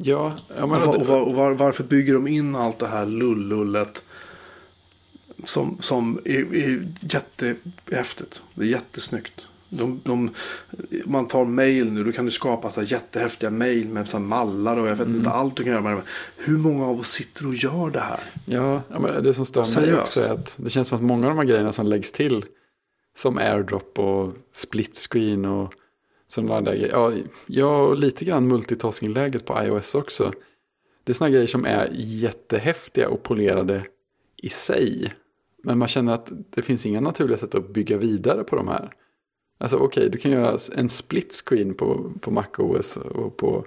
Ja, 0.01 0.33
Och, 0.61 0.69
var, 0.69 0.87
och, 0.87 1.07
var, 1.07 1.21
och 1.21 1.33
var, 1.35 1.51
varför 1.51 1.83
bygger 1.83 2.13
de 2.13 2.27
in 2.27 2.55
allt 2.55 2.79
det 2.79 2.87
här 2.87 3.05
lullullet 3.05 4.03
som, 5.43 5.77
som 5.79 6.19
är, 6.25 6.55
är 6.55 6.87
jättehäftigt. 6.99 8.41
Det 8.53 8.63
är 8.63 8.67
jättesnyggt. 8.67 9.47
De, 9.69 10.01
de, 10.03 10.29
man 11.05 11.27
tar 11.27 11.45
mail 11.45 11.91
nu, 11.91 12.03
då 12.03 12.11
kan 12.11 12.25
du 12.25 12.31
skapa 12.31 12.69
så 12.69 12.81
här 12.81 12.91
jättehäftiga 12.91 13.49
mail 13.49 13.87
med 13.87 14.09
så 14.09 14.19
mallar 14.19 14.77
och 14.77 14.87
jag 14.87 14.95
vet 14.95 15.07
inte 15.07 15.29
allt 15.29 15.55
du 15.55 15.63
kan 15.63 15.71
göra 15.73 15.83
med 15.83 15.95
det. 15.95 16.01
Hur 16.37 16.57
många 16.57 16.85
av 16.85 16.99
oss 16.99 17.11
sitter 17.11 17.47
och 17.47 17.55
gör 17.55 17.89
det 17.89 17.99
här? 17.99 18.19
Ja, 18.45 18.81
ja 18.89 18.99
men 18.99 19.23
det 19.23 19.33
som 19.33 19.45
stör 19.45 19.61
mig 19.61 19.69
Seriöst? 19.69 20.01
också 20.01 20.21
är 20.21 20.33
att 20.33 20.55
det 20.57 20.69
känns 20.69 20.87
som 20.87 20.97
att 20.97 21.03
många 21.03 21.27
av 21.27 21.35
de 21.35 21.37
här 21.37 21.45
grejerna 21.45 21.71
som 21.71 21.87
läggs 21.87 22.11
till, 22.11 22.45
som 23.17 23.37
airdrop 23.37 23.99
och 23.99 24.33
split 24.53 25.07
screen 25.11 25.45
och 25.45 25.73
sådana 26.29 26.61
där 26.61 26.75
grejer, 26.75 26.89
ja, 26.91 27.11
jag 27.45 27.99
lite 27.99 28.25
grann 28.25 28.47
multitasking-läget 28.47 29.45
på 29.45 29.63
iOS 29.63 29.95
också. 29.95 30.31
Det 31.03 31.11
är 31.11 31.13
sådana 31.13 31.33
grejer 31.33 31.47
som 31.47 31.65
är 31.65 31.89
jättehäftiga 31.93 33.09
och 33.09 33.23
polerade 33.23 33.85
i 34.37 34.49
sig. 34.49 35.13
Men 35.63 35.77
man 35.77 35.87
känner 35.87 36.13
att 36.13 36.31
det 36.49 36.61
finns 36.61 36.85
inga 36.85 37.01
naturliga 37.01 37.37
sätt 37.37 37.55
att 37.55 37.69
bygga 37.69 37.97
vidare 37.97 38.43
på 38.43 38.55
de 38.55 38.67
här. 38.67 38.93
Alltså 39.57 39.77
okej, 39.77 40.09
du 40.09 40.17
kan 40.17 40.31
göra 40.31 40.57
en 40.75 40.89
split 40.89 41.43
screen 41.45 41.73
på, 41.73 42.11
på 42.21 42.31
MacOS 42.31 42.97
och 42.97 43.37
på 43.37 43.65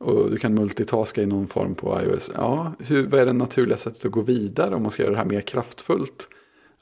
och 0.00 0.30
du 0.30 0.38
kan 0.38 0.54
multitaska 0.54 1.22
i 1.22 1.26
någon 1.26 1.46
form 1.48 1.74
på 1.74 2.00
iOS. 2.02 2.30
Ja, 2.34 2.72
hur, 2.78 3.06
vad 3.06 3.20
är 3.20 3.26
det 3.26 3.32
naturliga 3.32 3.78
sättet 3.78 4.04
att 4.04 4.10
gå 4.12 4.20
vidare 4.20 4.74
om 4.74 4.82
man 4.82 4.92
ska 4.92 5.02
göra 5.02 5.12
det 5.12 5.18
här 5.18 5.24
mer 5.24 5.40
kraftfullt? 5.40 6.28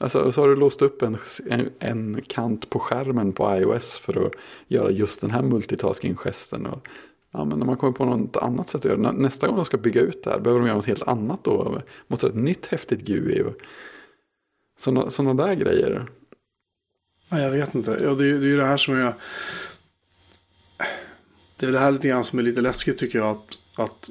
Alltså, 0.01 0.31
så 0.31 0.41
har 0.41 0.49
du 0.49 0.55
låst 0.55 0.81
upp 0.81 1.01
en, 1.01 1.17
en, 1.49 1.69
en 1.79 2.21
kant 2.27 2.69
på 2.69 2.79
skärmen 2.79 3.33
på 3.33 3.57
iOS 3.57 3.99
för 3.99 4.25
att 4.25 4.33
göra 4.67 4.91
just 4.91 5.21
den 5.21 5.31
här 5.31 5.41
multitasking-gesten. 5.41 6.65
Och, 6.65 6.87
ja, 7.31 7.45
men 7.45 7.59
när 7.59 7.65
man 7.65 7.77
kommer 7.77 7.93
på 7.93 8.05
något 8.05 8.37
annat 8.37 8.69
sätt 8.69 8.79
att 8.79 8.85
göra 8.85 8.97
det. 8.97 9.11
Nästa 9.11 9.47
gång 9.47 9.55
de 9.55 9.65
ska 9.65 9.77
bygga 9.77 10.01
ut 10.01 10.23
det 10.23 10.29
här, 10.29 10.39
behöver 10.39 10.59
de 10.59 10.67
göra 10.67 10.77
något 10.77 10.85
helt 10.85 11.07
annat 11.07 11.43
då? 11.43 11.81
Måste 12.07 12.25
ha 12.25 12.29
ett 12.29 12.35
nytt 12.35 12.65
häftigt 12.65 12.99
GUI? 12.99 13.41
och 13.41 13.55
Sådana 15.11 15.33
där 15.33 15.53
grejer. 15.53 16.07
Ja, 17.29 17.39
jag 17.39 17.51
vet 17.51 17.75
inte. 17.75 17.99
Ja, 18.03 18.13
det, 18.13 18.25
är, 18.25 18.33
det 18.33 18.45
är 18.45 18.49
ju 18.49 18.57
det 18.57 18.65
här 18.65 18.77
som 18.77 18.97
jag... 18.97 19.13
Det 21.57 21.65
är 21.65 21.71
det 21.71 21.79
här 21.79 21.91
lite 21.91 22.07
grann 22.07 22.23
som 22.23 22.39
är 22.39 22.43
lite 22.43 22.61
läskigt 22.61 22.97
tycker 22.97 23.19
jag. 23.19 23.27
Att, 23.27 23.59
att 23.75 24.09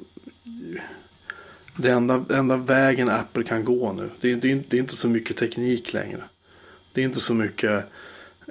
det 1.81 1.91
enda, 1.91 2.25
enda 2.29 2.57
vägen 2.57 3.09
Apple 3.09 3.43
kan 3.43 3.63
gå 3.65 3.93
nu. 3.93 4.09
Det 4.21 4.31
är, 4.31 4.35
det, 4.35 4.47
är 4.47 4.51
inte, 4.51 4.69
det 4.69 4.77
är 4.77 4.81
inte 4.81 4.95
så 4.95 5.07
mycket 5.07 5.37
teknik 5.37 5.93
längre. 5.93 6.23
Det 6.93 7.01
är 7.01 7.05
inte 7.05 7.19
så 7.19 7.33
mycket. 7.33 7.85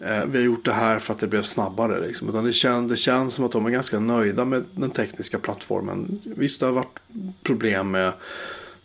Eh, 0.03 0.25
vi 0.25 0.39
har 0.39 0.45
gjort 0.45 0.65
det 0.65 0.73
här 0.73 0.99
för 0.99 1.15
att 1.15 1.21
det 1.21 1.27
blev 1.27 1.43
snabbare. 1.43 2.07
Liksom. 2.07 2.29
Utan 2.29 2.45
det, 2.45 2.53
kän, 2.53 2.89
det 2.89 2.97
känns 2.97 3.35
som 3.35 3.45
att 3.45 3.53
de 3.53 3.67
är 3.67 3.71
ganska 3.71 4.01
nöjda 4.01 4.45
med 4.45 4.65
den 4.75 4.91
tekniska 4.91 5.39
plattformen. 5.39 6.21
Visst, 6.25 6.61
det 6.61 6.67
har 6.67 6.73
varit 6.73 7.01
problem 7.43 7.91
med 7.91 8.13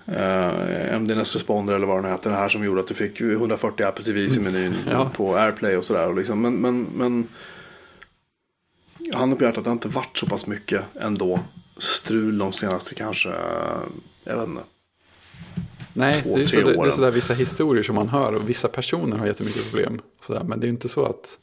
eh, 0.06 0.96
MDNS 0.96 1.36
Responder 1.36 1.74
eller 1.74 1.88
vad 1.88 2.04
den 2.04 2.12
heter. 2.12 2.30
Det 2.30 2.36
här 2.36 2.50
som 2.50 2.64
gjorde 2.64 2.82
att 2.82 2.88
du 2.88 2.94
fick 2.94 3.22
140 3.22 3.86
Apple 3.86 4.06
TVs 4.06 4.38
i 4.38 4.40
menyn 4.40 4.76
Ja. 4.92 5.12
på 5.16 5.36
AirPlay 5.36 5.76
och 5.78 5.86
sådär. 5.86 6.14
Liksom. 6.14 6.42
Men, 6.42 6.56
men, 6.56 6.88
men 6.96 7.28
handen 9.14 9.38
på 9.38 9.44
hjärtat, 9.44 9.64
det 9.64 9.70
har 9.70 9.76
inte 9.76 9.88
varit 9.88 10.18
så 10.18 10.26
pass 10.26 10.48
mycket 10.48 10.84
ändå. 11.00 11.40
Strul 11.78 12.38
de 12.38 12.52
senaste 12.52 12.96
kanske, 12.96 13.30
jag 14.24 14.38
vet 14.38 14.48
inte. 14.48 14.64
Nej, 15.94 16.22
Två, 16.22 16.36
det 16.36 16.42
är, 16.42 16.46
så, 16.46 16.52
tre 16.52 16.64
det, 16.64 16.88
är 16.88 16.92
sådär 16.92 17.12
vissa 17.12 17.34
historier 17.34 17.84
som 17.84 17.96
man 17.96 18.10
hör 18.10 18.36
och 18.36 18.50
vissa 18.50 18.68
personer 18.68 19.18
har 19.18 19.28
jättemycket 19.28 19.72
problem. 19.72 20.02
Sådär, 20.22 20.44
men 20.44 20.60
det 20.60 20.64
är 20.64 20.68
ju 20.68 20.74
inte 20.74 20.90
så 20.90 21.06
att 21.06 21.38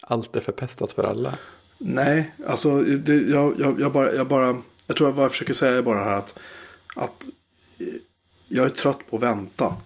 allt 0.00 0.36
är 0.36 0.40
förpestat 0.40 0.92
för 0.92 1.04
alla. 1.04 1.38
Nej, 1.78 2.32
alltså 2.46 2.82
det, 2.82 3.14
jag, 3.14 3.54
jag, 3.58 3.80
jag, 3.80 3.92
bara, 3.92 4.14
jag 4.14 4.26
bara, 4.26 4.56
jag 4.86 4.96
tror 4.96 5.08
att 5.08 5.14
vad 5.14 5.24
jag 5.24 5.32
försöker 5.32 5.54
säga 5.54 5.78
är 5.78 5.82
bara 5.82 6.04
här 6.04 6.14
att, 6.14 6.38
att 6.96 7.24
eh, 7.78 7.86
jag 8.48 8.64
är 8.64 8.70
trött 8.70 8.98
på 9.10 9.16
att 9.16 9.22
vänta 9.22 9.76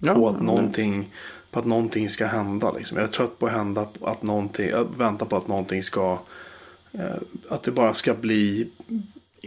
Ja, 0.00 0.14
på, 0.14 0.28
att 0.28 0.42
någonting, 0.42 1.12
på 1.50 1.58
att 1.58 1.64
någonting 1.64 2.10
ska 2.10 2.26
hända. 2.26 2.72
Liksom. 2.72 2.98
Jag 2.98 3.06
är 3.06 3.12
trött 3.12 3.38
på 3.38 3.46
att, 3.46 3.52
hända, 3.52 3.86
att 4.00 4.22
någonting, 4.22 4.72
att 4.72 4.96
vänta 4.96 5.24
på 5.24 5.36
att 5.36 5.48
någonting 5.48 5.82
ska, 5.82 6.18
eh, 6.92 7.16
att 7.48 7.62
det 7.62 7.70
bara 7.70 7.94
ska 7.94 8.14
bli 8.14 8.70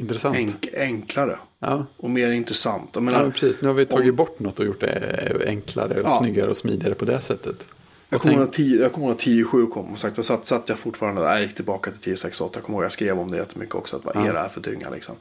Intressant. 0.02 0.36
enk, 0.38 0.68
enklare 0.78 1.39
Ja. 1.60 1.86
och 1.97 2.10
mer 2.10 2.32
intressant. 2.32 2.89
Jag 2.93 3.02
ja, 3.02 3.06
menar, 3.06 3.22
men 3.22 3.32
precis. 3.32 3.62
Nu 3.62 3.68
har 3.68 3.76
vi 3.76 3.86
tagit 3.86 4.10
om- 4.10 4.16
bort 4.16 4.39
något 4.39 4.60
och 4.60 4.66
gjort 4.66 4.80
det 4.80 5.43
enklare 5.47 6.02
och 6.02 6.08
Ja. 6.10 6.18
snyggare 6.22 6.49
och 6.49 6.58
smidigare 6.58 6.95
på 6.95 7.06
det 7.06 7.22
sättet. 7.22 7.68
Jag 8.10 8.22
kommer 8.22 8.34
ihåg 8.36 8.41
tänk- 8.43 8.49
att 8.49 8.54
10 8.56 8.82
jag 8.82 8.93
kommer 8.93 9.08
ihåg 9.08 9.16
att 9.16 9.22
10.7 9.22 9.68
kom 9.68 9.91
och 9.93 9.99
sagt, 9.99 10.16
då 10.16 10.24
satt, 10.24 10.45
satt 10.45 10.70
jag 10.70 10.80
fortfarande 10.80 11.22
där, 11.22 11.34
jag 11.34 11.41
gick 11.41 11.56
tillbaka 11.56 11.91
till 11.91 11.99
10.6.8. 12.16 12.58
Jag 12.58 12.64
kommer 12.64 12.78
ihåg 12.78 12.86
jag 12.86 12.91
skrev 12.91 13.20
om 13.20 13.32
det 13.32 13.38
jättemycket 13.38 13.76
också, 13.76 13.95
att 13.95 14.06
vad 14.06 14.16
Ja. 14.16 14.26
är 14.28 14.34
det 14.34 14.39
här 14.39 14.49
för 14.49 14.62
dynga 14.62 14.89
liksom. 14.89 15.16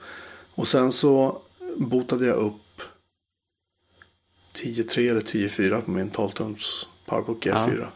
Och 0.54 0.68
sen 0.68 0.92
så 0.92 1.38
botade 1.76 2.26
jag 2.26 2.36
upp 2.36 2.82
10.3 4.54 5.08
eller 5.10 5.20
10.4 5.20 5.80
på 5.80 5.90
min 5.90 6.10
12-tums 6.10 6.86
Powerbook 7.06 7.46
G4. 7.46 7.86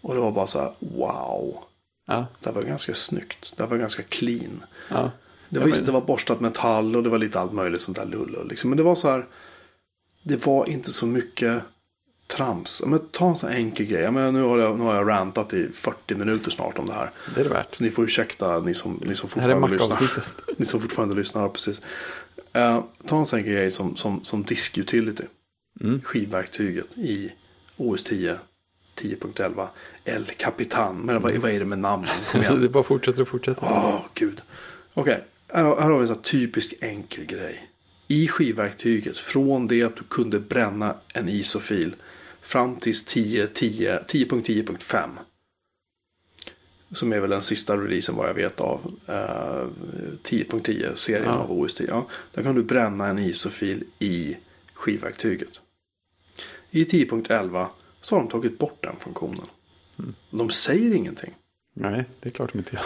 Och 0.00 0.14
det 0.14 0.20
var 0.20 0.30
bara 0.32 0.46
så 0.46 0.58
här, 0.58 0.72
wow. 0.78 1.58
Ja, 2.06 2.26
Det 2.40 2.50
var 2.52 2.62
ganska 2.62 2.94
snyggt. 2.94 3.54
Det 3.56 3.66
var 3.66 3.76
ganska 3.76 4.02
clean. 4.02 4.64
ja. 4.90 5.10
Det 5.54 5.60
var, 5.60 5.66
visst, 5.66 5.78
men- 5.78 5.86
det 5.86 5.92
var 5.92 6.00
borstat 6.00 6.40
metall 6.40 6.96
och 6.96 7.02
det 7.02 7.08
var 7.08 7.18
lite 7.18 7.40
allt 7.40 7.52
möjligt 7.52 7.80
sånt 7.80 7.96
där 7.96 8.06
lull. 8.06 8.46
Liksom. 8.48 8.70
Men 8.70 8.76
det 8.76 8.82
var 8.82 8.94
så 8.94 9.10
här. 9.10 9.26
Det 10.22 10.46
var 10.46 10.68
inte 10.68 10.92
så 10.92 11.06
mycket 11.06 11.62
trams. 12.26 12.82
Men 12.86 12.98
ta 12.98 13.28
en 13.28 13.36
sån 13.36 13.50
här 13.50 13.56
enkel 13.56 13.86
grej. 13.86 14.10
Menar, 14.10 14.32
nu, 14.32 14.42
har 14.42 14.58
jag, 14.58 14.78
nu 14.78 14.84
har 14.84 14.94
jag 14.94 15.08
rantat 15.08 15.52
i 15.52 15.68
40 15.72 16.14
minuter 16.14 16.50
snart 16.50 16.78
om 16.78 16.86
det 16.86 16.92
här. 16.92 17.10
det 17.34 17.40
är 17.40 17.44
det 17.44 17.50
värt. 17.50 17.74
Så 17.74 17.84
ni 17.84 17.90
får 17.90 18.04
ursäkta 18.04 18.60
ni 18.60 18.74
som, 18.74 19.00
ni 19.04 19.14
som 19.14 19.28
fortfarande 19.28 19.68
lyssnar. 19.68 20.24
Ni 20.56 20.64
som 20.66 20.80
fortfarande 20.80 21.14
lyssnar, 21.14 21.48
precis. 21.48 21.80
Eh, 22.52 22.84
ta 23.06 23.18
en 23.18 23.26
sån 23.26 23.38
här 23.38 23.46
grej 23.46 23.70
som, 23.70 23.96
som, 23.96 24.24
som 24.24 24.42
disk 24.42 24.78
utility. 24.78 25.24
Mm. 25.80 26.00
Skivverktyget 26.02 26.98
i 26.98 27.32
OS 27.76 28.04
10. 28.04 28.38
10.11. 28.96 29.66
El 30.04 30.24
Capitan. 30.24 30.96
Men 30.96 31.22
vad, 31.22 31.32
vad 31.36 31.50
är 31.50 31.58
det 31.58 31.64
med 31.64 31.78
namnen? 31.78 32.10
Det 32.60 32.68
bara 32.68 32.82
fortsätter 32.82 33.22
och 33.22 33.28
fortsätter. 33.28 33.64
Åh, 33.64 34.00
gud. 34.14 34.42
Okej, 34.94 35.24
här, 35.54 35.64
har- 35.64 35.80
här 35.80 35.90
har 35.90 35.98
vi 36.00 36.08
en 36.08 36.22
typisk 36.22 36.74
enkel 36.80 37.24
grej. 37.24 37.70
I 38.08 38.28
skivverktyget, 38.28 39.18
från 39.18 39.66
det 39.66 39.82
att 39.82 39.96
du 39.96 40.02
kunde 40.02 40.40
bränna 40.40 40.96
en 41.14 41.28
ISO-fil 41.28 41.94
fram 42.40 42.76
tills 42.76 43.04
10, 43.04 43.46
10, 43.46 43.98
10.10.5. 44.08 45.10
Som 46.92 47.12
är 47.12 47.20
väl 47.20 47.30
den 47.30 47.42
sista 47.42 47.76
releasen 47.76 48.16
vad 48.16 48.28
jag 48.28 48.34
vet 48.34 48.60
av 48.60 48.94
eh, 49.06 49.68
10.10-serien 50.22 51.24
Ja. 51.24 51.30
av 51.38 51.52
OS 51.60 51.74
10. 51.74 51.86
Ja, 51.88 52.06
där 52.34 52.42
kan 52.42 52.54
du 52.54 52.62
bränna 52.62 53.06
en 53.06 53.18
ISO-fil 53.18 53.84
i 53.98 54.36
skivverktyget. 54.74 55.60
I 56.70 56.84
10.11 56.84 57.66
så 58.00 58.14
har 58.16 58.22
de 58.22 58.28
tagit 58.30 58.58
bort 58.58 58.78
den 58.82 58.96
funktionen. 59.00 59.46
De 60.30 60.50
säger 60.50 60.94
ingenting. 60.94 61.34
Nej, 61.74 62.04
det 62.20 62.28
är 62.28 62.32
klart 62.32 62.52
de 62.52 62.58
inte 62.58 62.76
gör. 62.76 62.84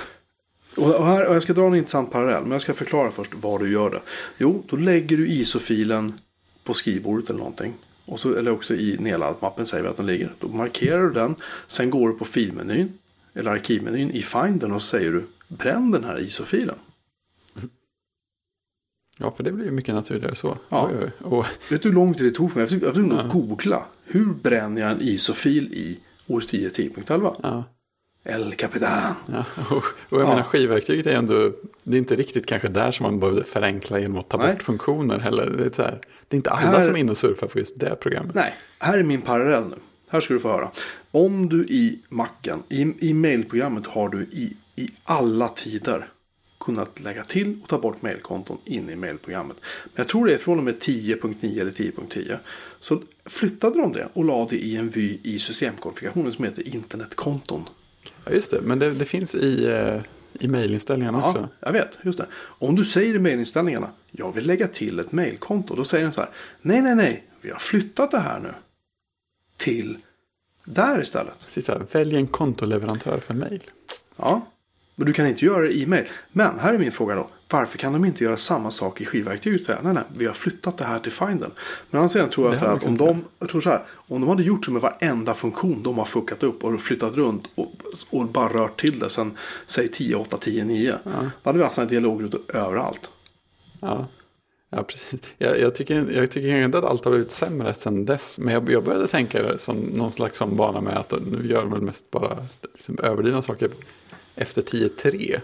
Och 0.78 1.06
här, 1.06 1.26
och 1.28 1.34
jag 1.34 1.42
ska 1.42 1.52
dra 1.52 1.66
en 1.66 1.74
intressant 1.74 2.10
parallell, 2.10 2.42
men 2.42 2.52
jag 2.52 2.60
ska 2.60 2.74
förklara 2.74 3.10
först 3.10 3.34
var 3.34 3.58
du 3.58 3.72
gör 3.72 3.90
det. 3.90 4.00
Jo, 4.38 4.62
då 4.68 4.76
lägger 4.76 5.16
du 5.16 5.28
ISO-filen 5.28 6.12
på 6.64 6.74
skrivbordet 6.74 7.30
eller 7.30 7.38
någonting. 7.38 7.74
Och 8.04 8.20
så, 8.20 8.34
eller 8.34 8.50
också 8.50 8.74
i 8.74 8.96
nedladdat-mappen 8.98 9.66
säger 9.66 9.82
vi 9.84 9.90
att 9.90 9.96
den 9.96 10.06
ligger. 10.06 10.32
Då 10.38 10.48
markerar 10.48 11.02
du 11.02 11.10
den. 11.12 11.34
Sen 11.66 11.90
går 11.90 12.08
du 12.08 12.14
på 12.14 12.24
filmenyn, 12.24 12.92
eller 13.34 13.50
arkivmenyn 13.50 14.10
i 14.10 14.22
Findern 14.22 14.72
och 14.72 14.82
så 14.82 14.88
säger 14.88 15.12
du 15.12 15.24
bränn 15.48 15.90
den 15.90 16.04
här 16.04 16.20
ISO-filen. 16.20 16.76
Ja, 19.20 19.30
för 19.36 19.42
det 19.44 19.52
blir 19.52 19.64
ju 19.64 19.70
mycket 19.70 19.94
naturligare 19.94 20.34
så. 20.34 20.58
Ja. 20.68 20.90
Oj, 20.92 20.96
oj. 21.04 21.10
Och, 21.26 21.46
Vet 21.70 21.82
du 21.82 21.88
hur 21.88 21.94
lång 21.94 22.14
tid 22.14 22.26
det 22.26 22.30
tog 22.30 22.52
för 22.52 22.58
mig? 22.60 22.62
Jag 22.62 22.70
fick, 22.70 22.82
jag 22.82 22.94
fick 22.94 23.12
Ja. 23.12 23.28
googla. 23.32 23.86
Hur 24.04 24.26
bränner 24.34 24.82
jag 24.82 24.90
en 24.90 25.00
ISO-fil 25.02 25.72
i 25.72 25.98
OS 26.26 26.46
10 26.46 26.68
10.11? 26.68 27.36
ja, 27.42 27.64
El 28.28 28.54
Capitan. 28.54 29.14
ja. 29.32 29.44
Och, 29.70 29.84
jag 30.08 30.20
Ja. 30.20 30.28
menar 30.28 30.42
skivverktyget 30.42 31.06
är 31.06 31.16
ändå, 31.16 31.52
det 31.82 31.96
är 31.96 31.98
inte 31.98 32.16
riktigt 32.16 32.46
kanske 32.46 32.68
där 32.68 32.90
som 32.92 33.04
man 33.04 33.20
behöver 33.20 33.42
förenkla 33.42 33.98
genom 33.98 34.18
att 34.18 34.28
ta 34.28 34.36
Nej. 34.36 34.52
bort 34.52 34.62
funktioner 34.62 35.18
heller. 35.18 35.46
Det 35.46 35.64
är, 35.64 35.70
så 35.70 35.82
här, 35.82 35.98
det 36.28 36.34
är 36.34 36.36
inte 36.36 36.50
alla 36.50 36.60
Här- 36.78 36.82
som 36.84 36.94
är 36.94 36.98
inne 37.00 37.10
och 37.10 37.18
surfar 37.18 37.46
på 37.46 37.58
just 37.58 37.78
det 37.80 37.96
programmet. 38.00 38.34
Nej, 38.34 38.54
här 38.78 38.98
är 38.98 39.02
min 39.02 39.22
parallell 39.22 39.64
nu. 39.64 39.76
Här 40.10 40.20
ska 40.20 40.34
du 40.34 40.40
få 40.40 40.48
höra. 40.48 40.70
Om 41.10 41.48
du 41.48 41.64
i 41.64 41.98
macken, 42.08 42.62
i, 42.68 42.94
i 43.08 43.14
mailprogrammet 43.14 43.86
har 43.86 44.08
du 44.08 44.18
i, 44.22 44.56
i 44.76 44.88
alla 45.04 45.48
tider 45.48 46.08
kunnat 46.60 47.00
lägga 47.00 47.24
till 47.24 47.58
och 47.62 47.68
ta 47.68 47.78
bort 47.78 48.02
mailkonton 48.02 48.58
in 48.64 48.90
i 48.90 48.96
mailprogrammet. 48.96 49.56
Men 49.84 49.92
jag 49.94 50.08
tror 50.08 50.26
det 50.26 50.34
är 50.34 50.38
från 50.38 50.58
och 50.58 50.64
med 50.64 50.74
10.9 50.78 51.60
eller 51.60 51.70
10.10. 51.70 52.36
Så 52.80 53.02
flyttade 53.26 53.78
de 53.80 53.92
det 53.92 54.08
och 54.12 54.24
la 54.24 54.46
det 54.50 54.56
i 54.56 54.76
en 54.76 54.90
vy 54.90 55.18
i 55.22 55.38
systemkonfigurationen 55.38 56.32
som 56.32 56.44
heter 56.44 56.68
internetkonton. 56.74 57.68
Ja, 58.28 58.34
just 58.34 58.50
det. 58.50 58.60
Men 58.62 58.78
det, 58.78 58.90
det 58.90 59.04
finns 59.04 59.34
i, 59.34 59.66
eh, 59.66 60.00
i 60.44 60.48
mailinställningarna 60.48 61.26
också. 61.26 61.38
Ja, 61.38 61.48
jag 61.60 61.72
vet. 61.72 61.98
Just 62.02 62.18
det. 62.18 62.26
Om 62.36 62.74
du 62.74 62.84
säger 62.84 63.14
i 63.14 63.18
mailinställningarna, 63.18 63.90
jag 64.10 64.32
vill 64.32 64.46
lägga 64.46 64.68
till 64.68 64.98
ett 64.98 65.12
mailkonto. 65.12 65.74
Då 65.74 65.84
säger 65.84 66.04
den 66.04 66.12
så 66.12 66.20
här, 66.20 66.30
nej, 66.62 66.82
nej, 66.82 66.94
nej, 66.94 67.24
vi 67.40 67.50
har 67.50 67.58
flyttat 67.58 68.10
det 68.10 68.18
här 68.18 68.40
nu 68.40 68.54
till 69.56 69.98
där 70.64 71.00
istället. 71.00 71.46
Precis 71.46 71.68
välj 71.92 72.16
en 72.16 72.26
kontoleverantör 72.26 73.20
för 73.20 73.34
mail. 73.34 73.62
Ja, 74.16 74.46
men 74.98 75.06
du 75.06 75.12
kan 75.12 75.26
inte 75.26 75.44
göra 75.44 75.62
det 75.62 75.70
i 75.70 75.82
e-mail. 75.82 76.08
Men 76.32 76.58
här 76.58 76.74
är 76.74 76.78
min 76.78 76.92
fråga 76.92 77.14
då. 77.14 77.28
Varför 77.50 77.78
kan 77.78 77.92
de 77.92 78.04
inte 78.04 78.24
göra 78.24 78.36
samma 78.36 78.70
sak 78.70 79.00
i 79.00 79.04
skivverktyget? 79.04 79.68
Nej, 79.82 79.94
nej, 79.94 80.02
vi 80.16 80.26
har 80.26 80.32
flyttat 80.32 80.78
det 80.78 80.84
här 80.84 80.98
till 80.98 81.12
Finden. 81.12 81.50
Men 81.90 82.00
annars 82.00 82.12
tror 82.12 82.48
jag 82.48 82.58
så 82.58 82.64
här 82.64 82.72
att 82.72 82.84
om 82.84 82.96
de, 82.96 83.24
jag 83.38 83.48
tror 83.48 83.60
så 83.60 83.70
här, 83.70 83.82
om 83.96 84.20
de 84.20 84.28
hade 84.28 84.42
gjort 84.42 84.64
så 84.64 84.70
med 84.70 84.82
varenda 84.82 85.34
funktion 85.34 85.82
de 85.82 85.98
har 85.98 86.04
fuckat 86.04 86.42
upp 86.42 86.64
och 86.64 86.80
flyttat 86.80 87.16
runt 87.16 87.48
och, 87.54 87.72
och 88.10 88.26
bara 88.26 88.48
rört 88.48 88.80
till 88.80 88.98
det 88.98 89.10
sen 89.10 89.36
säg 89.66 89.88
10, 89.88 90.16
8, 90.16 90.36
10, 90.36 90.64
9. 90.64 90.98
Då 91.04 91.10
hade 91.42 91.58
vi 91.58 91.64
haft 91.64 91.74
sådana 91.74 91.90
dialogrutor 91.90 92.40
överallt. 92.48 93.10
Ja, 93.80 94.06
ja 94.70 94.82
precis. 94.82 95.20
Jag, 95.38 95.60
jag, 95.60 95.74
tycker, 95.74 96.10
jag 96.10 96.30
tycker 96.30 96.56
inte 96.56 96.78
att 96.78 96.84
allt 96.84 97.04
har 97.04 97.12
blivit 97.12 97.30
sämre 97.30 97.74
sedan 97.74 98.04
dess. 98.04 98.38
Men 98.38 98.54
jag, 98.54 98.70
jag 98.70 98.84
började 98.84 99.06
tänka 99.06 99.42
det 99.42 99.58
som 99.58 99.76
någon 99.76 100.12
slags 100.12 100.38
som 100.38 100.56
bana 100.56 100.80
med 100.80 100.96
att 100.96 101.12
nu 101.26 101.48
gör 101.48 101.60
de 101.60 101.70
väl 101.70 101.82
mest 101.82 102.10
bara 102.10 102.46
liksom, 102.72 102.98
överdrivna 103.02 103.42
saker 103.42 103.70
efter 104.38 104.62
10.3. 104.62 105.40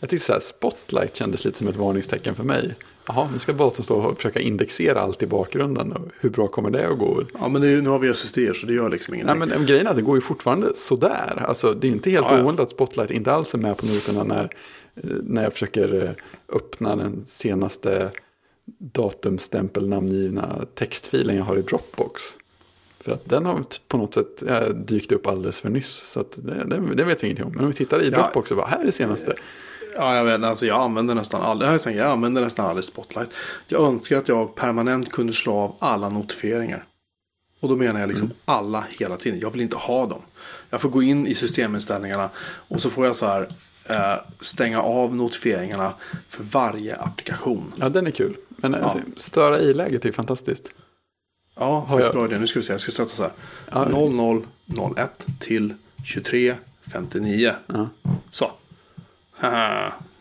Jag 0.00 0.10
tyckte 0.10 0.26
så 0.26 0.32
här, 0.32 0.40
Spotlight 0.40 1.16
kändes 1.16 1.44
lite 1.44 1.58
som 1.58 1.68
ett 1.68 1.76
varningstecken 1.76 2.34
för 2.34 2.44
mig. 2.44 2.74
Jaha, 3.06 3.28
nu 3.32 3.38
ska 3.38 3.52
datorn 3.52 3.84
stå 3.84 3.96
och 3.96 4.16
försöka 4.16 4.40
indexera 4.40 5.00
allt 5.00 5.22
i 5.22 5.26
bakgrunden. 5.26 6.10
Hur 6.20 6.30
bra 6.30 6.48
kommer 6.48 6.70
det 6.70 6.88
att 6.88 6.98
gå? 6.98 7.24
Ja, 7.40 7.48
men 7.48 7.62
är, 7.62 7.82
nu 7.82 7.88
har 7.88 7.98
vi 7.98 8.08
SSD 8.08 8.38
så 8.54 8.66
det 8.66 8.74
gör 8.74 8.90
liksom 8.90 9.14
ingenting. 9.14 9.38
Nej, 9.38 9.48
men 9.48 9.66
grejen 9.66 9.86
är 9.86 9.90
att 9.90 9.96
det 9.96 10.02
går 10.02 10.16
ju 10.16 10.20
fortfarande 10.20 10.74
sådär. 10.74 11.44
Alltså, 11.48 11.72
det 11.72 11.86
är 11.86 11.90
inte 11.90 12.10
helt 12.10 12.26
Ja, 12.26 12.34
ja. 12.34 12.40
ovanligt 12.40 12.60
att 12.60 12.70
Spotlight 12.70 13.10
inte 13.10 13.32
alls 13.32 13.54
är 13.54 13.58
med 13.58 13.76
på 13.76 13.86
noterna 13.86 14.24
när, 14.24 14.50
när 15.22 15.42
jag 15.42 15.52
försöker 15.52 16.04
eh, 16.04 16.10
öppna 16.56 16.96
den 16.96 17.22
senaste 17.26 18.10
datumstämpel 18.78 19.88
namngivna 19.88 20.64
textfilen 20.74 21.36
jag 21.36 21.44
har 21.44 21.56
i 21.56 21.62
Dropbox. 21.62 22.22
För 23.02 23.12
att 23.12 23.24
den 23.24 23.46
har 23.46 23.64
på 23.88 23.96
något 23.96 24.14
sätt 24.14 24.42
eh, 24.42 24.68
dykt 24.68 25.12
upp 25.12 25.26
alldeles 25.26 25.60
för 25.60 25.70
nyss. 25.70 25.88
Så 25.88 26.20
att 26.20 26.38
det, 26.42 26.64
det, 26.64 26.94
det 26.94 27.04
vet 27.04 27.22
vi 27.22 27.26
ingenting 27.26 27.46
om. 27.46 27.52
Men 27.52 27.60
om 27.60 27.66
vi 27.66 27.76
tittar 27.76 28.02
i 28.02 28.10
Ja. 28.10 28.18
Dropbox 28.18 28.48
så 28.48 28.54
bara, 28.54 28.66
här 28.66 28.80
är 28.80 28.84
det 28.84 28.92
senaste. 28.92 29.34
Ja, 29.96 30.16
jag 30.16 30.24
vet. 30.24 30.44
Alltså 30.44 30.66
jag 30.66 30.80
använder 30.80 31.14
nästan 31.14 31.42
aldrig, 31.42 31.96
jag, 31.96 32.06
använder 32.06 32.42
nästan 32.42 32.66
aldrig 32.66 32.84
Spotlight. 32.84 33.28
Jag 33.66 33.82
önskar 33.86 34.18
att 34.18 34.28
jag 34.28 34.54
permanent 34.54 35.12
kunde 35.12 35.32
slå 35.32 35.58
av 35.58 35.76
alla 35.78 36.08
notifieringar. 36.08 36.84
Och 37.60 37.68
då 37.68 37.76
menar 37.76 38.00
jag 38.00 38.08
liksom 38.08 38.30
alla 38.44 38.84
hela 38.98 39.16
tiden. 39.16 39.40
Jag 39.40 39.50
vill 39.50 39.60
inte 39.60 39.76
ha 39.76 40.06
dem. 40.06 40.20
Jag 40.70 40.80
får 40.80 40.88
gå 40.88 41.02
in 41.02 41.26
i 41.26 41.34
systeminställningarna 41.34 42.30
och 42.68 42.82
så 42.82 42.90
får 42.90 43.06
jag 43.06 43.16
så 43.16 43.26
här 43.26 43.48
eh, 43.84 44.14
stänga 44.40 44.82
av 44.82 45.14
notifieringarna 45.14 45.92
för 46.28 46.44
varje 46.44 46.96
applikation. 46.96 47.72
Ja, 47.76 47.88
den 47.88 48.06
är 48.06 48.10
kul. 48.10 48.36
Men 48.48 48.74
alltså, 48.74 48.98
störa 49.16 49.58
i-läget 49.60 50.04
är 50.04 50.12
fantastiskt. 50.12 50.74
Ja, 51.54 51.78
Har 51.88 51.96
jag- 52.00 52.06
först 52.06 52.12
bra 52.18 52.24
idé. 52.24 52.38
Nu 52.38 52.46
ska 52.46 52.58
vi 52.58 52.64
se. 52.64 52.72
Jag 52.72 52.80
ska 52.80 52.90
sätta 52.92 53.08
så 53.10 53.22
här. 53.22 53.32
Ja. 53.72 53.88
0001 53.88 55.26
till 55.38 55.74
2359. 56.14 57.54
Ja. 57.66 57.88
Så. 58.30 58.50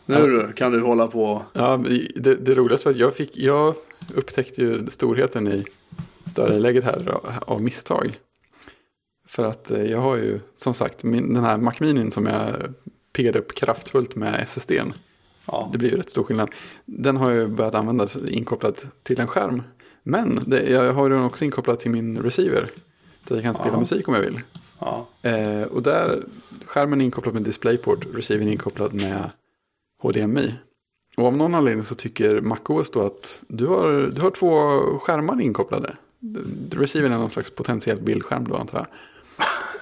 Nu 0.05 0.15
du, 0.27 0.53
kan 0.53 0.71
du 0.71 0.81
hålla 0.81 1.07
på. 1.07 1.45
Ja, 1.53 1.83
det, 2.15 2.35
det 2.35 2.55
roligaste 2.55 2.87
var 2.87 2.91
att 2.93 2.99
jag, 2.99 3.15
fick, 3.15 3.37
jag 3.37 3.75
upptäckte 4.15 4.61
ju 4.61 4.85
storheten 4.89 5.47
i 5.47 5.63
större 6.25 6.59
läget 6.59 6.83
här 6.83 7.17
av- 7.47 7.61
misstag. 7.61 8.19
För 9.27 9.45
att 9.45 9.71
eh, 9.71 9.83
jag 9.83 9.99
har 10.01 10.15
ju 10.15 10.39
som 10.55 10.73
sagt 10.73 11.03
min, 11.03 11.33
den 11.33 11.43
här 11.43 11.57
Mac 11.57 11.73
Mini 11.79 12.11
som 12.11 12.25
jag 12.25 12.55
piggade 13.13 13.39
upp 13.39 13.55
kraftfullt 13.55 14.15
med 14.15 14.39
SSDn. 14.43 14.93
Ja. 15.45 15.69
Det 15.71 15.77
blir 15.77 15.91
ju 15.91 15.97
rätt 15.97 16.09
stor 16.09 16.23
skillnad. 16.23 16.49
Den 16.85 17.17
har 17.17 17.31
jag 17.31 17.49
börjat 17.51 17.75
använda 17.75 18.07
inkopplad 18.27 18.77
till 19.03 19.19
en 19.19 19.27
skärm. 19.27 19.63
Men 20.03 20.39
det, 20.45 20.69
jag 20.69 20.93
har 20.93 21.09
den 21.09 21.23
också 21.23 21.45
inkopplad 21.45 21.79
till 21.79 21.91
min 21.91 22.17
receiver. 22.17 22.69
Så 23.27 23.33
jag 23.33 23.43
kan 23.43 23.53
spela 23.53 23.71
Ja. 23.73 23.79
musik 23.79 24.07
om 24.07 24.13
jag 24.13 24.21
vill. 24.21 24.39
Ja. 24.79 25.07
Eh, 25.21 25.61
och 25.63 25.83
där, 25.83 26.23
skärmen 26.65 27.01
är 27.01 27.05
inkopplad 27.05 27.33
med 27.33 27.43
DisplayPort, 27.43 28.05
receivern 28.13 28.47
är 28.47 28.51
inkopplad 28.51 28.93
med 28.93 29.29
HDMI. 30.01 30.53
Och 31.17 31.25
av 31.25 31.37
någon 31.37 31.55
anledning 31.55 31.83
så 31.83 31.95
tycker 31.95 32.41
MacOS 32.41 32.89
då 32.91 33.05
att 33.05 33.43
du 33.47 33.65
har, 33.65 34.11
du 34.15 34.21
har 34.21 34.31
två 34.31 34.49
skärmar 34.99 35.41
inkopplade. 35.41 35.95
Receivern 36.71 37.11
är 37.11 37.17
någon 37.17 37.29
slags 37.29 37.49
potentiell 37.49 38.01
bildskärm 38.01 38.47
då 38.47 38.55
antar 38.55 38.77
jag. 38.77 38.87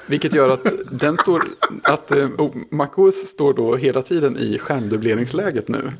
Vilket 0.09 0.33
gör 0.33 0.49
att 0.49 0.73
den 0.91 1.17
står, 1.17 1.43
att 1.83 2.11
eh, 2.11 2.25
oh, 2.37 2.55
MacOS 2.71 3.15
står 3.15 3.53
då 3.53 3.75
hela 3.75 4.01
tiden 4.01 4.37
i 4.37 4.59
skärmdubbleringsläget 4.59 5.67
nu. 5.67 5.91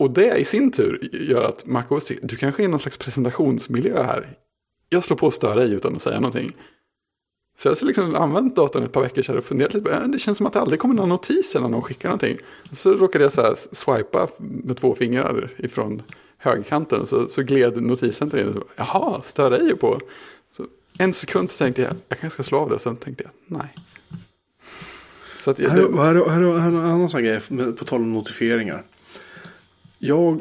Och 0.00 0.10
det 0.10 0.38
i 0.38 0.44
sin 0.44 0.70
tur 0.70 1.08
gör 1.12 1.44
att 1.44 1.66
MacOS, 1.66 2.04
tycker, 2.04 2.26
du 2.26 2.36
kanske 2.36 2.62
är 2.62 2.64
i 2.64 2.68
någon 2.68 2.80
slags 2.80 2.96
presentationsmiljö 2.96 4.02
här. 4.02 4.36
Jag 4.88 5.04
slår 5.04 5.16
på 5.16 5.26
och 5.26 5.34
stör 5.34 5.56
dig 5.56 5.72
utan 5.72 5.96
att 5.96 6.02
säga 6.02 6.20
någonting. 6.20 6.52
Så 7.58 7.68
jag 7.68 7.76
har 7.76 7.86
liksom 7.86 8.14
använt 8.14 8.56
datorn 8.56 8.82
ett 8.82 8.92
par 8.92 9.02
veckor 9.02 9.22
sedan 9.22 9.38
och 9.38 9.44
funderat 9.44 9.74
lite 9.74 9.84
på, 9.84 9.96
äh, 9.96 10.02
det 10.08 10.18
känns 10.18 10.38
som 10.38 10.46
att 10.46 10.52
det 10.52 10.60
aldrig 10.60 10.80
kommer 10.80 10.94
några 10.94 11.08
notiser 11.08 11.60
när 11.60 11.68
någon 11.68 11.82
skickar 11.82 12.08
någonting. 12.08 12.38
Så 12.72 12.92
råkade 12.92 13.24
jag 13.24 13.32
så 13.32 13.42
här 13.42 13.54
swipa 13.72 14.28
med 14.38 14.76
två 14.76 14.94
fingrar 14.94 15.50
ifrån 15.56 16.02
högerkanten 16.38 17.06
så, 17.06 17.28
så 17.28 17.42
gled 17.42 17.82
notisen 17.82 18.30
till 18.30 18.38
in. 18.38 18.52
Så, 18.52 18.64
Jaha, 18.76 19.22
stör 19.22 19.50
dig 19.50 19.76
på. 19.76 20.00
Så 20.50 20.66
en 20.98 21.12
sekund 21.12 21.50
så 21.50 21.58
tänkte 21.58 21.82
jag, 21.82 21.92
jag 22.08 22.18
kanske 22.18 22.34
ska 22.34 22.42
slå 22.42 22.58
av 22.58 22.70
det. 22.70 22.78
Sen 22.78 22.96
tänkte 22.96 23.24
jag, 23.24 23.58
nej. 23.58 23.74
Så 25.38 25.50
att 25.50 25.58
jag, 25.58 25.70
Här, 25.70 25.76
det, 25.76 26.02
här, 26.02 26.14
här, 26.14 26.30
här, 26.30 26.58
här 26.58 26.68
är 26.68 26.68
en 26.68 26.76
annan 26.76 27.08
sån 27.08 27.24
grej 27.24 27.40
på 27.78 27.84
tal 27.84 28.00
om 28.00 28.12
notifieringar. 28.12 28.84
Jag, 30.02 30.40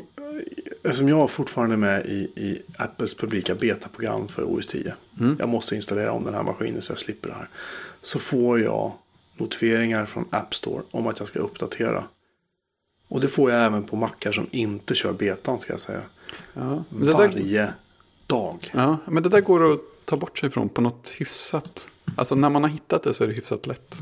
eftersom 0.84 1.10
jag 1.10 1.30
fortfarande 1.30 1.76
är 1.76 1.78
med 1.78 2.06
i, 2.06 2.20
i 2.36 2.62
Apples 2.78 3.16
publika 3.16 3.56
betaprogram 3.56 4.28
för 4.28 4.44
OS 4.44 4.68
10. 4.68 4.94
Jag 5.40 5.50
måste 5.50 5.76
installera 5.76 6.12
om 6.12 6.24
den 6.24 6.34
här 6.34 6.44
maskinen 6.44 6.82
så 6.82 6.92
jag 6.92 7.00
slipper 7.00 7.30
det 7.30 7.36
här. 7.36 7.50
Så 8.02 8.20
får 8.20 8.60
jag 8.60 8.94
notifieringar 9.38 10.06
från 10.06 10.26
App 10.30 10.56
Store 10.56 10.84
om 10.92 11.08
att 11.08 11.20
jag 11.20 11.28
ska 11.28 11.40
uppdatera. 11.40 12.04
Och 13.08 13.22
det 13.22 13.28
får 13.28 13.52
jag 13.52 13.66
även 13.66 13.84
på 13.84 13.96
mackar 13.96 14.32
som 14.32 14.48
inte 14.52 14.96
kör 14.96 15.14
betan 15.14 15.60
ska 15.60 15.74
jag 15.74 15.80
säga. 15.80 16.02
ja, 16.54 16.84
där, 16.90 17.14
Varje 17.14 17.74
dag. 18.28 18.72
ja, 18.74 18.98
men 19.08 19.24
det 19.24 19.30
där 19.30 19.42
går 19.42 19.74
att 19.74 19.80
ta 20.06 20.16
bort 20.16 20.38
sig 20.38 20.50
ifrån 20.50 20.70
på 20.70 20.82
något 20.82 21.10
hyfsat. 21.10 21.90
Alltså 22.16 22.36
när 22.36 22.50
man 22.50 22.64
har 22.64 22.70
hittat 22.70 23.04
det 23.04 23.14
så 23.14 23.24
är 23.24 23.28
det 23.28 23.34
hyfsat 23.34 23.68
lätt. 23.68 24.02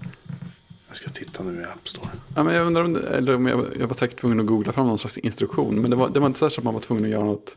Jag 0.87 0.97
ska 0.97 1.09
titta 1.09 1.43
nu 1.43 1.61
i 1.61 1.63
App 1.63 1.89
Store. 1.89 2.07
Ja, 2.35 2.43
men 2.43 2.55
jag 2.55 2.67
undrar 2.67 2.83
om, 2.83 2.93
det, 2.93 3.07
eller 3.09 3.35
om 3.35 3.45
jag, 3.47 3.65
jag 3.79 3.87
var 3.87 3.95
säkert 3.95 4.19
tvungen 4.19 4.39
att 4.39 4.45
googla 4.45 4.71
fram 4.71 4.87
någon 4.87 4.97
slags 4.97 5.17
instruktion. 5.17 5.81
Men 5.81 5.89
det 5.91 5.97
var, 5.97 6.09
det 6.09 6.19
var 6.19 6.27
inte 6.27 6.39
så 6.39 6.45
att 6.45 6.63
man 6.63 6.73
var 6.73 6.81
tvungen 6.81 7.05
att 7.05 7.11
göra 7.11 7.23
något 7.25 7.55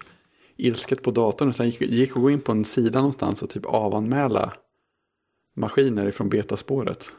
ilsket 0.56 1.02
på 1.02 1.10
datorn. 1.10 1.50
Utan 1.50 1.66
gick, 1.66 1.80
gick 1.80 2.10
att 2.10 2.22
gå 2.22 2.30
in 2.30 2.40
på 2.40 2.52
en 2.52 2.64
sida 2.64 2.98
någonstans 2.98 3.42
och 3.42 3.50
typ 3.50 3.66
avanmäla 3.66 4.52
maskiner 5.56 6.06
ifrån 6.06 6.28
betaspåret. 6.28 7.12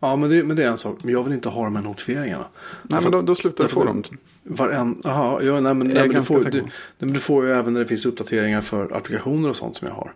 Ja 0.00 0.16
men 0.16 0.30
det, 0.30 0.44
men 0.44 0.56
det 0.56 0.64
är 0.64 0.68
en 0.68 0.76
sak. 0.78 1.04
Men 1.04 1.12
jag 1.12 1.24
vill 1.24 1.32
inte 1.32 1.48
ha 1.48 1.64
de 1.64 1.76
här 1.76 1.82
notifieringarna. 1.82 2.48
Nej, 2.82 3.00
men 3.02 3.12
då, 3.12 3.22
då 3.22 3.34
slutar 3.34 3.56
du 3.56 3.62
därför- 3.68 3.80
få 3.80 3.84
dem. 3.86 4.02
Varen, 4.42 5.02
aha, 5.04 5.42
ja, 5.42 5.60
nej, 5.60 5.74
men, 5.74 5.86
nej, 5.88 6.08
men 6.08 6.16
du, 6.16 6.22
får, 6.22 6.40
du, 6.44 6.60
nej, 6.62 6.70
men 6.98 7.12
du 7.12 7.20
får 7.20 7.44
ju 7.46 7.52
även 7.52 7.72
när 7.72 7.80
det 7.80 7.86
finns 7.86 8.06
uppdateringar 8.06 8.60
för 8.60 8.96
applikationer 8.96 9.48
och 9.48 9.56
sånt 9.56 9.76
som 9.76 9.88
jag 9.88 9.94
har. 9.94 10.14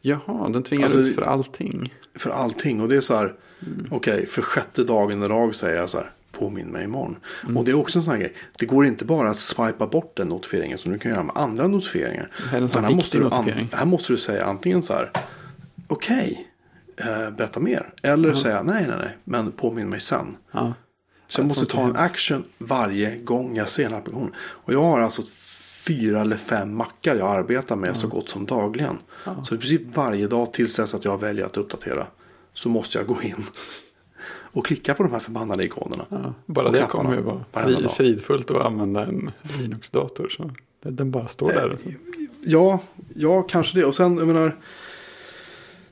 Jaha, 0.00 0.48
den 0.48 0.62
tvingar 0.62 0.84
Alltså, 0.84 0.98
ut 1.00 1.14
för 1.14 1.22
allting. 1.22 1.94
För 2.14 2.30
allting. 2.30 2.80
Och 2.80 2.88
det 2.88 2.96
är 2.96 3.00
så 3.00 3.14
här. 3.14 3.34
Mm. 3.62 3.86
Okej, 3.90 4.26
för 4.26 4.42
sjätte 4.42 4.84
dagen 4.84 5.22
i 5.22 5.26
rad 5.26 5.56
säger 5.56 5.76
jag 5.76 5.90
så 5.90 5.96
här. 5.98 6.10
Påminn 6.32 6.68
mig 6.68 6.84
imorgon. 6.84 7.16
Mm. 7.44 7.56
Och 7.56 7.64
det 7.64 7.70
är 7.70 7.74
också 7.74 7.98
en 7.98 8.02
sån 8.02 8.12
här 8.12 8.20
grej. 8.20 8.34
Det 8.58 8.66
går 8.66 8.86
inte 8.86 9.04
bara 9.04 9.30
att 9.30 9.38
swipa 9.38 9.86
bort 9.86 10.16
den 10.16 10.28
notifieringen 10.28 10.78
som 10.78 10.92
du 10.92 10.98
kan 10.98 11.10
göra 11.10 11.22
med 11.22 11.36
andra 11.36 11.68
notifieringar. 11.68 12.30
Det 12.42 12.48
här 12.48 12.62
Utan 12.62 12.84
här, 12.84 12.94
måste 12.94 13.18
du 13.18 13.30
här 13.72 13.84
måste 13.86 14.12
du 14.12 14.16
säga 14.16 14.44
antingen 14.44 14.82
så 14.82 14.94
här. 14.94 15.10
Okej, 15.86 16.48
eh, 16.96 17.30
berätta 17.30 17.60
mer. 17.60 17.92
Eller 18.02 18.34
säga 18.34 18.62
nej, 18.62 18.86
nej, 18.88 18.96
nej. 18.98 19.16
Men 19.24 19.52
påminn 19.52 19.88
mig 19.88 20.00
sen. 20.00 20.36
Ja. 20.52 20.74
Så 21.28 21.40
jag 21.40 21.48
måste 21.48 21.66
ta 21.66 21.84
en 21.84 21.96
action 21.96 22.44
varje 22.58 23.16
gång 23.16 23.56
jag 23.56 23.68
ser 23.68 23.84
en 23.84 23.94
applikation. 23.94 24.34
Och 24.38 24.72
jag 24.72 24.82
har 24.82 25.00
alltså 25.00 25.22
fyra 25.86 26.20
eller 26.20 26.36
fem 26.36 26.76
mackar 26.76 27.14
jag 27.14 27.36
arbetar 27.36 27.76
med 27.76 27.96
så 27.96 28.08
gott 28.08 28.28
som 28.28 28.46
dagligen. 28.46 28.98
Så 29.44 29.54
i 29.54 29.58
princip 29.58 29.96
varje 29.96 30.26
dag 30.26 30.52
tills 30.52 30.76
dess 30.76 30.94
att 30.94 31.04
jag 31.04 31.20
väljer 31.20 31.46
att 31.46 31.56
uppdatera. 31.56 32.06
Så 32.56 32.68
måste 32.68 32.98
jag 32.98 33.06
gå 33.06 33.22
in 33.22 33.44
och 34.28 34.66
klicka 34.66 34.94
på 34.94 35.02
de 35.02 35.12
här 35.12 35.18
förbannade 35.18 35.64
ikonerna. 35.64 36.06
Ja, 36.08 36.34
bara 36.46 36.70
det 36.70 36.86
kommer 36.88 37.14
ju 37.14 37.20
vara 37.20 37.44
fri, 37.52 37.88
fridfullt 37.88 38.50
att 38.50 38.66
använda 38.66 39.04
en 39.04 39.30
Linux-dator. 39.58 40.28
Så 40.28 40.50
den 40.82 41.10
bara 41.10 41.28
står 41.28 41.48
där. 41.48 41.76
Ja, 42.44 42.80
ja, 43.14 43.42
kanske 43.42 43.80
det. 43.80 43.84
Och 43.84 43.94
sen, 43.94 44.18
jag 44.18 44.26
menar. 44.26 44.56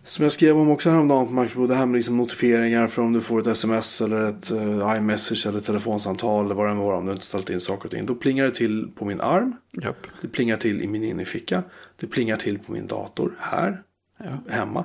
Som 0.06 0.22
jag 0.22 0.32
skrev 0.32 0.58
om 0.58 0.70
också 0.70 0.90
häromdagen 0.90 1.26
på 1.26 1.32
Macro, 1.32 1.66
det 1.66 1.74
här 1.74 1.86
med 1.86 1.96
liksom 1.96 2.16
notifieringar 2.16 2.86
för 2.86 3.02
om 3.02 3.12
du 3.12 3.20
får 3.20 3.40
ett 3.40 3.46
sms 3.46 4.00
eller 4.00 4.20
ett 4.20 4.52
uh, 4.52 4.96
iMessage 4.96 5.46
eller 5.46 5.58
ett 5.58 5.64
telefonsamtal 5.64 6.44
eller 6.44 6.54
vad 6.54 6.66
det 6.66 6.70
än 6.72 6.78
var 6.78 6.92
om 6.94 7.06
du 7.06 7.12
inte 7.12 7.26
ställt 7.26 7.50
in 7.50 7.60
saker 7.60 7.84
och 7.84 7.90
ting. 7.90 8.06
Då 8.06 8.14
plingar 8.14 8.44
det 8.44 8.50
till 8.50 8.88
på 8.94 9.04
min 9.04 9.20
arm. 9.20 9.56
Japp. 9.82 10.06
Det 10.22 10.28
plingar 10.28 10.56
till 10.56 10.82
i 10.82 10.86
min 10.86 11.04
innerficka. 11.04 11.62
Det 11.96 12.06
plingar 12.06 12.36
till 12.36 12.58
på 12.58 12.72
min 12.72 12.86
dator 12.86 13.34
här, 13.38 13.82
Ja. 14.18 14.54
hemma. 14.54 14.84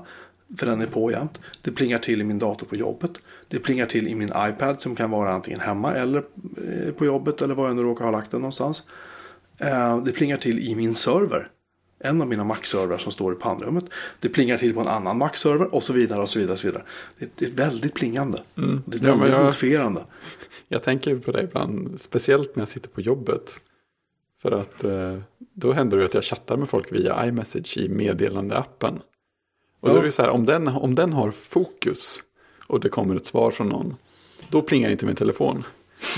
För 0.58 0.66
den 0.66 0.82
är 0.82 0.86
på 0.86 1.12
jämt. 1.12 1.40
Det 1.62 1.72
plingar 1.72 1.98
till 1.98 2.22
i 2.22 2.24
min 2.24 2.40
dator 2.40 2.68
på 2.68 2.76
jobbet. 2.76 3.12
Det 3.48 3.60
plingar 3.60 3.86
till 3.86 4.08
i 4.08 4.16
min 4.16 4.32
iPad 4.38 4.82
som 4.82 4.96
kan 4.96 5.12
vara 5.12 5.32
antingen 5.32 5.60
hemma 5.60 5.94
eller 5.94 6.18
eh, 6.88 6.92
på 6.94 7.06
jobbet 7.06 7.42
eller 7.42 7.56
var 7.56 7.68
jag 7.68 7.76
nu 7.76 7.82
råkar 7.84 8.06
ha 8.06 8.12
lagt 8.12 8.32
den 8.32 8.42
någonstans. 8.42 8.84
Eh, 9.58 10.04
Det 10.04 10.12
plingar 10.12 10.38
till 10.38 10.60
i 10.60 10.76
min 10.76 10.96
server. 10.96 11.48
En 12.04 12.22
av 12.22 12.28
mina 12.28 12.44
Mac-servrar 12.44 12.98
som 12.98 13.12
står 13.12 13.34
i 13.34 13.36
pannrummet. 13.36 13.86
Det 14.20 14.30
plingar 14.30 14.58
till 14.58 14.74
på 14.74 14.80
en 14.82 14.88
annan 14.88 15.18
Mac-server 15.18 15.74
och 15.76 15.84
så 15.84 15.94
vidare 15.94 16.22
och 16.22 16.30
så 16.30 16.40
vidare. 16.40 16.54
Och 16.54 16.60
så 16.60 16.68
vidare. 16.68 16.84
Det, 17.36 17.46
är 17.46 17.52
väldigt 17.52 17.94
plingande. 17.94 18.42
Det 18.56 18.62
är 18.62 18.66
Mm. 18.66 18.84
Ja, 18.86 18.92
väldigt 19.02 19.20
men 19.20 19.32
jag- 19.32 19.46
notifierande. 19.46 20.04
Jag 20.72 20.84
tänker 20.84 21.16
på 21.16 21.32
det 21.32 21.42
ibland, 21.44 22.02
speciellt 22.02 22.56
när 22.56 22.62
jag 22.62 22.70
sitter 22.70 22.90
på 22.90 23.02
jobbet. 23.02 23.60
För 24.42 24.52
att 24.52 24.84
eh, 24.84 25.18
då 25.54 25.72
händer 25.74 25.98
det 25.98 26.06
att 26.06 26.14
jag 26.14 26.24
chattar 26.24 26.58
med 26.58 26.70
folk 26.70 26.92
via 26.92 27.26
iMessage 27.28 27.78
i 27.78 27.90
meddelandeappen. 27.90 29.00
Och 29.80 29.90
då 29.90 29.96
är 29.96 30.04
det 30.04 30.12
så 30.12 30.22
här, 30.22 30.30
om 30.30 30.46
den, 30.46 30.68
om 30.68 30.96
den 30.96 31.14
har 31.14 31.32
fokus 31.32 32.24
och 32.68 32.80
det 32.80 32.90
kommer 32.90 33.16
ett 33.16 33.26
svar 33.26 33.52
från 33.52 33.70
någon, 33.70 33.96
då 34.50 34.62
plingar 34.62 34.90
inte 34.90 35.06
min 35.06 35.16
telefon. 35.16 35.64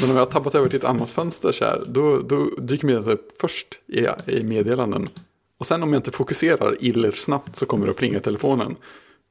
Men 0.02 0.10
om 0.10 0.16
jag 0.16 0.26
har 0.26 0.32
tabbat 0.32 0.56
över 0.56 0.70
till 0.70 0.80
ett 0.80 0.86
annat 0.86 1.10
fönster 1.10 1.52
så 1.52 1.66
här, 1.66 1.84
då, 1.88 2.20
då 2.20 2.50
dyker 2.58 2.86
meddelandet 2.86 3.22
först 3.42 3.68
i, 3.88 4.08
i 4.26 4.44
meddelanden. 4.44 5.10
Och 5.58 5.68
sen 5.68 5.84
om 5.84 5.94
jag 5.94 6.00
inte 6.00 6.12
fokuserar 6.12 6.78
iller 6.80 7.12
snabbt 7.12 7.56
så 7.56 7.66
kommer 7.66 7.86
det 7.86 7.92
att 7.92 7.98
plinga 7.98 8.18
i 8.18 8.22
telefonen. 8.22 8.76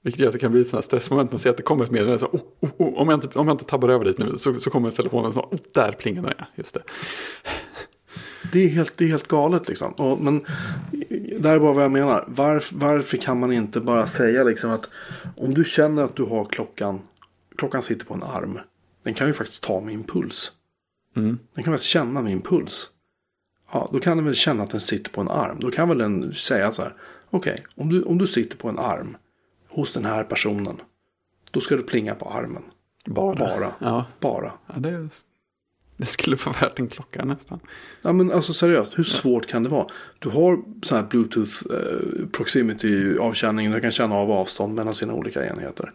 Vilket 0.02 0.20
gör 0.20 0.28
att 0.28 0.32
det 0.32 0.38
kan 0.38 0.52
bli 0.52 0.60
ett 0.60 0.84
stressmoment. 0.84 1.32
Man 1.32 1.38
ser 1.38 1.50
att 1.50 1.56
det 1.56 1.62
kommer 1.62 1.84
ett 1.84 1.90
meddelande. 1.90 2.18
Så, 2.18 2.26
oh, 2.26 2.40
oh, 2.60 2.70
oh, 2.78 2.98
om, 2.98 3.08
jag 3.08 3.16
inte, 3.16 3.38
om 3.38 3.48
jag 3.48 3.54
inte 3.54 3.64
tabbar 3.64 3.88
över 3.88 4.04
dit 4.04 4.18
nu 4.18 4.38
så, 4.38 4.58
så 4.58 4.70
kommer 4.70 4.90
telefonen 4.90 5.32
så. 5.32 5.40
Oh, 5.40 5.58
där 5.74 5.92
plingar 5.92 6.22
den. 6.22 6.34
Ja, 6.38 6.44
just 6.54 6.74
det. 6.74 6.82
Det 8.52 8.64
är 8.64 8.68
helt, 8.68 8.98
det 8.98 9.04
är 9.04 9.08
helt 9.08 9.28
galet 9.28 9.68
liksom. 9.68 9.92
Och, 9.92 10.20
men 10.20 10.46
det 11.42 11.48
här 11.48 11.56
är 11.56 11.60
bara 11.60 11.72
vad 11.72 11.84
jag 11.84 11.92
menar. 11.92 12.24
Varf, 12.28 12.72
varför 12.72 13.16
kan 13.16 13.40
man 13.40 13.52
inte 13.52 13.80
bara 13.80 14.06
säga 14.06 14.44
liksom 14.44 14.70
att 14.70 14.86
om 15.36 15.54
du 15.54 15.64
känner 15.64 16.02
att 16.02 16.16
du 16.16 16.22
har 16.22 16.44
klockan. 16.44 17.00
Klockan 17.56 17.82
sitter 17.82 18.06
på 18.06 18.14
en 18.14 18.22
arm. 18.22 18.58
Den 19.02 19.14
kan 19.14 19.26
ju 19.26 19.32
faktiskt 19.32 19.62
ta 19.62 19.80
min 19.80 20.04
puls. 20.04 20.52
Mm. 21.16 21.38
Den 21.54 21.64
kan 21.64 21.72
faktiskt 21.72 21.90
känna 21.90 22.22
min 22.22 22.42
puls. 22.42 22.90
Ja, 23.72 23.88
då 23.92 24.00
kan 24.00 24.16
den 24.16 24.26
väl 24.26 24.34
känna 24.34 24.62
att 24.62 24.70
den 24.70 24.80
sitter 24.80 25.10
på 25.10 25.20
en 25.20 25.30
arm. 25.30 25.56
Då 25.60 25.70
kan 25.70 25.88
väl 25.88 25.98
den 25.98 26.34
säga 26.34 26.70
så 26.70 26.82
här. 26.82 26.94
Okej, 27.30 27.64
om, 27.74 27.88
du, 27.88 28.02
om 28.02 28.18
du 28.18 28.26
sitter 28.26 28.56
på 28.56 28.68
en 28.68 28.78
arm 28.78 29.16
hos 29.68 29.92
den 29.92 30.04
här 30.04 30.24
personen. 30.24 30.80
Då 31.50 31.60
ska 31.60 31.76
du 31.76 31.82
plinga 31.82 32.14
på 32.14 32.30
armen. 32.30 32.62
Bara. 33.06 33.34
Bara. 33.34 33.74
Ja, 33.78 34.04
Bara. 34.20 34.52
ja 34.66 34.74
det, 34.80 35.08
det 36.00 36.06
skulle 36.06 36.36
vara 36.36 36.56
värt 36.60 36.78
en 36.78 36.88
klocka 36.88 37.24
nästan. 37.24 37.60
Ja 38.02 38.12
men 38.12 38.32
alltså 38.32 38.52
seriöst, 38.52 38.98
hur 38.98 39.04
svårt 39.04 39.46
kan 39.46 39.62
det 39.62 39.68
vara? 39.68 39.86
Du 40.18 40.28
har 40.28 40.58
sån 40.82 40.98
här 40.98 41.06
bluetooth 41.10 41.64
eh, 41.70 42.26
proximity 42.32 43.18
avkänning. 43.18 43.70
Den 43.70 43.80
kan 43.80 43.90
känna 43.90 44.14
av 44.14 44.30
avstånd 44.30 44.74
mellan 44.74 44.94
sina 44.94 45.12
olika 45.14 45.46
enheter. 45.46 45.92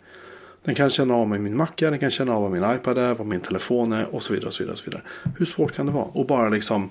Den 0.64 0.76
kan 0.76 0.89
känna 0.89 1.14
av 1.14 1.28
med 1.28 1.41
min 1.41 1.58
macka, 1.58 1.89
den 1.89 1.99
kan 1.99 2.12
känna 2.12 2.34
av 2.36 2.41
vad 2.41 2.51
min 2.51 2.64
iPad 2.76 2.97
är, 2.97 3.14
vad 3.14 3.28
min 3.28 3.39
telefon 3.39 3.93
är 3.93 4.16
och 4.16 4.24
så 4.24 4.34
vidare. 4.34 4.47
Och 4.47 4.53
så 4.53 4.64
vidare, 4.64 4.74
och 4.74 4.80
så 4.80 4.86
vidare. 4.86 5.03
Hur 5.38 5.45
svårt 5.45 5.72
kan 5.72 5.86
det 5.86 5.91
vara? 5.91 6.06
Och 6.06 6.26
bara 6.26 6.49
liksom 6.49 6.89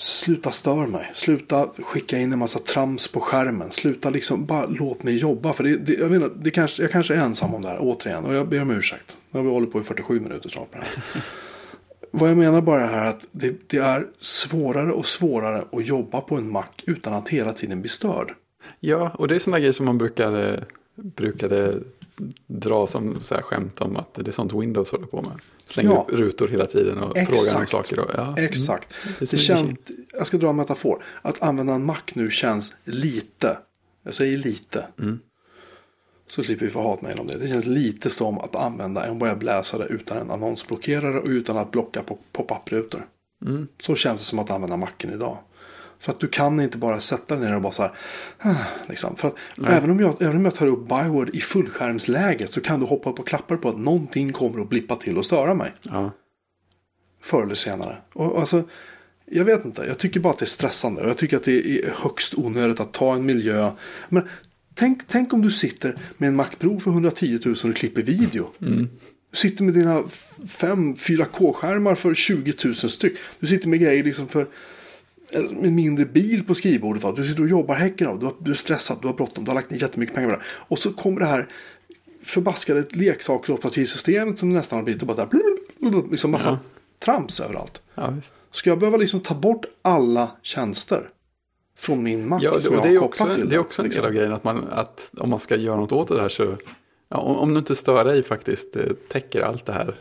Sluta 0.00 0.50
stör 0.50 0.86
mig. 0.86 1.10
Sluta 1.14 1.68
skicka 1.78 2.18
in 2.18 2.32
en 2.32 2.38
massa 2.38 2.58
trams 2.58 3.08
på 3.08 3.20
skärmen. 3.20 3.70
Sluta 3.70 4.10
liksom, 4.10 4.46
bara 4.46 4.66
låt 4.66 5.02
mig 5.02 5.16
jobba. 5.16 5.52
För 5.52 5.64
det, 5.64 5.76
det, 5.76 5.92
jag, 5.92 6.10
menar, 6.10 6.30
det 6.36 6.50
kanske, 6.50 6.82
jag 6.82 6.92
kanske 6.92 7.14
är 7.14 7.18
ensam 7.18 7.54
om 7.54 7.62
det 7.62 7.68
här, 7.68 7.78
återigen. 7.80 8.24
Och 8.24 8.34
jag 8.34 8.48
ber 8.48 8.62
om 8.62 8.70
ursäkt. 8.70 9.16
Nu 9.30 9.38
har 9.38 9.44
vi 9.44 9.50
hållit 9.50 9.72
på 9.72 9.80
i 9.80 9.82
47 9.82 10.20
minuter 10.20 10.48
snart 10.48 10.72
med 10.72 10.80
det 10.80 10.86
här. 10.86 11.22
Vad 12.10 12.30
jag 12.30 12.36
menar 12.36 12.60
bara 12.60 12.90
är 12.90 13.04
att 13.04 13.24
det, 13.32 13.70
det 13.70 13.78
är 13.78 14.06
svårare 14.20 14.92
och 14.92 15.06
svårare 15.06 15.64
att 15.72 15.86
jobba 15.86 16.20
på 16.20 16.36
en 16.36 16.50
Mac 16.50 16.64
utan 16.86 17.14
att 17.14 17.28
hela 17.28 17.52
tiden 17.52 17.80
bli 17.80 17.88
störd. 17.88 18.34
Ja, 18.80 19.10
och 19.14 19.28
det 19.28 19.34
är 19.34 19.38
sådana 19.38 19.58
grejer 19.58 19.72
som 19.72 19.86
man 19.86 19.98
brukade, 19.98 20.64
brukade 20.94 21.78
dra 22.46 22.86
som 22.86 23.20
så 23.22 23.34
här 23.34 23.42
skämt 23.42 23.80
om 23.80 23.96
att 23.96 24.14
det 24.14 24.28
är 24.28 24.32
sånt 24.32 24.52
Windows 24.52 24.90
håller 24.90 25.06
på 25.06 25.22
med. 25.22 25.40
Slänger 25.70 25.90
Ja. 25.90 26.06
upp 26.08 26.12
rutor 26.18 26.48
hela 26.48 26.66
tiden 26.66 26.98
och 26.98 27.16
Exakt. 27.16 27.38
frågar 27.38 27.60
om 27.60 27.66
saker. 27.66 27.98
Och, 27.98 28.10
ja, 28.14 28.34
Exakt. 28.38 28.88
Mm. 29.04 29.14
Det 29.18 29.30
Det 29.30 29.48
maskin. 29.52 29.76
jag 30.12 30.26
ska 30.26 30.36
dra 30.36 30.50
en 30.50 30.56
metafor. 30.56 31.04
Att 31.22 31.42
använda 31.42 31.74
en 31.74 31.84
Mac 31.84 31.96
nu 32.14 32.30
känns 32.30 32.72
lite, 32.84 33.58
jag 34.04 34.14
säger 34.14 34.38
lite. 34.38 34.86
Mm. 34.98 35.18
Så 36.26 36.42
slipper 36.42 36.64
vi 36.66 36.70
få 36.72 36.82
hatmejl 36.88 37.18
om 37.18 37.26
det. 37.26 37.38
Det 37.38 37.48
känns 37.48 37.66
lite 37.66 38.10
som 38.10 38.38
att 38.38 38.56
använda 38.56 39.06
en 39.06 39.18
webbläsare 39.18 39.86
utan 39.86 40.18
en 40.18 40.30
annonsblockerare 40.30 41.18
och 41.20 41.26
utan 41.26 41.56
att 41.56 41.70
blocka 41.70 42.02
på 42.02 42.18
pop-up-rutor. 42.32 43.06
Mm. 43.46 43.68
Så 43.82 43.94
känns 43.94 44.20
det 44.20 44.26
som 44.26 44.38
att 44.38 44.50
använda 44.50 44.76
Macen 44.76 45.12
idag. 45.12 45.38
För 46.00 46.12
att 46.12 46.20
du 46.20 46.28
kan 46.28 46.60
inte 46.60 46.78
bara 46.78 47.00
sätta 47.00 47.36
dig 47.36 47.48
ner 47.48 47.56
och 47.56 47.62
bara 47.62 47.72
så 47.72 47.90
här. 48.38 48.54
Liksom. 48.88 49.16
För 49.16 49.28
att 49.28 49.34
även 49.66 49.90
om, 49.90 50.00
jag, 50.00 50.22
även 50.22 50.36
om 50.36 50.44
jag 50.44 50.54
tar 50.54 50.66
upp 50.66 50.88
Byword 50.88 51.30
i 51.34 51.40
fullskärmsläge 51.40 52.46
så 52.46 52.60
kan 52.60 52.80
du 52.80 52.86
hoppa 52.86 53.10
upp 53.10 53.18
och 53.18 53.28
klappa 53.28 53.56
på 53.56 53.68
att 53.68 53.78
någonting 53.78 54.32
kommer 54.32 54.60
att 54.60 54.68
blippa 54.68 54.96
till 54.96 55.18
och 55.18 55.24
störa 55.24 55.54
mig. 55.54 55.72
Ja. 55.82 56.12
Förr 57.22 57.42
eller 57.42 57.54
senare. 57.54 57.96
Och 58.12 58.38
alltså, 58.38 58.64
jag 59.26 59.44
vet 59.44 59.64
inte, 59.64 59.82
jag 59.82 59.98
tycker 59.98 60.20
bara 60.20 60.32
att 60.32 60.38
det 60.38 60.44
är 60.44 60.46
stressande. 60.46 61.02
Jag 61.06 61.18
tycker 61.18 61.36
att 61.36 61.44
det 61.44 61.66
är 61.66 61.94
högst 61.96 62.34
onödigt 62.34 62.80
att 62.80 62.92
ta 62.92 63.14
en 63.14 63.26
miljö. 63.26 63.70
Men 64.08 64.28
tänk, 64.74 65.02
tänk 65.06 65.32
om 65.32 65.42
du 65.42 65.50
sitter 65.50 65.96
med 66.16 66.28
en 66.28 66.36
Mac 66.36 66.48
Pro 66.58 66.80
för 66.80 66.90
110 66.90 67.38
000 67.44 67.56
och 67.64 67.76
klipper 67.76 68.02
video. 68.02 68.50
Du 69.30 69.36
sitter 69.36 69.64
med 69.64 69.74
dina 69.74 70.02
fem 70.48 70.94
4K-skärmar 70.94 71.94
för 71.94 72.14
20 72.14 72.54
000 72.64 72.74
styck. 72.74 73.18
Du 73.40 73.46
sitter 73.46 73.68
med 73.68 73.80
grejer 73.80 74.04
liksom 74.04 74.28
för 74.28 74.46
en 75.34 75.74
mindre 75.74 76.04
bil 76.04 76.44
på 76.44 76.54
skrivbordet. 76.54 77.02
Va? 77.02 77.12
Du 77.16 77.24
sitter 77.24 77.42
och 77.42 77.48
jobbar 77.48 77.74
häcken 77.74 78.06
av. 78.06 78.18
Du, 78.18 78.26
har, 78.26 78.34
du 78.40 78.50
är 78.50 78.54
stressad, 78.54 78.98
du 79.00 79.06
har 79.06 79.14
bråttom, 79.14 79.44
du 79.44 79.50
har 79.50 79.54
lagt 79.54 79.70
ner 79.70 79.82
jättemycket 79.82 80.14
pengar 80.14 80.28
på 80.30 80.36
det. 80.36 80.42
Och 80.48 80.78
så 80.78 80.92
kommer 80.92 81.20
det 81.20 81.26
här 81.26 81.48
förbaskade 82.22 82.84
leksaksoperativsystemet 82.90 84.38
som 84.38 84.48
nästan 84.48 84.76
har 84.78 84.84
blivit 84.84 85.02
bara 85.02 85.16
så 85.16 85.22
här, 85.22 86.10
liksom 86.10 86.30
massa 86.30 86.48
Ja. 86.48 86.58
trams 87.04 87.40
överallt. 87.40 87.82
Ja, 87.94 88.10
visst. 88.10 88.34
Ska 88.50 88.70
jag 88.70 88.78
behöva 88.78 88.96
liksom 88.96 89.20
ta 89.20 89.34
bort 89.34 89.64
alla 89.82 90.30
tjänster 90.42 91.08
från 91.78 92.02
min 92.02 92.28
Mac 92.28 92.40
Ja, 92.42 92.60
som 92.60 92.72
och 92.72 92.76
jag 92.78 92.84
det 92.84 92.94
är 92.94 93.02
också, 93.02 93.34
till? 93.34 93.48
det 93.48 93.54
är 93.54 93.58
också 93.58 93.82
en 93.82 93.84
del 93.84 93.90
liksom? 93.90 94.06
av 94.06 94.12
grejen 94.12 94.32
att, 94.32 94.44
man, 94.44 94.64
att 94.70 95.10
om 95.18 95.30
man 95.30 95.38
ska 95.38 95.56
göra 95.56 95.76
något 95.76 95.92
åt 95.92 96.08
det 96.08 96.20
här 96.20 96.28
så, 96.28 96.56
ja, 97.08 97.16
om, 97.16 97.36
om 97.36 97.52
du 97.52 97.58
inte 97.58 97.76
stör 97.76 98.04
dig 98.04 98.22
faktiskt 98.22 98.76
eh, 98.76 98.82
täcker 99.08 99.40
allt 99.42 99.66
det 99.66 99.72
här 99.72 99.96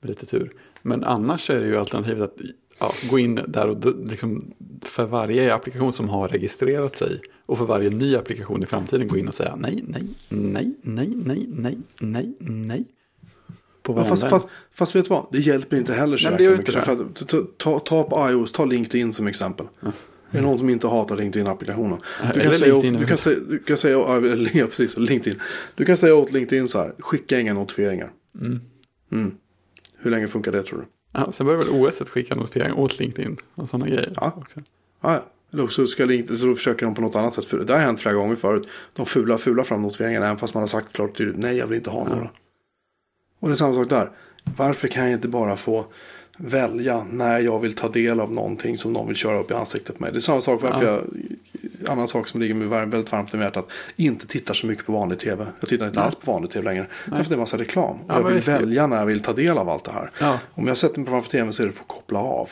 med 0.00 0.08
lite 0.10 0.26
tur. 0.26 0.52
Men 0.82 1.04
annars 1.04 1.50
är 1.50 1.60
det 1.60 1.66
ju 1.66 1.76
alternativet 1.76 2.22
att 2.22 2.36
ja, 2.84 3.08
gå 3.10 3.18
in 3.18 3.34
där 3.48 3.68
och 3.68 4.06
liksom, 4.06 4.54
för 4.82 5.04
varje 5.04 5.54
applikation 5.54 5.92
som 5.92 6.08
har 6.08 6.28
registrerat 6.28 6.98
sig 6.98 7.20
och 7.46 7.58
för 7.58 7.64
varje 7.64 7.90
ny 7.90 8.16
applikation 8.16 8.62
i 8.62 8.66
framtiden 8.66 9.08
gå 9.08 9.16
in 9.16 9.28
och 9.28 9.34
säga 9.34 9.56
nej, 9.56 9.84
nej, 9.88 10.04
nej, 10.28 10.74
nej, 10.82 11.08
nej, 11.16 11.46
nej, 11.48 11.78
nej, 11.98 12.36
nej. 12.38 12.84
Ja, 13.88 14.04
fast, 14.04 14.28
fast, 14.28 14.46
fast 14.72 14.96
vet 14.96 15.04
du 15.04 15.08
vad? 15.08 15.26
Det 15.32 15.38
hjälper 15.38 15.76
inte 15.76 15.94
heller 15.94 16.16
så 16.16 16.30
Nej, 16.30 16.38
mycket. 16.38 16.58
inte 16.58 16.82
För 16.82 16.92
att, 16.92 17.58
ta, 17.58 17.78
ta, 17.78 18.02
på 18.02 18.30
iOS, 18.30 18.52
ta 18.52 18.64
LinkedIn 18.64 19.12
som 19.12 19.26
exempel. 19.26 19.66
Är 20.30 20.38
det 20.38 20.40
någon 20.40 20.58
som 20.58 20.70
inte 20.70 20.88
hatar 20.88 21.16
LinkedIn-applikationen? 21.16 21.98
Du 22.34 22.40
kan, 22.40 22.52
säga 22.52 22.74
åt, 22.74 22.82
LinkedIn 22.82 23.00
du, 23.00 23.06
kan 23.06 23.16
säga, 23.16 23.38
du 23.48 23.58
kan 23.58 23.76
säga, 23.76 23.94
ja, 23.94 24.20
ja, 24.54 24.66
precis, 24.66 24.96
LinkedIn. 24.96 25.40
Du 25.74 25.84
kan 25.84 25.96
säga 25.96 26.14
åt 26.14 26.32
LinkedIn 26.32 26.68
så 26.68 26.78
här, 26.78 26.94
skicka 26.98 27.40
inga 27.40 27.54
notifieringar. 27.54 28.10
Mm. 29.10 29.34
Hur 29.98 30.10
länge 30.10 30.28
funkar 30.28 30.52
det 30.52 30.62
tror 30.62 30.78
du? 30.78 30.84
Ja, 31.14 31.32
sen 31.32 31.46
börjar 31.46 31.58
väl 31.58 31.68
OS 31.70 32.00
att 32.00 32.08
skicka 32.08 32.34
notifieringar 32.34 32.78
åt 32.78 32.98
LinkedIn 32.98 33.36
och 33.54 33.68
sådana 33.68 33.86
grejer. 33.88 34.12
Ja. 34.16 34.32
Också. 34.36 34.60
Ja. 35.00 35.24
Eller 35.52 35.64
också 35.64 35.86
ska 35.86 36.04
LinkedIn, 36.04 36.38
så 36.38 36.46
då 36.46 36.54
försöker 36.54 36.86
de 36.86 36.94
på 36.94 37.00
något 37.00 37.16
annat 37.16 37.34
sätt. 37.34 37.44
För 37.44 37.64
det 37.64 37.72
har 37.72 37.80
hänt 37.80 38.00
flera 38.00 38.14
gånger 38.14 38.36
förut. 38.36 38.68
De 38.94 39.06
fula, 39.06 39.38
fula 39.38 39.64
fram 39.64 39.82
notifieringarna 39.82 40.26
även 40.26 40.38
fast 40.38 40.54
man 40.54 40.62
har 40.62 40.68
sagt 40.68 40.92
klart 40.92 41.16
tydligt 41.16 41.36
nej 41.38 41.56
jag 41.56 41.66
vill 41.66 41.76
inte 41.76 41.90
ha 41.90 42.08
några. 42.08 42.28
Och 43.40 43.48
det 43.48 43.54
är 43.54 43.56
samma 43.56 43.74
sak 43.74 43.88
där. 43.88 44.10
Varför 44.56 44.88
kan 44.88 45.04
jag 45.04 45.12
inte 45.12 45.28
bara 45.28 45.56
få 45.56 45.86
välja 46.36 47.06
när 47.10 47.38
jag 47.40 47.60
vill 47.60 47.74
ta 47.74 47.88
del 47.88 48.20
av 48.20 48.32
någonting 48.32 48.78
som 48.78 48.92
någon 48.92 49.06
vill 49.08 49.16
köra 49.16 49.38
upp 49.40 49.50
i 49.50 49.54
ansiktet 49.54 49.96
på 49.96 50.02
mig. 50.02 50.12
Det 50.12 50.18
är 50.18 50.20
samma 50.20 50.40
sak 50.40 50.62
varför 50.62 50.84
Ja. 50.84 50.90
jag, 50.90 51.04
annan 51.88 52.08
sak 52.08 52.28
som 52.28 52.40
ligger 52.40 52.54
mig 52.54 52.68
väldigt 52.68 53.12
varmt 53.12 53.34
om 53.34 53.40
hjärtat, 53.40 53.68
inte 53.96 54.26
tittar 54.26 54.54
så 54.54 54.66
mycket 54.66 54.86
på 54.86 54.92
vanlig 54.92 55.18
tv. 55.18 55.46
Jag 55.60 55.68
tittar 55.68 55.86
inte 55.86 55.98
Nej. 55.98 56.06
alls 56.06 56.14
på 56.16 56.32
vanlig 56.32 56.50
tv 56.50 56.64
längre. 56.64 56.86
Därför 57.06 57.24
det 57.24 57.30
är 57.30 57.32
en 57.34 57.40
massa 57.40 57.58
reklam. 57.58 57.98
Ja, 58.08 58.14
jag 58.14 58.22
vill 58.24 58.40
välja 58.40 58.86
när 58.86 58.96
jag 58.98 59.06
vill 59.06 59.20
ta 59.20 59.32
del 59.32 59.58
av 59.58 59.68
allt 59.68 59.84
det 59.84 59.92
här. 59.92 60.10
Ja. 60.20 60.38
Om 60.54 60.66
jag 60.66 60.76
sätter 60.76 61.00
mig 61.00 61.08
framför 61.10 61.30
tvn 61.30 61.52
så 61.52 61.62
är 61.62 61.66
det 61.66 61.72
för 61.72 61.80
att 61.82 61.88
koppla 61.88 62.18
av. 62.18 62.50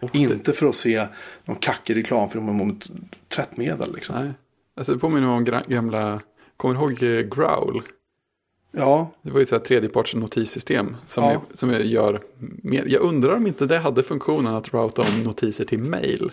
Det- 0.00 0.18
Inte 0.18 0.52
för 0.52 0.66
att 0.66 0.74
se 0.74 1.06
någon 1.44 1.56
kackig 1.56 1.96
reklamfilm 1.96 2.48
om 2.48 2.70
ett 2.70 2.90
tvättmedel. 3.28 3.94
Liksom. 3.94 4.16
Nej. 4.24 4.32
Alltså 4.76 4.92
det 4.92 4.98
påminner 4.98 5.28
om 5.28 5.44
gamla, 5.68 6.20
kommer 6.56 6.74
du 6.74 6.80
ihåg 6.80 7.02
eh, 7.02 7.20
Growl? 7.36 7.82
Ja, 8.72 9.10
Det 9.22 9.30
var 9.30 9.40
ju 9.40 9.46
så 9.46 9.54
här 9.54 9.62
tredjeparts 9.62 10.14
notissystem 10.14 10.96
som, 11.06 11.24
Ja. 11.24 11.30
är, 11.30 11.38
som 11.54 11.70
är, 11.70 11.78
gör 11.78 12.20
mer. 12.62 12.84
Jag 12.86 13.02
undrar 13.02 13.34
om 13.36 13.46
inte 13.46 13.66
det 13.66 13.78
hade 13.78 14.02
funktionen 14.02 14.54
att 14.54 14.74
routa 14.74 15.02
om 15.02 15.22
notiser 15.24 15.64
till 15.64 15.78
mail. 15.78 16.30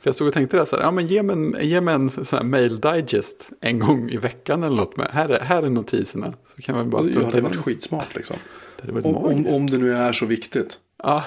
För 0.00 0.08
jag 0.08 0.14
stod 0.14 0.28
och 0.28 0.34
tänkte 0.34 0.56
där 0.56 0.64
så 0.64 0.76
här, 0.76 0.82
ja 0.82 0.90
men 0.90 1.06
ge 1.06 1.22
mig 1.22 1.36
en, 1.36 1.56
ge 1.60 1.80
mig 1.80 1.94
en 1.94 2.10
sån 2.10 2.24
här 2.38 2.44
mail 2.44 2.80
digest 2.80 3.50
en 3.60 3.78
gång 3.78 4.10
i 4.10 4.16
veckan 4.16 4.62
eller 4.62 4.76
något 4.76 4.96
med. 4.96 5.08
Här 5.12 5.28
är, 5.28 5.40
här 5.40 5.62
är 5.62 5.70
notiserna. 5.70 6.34
Så 6.56 6.62
kan 6.62 6.74
man 6.74 6.90
bara 6.90 7.02
Det 7.02 7.08
strunta 7.08 7.26
hade 7.26 7.38
i 7.38 7.40
varit 7.40 7.56
skitsmart 7.56 8.14
liksom. 8.14 8.36
Det 8.82 8.92
varit 8.92 9.04
Om, 9.04 9.16
om, 9.16 9.46
om 9.46 9.70
det 9.70 9.78
nu 9.78 9.96
är 9.96 10.12
så 10.12 10.26
viktigt. 10.26 10.78
Ja, 11.02 11.24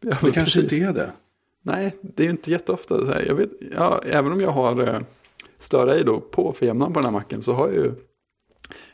ja 0.00 0.16
Det 0.22 0.30
kanske 0.32 0.60
precis. 0.60 0.72
inte 0.72 0.76
är 0.76 0.92
det. 0.92 1.12
Nej, 1.62 1.96
det 2.02 2.22
är 2.22 2.24
ju 2.24 2.30
inte 2.30 2.50
jätteofta 2.50 2.98
så 2.98 3.06
här. 3.06 3.24
Jag 3.26 3.34
vet, 3.34 3.50
ja, 3.76 4.02
även 4.04 4.32
om 4.32 4.40
jag 4.40 4.50
har 4.50 4.94
eh, 4.94 5.00
Stör 5.58 6.04
då 6.04 6.20
på 6.20 6.52
för 6.52 6.66
jämnan 6.66 6.92
på 6.92 7.00
den 7.00 7.04
här 7.04 7.12
macken 7.12 7.42
så 7.42 7.52
har 7.52 7.68
jag 7.68 7.76
ju 7.76 7.92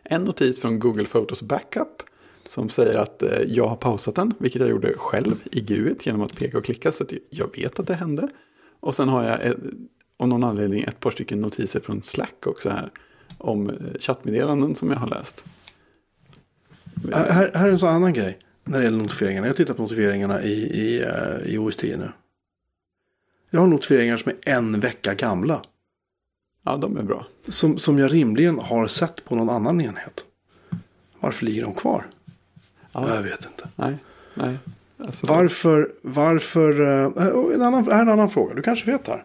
en 0.03 0.25
notis 0.25 0.61
från 0.61 0.79
Google 0.79 1.05
Photos 1.05 1.43
Backup 1.43 2.03
som 2.47 2.69
säger 2.69 2.99
att 2.99 3.23
eh, 3.23 3.41
jag 3.47 3.67
har 3.67 3.77
pausat 3.77 4.15
den, 4.15 4.35
vilket 4.39 4.61
jag 4.61 4.71
gjorde 4.71 4.95
själv 4.97 5.37
i 5.53 5.61
GUI 5.61 5.95
genom 6.01 6.21
att 6.21 6.37
peka 6.37 6.59
och 6.59 6.65
klicka 6.65 6.93
så 6.93 7.05
att 7.05 7.13
jag 7.31 7.57
vet 7.57 7.79
att 7.79 7.87
det 7.87 7.95
hände. 7.95 8.29
Och 8.83 8.95
sen 8.95 9.09
har 9.09 9.25
jag 9.25 9.47
eh, 9.47 9.53
av 10.17 10.29
någon 10.29 10.45
anledning 10.45 10.83
ett 10.83 11.01
par 11.01 11.11
stycken 11.11 11.41
notiser 11.41 11.81
från 11.81 12.03
Slack 12.03 12.47
också 12.47 12.71
här 12.71 12.91
om 13.39 13.71
eh, 13.71 13.77
chattmeddelanden 14.01 14.75
som 14.75 14.91
jag 14.91 14.97
har 14.97 15.07
läst. 15.07 15.45
Här, 17.13 17.51
här 17.55 17.69
är 17.69 17.73
en 17.73 17.79
sån 17.79 17.89
annan 17.89 18.13
grej. 18.13 18.39
När 18.65 18.79
det 18.79 18.85
gäller 18.85 18.99
notifieringarna. 18.99 19.47
Jag 19.47 19.57
tittar 19.57 19.75
på 19.75 19.83
notifieringarna 19.83 20.43
i, 20.43 20.53
i, 20.53 21.03
eh, 21.03 21.55
i 21.55 21.59
OS 21.59 21.77
10 21.77 21.97
nu. 21.97 22.13
Jag 23.51 23.61
har 23.61 23.67
notifieringar 23.67 24.17
som 24.17 24.33
är 24.33 24.53
en 24.53 24.81
vecka 24.81 25.15
gamla. 25.15 25.63
Ja, 26.65 26.77
de 26.77 26.97
är 26.97 27.03
bra. 27.03 27.27
Som, 27.49 27.79
som 27.79 27.99
jag 27.99 28.13
rimligen 28.13 28.59
har 28.59 28.87
sett 28.87 29.25
på 29.25 29.37
någon 29.37 29.51
annan 29.51 29.81
enhet. 29.81 30.25
Varför 31.21 31.45
ligger 31.45 31.63
de 31.63 31.75
kvar? 31.75 32.07
Ja, 32.93 33.15
Jag 33.15 33.23
vet 33.23 33.45
inte. 33.45 33.69
nej, 33.77 33.97
nej. 34.35 34.59
Alltså, 35.07 35.27
Varför, 35.27 35.91
varför, 36.03 37.03
eh, 37.03 37.29
och 37.29 37.53
en 37.55 37.63
annan, 37.63 37.85
här 37.85 37.99
är 37.99 38.03
en 38.03 38.09
annan 38.09 38.31
fråga, 38.31 38.55
du 38.55 38.63
kanske 38.63 38.91
vet 38.91 39.05
det 39.05 39.11
här. 39.13 39.25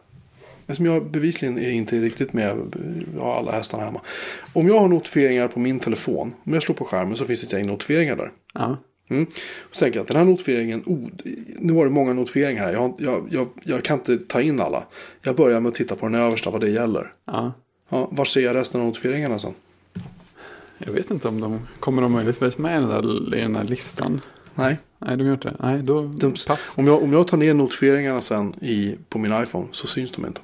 Eftersom 0.61 0.85
jag 0.85 1.11
bevisligen 1.11 1.59
är 1.59 1.69
inte 1.69 2.01
riktigt 2.01 2.33
med, 2.33 2.57
jag 3.15 3.21
har 3.21 3.35
alla 3.35 3.51
hästarna 3.51 3.83
hemma. 3.83 4.01
Om 4.53 4.67
jag 4.67 4.79
har 4.79 4.87
notifieringar 4.87 5.47
på 5.47 5.59
min 5.59 5.79
telefon, 5.79 6.33
om 6.43 6.53
jag 6.53 6.63
slår 6.63 6.75
på 6.75 6.85
skärmen 6.85 7.17
så 7.17 7.25
finns 7.25 7.41
det 7.41 7.47
ett 7.47 7.53
gäng 7.53 7.67
notifieringar 7.67 8.15
där. 8.15 8.31
Ja, 8.53 8.77
Mm. 9.09 9.25
Så 9.71 9.79
tänker 9.79 9.99
jag 9.99 10.01
att 10.01 10.07
den 10.07 10.17
här 10.17 10.25
notifieringen, 10.25 10.83
oh, 10.85 11.09
nu 11.59 11.73
var 11.73 11.85
det 11.85 11.91
många 11.91 12.13
notifieringar 12.13 12.63
här, 12.63 12.73
jag, 12.73 12.93
jag, 12.97 13.27
jag, 13.31 13.47
jag 13.63 13.83
kan 13.83 13.99
inte 13.99 14.17
ta 14.17 14.41
in 14.41 14.61
alla. 14.61 14.83
Jag 15.21 15.35
börjar 15.35 15.59
med 15.59 15.69
att 15.69 15.75
titta 15.75 15.95
på 15.95 16.05
den 16.05 16.15
översta, 16.15 16.49
vad 16.49 16.61
det 16.61 16.69
gäller. 16.69 17.13
ja. 17.25 17.53
Ja, 17.89 18.09
var 18.11 18.25
ser 18.25 18.41
jag 18.41 18.55
resten 18.55 18.81
av 18.81 18.87
notifieringarna 18.87 19.39
sen? 19.39 19.53
Jag 20.77 20.93
vet 20.93 21.11
inte 21.11 21.27
om 21.27 21.41
de 21.41 21.59
kommer 21.79 22.01
de 22.01 22.11
möjligtvis 22.11 22.57
med 22.57 22.77
i 22.77 22.79
den, 22.79 22.89
där, 22.89 23.35
i 23.35 23.41
den 23.41 23.53
där 23.53 23.63
listan. 23.63 24.21
Nej, 24.57 24.77
Nej, 24.99 25.17
de 25.17 25.23
gör 25.27 25.33
inte. 25.33 25.55
Nej, 25.59 25.81
då 25.83 26.01
De- 26.01 26.33
pass. 26.47 26.73
om 26.77 26.87
jag, 26.87 27.03
om 27.03 27.13
jag 27.13 27.27
tar 27.27 27.37
ner 27.37 27.53
notifieringarna 27.53 28.21
sen 28.21 28.53
i, 28.61 28.95
på 29.09 29.19
min 29.19 29.41
iPhone 29.41 29.67
så 29.71 29.87
syns 29.87 30.11
de 30.11 30.25
inte. 30.25 30.41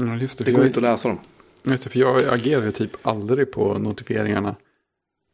Ja, 0.00 0.16
just 0.16 0.38
det. 0.38 0.44
Det 0.44 0.52
går 0.52 0.60
jag, 0.60 0.68
inte 0.68 0.78
att 0.78 0.82
läsa 0.82 1.08
dem. 1.08 1.18
Just 1.64 1.84
det, 1.84 1.90
för 1.90 1.98
jag 1.98 2.22
agerar 2.34 2.64
ju 2.64 2.72
typ 2.72 2.90
aldrig 3.02 3.52
på 3.52 3.78
notifieringarna. 3.78 4.56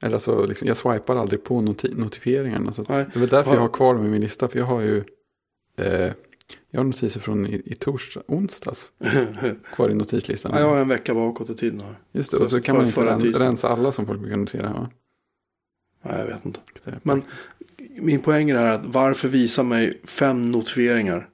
Eller 0.02 0.18
så, 0.18 0.46
liksom, 0.46 0.68
jag 0.68 0.76
swipar 0.76 1.16
aldrig 1.16 1.44
på 1.44 1.54
noti- 1.60 1.98
notifieringarna. 1.98 2.72
Så 2.72 2.82
att 2.82 2.88
Nej. 2.88 3.04
det 3.12 3.16
är 3.18 3.20
väl 3.20 3.28
därför 3.28 3.50
Ja. 3.50 3.54
jag 3.54 3.60
har 3.60 3.68
kvar 3.68 3.94
dem 3.94 4.06
i 4.06 4.08
min 4.08 4.20
lista. 4.20 4.48
För 4.48 4.58
jag 4.58 4.66
har 4.66 4.80
ju 4.80 5.04
eh, 5.76 6.12
jag 6.70 6.80
har 6.80 6.84
notiser 6.84 7.20
från 7.20 7.46
i, 7.46 7.62
i 7.64 7.74
torsdag, 7.74 8.22
onsdags 8.26 8.92
kvar 9.74 9.88
i 9.90 9.94
notislistan. 9.94 10.52
Ja, 10.54 10.60
jag 10.60 10.66
har 10.68 10.76
en 10.76 10.88
vecka 10.88 11.14
bakåt 11.14 11.50
i 11.50 11.54
tiden 11.54 11.80
här. 11.80 11.98
Just 12.12 12.30
det, 12.30 12.36
så 12.36 12.42
och 12.42 12.50
så 12.50 12.60
kan 12.60 12.92
för- 12.92 13.04
man 13.04 13.26
inte 13.26 13.40
rensa 13.40 13.68
alla 13.68 13.92
som 13.92 14.06
folk 14.06 14.20
brukar 14.20 14.36
notera. 14.36 14.72
Va? 14.72 14.90
Nej, 16.02 16.18
jag 16.18 16.26
vet 16.26 16.46
inte. 16.46 16.60
Men 17.02 17.22
min 18.00 18.20
poäng 18.20 18.50
är 18.50 18.56
att 18.66 18.86
varför 18.86 19.28
visa 19.28 19.62
mig 19.62 20.00
fem 20.04 20.50
notifieringar 20.52 21.28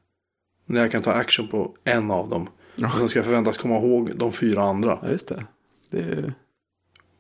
när 0.67 0.81
jag 0.81 0.91
kan 0.93 1.03
ta 1.03 1.13
action 1.13 1.49
på 1.49 1.75
en 1.85 2.11
av 2.11 2.29
dem. 2.29 2.49
Och 2.85 2.93
sen 2.99 3.09
ska 3.09 3.19
jag 3.19 3.27
förväntas 3.27 3.59
komma 3.59 3.77
ihåg 3.77 4.13
de 4.17 4.33
fyra 4.33 4.63
andra. 4.63 4.99
Ja, 5.03 5.09
just 5.11 5.29
det. 5.29 5.45
det 5.91 5.99
är, 6.01 6.33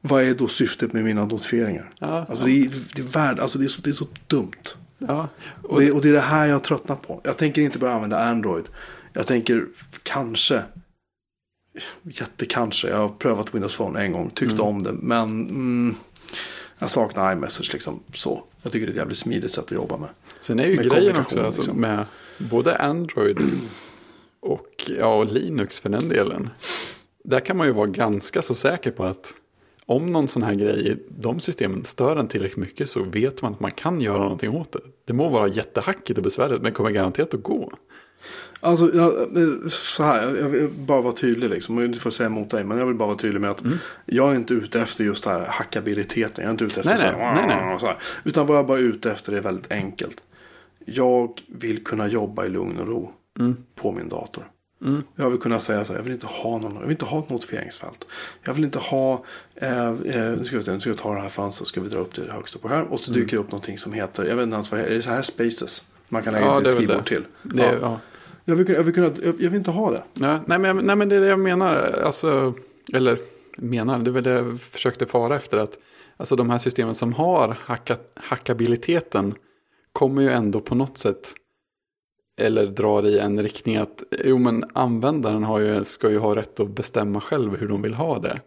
Vad 0.00 0.22
är 0.22 0.34
då 0.34 0.48
syftet 0.48 0.92
med 0.92 1.04
mina 1.04 1.24
notifieringar? 1.24 1.92
ja, 1.98 2.26
Alltså, 2.28 2.48
ja, 2.48 2.68
det, 2.70 2.76
är, 2.76 2.80
det, 2.96 3.02
är 3.02 3.12
värd, 3.12 3.38
alltså 3.40 3.58
det, 3.58 3.64
är 3.64 3.68
så, 3.68 3.82
det 3.82 3.90
är 3.90 3.94
så 3.94 4.06
dumt. 4.26 4.52
ja. 4.98 5.28
Och 5.62 5.80
det, 5.80 5.92
och 5.92 6.02
det 6.02 6.08
är 6.08 6.12
det 6.12 6.20
här 6.20 6.46
jag 6.46 6.54
har 6.54 6.60
tröttnat 6.60 7.02
på. 7.06 7.20
Jag 7.24 7.36
tänker 7.36 7.62
inte 7.62 7.78
börja 7.78 7.94
använda 7.94 8.18
Android. 8.24 8.64
Jag 9.12 9.26
tänker 9.26 9.66
kanske, 10.02 10.62
jättekanske, 12.02 12.88
jag 12.88 12.96
har 12.96 13.08
prövat 13.08 13.54
Windows 13.54 13.76
Phone 13.76 14.00
en 14.04 14.12
gång, 14.12 14.30
tyckte 14.30 14.54
Mm. 14.54 14.66
om 14.66 14.82
det. 14.82 14.92
Men 14.92 15.28
mm, 15.48 15.94
jag 16.78 16.90
saknar 16.90 17.32
iMessage 17.32 17.70
liksom 17.72 18.00
så. 18.14 18.44
Jag 18.62 18.72
tycker 18.72 18.86
det 18.86 18.90
är 18.90 18.92
ett 18.92 18.98
jävligt 18.98 19.18
smidigt 19.18 19.52
sätt 19.52 19.64
att 19.64 19.70
jobba 19.70 19.96
med. 19.96 20.08
Sen 20.40 20.60
är 20.60 20.66
ju 20.66 20.76
grejen 20.76 21.16
också 21.16 21.42
alltså, 21.42 21.62
liksom. 21.62 21.80
med 21.80 22.04
både 22.38 22.76
Android 22.76 23.40
och, 24.40 24.90
ja, 24.98 25.14
och 25.14 25.26
Linux 25.26 25.80
för 25.80 25.88
den 25.88 26.08
delen. 26.08 26.50
Där 27.24 27.40
kan 27.40 27.56
man 27.56 27.66
ju 27.66 27.72
vara 27.72 27.86
ganska 27.86 28.42
så 28.42 28.54
säker 28.54 28.90
på 28.90 29.04
att 29.04 29.34
om 29.86 30.06
någon 30.06 30.28
sån 30.28 30.42
här 30.42 30.54
grej 30.54 30.88
i 30.88 30.96
de 31.08 31.40
systemen 31.40 31.84
stör 31.84 32.16
en 32.16 32.28
tillräckligt 32.28 32.56
mycket 32.58 32.90
så 32.90 33.02
vet 33.02 33.42
man 33.42 33.52
att 33.52 33.60
man 33.60 33.70
kan 33.70 34.00
göra 34.00 34.18
någonting 34.18 34.56
åt 34.56 34.72
det. 34.72 34.80
Det 35.04 35.12
må 35.12 35.28
vara 35.28 35.48
jättehackigt 35.48 36.18
och 36.18 36.24
besvärligt 36.24 36.62
men 36.62 36.72
kommer 36.72 36.90
garanterat 36.90 37.34
att 37.34 37.42
gå. 37.42 37.72
Alltså, 38.60 38.90
jag, 38.94 39.12
eh, 39.36 39.68
så 39.70 40.02
här, 40.02 40.36
jag- 40.36 40.48
vill 40.48 40.68
bara 40.68 41.00
vara 41.00 41.12
tydlig 41.12 41.50
liksom. 41.50 41.78
Och 41.78 41.90
Du 41.90 41.98
får 41.98 42.10
säga 42.10 42.26
emot 42.26 42.50
dig, 42.50 42.64
men 42.64 42.78
jag 42.78 42.86
vill 42.86 42.94
bara 42.96 43.06
vara 43.06 43.18
tydlig 43.18 43.40
med 43.40 43.50
att 43.50 43.62
jag 44.06 44.30
är 44.30 44.34
inte 44.36 44.54
ute 44.54 44.80
efter 44.80 45.04
just 45.04 45.24
det 45.24 45.30
här 45.30 45.46
hackabiliteten. 45.46 46.34
Jag 46.44 46.46
är 46.46 46.50
inte 46.50 46.64
ute 46.64 46.80
efter 46.80 46.90
Nej, 46.90 46.98
så 46.98 47.04
här, 47.06 47.34
nej, 47.46 47.56
nej. 47.66 47.80
Så 47.80 47.86
här. 47.86 47.96
Utan 48.24 48.46
vad 48.46 48.56
jag 48.58 48.66
bara 48.66 48.78
är 48.78 48.82
ute 48.82 49.12
efter 49.12 49.32
är 49.32 49.40
väldigt 49.40 49.72
enkelt. 49.72 50.22
Jag 50.84 51.40
vill 51.48 51.84
kunna 51.84 52.06
jobba 52.08 52.44
i 52.46 52.48
lugn 52.48 52.78
och 52.78 52.86
ro 52.86 53.12
på 53.74 53.92
min 53.92 54.08
dator. 54.08 54.44
Jag 55.16 55.30
vill 55.30 55.38
kunna 55.40 55.60
säga 55.60 55.84
så 55.84 55.92
här, 55.92 55.98
jag 56.00 56.04
vill 56.04 56.12
inte 56.12 56.26
ha 56.26 56.58
någon, 56.58 56.74
jag 56.74 56.80
vill 56.80 56.90
inte 56.90 57.04
ha 57.04 57.18
ett 57.18 57.30
notifieringsfält. 57.30 58.04
Jag 58.42 58.54
vill 58.54 58.64
inte 58.64 58.78
ha, 58.78 59.24
eh, 59.54 59.88
eh, 59.88 59.92
nu 60.38 60.40
ska 60.44 60.56
vi 60.56 60.62
se, 60.62 60.72
nu 60.72 60.80
ska 60.80 60.90
vi 60.90 60.96
ta 60.96 61.14
det 61.14 61.20
här 61.20 61.28
fönstret 61.28 61.66
så 61.66 61.70
ska 61.70 61.80
vi 61.80 61.88
dra 61.88 61.98
upp 61.98 62.14
det 62.14 62.32
högst 62.32 62.56
upp 62.56 62.62
på 62.62 62.68
skärm. 62.68 62.86
Och 62.86 63.00
så 63.00 63.12
dyker 63.12 63.36
det 63.36 63.40
upp 63.42 63.50
någonting 63.50 63.78
som 63.78 63.92
heter, 63.92 64.24
jag 64.24 64.36
vet 64.36 64.42
inte 64.44 64.54
ens 64.54 64.70
vad 64.70 64.80
det 64.80 64.84
är, 64.86 64.90
är 64.90 64.94
det 64.94 65.02
så 65.02 65.10
här 65.10 65.22
spaces? 65.22 65.84
Man 66.08 66.22
kan 66.22 66.32
lägga 66.32 66.46
Ja, 66.46 66.56
till 66.56 66.66
ett 66.66 66.72
skrivbord 66.72 67.06
till. 67.06 67.24
Det, 67.42 67.62
Ja. 67.62 67.72
ja. 67.72 67.78
Ja. 67.80 68.00
Jag, 68.44 68.56
vill, 68.56 68.68
jag, 68.68 68.82
vill 68.82 68.94
kunna, 68.94 69.06
jag, 69.06 69.16
jag 69.24 69.50
vill 69.50 69.54
inte 69.54 69.70
ha 69.70 69.90
det. 69.90 70.02
nej, 70.14 70.58
men, 70.58 70.76
nej 70.76 70.96
men 70.96 71.08
det 71.08 71.16
är 71.16 71.20
det 71.20 71.26
jag 71.26 71.38
menar. 71.40 71.76
Alltså, 72.04 72.54
eller 72.94 73.18
menar, 73.56 73.98
det 73.98 74.10
är 74.10 74.12
väl 74.12 74.22
det 74.22 74.30
jag 74.30 74.60
försökte 74.60 75.06
fara 75.06 75.36
efter. 75.36 75.56
att 75.58 75.78
Alltså 76.16 76.36
de 76.36 76.50
här 76.50 76.58
systemen 76.58 76.94
som 76.94 77.12
har 77.12 77.56
hacka, 77.60 77.96
hackabiliteten 78.14 79.34
kommer 79.92 80.22
ju 80.22 80.30
ändå 80.30 80.60
på 80.60 80.74
något 80.74 80.98
sätt 80.98 81.34
eller 82.40 82.66
drar 82.66 83.06
i 83.06 83.18
en 83.18 83.42
riktning 83.42 83.76
att 83.76 84.02
jo 84.24 84.38
men 84.38 84.64
användaren 84.74 85.44
har 85.44 85.58
ju, 85.58 85.84
ska 85.84 86.10
ju 86.10 86.18
ha 86.18 86.36
rätt 86.36 86.60
att 86.60 86.70
bestämma 86.70 87.20
själv 87.20 87.56
hur 87.56 87.68
de 87.68 87.82
vill 87.82 87.94
ha 87.94 88.18
det. 88.18 88.40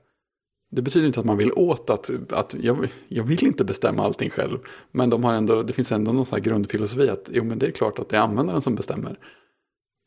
Det 0.73 0.81
betyder 0.81 1.07
inte 1.07 1.19
att 1.19 1.25
man 1.25 1.37
vill 1.37 1.51
åt 1.51 1.89
att, 1.89 2.09
att 2.31 2.55
jag, 2.61 2.87
jag 3.07 3.23
vill 3.23 3.45
inte 3.45 3.63
bestämma 3.65 4.03
allting 4.03 4.29
själv. 4.29 4.57
Men 4.91 5.09
de 5.09 5.23
har 5.23 5.33
ändå, 5.33 5.63
det 5.63 5.73
finns 5.73 5.91
ändå 5.91 6.11
någon 6.11 6.25
sån 6.25 6.35
här 6.35 6.43
grundfilosofi 6.43 7.09
att 7.09 7.29
jo 7.33 7.43
men 7.43 7.59
det 7.59 7.67
är 7.67 7.71
klart 7.71 7.99
att 7.99 8.09
det 8.09 8.17
är 8.17 8.21
användaren 8.21 8.61
som 8.61 8.75
bestämmer. 8.75 9.19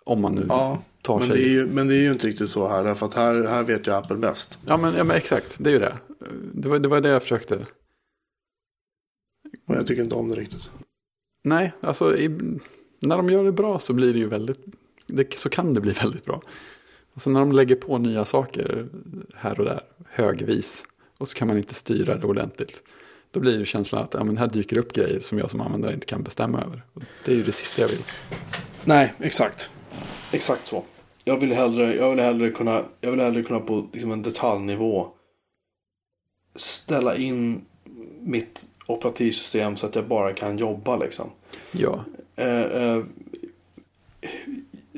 Om 0.04 0.20
man 0.20 0.34
nu 0.34 0.44
Ja, 0.48 0.82
tar 1.02 1.18
men 1.18 1.28
sig. 1.28 1.38
det, 1.38 1.44
är 1.44 1.50
ju, 1.50 1.66
men 1.66 1.88
det 1.88 1.94
är 1.94 2.00
ju 2.00 2.12
inte 2.12 2.26
riktigt 2.26 2.48
så 2.48 2.68
här. 2.68 2.84
Därför 2.84 3.06
att 3.06 3.14
här, 3.14 3.44
här 3.44 3.62
vet 3.64 3.86
ju 3.86 3.92
Apple 3.94 4.16
bäst. 4.16 4.58
Ja 4.66 4.76
men, 4.76 4.94
ja 4.94 5.04
men 5.04 5.16
exakt, 5.16 5.56
det 5.60 5.70
är 5.70 5.72
ju 5.72 5.78
det. 5.78 5.98
Det 6.54 6.68
var 6.68 6.78
det, 6.78 6.88
var 6.88 7.00
det 7.00 7.08
jag 7.08 7.22
försökte. 7.22 7.66
Och 9.68 9.74
jag 9.74 9.86
tycker 9.86 10.02
inte 10.02 10.14
om 10.14 10.28
det 10.28 10.36
riktigt. 10.36 10.70
Nej, 11.44 11.72
alltså 11.80 12.16
i, 12.16 12.28
när 13.00 13.16
de 13.16 13.30
gör 13.30 13.44
det 13.44 13.52
bra 13.52 13.78
så 13.78 13.92
blir 13.92 14.12
det 14.12 14.18
ju 14.18 14.28
väldigt, 14.28 14.60
det, 15.06 15.34
så 15.38 15.48
kan 15.48 15.74
det 15.74 15.80
bli 15.80 15.92
väldigt 15.92 16.24
bra. 16.24 16.42
Alltså 17.14 17.30
när 17.30 17.40
de 17.40 17.52
lägger 17.52 17.74
på 17.74 17.98
nya 17.98 18.24
saker 18.24 18.88
här 19.34 19.60
och 19.60 19.64
där, 19.64 19.80
högvis, 20.08 20.84
och 21.18 21.28
så 21.28 21.36
kan 21.36 21.48
man 21.48 21.56
inte 21.56 21.74
styra 21.74 22.14
det 22.14 22.26
ordentligt. 22.26 22.82
Då 23.30 23.40
blir 23.40 23.58
det 23.58 23.66
känslan 23.66 24.02
att 24.02 24.14
ja, 24.14 24.24
men 24.24 24.36
här 24.36 24.46
dyker 24.46 24.78
upp 24.78 24.92
grejer 24.92 25.20
som 25.20 25.38
jag 25.38 25.50
som 25.50 25.60
användare 25.60 25.94
inte 25.94 26.06
kan 26.06 26.22
bestämma 26.22 26.60
över. 26.60 26.82
Och 26.92 27.02
det 27.24 27.32
är 27.32 27.36
ju 27.36 27.42
det 27.42 27.52
sista 27.52 27.80
jag 27.80 27.88
vill. 27.88 28.02
Nej, 28.84 29.14
exakt. 29.18 29.70
Exakt 30.32 30.66
så. 30.66 30.84
Jag 31.24 31.40
vill 31.40 31.52
hellre, 31.52 31.96
jag 31.96 32.10
vill 32.10 32.20
hellre 32.20 32.50
kunna, 32.50 32.82
jag 33.00 33.10
vill 33.10 33.20
hellre 33.20 33.42
kunna 33.42 33.60
på 33.60 33.88
liksom 33.92 34.12
en 34.12 34.22
detaljnivå 34.22 35.08
ställa 36.56 37.16
in 37.16 37.64
mitt 38.20 38.68
operativsystem 38.86 39.76
så 39.76 39.86
att 39.86 39.94
jag 39.94 40.06
bara 40.06 40.32
kan 40.32 40.58
jobba 40.58 40.96
liksom. 40.96 41.30
Ja, 41.72 42.04
Eh, 42.36 42.60
eh, 42.60 43.02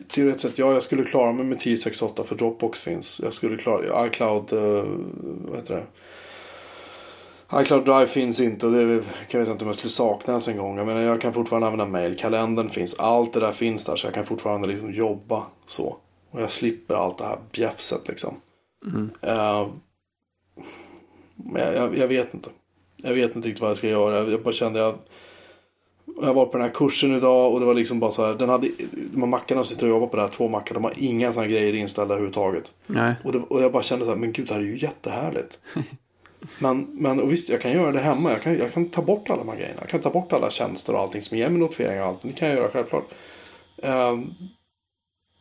teoretiskt 0.08 0.42
sett, 0.42 0.58
ja, 0.58 0.72
jag 0.72 0.82
skulle 0.82 1.04
klara 1.04 1.32
mig 1.32 1.44
med 1.44 1.56
1068 1.56 2.24
för 2.24 2.34
Dropbox 2.34 2.82
finns. 2.82 3.20
Jag 3.24 3.32
skulle 3.32 3.56
klara, 3.56 4.06
iCloud, 4.06 4.52
eh, 4.52 4.84
vad 5.48 5.56
heter 5.56 5.74
det? 5.74 5.86
iCloud 7.54 7.84
Drive 7.84 8.06
finns 8.06 8.40
inte 8.40 8.66
och 8.66 8.72
det 8.72 9.02
kan 9.28 9.40
jag 9.40 9.40
vet 9.40 9.48
inte 9.48 9.64
om 9.64 9.68
jag 9.68 9.76
skulle 9.76 9.90
sakna 9.90 10.32
ens 10.32 10.48
en 10.48 10.56
gång. 10.56 10.78
Jag 10.78 10.86
menar, 10.86 11.02
jag 11.02 11.20
kan 11.20 11.32
fortfarande 11.32 11.66
använda 11.66 11.98
mail, 11.98 12.16
kalendern 12.16 12.70
finns, 12.70 12.94
allt 12.98 13.32
det 13.32 13.40
där 13.40 13.52
finns 13.52 13.84
där 13.84 13.96
så 13.96 14.06
jag 14.06 14.14
kan 14.14 14.24
fortfarande 14.24 14.68
liksom 14.68 14.92
jobba 14.92 15.46
så. 15.66 15.96
Och 16.30 16.42
jag 16.42 16.50
slipper 16.50 16.94
allt 16.94 17.18
det 17.18 17.24
här 17.24 17.38
bjäfset 17.52 18.08
liksom. 18.08 18.34
Eh, 19.20 19.68
men 21.34 21.62
jag, 21.62 21.74
jag, 21.74 21.98
jag 21.98 22.08
vet 22.08 22.34
inte. 22.34 22.50
Jag 22.96 23.14
vet 23.14 23.36
inte 23.36 23.48
riktigt 23.48 23.60
vad 23.60 23.70
jag 23.70 23.76
ska 23.76 23.88
göra. 23.88 24.30
Jag 24.30 24.42
bara 24.42 24.54
kände 24.54 24.80
jag 24.80 24.94
jag 26.22 26.34
var 26.34 26.46
på 26.46 26.52
den 26.52 26.66
här 26.66 26.74
kursen 26.74 27.16
idag 27.16 27.52
och 27.52 27.60
det 27.60 27.66
var 27.66 27.74
liksom 27.74 28.00
bara 28.00 28.10
så 28.10 28.26
här. 28.26 28.34
Den 28.34 28.48
hade, 28.48 28.70
de 28.92 29.20
här 29.20 29.26
mackarna 29.26 29.64
som 29.64 29.74
sitter 29.74 29.86
och 29.86 29.90
jobbar 29.90 30.06
på 30.06 30.16
det 30.16 30.22
här, 30.22 30.28
två 30.28 30.48
mackar, 30.48 30.74
de 30.74 30.84
har 30.84 30.92
inga 30.96 31.32
sådana 31.32 31.48
grejer 31.48 31.74
inställda 31.74 32.14
överhuvudtaget. 32.14 32.72
Nej. 32.86 33.14
Och, 33.24 33.32
det, 33.32 33.38
och 33.38 33.62
jag 33.62 33.72
bara 33.72 33.82
kände 33.82 34.04
så 34.04 34.10
här, 34.10 34.18
men 34.18 34.32
gud 34.32 34.46
det 34.46 34.54
här 34.54 34.60
är 34.60 34.64
ju 34.64 34.78
jättehärligt. 34.78 35.58
men, 36.58 36.86
men 36.92 37.20
och 37.20 37.32
visst, 37.32 37.48
jag 37.48 37.60
kan 37.60 37.72
göra 37.72 37.92
det 37.92 38.00
hemma. 38.00 38.30
Jag 38.30 38.42
kan, 38.42 38.58
jag 38.58 38.72
kan 38.72 38.88
ta 38.88 39.02
bort 39.02 39.30
alla 39.30 39.38
de 39.38 39.48
här 39.48 39.56
grejerna. 39.56 39.80
Jag 39.80 39.88
kan 39.88 40.00
ta 40.00 40.10
bort 40.10 40.32
alla 40.32 40.50
tjänster 40.50 40.92
och 40.92 41.00
allting 41.00 41.22
som 41.22 41.38
ger 41.38 41.48
mig 41.48 41.58
notifieringar 41.58 42.02
och 42.02 42.08
allt. 42.08 42.22
Det 42.22 42.32
kan 42.32 42.48
jag 42.48 42.56
göra 42.56 42.70
självklart. 42.70 43.08
Ehm, 43.82 44.30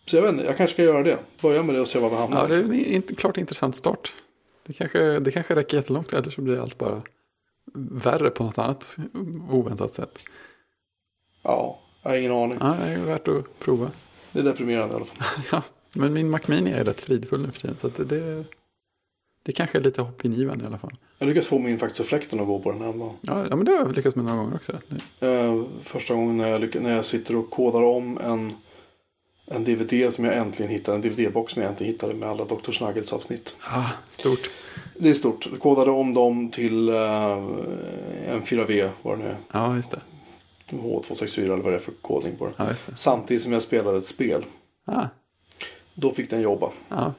så 0.05 0.15
jag 0.15 0.21
vet 0.21 0.31
inte, 0.31 0.45
jag 0.45 0.57
kanske 0.57 0.73
ska 0.73 0.83
göra 0.83 1.03
det. 1.03 1.17
Börja 1.41 1.63
med 1.63 1.75
det 1.75 1.81
och 1.81 1.87
se 1.87 1.99
var 1.99 2.09
vi 2.09 2.15
hamnar. 2.15 2.49
Ja, 2.49 2.55
det 2.55 2.93
är 2.93 2.95
en 2.95 3.01
klart 3.01 3.37
intressant 3.37 3.75
start. 3.75 4.13
Det 4.67 4.73
kanske, 4.73 5.19
det 5.19 5.31
kanske 5.31 5.55
räcker 5.55 5.77
jättelångt 5.77 6.13
eller 6.13 6.29
så 6.29 6.41
blir 6.41 6.59
allt 6.59 6.77
bara 6.77 7.01
värre 7.73 8.29
på 8.29 8.43
något 8.43 8.57
annat 8.57 8.97
oväntat 9.49 9.93
sätt. 9.93 10.17
Ja, 11.45 11.79
jag 12.03 12.09
har 12.09 12.17
ingen 12.17 12.31
aning. 12.31 12.57
Ja, 12.61 12.75
det 12.85 12.91
är 12.91 13.05
värt 13.05 13.27
att 13.27 13.59
prova. 13.59 13.91
Det 14.31 14.39
är 14.39 14.43
deprimerande 14.43 14.93
i 14.93 14.95
alla 14.95 15.05
fall. 15.05 15.17
Ja, 15.51 15.63
men 15.93 16.13
min 16.13 16.29
Mac 16.29 16.39
Mini 16.47 16.71
är 16.71 16.83
rätt 16.83 17.01
fridfull 17.01 17.41
nu 17.41 17.51
för 17.51 17.59
tiden. 17.61 17.77
Så 17.77 17.87
det, 17.87 18.03
det, 18.03 18.43
det 19.43 19.51
kanske 19.51 19.77
är 19.77 19.81
lite 19.81 20.01
hoppingivande 20.01 20.63
i 20.63 20.67
alla 20.67 20.77
fall. 20.77 20.93
Jag 21.17 21.27
lyckas 21.27 21.47
få 21.47 21.59
min 21.59 21.79
faktiskt 21.79 22.09
fläkten 22.09 22.39
att 22.39 22.47
gå 22.47 22.59
på 22.59 22.71
den 22.71 22.81
här 22.81 22.93
dagen. 22.93 23.13
Ja, 23.21 23.45
ja, 23.49 23.55
men 23.55 23.65
det 23.65 23.71
har 23.71 23.77
jag 23.77 23.95
lyckats 23.95 24.15
med 24.15 24.25
några 24.25 24.37
gånger 24.37 24.55
också. 24.55 24.71
Eh, 25.19 25.63
första 25.83 26.13
gången 26.13 26.37
när 26.37 26.49
jag, 26.49 26.81
när 26.81 26.95
jag 26.95 27.05
sitter 27.05 27.35
och 27.35 27.49
kodar 27.49 27.83
om 27.83 28.17
en, 28.17 28.53
en 29.45 29.63
DVD 29.63 30.13
som 30.13 30.25
jag 30.25 30.37
äntligen 30.37 30.71
hittade. 30.71 30.95
En 30.95 31.01
DVD-box 31.01 31.53
som 31.53 31.61
jag 31.61 31.69
äntligen 31.71 31.93
hittade 31.93 32.13
med 32.13 32.29
alla 32.29 32.45
Dr. 32.45 32.71
Snuggles 32.71 33.13
avsnitt. 33.13 33.55
Ja, 33.71 33.85
stort. 34.11 34.49
Det 34.99 35.09
är 35.09 35.13
stort. 35.13 35.47
Jag 35.51 35.59
kodade 35.59 35.91
om 35.91 36.13
dem 36.13 36.51
till 36.51 36.89
eh, 36.89 37.31
en 38.27 38.41
4V, 38.41 38.89
vad 39.01 39.17
det 39.17 39.23
nu 39.23 39.29
är. 39.29 39.37
Ja, 39.51 39.75
just 39.75 39.91
det. 39.91 40.01
H264 40.69 41.43
eller 41.43 41.55
vad 41.57 41.71
det 41.73 41.75
är 41.75 41.79
för 41.79 41.91
kodning 42.01 42.35
på 42.37 42.45
den. 42.45 42.53
Ja. 42.57 42.75
Samtidigt 42.95 43.43
som 43.43 43.51
jag 43.51 43.61
spelade 43.61 43.97
ett 43.97 44.05
spel. 44.05 44.45
Ja, 44.85 45.09
Då 45.95 46.11
fick 46.11 46.29
den 46.29 46.41
jobba. 46.41 46.71
ja. 46.89 47.13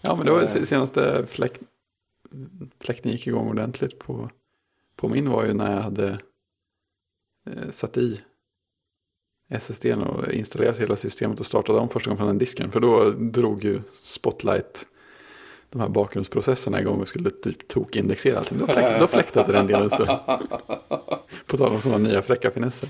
ja 0.00 0.16
men 0.16 0.26
det 0.26 0.32
var 0.32 0.42
Eh. 0.42 0.48
senaste 0.48 1.26
fläkt, 1.26 1.60
fläkten 2.80 3.12
gick 3.12 3.26
igång 3.26 3.48
ordentligt 3.48 3.98
på, 3.98 4.30
på 4.96 5.08
min 5.08 5.30
var 5.30 5.44
ju 5.44 5.54
när 5.54 5.72
jag 5.74 5.82
hade 5.82 6.08
eh, 7.50 7.70
satt 7.70 7.96
i 7.96 8.20
SSD 9.48 9.86
och 9.86 10.32
installerat 10.32 10.78
hela 10.78 10.96
systemet 10.96 11.40
och 11.40 11.46
startade 11.46 11.78
om 11.78 11.88
första 11.88 12.10
gången 12.10 12.18
från 12.18 12.26
den 12.28 12.38
disken. 12.38 12.70
För 12.72 12.80
då 12.80 13.10
drog 13.10 13.64
ju 13.64 13.80
Spotlight 14.00 14.86
de 15.76 15.82
här 15.82 15.88
bakgrundsprocesserna 15.88 16.80
igång 16.80 17.00
och 17.00 17.08
skulle 17.08 17.30
typ 17.30 17.68
tokindexera 17.68 18.38
allting. 18.38 18.58
Då, 18.58 18.66
fläkt, 18.66 19.00
då 19.00 19.06
fläktade 19.06 19.52
den 19.52 19.66
delen 19.66 19.82
en 19.82 19.90
stund. 19.90 20.08
På 21.46 21.56
tal 21.56 21.72
om 21.72 21.80
sådana 21.80 22.08
nya 22.08 22.22
fräcka 22.22 22.50
finesser. 22.50 22.88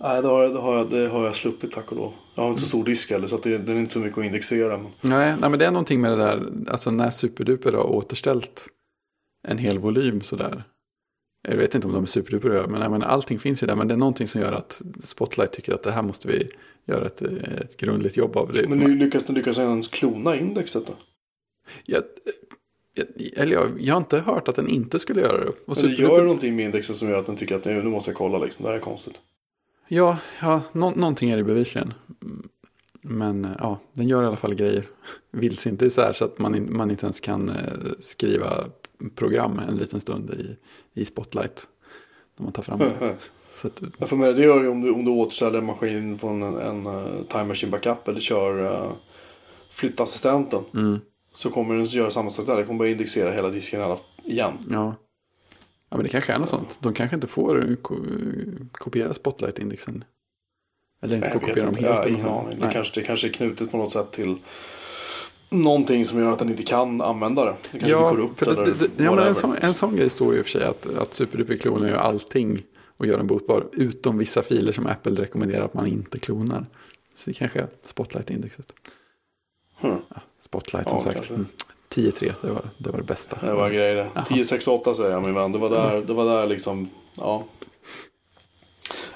Nej, 0.00 0.22
det 0.22 0.28
har, 0.28 0.48
det, 0.48 0.58
har 0.58 0.76
jag, 0.76 0.90
det 0.90 1.08
har 1.08 1.24
jag 1.24 1.36
sluppit 1.36 1.72
tack 1.72 1.90
och 1.90 1.96
lov. 1.96 2.12
Jag 2.34 2.42
har 2.42 2.50
inte 2.50 2.62
så 2.62 2.68
stor 2.68 2.84
disk 2.84 3.10
heller 3.10 3.28
så 3.28 3.34
att 3.34 3.42
det, 3.42 3.58
den 3.58 3.76
är 3.76 3.80
inte 3.80 3.92
så 3.92 3.98
mycket 3.98 4.18
att 4.18 4.24
indexera. 4.24 4.76
Men... 4.78 4.86
Nej, 5.00 5.34
nej, 5.40 5.50
men 5.50 5.58
det 5.58 5.66
är 5.66 5.70
någonting 5.70 6.00
med 6.00 6.10
det 6.10 6.16
där, 6.16 6.48
alltså 6.68 6.90
när 6.90 7.10
Superduper 7.10 7.72
har 7.72 7.84
återställt 7.84 8.66
en 9.48 9.58
hel 9.58 9.78
volym 9.78 10.20
sådär. 10.20 10.64
Jag 11.48 11.56
vet 11.56 11.74
inte 11.74 11.86
om 11.86 11.92
de 11.92 12.02
är 12.02 12.06
superduper 12.06 12.66
men 12.66 12.90
menar, 12.90 13.06
allting 13.06 13.38
finns 13.38 13.62
ju 13.62 13.66
där. 13.66 13.76
Men 13.76 13.88
det 13.88 13.94
är 13.94 13.98
någonting 13.98 14.26
som 14.26 14.40
gör 14.40 14.52
att 14.52 14.82
Spotlight 15.04 15.52
tycker 15.52 15.74
att 15.74 15.82
det 15.82 15.92
här 15.92 16.02
måste 16.02 16.28
vi 16.28 16.48
göra 16.84 17.06
ett, 17.06 17.22
ett 17.22 17.76
grundligt 17.76 18.16
jobb 18.16 18.36
av. 18.36 18.52
Det, 18.52 18.68
Men 18.68 18.78
nu 18.78 18.96
lyckas 18.96 19.24
den 19.24 19.34
lyckas 19.34 19.58
ens 19.58 19.88
klona 19.88 20.36
indexet 20.36 20.86
då? 20.86 20.92
Jag, 21.84 22.02
jag, 22.94 23.06
eller 23.36 23.52
jag, 23.52 23.80
jag 23.80 23.94
har 23.94 24.00
inte 24.00 24.18
hört 24.18 24.48
att 24.48 24.56
den 24.56 24.68
inte 24.68 24.98
skulle 24.98 25.20
göra 25.20 25.44
det. 25.44 25.48
Och 25.48 25.56
Men 25.66 25.76
det 25.76 26.02
gör 26.02 26.22
någonting 26.22 26.56
med 26.56 26.64
indexet 26.64 26.96
som 26.96 27.08
gör 27.08 27.18
att 27.18 27.26
den 27.26 27.36
tycker 27.36 27.56
att 27.56 27.64
nu, 27.64 27.82
måste 27.82 28.10
jag 28.10 28.18
kolla 28.18 28.38
liksom. 28.38 28.62
Det 28.62 28.68
här 28.68 28.76
är 28.76 28.80
konstigt. 28.80 29.20
Ja, 29.88 30.18
ja 30.40 30.62
nå, 30.72 30.90
någonting 30.90 31.30
är 31.30 31.36
det 31.36 31.44
bevisligen. 31.44 31.94
Men 33.00 33.44
eh, 33.44 33.50
ja, 33.58 33.78
den 33.92 34.08
gör 34.08 34.22
i 34.22 34.26
alla 34.26 34.36
fall 34.36 34.54
grejer. 34.54 34.84
Vilse 35.30 35.68
inte 35.68 35.90
så 35.90 36.00
här 36.00 36.12
så 36.12 36.24
att 36.24 36.38
man, 36.38 36.76
man 36.76 36.90
inte 36.90 37.06
ens 37.06 37.20
kan 37.20 37.48
eh, 37.48 37.56
skriva 37.98 38.64
program 39.14 39.60
en 39.68 39.76
liten 39.76 40.00
stund 40.00 40.30
i, 40.30 40.56
i 41.00 41.04
Spotlight. 41.04 41.68
När 42.36 42.44
man 42.44 42.52
tar 42.52 42.62
fram 42.62 42.78
det. 42.78 43.16
Så 43.54 43.66
att, 43.66 43.82
Jag 43.98 44.08
får 44.08 44.16
med, 44.16 44.36
det 44.36 44.42
gör 44.42 44.62
det 44.62 44.68
om 44.68 44.80
du, 44.80 44.90
om 44.90 45.04
du 45.04 45.10
återställer 45.10 45.58
en 45.58 45.64
maskin 45.64 46.18
från 46.18 46.42
en, 46.42 46.56
en 46.58 46.86
uh, 46.86 47.22
Time 47.28 47.44
Machine 47.44 47.70
Backup 47.70 48.08
eller 48.08 48.20
kör 48.20 48.62
uh, 48.62 48.92
flyttassistenten. 49.70 50.64
mm, 50.74 51.00
Så 51.34 51.50
kommer 51.50 51.74
den 51.74 51.84
göra 51.84 52.10
samma 52.10 52.30
sak 52.30 52.46
där. 52.46 52.56
Den 52.56 52.66
kommer 52.66 52.78
bara 52.78 52.88
indexera 52.88 53.32
hela 53.32 53.48
disken 53.48 53.82
alla, 53.82 53.98
igen. 54.24 54.52
ja. 54.70 54.94
ja, 55.90 55.96
men 55.96 56.02
det 56.02 56.08
kanske 56.08 56.32
är 56.32 56.38
något 56.38 56.48
sånt. 56.48 56.78
De 56.80 56.94
kanske 56.94 57.14
inte 57.14 57.26
får 57.26 57.76
ko, 57.82 57.96
kopiera 58.72 59.14
Spotlight-indexen. 59.14 60.04
Eller 61.02 61.16
inte 61.16 61.30
får 61.30 61.40
kopiera 61.40 61.66
dem 61.66 61.74
helt. 61.74 61.86
Jag 61.86 62.04
eller 62.04 62.14
ingen 62.14 62.28
aning. 62.28 62.60
Det 62.60 62.70
kanske, 62.72 63.00
det 63.00 63.06
kanske 63.06 63.28
är 63.28 63.32
knutet 63.32 63.70
på 63.70 63.76
något 63.76 63.92
sätt 63.92 64.12
till 64.12 64.36
någonting 65.48 66.04
som 66.04 66.18
gör 66.18 66.32
att 66.32 66.38
den 66.38 66.50
inte 66.50 66.62
kan 66.62 67.00
använda 67.00 67.44
det. 67.44 67.54
Det 67.62 67.78
kanske 67.78 67.90
Ja, 67.90 68.12
blir 68.12 68.22
korrupt 68.22 68.38
för 68.38 68.46
det, 68.46 68.52
eller 68.52 68.64
det, 68.64 68.88
det, 68.96 69.04
ja, 69.04 69.14
men 69.14 69.26
en, 69.26 69.34
sån, 69.34 69.56
en 69.60 69.74
sån 69.74 69.96
grej 69.96 70.10
står 70.10 70.32
ju 70.32 70.38
i 70.38 70.42
och 70.42 70.46
för 70.46 70.50
sig 70.50 70.64
att, 70.64 70.86
att 70.86 71.14
Superduper 71.14 71.56
klonar 71.56 71.88
ju 71.88 71.96
allting 71.96 72.62
och 72.96 73.06
gör 73.06 73.16
den 73.16 73.26
botbar. 73.26 73.66
Utom 73.72 74.18
vissa 74.18 74.42
filer 74.42 74.72
som 74.72 74.86
Apple 74.86 75.22
rekommenderar 75.22 75.64
att 75.64 75.74
man 75.74 75.86
inte 75.86 76.18
klonar. 76.18 76.66
Så 77.16 77.30
det 77.30 77.34
kanske 77.34 77.60
är 77.60 77.68
Spotlight-indexet. 77.86 78.72
Hmm. 79.80 79.98
Spotlight 80.54 80.86
Ja, 80.86 80.90
som 80.90 81.00
sagt. 81.00 81.14
kanske. 81.14 81.34
Mm. 81.34 81.46
10.3, 81.94 82.32
det 82.42 82.50
var, 82.50 82.62
det 82.78 82.90
var 82.90 82.98
det 82.98 83.04
bästa. 83.04 83.38
Det 83.40 83.54
var 83.54 83.70
grejer 83.70 83.94
det. 83.94 84.02
1068 84.20 84.94
säger 84.94 85.10
jag 85.10 85.22
min 85.26 85.34
vän. 85.34 85.52
Det 85.52 85.58
var 85.58 85.70
där, 85.70 86.00
det 86.06 86.12
var 86.12 86.24
där 86.24 86.46
liksom. 86.46 86.88
Ja. 87.18 87.44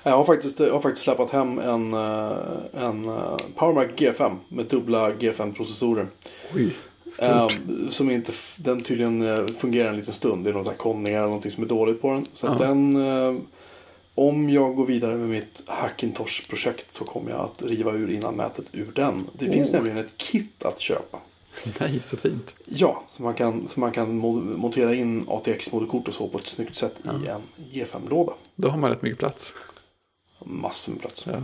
Jag 0.03 0.17
har 0.17 0.25
faktiskt, 0.25 0.61
jag 0.61 0.73
har 0.73 0.81
faktiskt 0.81 1.05
släpat 1.05 1.31
hem 1.31 1.59
en, 1.59 1.93
eh, 1.95 2.33
en 2.77 3.09
eh, 3.09 3.37
PowerMac 3.57 3.87
G5 3.97 4.37
med 4.49 4.67
dubbla 4.67 5.11
G5-processorer. 5.11 6.07
Oj, 6.55 6.77
stort. 7.13 7.29
Eh, 7.29 7.49
som 7.91 8.11
inte, 8.11 8.33
den 8.59 8.81
tydligen 8.81 9.23
eh, 9.23 9.47
fungerar 9.47 9.89
en 9.89 9.97
liten 9.97 10.15
stund. 10.15 10.45
Det 10.45 10.51
är 10.51 10.55
någon 10.55 10.65
sån 10.65 10.71
här 10.73 10.79
konningar 10.79 11.19
eller 11.19 11.27
någonting 11.27 11.51
som 11.53 11.65
är 11.65 11.69
dåligt 11.69 12.03
på 12.03 12.11
den. 12.13 12.27
Så 12.35 12.47
Ja. 12.47 12.55
den, 12.67 12.97
om 14.19 14.51
jag 14.51 14.75
går 14.77 14.87
vidare 14.87 15.17
med 15.17 15.29
mitt 15.29 15.63
Hackintosh-projekt 15.67 16.95
så 16.95 17.05
kommer 17.05 17.31
jag 17.31 17.41
att 17.41 17.63
riva 17.63 17.93
ur 17.93 18.11
innanmätet 18.11 18.65
ur 18.73 18.91
den. 18.95 19.27
Det 19.33 19.51
finns 19.53 19.69
Oh. 19.69 19.75
nämligen 19.75 19.99
ett 19.99 20.17
kit 20.17 20.63
att 20.65 20.81
köpa. 20.81 21.19
Nej, 21.81 22.01
så 22.03 22.17
fint. 22.17 22.55
Ja, 22.65 23.03
så 23.09 23.23
man 23.23 23.35
kan, 23.35 23.69
så 23.69 23.81
man 23.81 23.93
kan 23.93 24.23
mo- 24.23 24.57
montera 24.57 24.95
in 24.95 25.25
ATX-moderkort 25.29 26.09
och 26.09 26.15
så 26.15 26.29
på 26.29 26.39
ett 26.39 26.47
snyggt 26.47 26.75
sätt 26.75 26.95
i 27.05 27.09
en 27.29 27.43
G5-låda. 27.73 28.33
Då 28.57 28.69
har 28.69 28.79
man 28.79 28.91
rätt 28.91 29.03
mycket 29.03 29.19
plats. 29.19 29.55
Massor 30.45 30.93
med 30.93 31.01
plats. 31.01 31.27
Ja. 31.27 31.41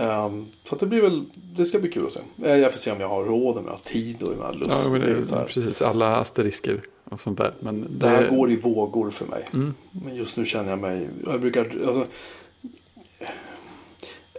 Ehm, 0.00 0.46
så 0.64 0.76
det 0.76 0.86
blir 0.86 1.00
väl, 1.02 1.24
det 1.56 1.64
ska 1.64 1.78
bli 1.78 1.90
kul 1.92 2.06
att 2.06 2.12
se. 2.12 2.20
Eh, 2.44 2.56
Jag 2.56 2.72
får 2.72 2.78
se 2.78 2.90
om 2.92 3.00
jag 3.00 3.08
har 3.08 3.24
råd, 3.24 3.58
om 3.58 3.64
jag 3.64 3.72
har 3.72 3.78
tid 3.78 4.22
och 4.22 4.28
om 4.28 4.38
jag 4.38 4.46
har 4.46 4.54
lust. 4.54 4.70
Ja, 4.84 4.90
men 4.90 5.00
det, 5.00 5.06
är 5.06 5.14
det, 5.14 5.44
precis. 5.46 5.82
Alla 5.82 6.16
asterisker 6.16 6.82
och 7.10 7.20
sånt 7.20 7.38
där. 7.38 7.54
Men 7.60 7.80
det, 7.80 7.88
det 7.90 8.08
här 8.08 8.28
går 8.30 8.50
i 8.50 8.56
vågor 8.56 9.10
för 9.10 9.26
mig. 9.26 9.44
Mm. 9.54 9.74
Men 9.90 10.14
just 10.14 10.36
nu 10.36 10.46
känner 10.46 10.70
jag 10.70 10.78
mig, 10.78 11.08
jag 11.26 11.40
brukar, 11.40 11.60
alltså, 11.86 12.06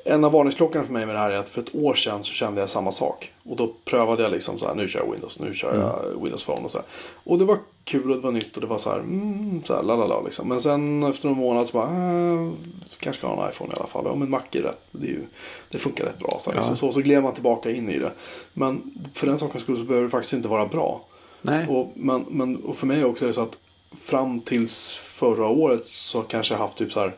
en 0.06 0.24
av 0.24 0.32
varningsklockorna 0.32 0.86
för 0.86 0.94
mig 0.94 1.06
med 1.06 1.16
det 1.16 1.20
här 1.20 1.32
är 1.32 1.38
att 1.38 1.50
för 1.50 1.62
ett 1.62 1.76
år 1.76 1.94
sedan 1.94 2.24
så 2.24 2.34
kände 2.34 2.62
jag 2.62 2.70
samma 2.70 2.92
sak. 2.92 3.32
Och 3.44 3.56
då 3.56 3.74
prövade 3.86 4.24
jag 4.24 4.32
liksom 4.32 4.60
så 4.60 4.68
här, 4.68 4.76
nu 4.76 4.88
kör 4.88 5.00
jag 5.00 5.12
Windows, 5.12 5.40
nu 5.40 5.54
kör 5.54 5.76
jag 5.80 6.22
Windows 6.22 6.46
Phone 6.46 6.62
och 6.62 6.72
så 6.72 6.78
här. 6.78 6.86
Och 7.24 7.38
det 7.40 7.46
var 7.46 7.58
kul 7.84 8.10
och 8.12 8.16
det 8.16 8.24
var 8.24 8.32
nytt 8.32 8.56
och 8.56 8.62
det 8.62 8.68
var 8.68 8.78
så 8.78 8.90
här, 8.90 9.00
mm, 9.00 9.64
så 9.64 9.76
här 9.76 9.84
lalala 9.84 10.22
liksom. 10.22 10.48
Men 10.48 10.62
sen 10.62 11.04
efter 11.04 11.28
någon 11.28 11.38
månad 11.38 11.68
så 11.68 11.78
bara, 11.78 11.88
ah, 11.88 12.52
kanske 13.00 13.20
ska 13.20 13.28
ha 13.28 13.46
en 13.46 13.52
iPhone 13.52 13.74
i 13.74 13.76
alla 13.78 13.88
fall. 13.88 14.04
Ja 14.06 14.16
men 14.16 14.30
Mac 14.30 14.42
är 14.52 14.62
rätt, 14.62 14.82
det, 14.92 15.08
är 15.08 15.12
ju, 15.12 15.26
det 15.70 15.78
funkar 15.78 16.06
rätt 16.06 16.20
bra. 16.20 16.38
Så, 16.40 16.50
här, 16.50 16.58
Ja. 16.58 16.62
liksom. 16.62 16.78
så, 16.78 16.92
så 16.92 17.02
gled 17.02 17.24
man 17.24 17.34
tillbaka 17.34 17.72
in 17.72 17.90
i 17.90 18.00
det. 18.00 18.12
Men 18.54 18.82
för 19.14 19.28
den 19.28 19.38
sakens 19.38 19.64
skull 19.64 19.78
så 19.78 19.84
behöver 19.84 20.04
det 20.06 20.12
faktiskt 20.12 20.34
inte 20.34 20.48
vara 20.48 20.66
bra. 20.66 21.02
Nej, 21.42 21.68
Och, 21.68 21.92
men, 21.96 22.26
men, 22.30 22.56
och 22.64 22.78
för 22.78 22.88
mig 22.88 23.06
också 23.06 23.26
är 23.26 23.28
det 23.28 23.34
så 23.34 23.42
att 23.42 23.58
fram 23.98 24.42
tills 24.42 24.92
förra 24.94 25.48
året 25.48 25.88
så 25.88 26.22
kanske 26.22 26.54
jag 26.54 26.60
haft 26.60 26.78
typ 26.78 26.92
så 26.92 27.00
här 27.00 27.16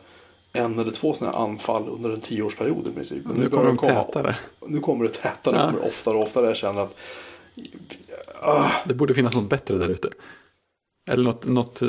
en 0.54 0.80
eller 0.80 0.92
två 0.92 1.14
sådana 1.14 1.38
här 1.38 1.44
anfall 1.44 1.90
under 1.90 2.10
en 2.10 2.20
tioårsperiod 2.22 2.88
i 2.88 2.92
princip. 2.92 3.26
Men 3.26 3.36
nu 3.36 3.50
kommer 3.50 3.64
börjar 3.64 3.76
de 3.76 3.78
komma- 3.78 4.04
tätare. 4.04 4.36
Nu 4.68 4.80
kommer 4.80 5.04
det 5.06 5.12
tätare, 5.12 5.56
Ja. 5.56 5.66
det 5.66 5.72
kommer 5.74 5.88
oftare 5.88 6.16
och 6.16 6.22
oftare. 6.24 6.46
Jag 6.48 6.58
känner 6.58 6.82
att 6.82 6.96
ah, 8.42 8.72
Det 8.88 8.94
borde 8.94 9.14
finnas 9.14 9.36
något 9.36 9.50
bättre 9.50 9.78
där 9.78 9.90
ute. 9.90 10.10
Eller 11.12 11.24
något, 11.24 11.46
något, 11.48 11.82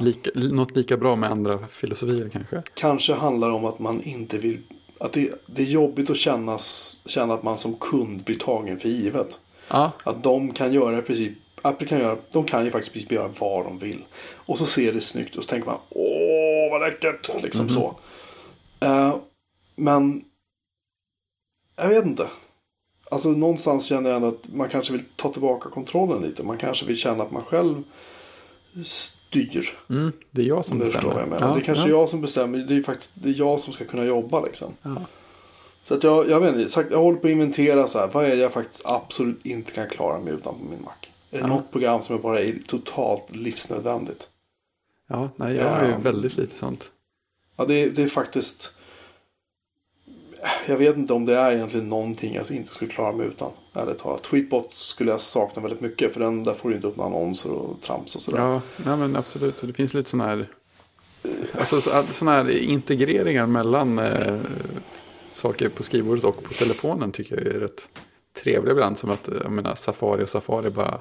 lika, 0.00 0.30
något 0.34 0.76
lika 0.76 0.96
bra 0.96 1.16
med 1.16 1.30
andra 1.30 1.66
filosofier 1.66 2.28
kanske. 2.28 2.62
kanske 2.74 3.14
handlar 3.14 3.50
om 3.50 3.64
att 3.64 3.78
man 3.78 4.02
inte 4.02 4.38
vill... 4.38 4.62
Att 5.00 5.12
det, 5.12 5.30
det 5.46 5.62
är 5.62 5.66
jobbigt 5.66 6.10
att 6.10 6.16
kännas, 6.16 6.96
känna 7.06 7.34
att 7.34 7.42
man 7.42 7.58
som 7.58 7.74
kund 7.74 8.22
blir 8.24 8.38
tagen 8.38 8.78
för 8.78 8.88
givet. 8.88 9.38
Ja, 9.68 9.90
Att 10.04 10.22
de 10.22 10.52
kan 10.52 10.72
göra 10.72 10.98
i 10.98 11.02
princip, 11.02 11.32
Apple 11.62 11.86
kan 11.86 11.98
göra, 11.98 12.16
de 12.32 12.44
kan 12.44 12.64
ju 12.64 12.70
faktiskt 12.70 12.92
precis 12.92 13.10
göra 13.10 13.30
vad 13.38 13.64
de 13.64 13.78
vill. 13.78 14.04
Och 14.34 14.58
så 14.58 14.66
ser 14.66 14.92
det 14.92 15.00
snyggt 15.00 15.36
och 15.36 15.42
så 15.42 15.48
tänker 15.48 15.66
man 15.66 15.78
åh 15.88 16.70
vad 16.70 16.80
läckert. 16.80 17.42
Liksom 17.42 17.68
så. 17.68 17.96
Eh, 18.80 19.14
men 19.76 20.24
jag 21.76 21.88
vet 21.88 22.06
inte. 22.06 22.28
Alltså 23.10 23.28
någonstans 23.28 23.86
känner 23.86 24.10
jag 24.10 24.16
ändå 24.16 24.28
att 24.28 24.48
man 24.54 24.68
kanske 24.68 24.92
vill 24.92 25.04
ta 25.16 25.32
tillbaka 25.32 25.70
kontrollen 25.70 26.22
lite. 26.22 26.42
Man 26.42 26.58
kanske 26.58 26.86
vill 26.86 26.96
känna 26.96 27.24
att 27.24 27.30
man 27.30 27.42
själv 27.42 27.82
styr. 28.84 29.78
Mm, 29.90 30.12
det 30.30 30.42
är 30.42 30.46
jag 30.46 30.64
som 30.64 30.78
bestämmer. 30.78 31.20
jag 31.20 31.28
menar. 31.28 31.54
det 31.54 31.60
är 31.60 31.64
kanske 31.64 31.88
ja. 31.88 31.90
jag 31.90 32.08
som 32.08 32.20
bestämmer. 32.20 32.58
Det 32.58 32.76
är 32.76 32.82
faktiskt 32.82 33.10
det 33.14 33.28
är 33.28 33.34
jag 33.38 33.60
som 33.60 33.72
ska 33.72 33.84
kunna 33.84 34.04
jobba 34.04 34.40
liksom. 34.40 34.74
Ja. 34.82 34.96
Så 35.84 35.94
att 35.94 36.04
jag, 36.04 36.30
jag 36.30 36.40
vet 36.40 36.56
inte, 36.56 36.86
jag 36.90 36.98
håller 36.98 37.18
på 37.18 37.26
att 37.26 37.32
inventera 37.32 37.88
så 37.88 37.98
här. 37.98 38.08
Vad 38.12 38.24
är 38.24 38.28
det 38.28 38.42
jag 38.42 38.52
faktiskt 38.52 38.82
absolut 38.84 39.46
inte 39.46 39.72
kan 39.72 39.88
klara 39.88 40.20
mig 40.20 40.32
utan 40.32 40.54
på 40.58 40.64
min 40.64 40.82
Mac? 40.82 41.01
Är 41.32 41.38
det 41.38 41.38
Ja. 41.38 41.46
något 41.46 41.70
program 41.72 42.02
som 42.02 42.20
bara 42.20 42.40
är 42.40 42.58
totalt 42.66 43.36
livsnödvändigt? 43.36 44.28
ja, 45.08 45.28
nej, 45.36 45.56
jag 45.56 45.68
har 45.70 45.84
ju 45.84 45.90
Ja. 45.90 45.98
väldigt 45.98 46.36
lite 46.36 46.56
sånt. 46.56 46.90
Ja, 47.56 47.64
det, 47.64 47.74
är- 47.74 47.90
det 47.90 48.02
är 48.02 48.08
faktiskt... 48.08 48.72
Jag 50.66 50.76
vet 50.76 50.96
inte 50.96 51.12
om 51.12 51.26
det 51.26 51.36
är 51.36 51.52
egentligen 51.52 51.88
någonting 51.88 52.34
jag 52.34 52.50
inte 52.50 52.70
skulle 52.74 52.90
klara 52.90 53.12
mig 53.12 53.26
utan. 53.26 53.50
Ärligt 53.74 53.98
talat. 53.98 54.22
Tweetbot 54.22 54.72
skulle 54.72 55.10
jag 55.10 55.20
sakna 55.20 55.62
väldigt 55.62 55.80
mycket. 55.80 56.12
För 56.12 56.20
den, 56.20 56.44
där 56.44 56.54
får 56.54 56.68
du 56.68 56.74
inte 56.76 56.86
upp 56.88 56.96
några 56.96 57.10
annonser 57.10 57.50
och 57.50 57.80
trams 57.82 58.16
och 58.16 58.22
sådär. 58.22 58.38
Ja, 58.38 58.60
nej, 58.76 58.96
men 58.96 59.16
absolut. 59.16 59.56
Det 59.60 59.72
finns 59.72 59.94
lite 59.94 60.10
sådana 60.10 60.28
här, 60.30 60.48
alltså, 61.58 61.80
så- 61.80 62.02
såna 62.10 62.30
här 62.30 62.50
integreringar 62.50 63.46
mellan 63.46 63.98
eh, 63.98 64.40
saker 65.32 65.68
på 65.68 65.82
skrivbordet 65.82 66.24
och 66.24 66.42
på 66.44 66.52
telefonen 66.52 67.12
tycker 67.12 67.36
jag 67.44 67.54
är 67.54 67.60
rätt 67.60 67.88
trevliga 68.42 68.72
ibland. 68.72 68.98
Som 68.98 69.10
att 69.10 69.28
jag 69.42 69.52
menar, 69.52 69.74
Safari 69.74 70.24
och 70.24 70.28
Safari 70.28 70.70
bara, 70.70 71.00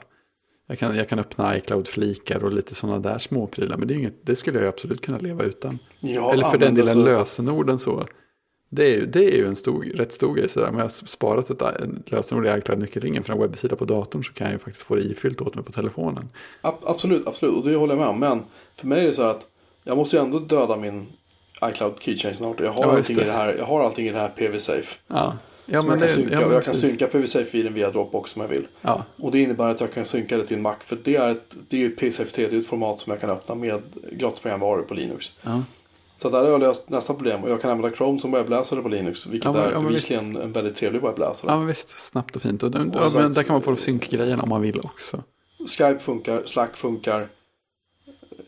jag 0.67 0.79
kan, 0.79 0.95
jag 0.97 1.09
kan 1.09 1.19
öppna 1.19 1.57
iCloud-flikar 1.57 2.43
och 2.43 2.53
lite 2.53 2.75
sådana 2.75 2.99
där 2.99 3.17
småprylar. 3.19 3.77
Men 3.77 3.87
det, 3.87 3.93
är 3.93 3.95
inget, 3.95 4.25
det 4.25 4.35
skulle 4.35 4.59
jag 4.59 4.67
absolut 4.67 5.01
kunna 5.01 5.17
leva 5.17 5.43
utan. 5.43 5.79
Jag 5.99 6.33
Eller 6.33 6.43
för 6.45 6.57
den 6.57 6.75
delen 6.75 6.93
så- 6.93 7.03
lösenorden 7.03 7.79
så. 7.79 8.05
Det 8.73 8.83
är 8.83 8.97
ju, 8.99 9.05
det 9.05 9.33
är 9.33 9.37
ju 9.37 9.47
en 9.47 9.55
stor, 9.55 9.83
rätt 9.83 10.11
stor 10.11 10.35
grej. 10.35 10.49
Sådär. 10.49 10.69
Om 10.69 10.75
jag 10.77 10.83
har 10.83 10.89
sparat 10.89 11.49
ett 11.49 11.61
en 11.61 12.03
lösenord 12.05 12.45
i 12.45 12.49
iCloud-nyckelringen 12.49 13.23
för 13.23 13.33
en 13.33 13.39
webbsida 13.39 13.75
på 13.75 13.85
datorn 13.85 14.23
så 14.23 14.33
kan 14.33 14.45
jag 14.47 14.53
ju 14.53 14.59
faktiskt 14.59 14.85
få 14.85 14.95
det 14.95 15.01
ifyllt 15.01 15.41
åt 15.41 15.55
mig 15.55 15.63
på 15.63 15.71
telefonen. 15.71 16.29
Ab- 16.61 16.83
Absolut, 16.83 17.27
absolut. 17.27 17.55
Och 17.57 17.69
det 17.69 17.75
håller 17.75 17.93
jag 17.95 17.99
med 17.99 18.07
om. 18.09 18.19
Men 18.19 18.43
för 18.75 18.87
mig 18.87 19.01
är 19.01 19.05
det 19.05 19.13
så 19.13 19.23
här 19.23 19.29
att 19.29 19.47
jag 19.83 19.97
måste 19.97 20.15
ju 20.15 20.21
ändå 20.23 20.39
döda 20.39 20.77
min 20.77 21.07
iCloud 21.63 21.93
Keychain 21.99 22.35
snart. 22.35 22.59
Jag 22.59 22.71
har, 22.71 22.83
Ja, 22.83 22.91
allting, 22.97 23.17
i 23.17 23.19
det. 23.19 23.25
det 23.25 23.31
här, 23.31 23.53
jag 23.55 23.65
har 23.65 23.83
allting 23.83 24.07
i 24.07 24.11
det 24.11 24.19
här 24.19 24.29
PV-Safe. 24.37 24.95
Ja, 25.07 25.37
ja 25.71 25.81
som 25.81 25.89
jag 25.89 25.99
kan 25.99 26.09
synka. 26.09 26.33
ja, 26.33 26.39
men 26.41 26.51
jag 26.51 26.63
kan 26.63 26.73
synka 26.75 27.07
PV-Safe-filen 27.07 27.73
via 27.73 27.91
Dropbox 27.91 28.35
om 28.35 28.41
jag 28.41 28.49
vill. 28.49 28.67
Ja, 28.81 29.03
Och 29.17 29.31
det 29.31 29.39
innebär 29.39 29.69
att 29.69 29.79
jag 29.79 29.93
kan 29.93 30.05
synka 30.05 30.37
det 30.37 30.47
till 30.47 30.57
en 30.57 30.63
Mac. 30.63 30.75
För 30.85 30.97
det 31.03 31.15
är, 31.15 31.31
ett, 31.31 31.57
det 31.69 31.85
är 31.85 31.89
PCFT, 31.89 32.35
det 32.35 32.43
är 32.55 32.59
ett 32.59 32.67
format 32.67 32.99
som 32.99 33.11
jag 33.11 33.21
kan 33.21 33.29
öppna 33.29 33.55
med 33.55 33.81
gratisprogramvaror 34.11 34.83
på 34.83 34.93
Linux. 34.93 35.31
ja. 35.41 35.63
Så 36.17 36.29
där 36.29 36.39
har 36.43 36.49
jag 36.49 36.59
löst 36.59 36.89
nästa 36.89 37.13
problem. 37.13 37.43
Och 37.43 37.49
jag 37.49 37.61
kan 37.61 37.71
använda 37.71 37.97
Chrome 37.97 38.19
som 38.19 38.31
webbläsare 38.31 38.81
på 38.81 38.89
Linux. 38.89 39.27
Vilket 39.27 39.53
men- 39.53 39.61
är 39.63 39.71
men 39.71 39.83
bevisligen 39.83 40.37
en 40.37 40.51
väldigt 40.51 40.75
trevlig 40.75 41.01
webbläsare. 41.01 41.51
ja 41.51 41.57
men 41.57 41.67
visst, 41.67 41.89
snabbt 41.89 42.35
och 42.35 42.41
fint. 42.41 42.63
Och, 42.63 42.75
och, 42.75 43.13
men 43.15 43.33
där 43.33 43.43
kan 43.43 43.53
man 43.53 43.61
få 43.61 43.75
synkgrejen 43.75 44.39
om 44.39 44.49
man 44.49 44.61
vill 44.61 44.79
också. 44.79 45.23
Skype 45.67 45.99
funkar, 45.99 46.43
Slack 46.45 46.75
funkar. 46.77 47.27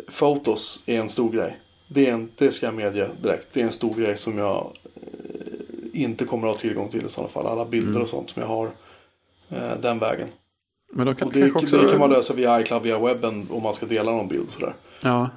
Fotos 0.10 0.80
är 0.86 1.00
en 1.00 1.10
stor 1.10 1.32
grej. 1.32 1.60
Det, 1.90 2.10
är 2.10 2.14
en, 2.14 2.32
det 2.38 2.52
ska 2.52 2.66
jag 2.66 2.76
medge 2.76 3.10
direkt. 3.24 3.48
Det 3.54 3.62
är 3.62 3.66
en 3.66 3.72
stor 3.72 3.94
grej 3.96 4.18
som 4.18 4.38
jag 4.38 4.72
inte 5.94 6.26
kommer 6.26 6.48
att 6.48 6.54
ha 6.54 6.62
tillgång 6.62 6.90
till 6.90 7.06
i 7.06 7.10
sådana 7.10 7.30
fall. 7.30 7.48
Alla 7.48 7.66
bilder 7.66 7.90
Mm. 7.90 8.02
och 8.02 8.10
sånt 8.10 8.30
som 8.30 8.42
jag 8.42 8.50
har 8.50 8.72
eh, 9.50 9.78
den 9.82 10.00
vägen. 10.00 10.28
Men 10.94 11.06
de 11.06 11.16
kan, 11.16 11.28
Och 11.28 11.34
det, 11.34 11.40
kanske 11.42 11.60
också... 11.60 11.78
det 11.78 11.90
kan 11.92 12.00
man 12.00 12.10
lösa 12.10 12.34
via 12.34 12.62
iCloud, 12.62 12.84
via 12.84 13.00
webben 13.00 13.48
om 13.52 13.64
man 13.64 13.74
ska 13.74 13.86
dela 13.86 14.12
någon 14.12 14.28
bild 14.28 14.50
sådär. 14.50 14.74
Ja. 15.04 15.30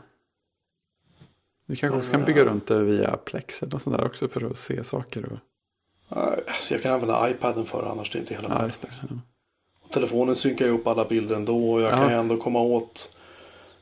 Du 1.66 1.76
kanske 1.76 1.98
också 1.98 2.10
kan 2.10 2.24
bygga 2.24 2.44
runt 2.44 2.66
det 2.66 2.78
via 2.78 3.16
Plex 3.16 3.62
eller 3.62 3.78
sånt 3.78 3.96
där 3.98 4.06
också 4.06 4.28
för 4.28 4.50
att 4.50 4.58
se 4.58 4.84
saker. 4.84 5.32
Och... 5.32 5.38
Alltså 6.46 6.74
jag 6.74 6.82
kan 6.82 6.92
använda 6.92 7.30
iPaden 7.30 7.64
för 7.64 7.82
det, 7.82 7.90
annars 7.90 8.10
är 8.10 8.12
det 8.12 8.18
inte 8.18 8.34
hela 8.34 8.48
Ja, 8.48 8.54
världen. 8.54 8.70
det. 8.80 8.88
Ja. 9.10 9.16
Telefonen 9.92 10.34
synkar 10.36 10.66
ju 10.66 10.70
upp 10.72 10.86
alla 10.86 11.04
bilder 11.04 11.36
ändå 11.36 11.72
och 11.72 11.80
jag 11.80 11.92
Ja. 11.92 11.96
kan 11.96 12.08
ju 12.10 12.14
ändå 12.16 12.36
komma 12.36 12.60
åt 12.60 13.12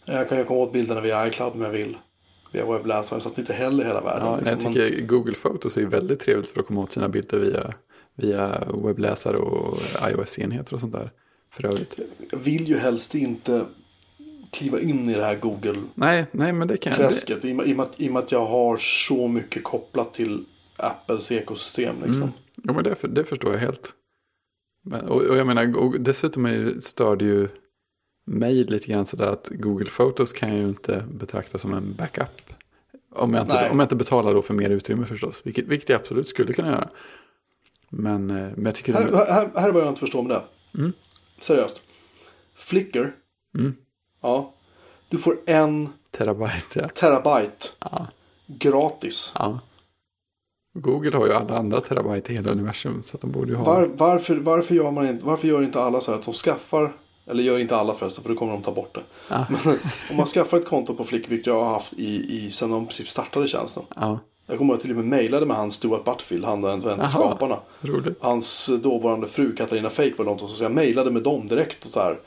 jag 0.05 0.29
kan 0.29 0.45
komma 0.45 0.61
åt 0.61 0.73
bilderna 0.73 1.01
via 1.01 1.27
iCloud 1.29 1.53
om 1.53 1.63
jag 1.63 1.71
vill. 1.71 1.97
Via 2.55 2.73
webbläsaren 2.73 3.23
så 3.23 3.29
att 3.29 3.37
det 3.37 3.41
inte 3.41 3.53
heller 3.53 3.85
hela 3.85 4.01
världen. 4.01 4.27
Ja, 4.27 4.39
jag 4.45 4.55
liksom. 4.55 4.75
tycker 4.75 5.01
Google 5.01 5.35
Photos 5.35 5.77
är 5.77 5.87
väldigt 5.87 6.21
trevligt 6.21 6.51
för 6.51 6.61
att 6.61 6.67
komma 6.67 6.81
åt 6.81 6.93
sina 6.93 7.09
bilder 7.09 7.39
via, 7.39 7.73
via 8.15 8.65
webbläsare 8.85 9.37
och 9.37 9.79
iOS-enheter 10.11 10.75
och 10.75 10.81
sånt 10.81 10.93
där. 10.93 11.11
För 11.51 11.67
övrigt. 11.67 11.99
Jag 12.31 12.39
vill 12.39 12.69
ju 12.69 12.79
helst 12.79 13.15
inte 13.15 13.65
kliva 14.53 14.81
in 14.81 15.11
i 15.11 15.15
det 15.15 15.25
här 15.25 15.37
Google-träsket. 15.37 15.91
Nej, 15.95 16.27
nej, 16.33 16.53
men 16.53 16.69
det 16.69 16.77
kan 16.77 16.93
jag. 16.99 17.13
Det, 17.27 17.49
I, 17.49 17.51
i, 17.51 17.77
I 17.97 18.09
och 18.09 18.13
med 18.13 18.23
att 18.23 18.33
jag 18.33 18.47
har 18.47 18.77
så 18.77 19.29
mycket 19.29 19.65
kopplat 19.65 20.15
till 20.15 20.45
Apples 20.77 21.33
ekosystem. 21.33 21.97
Liksom. 21.97 22.23
Mm. 22.23 22.33
Jo, 22.63 22.75
men 22.75 22.85
det, 22.85 22.97
det 23.03 23.25
förstår 23.25 23.53
jag 23.53 23.61
helt. 23.61 23.93
Men, 24.85 25.09
och, 25.09 25.23
och 25.23 25.37
jag 25.37 25.47
menar, 25.47 25.79
och 25.79 26.01
dessutom 26.01 26.47
är, 26.47 26.81
stör 26.81 27.17
det 27.17 27.25
ju 27.25 27.49
mig 28.25 28.65
lite 28.65 28.87
grann 28.87 29.07
sådär 29.07 29.27
att 29.27 29.49
Google 29.51 29.91
Photos 29.91 30.33
kan 30.33 30.49
jag 30.49 30.59
ju 30.59 30.69
inte 30.69 31.05
betrakta 31.09 31.59
som 31.59 31.75
en 31.75 31.95
backup. 31.95 32.55
Om 33.13 33.35
jag 33.35 33.43
inte, 33.43 33.55
Nej. 33.55 33.71
om 33.71 33.79
jag 33.79 33.85
inte 33.85 33.97
betalar 33.97 34.35
då 34.35 34.43
för 34.43 34.55
mer 34.55 34.71
utrymme 34.71 35.07
förstås. 35.07 35.41
Vilket, 35.45 35.67
vilket 35.67 35.89
jag 35.89 36.01
absolut 36.01 36.29
skulle 36.29 36.53
kunna 36.53 36.69
göra. 36.69 36.89
Men, 37.89 38.31
eh, 38.31 38.37
men 38.37 38.65
jag 38.65 38.75
tycker... 38.75 38.93
Här, 38.93 39.11
det, 39.11 39.17
här, 39.17 39.49
här 39.55 39.69
är 39.69 39.73
vad 39.73 39.83
jag 39.83 39.89
inte 39.89 40.01
förstår 40.01 40.23
med 40.23 40.31
det. 40.31 40.43
Mm. 40.79 40.93
Seriöst. 41.41 41.83
Flickr. 42.55 43.13
Mm. 43.59 43.75
Ja. 44.23 44.55
Du 45.09 45.19
får 45.19 45.37
en 45.47 45.89
terabyte, 46.11 46.81
ja. 46.81 46.89
terabyte 46.89 47.67
ja. 47.79 48.07
gratis. 48.47 49.33
ja. 49.35 49.61
Google 50.79 51.17
har 51.17 51.27
ju 51.27 51.33
alla 51.33 51.59
andra 51.59 51.81
terabyte 51.81 52.33
i 52.33 52.37
hela 52.37 52.51
universum. 52.51 53.03
Så 53.05 53.17
de 53.17 53.33
borde 53.33 53.51
ju 53.51 53.57
ha... 53.57 53.65
Var, 53.65 53.91
varför, 53.97 54.37
varför, 54.37 54.75
gör 54.75 54.91
man 54.91 55.09
inte, 55.09 55.27
varför 55.27 55.49
gör 55.49 55.63
inte 55.63 55.81
alla 55.81 56.01
så 56.01 56.11
här 56.11 56.19
att 56.19 56.25
de 56.25 56.35
skaffar, 56.35 56.93
eller 57.27 57.43
gör 57.43 57.59
inte 57.59 57.77
alla 57.77 57.95
förresten 57.95 58.23
för 58.23 58.31
då 58.31 58.37
kommer 58.39 58.53
de 58.53 58.63
ta 58.63 58.71
bort 58.73 58.95
det. 58.95 59.01
Ja. 59.29 59.47
Men 59.65 59.79
om 60.11 60.17
man 60.17 60.27
skaffar 60.27 60.57
ett 60.59 60.67
konto 60.69 60.95
på 60.95 61.05
Flickr, 61.05 61.29
vilket 61.31 61.47
jag 61.47 61.65
har 61.65 61.71
haft 61.73 61.93
i, 61.93 62.45
i 62.45 62.51
sen 62.51 62.71
de 62.71 62.87
princip 62.87 63.09
startade 63.09 63.49
tjänsten. 63.49 63.83
ja, 63.97 64.19
Jag 64.47 64.59
kommer 64.59 64.69
ihåg 64.73 64.79
att 64.79 64.79
jag 64.79 64.83
till 64.83 64.91
och 64.91 64.97
med 64.97 65.19
mejlade 65.19 65.47
med 65.47 65.57
han 65.57 65.71
Stuart 65.73 66.05
Butterfield, 66.05 66.45
han 66.45 66.65
en 66.65 66.83
Jaha. 66.85 67.09
skaparna. 67.09 67.59
roligt. 67.81 68.19
Hans 68.21 68.71
dåvarande 68.83 69.27
fru 69.27 69.55
Katarina 69.57 69.91
Fake 69.91 70.13
var 70.19 70.25
de 70.25 70.39
som 70.39 70.49
så 70.49 70.55
säga 70.57 70.69
mejlade 70.69 71.11
med 71.11 71.23
dem 71.23 71.49
direkt. 71.49 71.87
Och 71.87 71.93
så 71.93 72.01
här. 72.01 72.19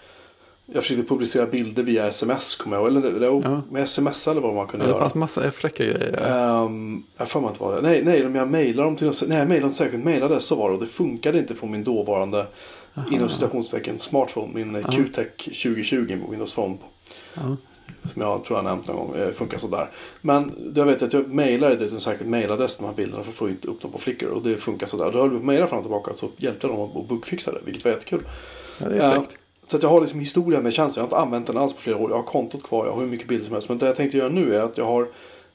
Jag 0.74 0.84
försökte 0.84 1.04
publicera 1.04 1.46
bilder 1.46 1.84
via 1.84 2.08
sms, 2.08 2.56
kommer 2.56 2.78
jag 2.78 2.94
ihåg. 2.94 3.06
Eller, 3.06 3.28
Ja. 3.44 3.62
med 3.72 3.84
sms 3.84 4.28
eller 4.28 4.42
vad 4.42 4.54
man 4.56 4.68
kunde 4.68 4.86
Ja, 4.86 4.88
det 4.88 4.94
göra. 4.94 5.02
fanns 5.02 5.16
massa 5.16 5.52
fräcka 5.52 5.84
grejer. 5.84 6.42
Um, 6.64 7.04
jag 7.18 7.30
får 7.30 7.42
inte 7.48 7.64
vad 7.64 7.76
det 7.76 7.82
Nej, 7.82 8.04
nej, 8.06 8.26
om 8.26 8.36
jag 8.36 8.48
mejlar 8.48 8.84
dem 8.84 8.96
till 8.96 9.12
Nej, 9.28 9.38
jag 9.38 9.48
mejlade 9.48 9.60
dem 9.60 9.72
särskilt 9.72 10.04
mejlade 10.04 10.40
så 10.40 10.56
var 10.56 10.70
det. 10.70 10.76
Och 10.76 10.82
det 10.82 10.88
funkade 10.88 11.40
inte 11.40 11.56
från 11.56 11.72
min 11.72 11.84
dåvarande 11.84 12.46
inom 13.12 13.30
citationstecken 13.30 14.00
smartphone. 14.00 14.54
Min 14.54 14.76
ja. 14.76 14.92
QTech 14.92 15.38
2020 15.38 16.16
med 16.16 16.30
Windows 16.30 16.56
Phone. 16.56 16.78
Ja. 17.34 17.42
Som 18.14 18.22
jag 18.22 18.44
tror 18.46 18.58
jag 18.58 18.64
har 18.64 18.70
nämnt 18.70 18.88
någon 18.88 18.96
gång. 18.98 19.16
eh, 19.16 19.32
Funkar 19.32 19.58
sådär. 19.58 19.90
Men 20.22 20.72
jag 20.76 20.86
vet 20.86 21.02
att 21.02 21.14
jag 21.14 21.28
mejlade 21.28 21.76
det 21.76 21.86
till 21.86 21.96
en 21.96 22.02
särskild 22.02 22.30
mejladress 22.30 22.78
de 22.78 22.86
här 22.86 22.94
bilderna 22.94 23.24
för 23.24 23.32
att 23.32 23.36
få 23.36 23.48
upp 23.48 23.82
dem 23.82 23.92
på 23.92 23.98
Flickr. 23.98 24.26
Och 24.28 24.44
det 24.44 24.58
funkar 24.58 24.88
sådär. 24.88 25.12
Då 25.12 25.20
höll 25.22 25.30
vi 25.30 25.40
på 25.40 25.46
mejla 25.46 25.68
fram 25.68 25.80
och 25.80 25.86
tillbaka 25.86 26.14
så 26.14 26.30
hjälpte 26.38 26.68
jag 26.68 26.76
dem 26.78 27.02
att 27.02 27.08
bugfixa 27.10 27.52
det. 27.52 27.60
Vilket 27.66 27.86
var 27.86 27.92
jättekul. 27.92 28.22
ja, 28.80 28.90
det 28.90 28.98
är 28.98 29.16
fräckt. 29.16 29.38
så 29.68 29.78
att 29.78 29.84
jag 29.84 29.90
har 29.90 30.02
liksom 30.02 30.20
historia 30.20 30.62
med 30.62 30.74
tjänsten. 30.74 31.02
Jag 31.02 31.04
har 31.04 31.08
inte 31.08 31.18
använt 31.28 31.48
den 31.48 31.58
alls 31.58 31.74
på 31.74 31.82
flera 31.82 31.98
år. 31.98 32.10
Jag 32.10 32.18
har 32.18 32.24
kontot 32.24 32.64
kvar. 32.64 32.86
Jag 32.86 32.94
har 32.94 33.00
hur 33.02 33.08
mycket 33.08 33.28
bilder 33.28 33.46
som 33.46 33.54
helst. 33.54 33.70
Men 33.70 33.78
det 33.78 33.86
jag 33.86 33.96
tänkte 33.96 34.18
göra 34.18 34.30
nu 34.30 34.56
är 34.56 34.62
att 34.62 34.78
jag 34.78 34.86
har 34.86 35.08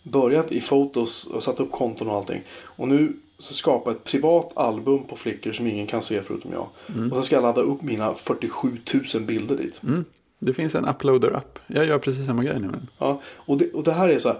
börjat 0.03 0.53
i 0.53 0.61
Fotos 0.61 1.25
och 1.27 1.43
satt 1.43 1.61
upp 1.61 1.73
konton 1.73 2.09
och 2.09 2.17
allting. 2.17 2.43
Och 2.63 2.89
nu 2.89 3.07
så 3.07 3.13
skapa 3.43 3.91
ett 3.91 4.05
privat 4.05 4.53
album 4.57 5.05
på 5.07 5.17
Flickr 5.17 5.53
som 5.53 5.67
ingen 5.67 5.87
kan 5.87 6.03
se 6.03 6.23
förutom 6.23 6.53
jag. 6.53 6.69
Och 7.11 7.17
så 7.17 7.23
ska 7.23 7.37
jag 7.37 7.43
ladda 7.43 7.61
upp 7.61 7.83
mina 7.83 8.15
47 8.15 8.79
000 9.15 9.23
bilder 9.23 9.57
dit. 9.57 9.83
Mm. 9.83 10.05
Det 10.39 10.53
finns 10.53 10.75
en 10.75 10.85
uploader-app. 10.85 11.59
Jag 11.67 11.87
gör 11.87 11.99
precis 11.99 12.27
samma 12.27 12.43
grej 12.43 12.61
nämligen. 12.61 12.91
Ja, 12.99 13.21
och, 13.35 13.59
det, 13.59 13.73
och 13.73 13.83
det 13.83 13.93
här 13.93 14.09
är 14.09 14.19
så 14.19 14.29
här. 14.29 14.39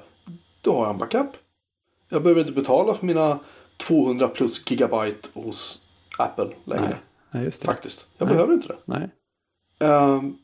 Då 0.61 0.75
har 0.75 0.85
jag 0.85 0.93
en 0.93 0.99
backup. 0.99 1.31
Jag 2.09 2.23
behöver 2.23 2.41
inte 2.41 2.53
betala 2.53 2.95
för 2.95 3.07
mina 3.07 3.39
200 3.77 4.29
plus 4.29 4.71
gigabyte 4.71 5.29
hos 5.33 5.81
Apple 6.19 6.49
längre. 6.65 6.89
Nej, 6.89 6.97
Nej 7.31 7.45
just 7.45 7.63
det. 7.63 7.67
Faktiskt. 7.67 8.07
Jag 8.19 8.27
Nej. 8.27 8.35
behöver 8.35 8.55
inte 8.55 8.69
det. 8.69 8.77
Nej. 8.85 9.09
Ehm, 9.79 10.37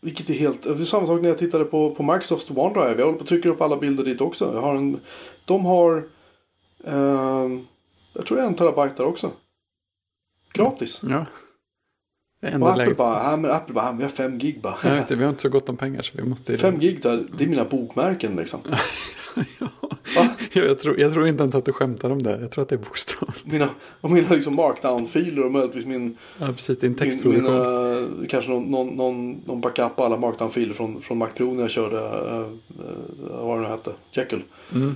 vilket 0.00 0.30
är 0.30 0.34
helt... 0.34 0.62
Det 0.62 0.70
är 0.70 0.84
samma 0.84 1.06
sak 1.06 1.22
när 1.22 1.28
jag 1.28 1.38
tittade 1.38 1.64
på, 1.64 1.94
på 1.94 2.02
Microsofts 2.02 2.50
OneDrive. 2.50 2.98
Jag 2.98 3.06
håller 3.06 3.18
på 3.18 3.22
att 3.22 3.28
trycka 3.28 3.48
upp 3.48 3.60
alla 3.60 3.76
bilder 3.76 4.04
dit 4.04 4.20
också. 4.20 4.54
Jag 4.54 4.60
har 4.60 4.74
en, 4.74 5.00
de 5.44 5.64
har... 5.64 6.08
ehm, 6.86 7.66
jag 8.12 8.26
tror 8.26 8.36
det 8.36 8.42
är 8.42 8.46
en 8.46 8.54
terabyte 8.54 8.94
där 8.96 9.06
också. 9.06 9.30
Gratis. 10.52 11.00
Ja. 11.02 11.26
Det 12.40 12.48
är 12.48 12.62
Och 12.62 12.70
Apple 12.70 12.94
bara, 12.94 13.18
här 13.18 13.36
med 13.36 13.50
Apple 13.50 13.74
bara, 13.74 13.84
här, 13.84 13.92
vi 13.92 14.02
har 14.02 14.10
fem 14.10 14.38
gig 14.38 14.60
bara. 14.60 14.76
Jag 14.84 14.90
vet, 14.94 15.10
vi 15.10 15.22
har 15.22 15.30
inte 15.30 15.42
så 15.42 15.48
gott 15.48 15.68
om 15.68 15.76
pengar 15.76 16.02
så 16.02 16.12
vi 16.16 16.22
måste... 16.22 16.58
Fem 16.58 16.78
gig 16.78 17.02
där, 17.02 17.24
det 17.38 17.44
är 17.44 17.48
mina 17.48 17.64
bokmärken 17.64 18.36
liksom. 18.36 18.60
ja. 19.60 19.68
Va? 20.16 20.28
jag, 20.52 20.78
tror, 20.78 21.00
jag 21.00 21.12
tror 21.12 21.28
inte 21.28 21.42
ens 21.42 21.54
att 21.54 21.64
du 21.64 21.72
skämtar 21.72 22.10
om 22.10 22.22
det. 22.22 22.40
Jag 22.40 22.50
tror 22.50 22.62
att 22.62 22.68
det 22.68 22.74
är 22.74 22.78
bokstav. 22.78 23.34
Mina, 23.44 23.68
och 24.00 24.10
mina 24.10 24.28
liksom 24.28 24.54
markdown-filer 24.54 25.44
och 25.44 25.52
möjligtvis 25.52 25.86
min... 25.86 26.16
Ja, 26.40 26.46
precis. 26.46 26.78
Din 26.78 26.90
min 26.90 26.98
textproduktion. 26.98 27.54
mina, 27.54 28.26
kanske 28.28 28.50
någon, 28.50 28.64
någon, 28.64 28.88
någon, 28.88 29.42
någon 29.46 29.60
backup 29.60 29.96
på 29.96 30.04
alla 30.04 30.16
markdown-filer 30.16 30.74
från, 30.74 31.02
från 31.02 31.18
Mac 31.18 31.28
Pro 31.36 31.54
när 31.54 31.62
jag 31.62 31.70
körde, 31.70 31.96
uh, 31.96 32.46
vad 33.30 33.58
det 33.58 33.62
nu 33.62 33.68
hette, 33.68 33.92
Jekyll. 34.10 34.42
Mm. 34.74 34.94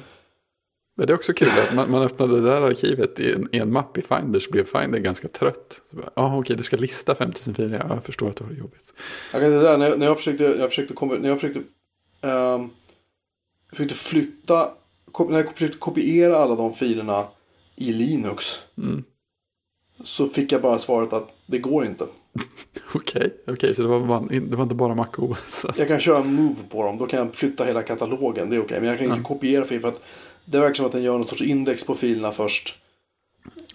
Men 0.99 1.07
det 1.07 1.13
är 1.13 1.15
också 1.15 1.33
kul 1.33 1.49
att 1.49 1.75
man, 1.75 1.91
man 1.91 2.03
öppnade 2.03 2.41
det 2.41 2.51
där 2.51 2.63
arkivet 2.63 3.21
i 3.21 3.33
en, 3.33 3.49
i 3.53 3.59
en 3.59 3.73
mapp 3.73 3.99
i 3.99 4.03
Finder 4.03 4.41
så 4.41 4.51
blev 4.51 4.65
Finder 4.65 4.99
ganska 4.99 5.29
trött. 5.29 5.83
Ja, 5.91 6.11
ah, 6.15 6.39
okej, 6.39 6.57
du 6.57 6.63
ska 6.63 6.77
lista 6.77 7.15
5000 7.15 7.55
filer. 7.55 7.79
Ja, 7.89 7.95
jag 7.95 8.05
förstår 8.05 8.29
att 8.29 8.37
det 8.37 8.45
var 8.45 8.53
jobbigt. 8.53 8.93
Jag 9.33 9.41
kan 9.41 9.61
säga 9.61 9.77
när, 9.77 9.89
jag, 9.89 9.99
när 9.99 10.07
jag 10.07 10.17
försökte, 10.17 10.45
jag 10.45 10.69
försökte, 10.69 11.05
när 11.05 11.29
jag 11.29 11.41
försökte, 11.41 11.61
um, 12.29 12.71
försökte 13.71 13.95
flytta, 13.95 14.71
när 15.29 15.37
jag 15.37 15.53
försökte 15.53 15.79
kopiera 15.79 16.37
alla 16.37 16.55
de 16.55 16.75
filerna 16.75 17.25
i 17.77 17.93
Linux. 17.93 18.45
Mm. 18.79 19.05
Så 20.05 20.27
fick 20.27 20.53
jag 20.53 20.63
bara 20.63 20.79
svaret 20.79 21.13
att 21.13 21.29
det 21.47 21.59
går 21.59 21.85
inte. 21.85 22.05
Okej, 22.95 23.31
okay, 23.43 23.55
okay, 23.55 23.75
så 23.75 23.83
det 23.83 23.89
var, 23.89 24.01
bara, 24.01 24.21
det 24.21 24.57
var 24.57 24.63
inte 24.63 24.75
bara 24.75 24.95
MacOS? 24.95 25.67
Jag 25.77 25.89
kan 25.89 26.01
köra 26.01 26.25
Move 26.25 26.63
på 26.71 26.83
dem, 26.85 26.99
då 26.99 27.07
kan 27.07 27.19
jag 27.19 27.35
flytta 27.35 27.65
hela 27.65 27.83
katalogen, 27.83 28.51
det 28.51 28.57
är 28.57 28.61
okej. 28.61 28.65
Okay. 28.65 28.81
Men 28.81 28.89
jag 28.89 28.99
kan 28.99 29.07
inte 29.07 29.23
kopiera 29.23 29.65
filer 29.65 29.81
för 29.81 29.89
att 29.89 30.01
det 30.47 30.61
verkar 30.61 30.75
som 30.75 30.87
att 30.87 30.93
den 30.93 31.03
gör 31.03 31.13
någon 31.13 31.29
sorts 31.29 31.43
index 31.43 31.87
på 31.87 31.95
filerna 31.95 32.33
först. 32.33 32.79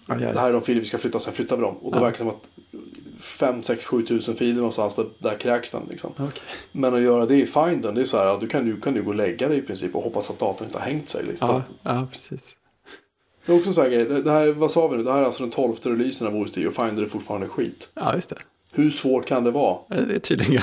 Aj, 0.06 0.24
aj. 0.24 0.32
Det 0.32 0.40
här 0.40 0.48
är 0.48 0.52
de 0.52 0.62
filer 0.62 0.80
vi 0.80 0.86
ska 0.86 0.98
flytta, 0.98 1.20
sen 1.20 1.32
flyttar 1.32 1.56
vi 1.56 1.62
dem. 1.62 1.76
Och 1.76 1.92
då 1.92 1.98
ja. 1.98 2.02
verkar 2.02 2.24
det 2.24 2.30
som 2.30 2.38
att 2.38 3.22
5, 3.22 3.62
6, 3.62 3.84
7 3.84 4.02
tusen 4.02 4.36
filer 4.36 4.54
någonstans, 4.54 4.94
där, 4.94 5.06
där 5.18 5.36
kräks 5.36 5.70
den. 5.70 5.82
Liksom. 5.90 6.12
Okay. 6.12 6.28
Men 6.72 6.94
att 6.94 7.00
göra 7.00 7.26
det 7.26 7.36
i 7.36 7.46
Finder, 7.46 7.92
det 7.92 8.00
är 8.00 8.04
så 8.04 8.18
här, 8.18 8.40
du 8.40 8.48
kan 8.48 8.66
ju 8.66 8.80
kan 8.80 8.94
du 8.94 9.02
gå 9.02 9.10
och 9.10 9.16
lägga 9.16 9.48
dig 9.48 9.58
i 9.58 9.62
princip 9.62 9.96
och 9.96 10.02
hoppas 10.02 10.30
att 10.30 10.38
datorn 10.38 10.66
inte 10.66 10.78
har 10.78 10.86
hängt 10.86 11.08
sig. 11.08 11.24
Liksom. 11.24 11.48
Ja, 11.48 11.62
ja, 11.82 12.06
precis. 12.12 12.56
Det 13.46 13.52
är 13.52 13.56
också 13.56 13.68
en 13.68 13.74
sån 13.74 13.84
här 13.84 13.90
grej, 13.90 14.04
det 14.04 14.30
här, 14.30 14.52
vad 14.52 14.70
sa 14.70 14.88
vi 14.88 14.96
nu? 14.96 15.02
Det 15.02 15.12
här 15.12 15.20
är 15.20 15.24
alltså 15.24 15.42
den 15.42 15.50
tolfte 15.50 15.90
releasen 15.90 16.26
av 16.26 16.36
OS 16.36 16.56
och 16.56 16.74
Finder 16.74 17.02
är 17.02 17.06
fortfarande 17.06 17.48
skit. 17.48 17.88
Ja, 17.94 18.14
just 18.14 18.28
det. 18.28 18.36
Hur 18.74 18.90
svårt 18.90 19.26
kan 19.26 19.44
det 19.44 19.50
vara? 19.50 19.78
Det 19.88 20.14
är 20.14 20.18
tydligen 20.18 20.62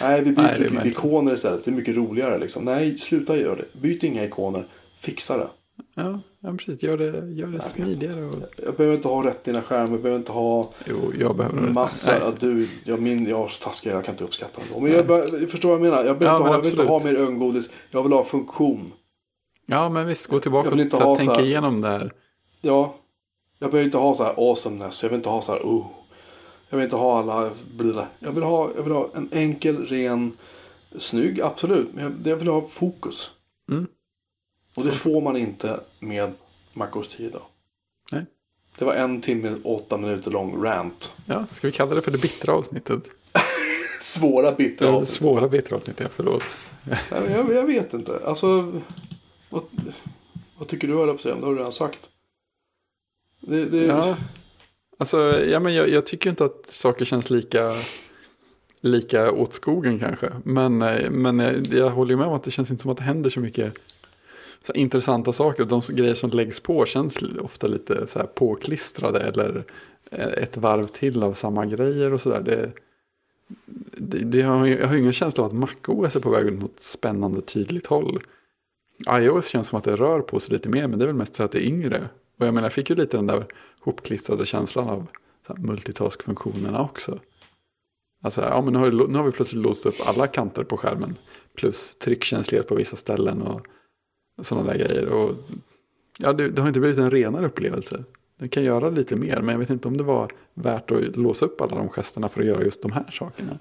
Nej, 0.00 0.22
vi 0.22 0.32
byter 0.32 0.42
Nej, 0.42 0.82
till 0.82 0.90
ikoner 0.90 1.34
istället. 1.34 1.64
Det 1.64 1.70
är 1.70 1.72
mycket 1.72 1.96
roligare 1.96 2.38
liksom. 2.38 2.64
Nej, 2.64 2.98
sluta 2.98 3.36
göra 3.36 3.56
det. 3.56 3.80
Byt 3.80 4.02
inga 4.02 4.24
ikoner. 4.24 4.66
Fixa 4.98 5.36
det. 5.36 5.48
Ja, 5.94 6.20
ja 6.40 6.52
precis. 6.52 6.82
Gör 6.82 6.98
det, 6.98 7.32
gör 7.32 7.46
det 7.46 7.62
smidigare. 7.62 8.24
Och... 8.24 8.34
Jag 8.56 8.74
behöver 8.74 8.96
inte 8.96 9.08
ha 9.08 9.26
rätt 9.26 9.44
dina 9.44 9.62
skärmar. 9.62 9.92
Jag 9.92 10.00
behöver 10.02 10.18
inte 10.18 10.32
ha 10.32 10.70
jo, 10.86 11.12
jag 11.18 11.36
behöver 11.36 11.60
massa. 11.60 12.18
Ja, 12.18 12.32
du, 12.40 12.68
jag, 12.84 13.02
min, 13.02 13.26
jag 13.26 13.36
har 13.36 13.48
så 13.48 13.64
taskiga, 13.64 13.94
jag 13.94 14.04
kan 14.04 14.14
inte 14.14 14.24
uppskatta 14.24 14.62
det. 14.72 14.80
Men 14.80 14.92
jag, 14.92 15.10
jag 15.10 15.50
förstår 15.50 15.68
vad 15.68 15.78
jag 15.78 15.82
menar. 15.82 16.04
Jag, 16.04 16.18
behöver 16.18 16.38
ja, 16.38 16.38
inte, 16.38 16.48
ha, 16.48 16.56
jag 16.56 16.62
vill 16.62 16.80
inte 16.80 16.82
ha 16.82 17.04
mer 17.04 17.14
ögongodis. 17.14 17.70
Jag 17.90 18.02
vill 18.02 18.12
ha 18.12 18.24
funktion. 18.24 18.92
Ja, 19.66 19.88
men 19.88 20.06
visst. 20.06 20.26
Gå 20.26 20.38
tillbaka 20.38 20.70
och 20.70 20.90
så 20.90 21.16
tänka 21.16 21.40
igenom 21.40 21.80
det 21.80 21.88
här. 21.88 22.12
Ja. 22.60 22.94
Jag 23.58 23.70
behöver 23.70 23.84
inte 23.84 23.98
ha 23.98 24.14
så 24.14 24.24
här 24.24 24.34
awesomeness. 24.36 25.02
Jag 25.02 25.10
vill 25.10 25.16
inte 25.16 25.28
ha 25.28 25.42
så 25.42 25.52
här, 25.52 25.60
oh. 25.60 25.86
Jag 26.68 26.78
vill 26.78 26.84
inte 26.84 26.96
ha 26.96 27.18
alla 27.18 27.50
blida. 27.76 28.08
Jag 28.18 28.32
vill 28.32 28.42
ha, 28.42 28.70
jag 28.76 28.82
vill 28.82 28.92
ha 28.92 29.10
en 29.14 29.28
enkel, 29.32 29.86
ren, 29.86 30.36
snygg, 30.96 31.40
absolut. 31.40 31.88
Men 31.94 32.04
jag, 32.04 32.32
jag 32.32 32.36
vill 32.36 32.48
ha 32.48 32.62
fokus. 32.62 33.30
Mm. 33.70 33.86
Och 34.76 34.84
det 34.84 34.92
får 34.92 35.20
man 35.20 35.36
inte 35.36 35.80
med 36.00 36.32
MacOS 36.72 37.08
10 37.08 37.26
idag. 37.26 37.42
Nej. 38.12 38.24
Det 38.78 38.84
var 38.84 38.94
en 38.94 39.20
timme 39.20 39.56
åtta 39.64 39.96
minuter 39.96 40.30
lång 40.30 40.64
rant. 40.64 41.12
Ja, 41.26 41.46
ska 41.52 41.66
vi 41.66 41.72
kalla 41.72 41.94
det 41.94 42.02
för 42.02 42.10
det 42.10 42.22
bittra 42.22 42.52
avsnittet? 42.52 43.02
svåra 44.00 44.52
bittra 44.52 44.88
avsnittet. 44.88 45.14
Svåra 45.14 45.48
bittra 45.48 45.76
avsnittet, 45.76 46.12
förlåt. 46.12 46.56
jag, 47.10 47.30
jag, 47.30 47.54
jag 47.54 47.66
vet 47.66 47.94
inte. 47.94 48.20
Alltså, 48.24 48.72
vad, 49.50 49.62
vad 50.58 50.68
tycker 50.68 50.88
du 50.88 50.94
höll 50.94 51.18
på 51.18 51.28
Det 51.28 51.34
har 51.34 51.52
du 51.52 51.58
redan 51.58 51.72
sagt. 51.72 52.00
Det, 53.40 53.64
det... 53.64 53.84
Ja. 53.84 54.16
Alltså, 54.98 55.44
ja, 55.44 55.60
men 55.60 55.74
jag, 55.74 55.88
jag, 55.88 56.06
tycker 56.06 56.30
inte 56.30 56.44
att 56.44 56.66
saker 56.66 57.04
känns 57.04 57.30
lika, 57.30 57.72
lika 58.80 59.32
åt 59.32 59.52
skogen 59.52 59.98
kanske. 59.98 60.32
Men, 60.44 60.82
eh, 60.82 61.10
men 61.10 61.38
jag, 61.38 61.66
jag 61.66 61.90
håller 61.90 62.16
med 62.16 62.26
om 62.26 62.34
att 62.34 62.44
det 62.44 62.50
känns 62.50 62.70
inte 62.70 62.82
som 62.82 62.90
att 62.90 62.96
det 62.96 63.02
händer 63.02 63.30
så 63.30 63.40
mycket 63.40 63.78
så 64.66 64.72
intressanta 64.72 65.32
saker. 65.32 65.64
De 65.64 65.80
grejer 65.88 66.14
som 66.14 66.30
läggs 66.30 66.60
på 66.60 66.86
känns 66.86 67.18
ofta 67.40 67.66
lite 67.66 68.06
så 68.06 68.18
här 68.18 68.26
påklistrade 68.26 69.20
eller 69.20 69.64
eh, 70.10 70.26
ett 70.26 70.56
varv 70.56 70.86
till 70.86 71.22
av 71.22 71.32
samma 71.32 71.66
grejer 71.66 72.12
och 72.12 72.20
sådär. 72.20 72.40
Det, 72.40 72.72
det, 73.96 74.18
det 74.18 74.42
har, 74.42 74.66
jag 74.66 74.88
har 74.88 74.96
ingen 74.96 75.12
känsla 75.12 75.44
av 75.44 75.48
att 75.48 75.56
MacOS 75.56 76.16
är 76.16 76.20
på 76.20 76.30
väg 76.30 76.46
åt 76.46 76.60
något 76.60 76.80
spännande 76.80 77.40
tydligt 77.40 77.86
håll. 77.86 78.20
iOS 79.10 79.46
känns 79.46 79.68
som 79.68 79.78
att 79.78 79.84
det 79.84 79.96
rör 79.96 80.20
på 80.20 80.40
sig 80.40 80.52
lite 80.52 80.68
mer 80.68 80.86
men 80.86 80.98
det 80.98 81.04
är 81.04 81.06
väl 81.06 81.16
mest 81.16 81.36
för 81.36 81.44
att 81.44 81.52
det 81.52 81.64
är 81.64 81.66
yngre. 81.66 82.08
Och 82.38 82.46
jag 82.46 82.54
menar 82.54 82.66
jag 82.66 82.72
fick 82.72 82.90
ju 82.90 82.96
lite 82.96 83.16
den 83.16 83.26
där 83.26 83.46
hopklistrade 83.88 84.46
känslan 84.46 84.88
av 84.88 85.06
multitask-funktionerna 85.56 86.80
också. 86.80 87.18
Alltså, 88.22 88.40
ja, 88.40 88.60
men 88.60 88.72
nu, 88.72 88.78
har 88.78 88.90
vi, 88.90 88.96
nu 88.96 89.18
har 89.18 89.24
vi 89.24 89.32
plötsligt 89.32 89.62
låst 89.62 89.86
upp 89.86 89.94
alla 90.06 90.26
kanter 90.26 90.64
på 90.64 90.76
skärmen. 90.76 91.16
Plus 91.54 91.96
tryckkänslighet 91.96 92.68
på 92.68 92.74
vissa 92.74 92.96
ställen 92.96 93.42
och 93.42 93.66
sådana 94.42 94.72
där 94.72 94.78
grejer. 94.78 95.08
Och, 95.08 95.34
ja, 96.18 96.32
det, 96.32 96.50
det, 96.50 96.60
har 96.60 96.68
inte 96.68 96.80
blivit 96.80 96.98
en 96.98 97.10
renare 97.10 97.46
upplevelse. 97.46 98.04
Den 98.38 98.48
kan 98.48 98.64
göra 98.64 98.90
lite 98.90 99.16
mer, 99.16 99.40
men 99.40 99.48
jag 99.48 99.58
vet 99.58 99.70
inte 99.70 99.88
om 99.88 99.96
det 99.96 100.04
var 100.04 100.30
värt 100.54 100.90
att 100.90 101.16
låsa 101.16 101.46
upp 101.46 101.60
alla 101.60 101.76
de 101.76 101.88
gesterna 101.88 102.28
för 102.28 102.40
att 102.40 102.46
göra 102.46 102.62
just 102.62 102.82
de 102.82 102.92
här 102.92 103.10
sakerna. 103.10 103.58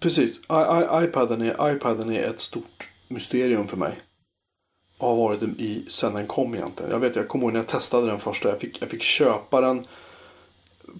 Precis, 0.00 0.38
I, 0.38 0.42
I, 0.42 1.04
iPaden, 1.04 1.42
är, 1.42 1.76
iPaden 1.76 2.10
är 2.10 2.30
ett 2.30 2.40
stort 2.40 2.88
mysterium 3.08 3.66
för 3.66 3.76
mig. 3.76 3.98
Och 4.98 5.08
har 5.08 5.16
varit 5.16 5.42
i 5.42 5.84
sen 5.88 6.14
den 6.14 6.26
kom 6.26 6.54
egentligen. 6.54 6.92
Jag 6.92 6.98
vet, 6.98 7.16
jag 7.16 7.28
kommer 7.28 7.44
ihåg 7.44 7.52
när 7.52 7.60
jag 7.60 7.66
testade 7.66 8.06
den 8.06 8.18
första. 8.18 8.48
Jag 8.48 8.60
fick, 8.60 8.82
jag 8.82 8.90
fick 8.90 9.02
köpa 9.02 9.60
den 9.60 9.86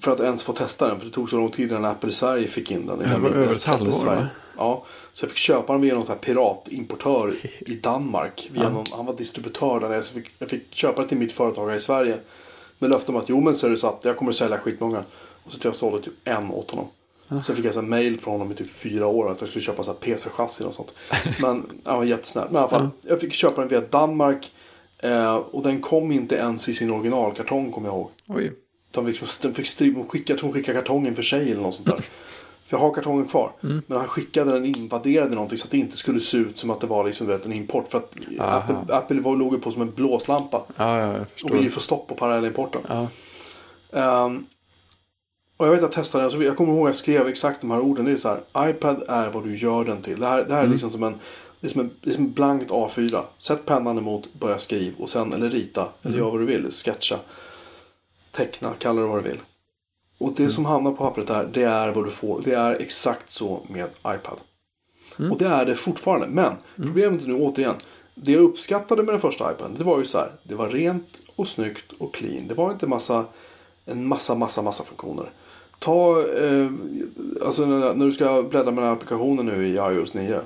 för 0.00 0.12
att 0.12 0.20
ens 0.20 0.42
få 0.42 0.52
testa 0.52 0.88
den. 0.88 0.98
För 0.98 1.06
det 1.06 1.12
tog 1.12 1.30
så 1.30 1.36
lång 1.36 1.50
tid 1.50 1.70
innan 1.70 1.84
Apple 1.84 2.08
i 2.08 2.12
Sverige 2.12 2.48
fick 2.48 2.70
in 2.70 2.86
den. 2.86 2.98
Det 2.98 3.18
var 3.18 3.30
över 3.30 3.54
ett 3.54 3.64
halvår 3.64 4.28
Ja, 4.56 4.84
så 5.12 5.24
jag 5.24 5.30
fick 5.30 5.38
köpa 5.38 5.72
den 5.72 5.82
via 5.82 5.94
någon 5.94 6.04
sån 6.04 6.14
här 6.14 6.22
piratimportör 6.22 7.36
i 7.58 7.74
Danmark. 7.74 8.48
Via 8.52 8.68
någon, 8.68 8.84
han 8.92 9.06
var 9.06 9.14
distributör 9.14 9.80
där. 9.80 10.02
Så 10.02 10.14
fick, 10.14 10.30
jag 10.38 10.50
fick 10.50 10.74
köpa 10.74 11.02
det 11.02 11.08
till 11.08 11.18
mitt 11.18 11.32
företag 11.32 11.68
här 11.68 11.76
i 11.76 11.80
Sverige. 11.80 12.18
Med 12.78 12.90
löfte 12.90 13.12
om 13.12 13.16
att 13.16 13.28
jo 13.28 13.40
men 13.40 13.54
så 13.54 13.66
är 13.66 13.70
det 13.70 13.76
så 13.76 13.88
att 13.88 14.04
jag 14.04 14.16
kommer 14.16 14.30
att 14.30 14.36
sälja 14.36 14.58
skitmånga. 14.58 15.04
Och 15.44 15.52
så 15.52 15.58
till 15.58 15.68
jag 15.68 15.74
sålde 15.74 16.04
typ 16.04 16.14
en 16.24 16.50
åt 16.50 16.70
honom. 16.70 16.86
Sen 17.28 17.56
fick 17.56 17.64
jag 17.64 17.76
en 17.76 17.88
mail 17.88 18.20
från 18.20 18.32
honom 18.32 18.52
i 18.52 18.54
typ 18.54 18.70
fyra 18.70 19.06
år 19.06 19.30
att 19.30 19.40
jag 19.40 19.48
skulle 19.50 19.64
köpa 19.64 19.84
så 19.84 19.94
PC-chassi 19.94 20.64
och 20.64 20.74
sånt. 20.74 20.90
Men 21.40 21.80
han 21.84 21.96
var 21.96 22.04
jättesnäll. 22.04 22.44
Men 22.50 22.54
i 22.54 22.58
alla 22.58 22.68
fall, 22.68 22.88
ja. 23.02 23.10
jag 23.10 23.20
fick 23.20 23.32
köpa 23.32 23.60
den 23.60 23.68
via 23.68 23.80
Danmark. 23.80 24.52
Eh, 24.98 25.34
och 25.34 25.62
den 25.62 25.80
kom 25.80 26.12
inte 26.12 26.34
ens 26.34 26.68
i 26.68 26.74
sin 26.74 26.90
originalkartong 26.90 27.72
kommer 27.72 27.88
jag 27.88 27.96
ihåg. 27.96 28.10
Oj. 28.28 28.52
De 28.90 29.06
fick, 29.06 29.42
de 29.42 29.54
fick 29.54 29.66
skicka, 30.08 30.36
skicka 30.36 30.72
kartongen 30.72 31.14
för 31.14 31.22
sig 31.22 31.52
eller 31.52 31.62
något 31.62 31.74
sånt 31.74 31.88
där. 31.88 32.04
För 32.66 32.76
jag 32.76 32.78
har 32.78 32.94
kartongen 32.94 33.26
kvar. 33.26 33.52
Mm. 33.62 33.82
Men 33.86 33.98
han 33.98 34.08
skickade 34.08 34.52
den 34.52 34.64
invaderad 34.64 35.32
i 35.32 35.34
någonting 35.34 35.58
så 35.58 35.64
att 35.64 35.70
det 35.70 35.78
inte 35.78 35.96
skulle 35.96 36.20
se 36.20 36.36
ut 36.36 36.58
som 36.58 36.70
att 36.70 36.80
det 36.80 36.86
var 36.86 37.04
liksom, 37.04 37.26
vet, 37.26 37.46
en 37.46 37.52
import. 37.52 37.88
För 37.88 37.98
att 37.98 38.14
Apple, 38.38 38.94
Apple 38.96 39.20
var, 39.20 39.36
låg 39.36 39.62
på 39.62 39.70
som 39.70 39.82
en 39.82 39.90
blåslampa. 39.90 40.62
Ja, 40.76 41.00
ja. 41.00 41.24
Och 41.44 41.54
ville 41.54 41.70
få 41.70 41.80
stopp 41.80 42.08
på 42.08 42.14
parallellimporten. 42.14 42.82
Ja. 42.88 43.08
Um, 44.24 44.46
och 45.64 45.74
jag 45.74 45.80
vet 45.80 45.84
att 45.84 45.96
jag 45.96 46.04
testade 46.04 46.24
den. 46.24 46.30
Så 46.30 46.42
jag 46.42 46.56
kommer 46.56 46.72
ihåg 46.72 46.86
att 46.86 46.88
jag 46.88 46.96
skrev 46.96 47.26
exakt 47.26 47.60
de 47.60 47.70
här 47.70 47.80
orden. 47.80 48.04
Det 48.04 48.12
är 48.12 48.16
så 48.16 48.28
här. 48.28 48.70
iPad 48.70 49.02
är 49.08 49.30
vad 49.30 49.44
du 49.44 49.56
gör 49.56 49.84
den 49.84 50.02
till. 50.02 50.20
Det 50.20 50.26
här, 50.26 50.44
det 50.44 50.52
här 50.52 50.60
är 50.60 50.64
mm. 50.64 50.72
liksom 50.72 50.90
som 50.90 51.02
en 51.02 51.14
det 51.64 51.68
är 51.68 51.72
som, 51.72 51.80
en, 51.80 51.90
det 52.00 52.10
är 52.10 52.14
som 52.14 52.32
blankt 52.32 52.70
A4. 52.70 53.22
Sätt 53.38 53.66
pennan 53.66 53.98
emot, 53.98 54.34
börja 54.34 54.58
skriva 54.58 54.96
och 54.98 55.10
sen 55.10 55.32
eller 55.32 55.50
rita. 55.50 55.80
Mm. 55.80 55.92
Eller 56.02 56.18
gör 56.18 56.30
vad 56.30 56.40
du 56.40 56.46
vill. 56.46 56.70
Sketcha. 56.70 57.18
Teckna, 58.30 58.74
kalla 58.78 59.00
det 59.00 59.06
vad 59.06 59.24
du 59.24 59.28
vill. 59.28 59.40
Och 60.18 60.32
det 60.32 60.42
mm. 60.42 60.52
som 60.52 60.64
hamnar 60.64 60.90
på 60.90 60.96
pappret 60.96 61.26
där, 61.26 61.48
det 61.52 61.62
är 61.62 61.92
vad 61.92 62.04
du 62.04 62.10
får. 62.10 62.40
Det 62.44 62.52
är 62.52 62.74
exakt 62.74 63.32
så 63.32 63.66
med 63.68 63.86
iPad. 64.00 64.38
Mm. 65.18 65.32
Och 65.32 65.38
det 65.38 65.46
är 65.46 65.64
det 65.64 65.74
fortfarande. 65.74 66.26
Men 66.26 66.44
mm. 66.44 66.58
problemet 66.76 67.22
är 67.22 67.26
nu 67.26 67.34
återigen. 67.34 67.74
Det 68.14 68.32
jag 68.32 68.42
uppskattade 68.42 69.02
med 69.02 69.14
den 69.14 69.20
första 69.20 69.52
iPaden, 69.52 69.74
det 69.78 69.84
var 69.84 69.98
ju 69.98 70.04
så 70.04 70.18
här. 70.18 70.32
Det 70.42 70.54
var 70.54 70.68
rent 70.68 71.20
och 71.36 71.48
snyggt 71.48 71.92
och 71.98 72.14
clean. 72.14 72.48
Det 72.48 72.54
var 72.54 72.72
inte 72.72 72.86
massa, 72.86 73.24
en 73.84 74.06
massa, 74.06 74.34
massa, 74.34 74.62
massa 74.62 74.84
funktioner. 74.84 75.30
Ta, 75.84 76.20
eh, 76.20 76.70
alltså 77.44 77.66
när, 77.66 78.06
du 78.06 78.12
ska 78.12 78.42
bläddra 78.42 78.70
med 78.70 78.76
den 78.76 78.84
här 78.84 78.92
applikationen 78.92 79.46
nu 79.46 79.68
i 79.68 79.74
iOS 79.74 80.14
9. 80.14 80.40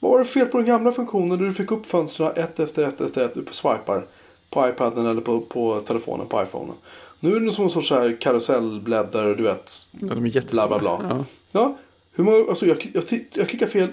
Vad 0.00 0.12
var 0.12 0.18
det 0.18 0.24
fel 0.24 0.46
på 0.46 0.58
den 0.58 0.66
gamla 0.66 0.92
funktionen 0.92 1.38
där 1.38 1.46
du 1.46 1.54
fick 1.54 1.70
upp 1.70 1.86
fönstren 1.86 2.32
ett 2.36 2.60
efter 2.60 2.84
ett 2.84 3.00
efter 3.00 3.24
ett 3.24 3.46
på 3.46 3.54
swipar 3.54 4.06
på 4.50 4.68
iPaden 4.68 5.06
eller 5.06 5.20
på, 5.20 5.40
på 5.40 5.80
telefonen, 5.80 6.26
på 6.26 6.42
iPhonen. 6.42 6.74
Nu 7.20 7.36
är 7.36 7.40
det 7.40 7.52
som 7.52 7.64
en 7.64 7.70
sorts 7.70 7.90
här 7.90 8.16
karusellbläddare, 8.20 9.34
du 9.34 9.42
vet. 9.42 9.88
Ja, 9.90 10.14
de 10.14 10.24
är 10.24 10.28
jättestora. 10.28 10.68
Bla, 10.68 10.78
bla, 10.78 10.98
bla. 10.98 11.16
Ja. 11.16 11.24
ja. 11.52 11.78
Hur 12.12 12.24
många, 12.24 12.48
alltså 12.48 12.66
jag, 12.66 12.76
jag, 12.94 13.04
jag 13.32 13.48
klickar 13.48 13.66
fel 13.66 13.88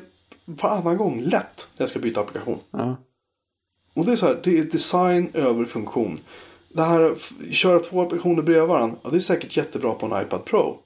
varannan 0.45 0.97
gång 0.97 1.21
lätt 1.21 1.69
när 1.77 1.83
jag 1.83 1.89
ska 1.89 1.99
byta 1.99 2.19
applikation. 2.21 2.59
Ja. 2.71 2.95
Och 3.93 4.05
det 4.05 4.11
är 4.11 4.15
så 4.15 4.25
här, 4.25 4.37
det 4.43 4.59
är 4.59 4.63
design 4.63 5.29
över 5.33 5.65
funktion. 5.65 6.19
Det 6.75 6.83
här, 6.83 7.15
köra 7.51 7.79
två 7.79 8.01
applikationer 8.01 8.41
bredvid 8.43 8.69
varandra, 8.69 8.97
ja, 9.03 9.09
det 9.09 9.17
är 9.17 9.19
säkert 9.19 9.57
jättebra 9.57 9.93
på 9.93 10.05
en 10.05 10.21
iPad 10.21 10.45
Pro. 10.45 10.77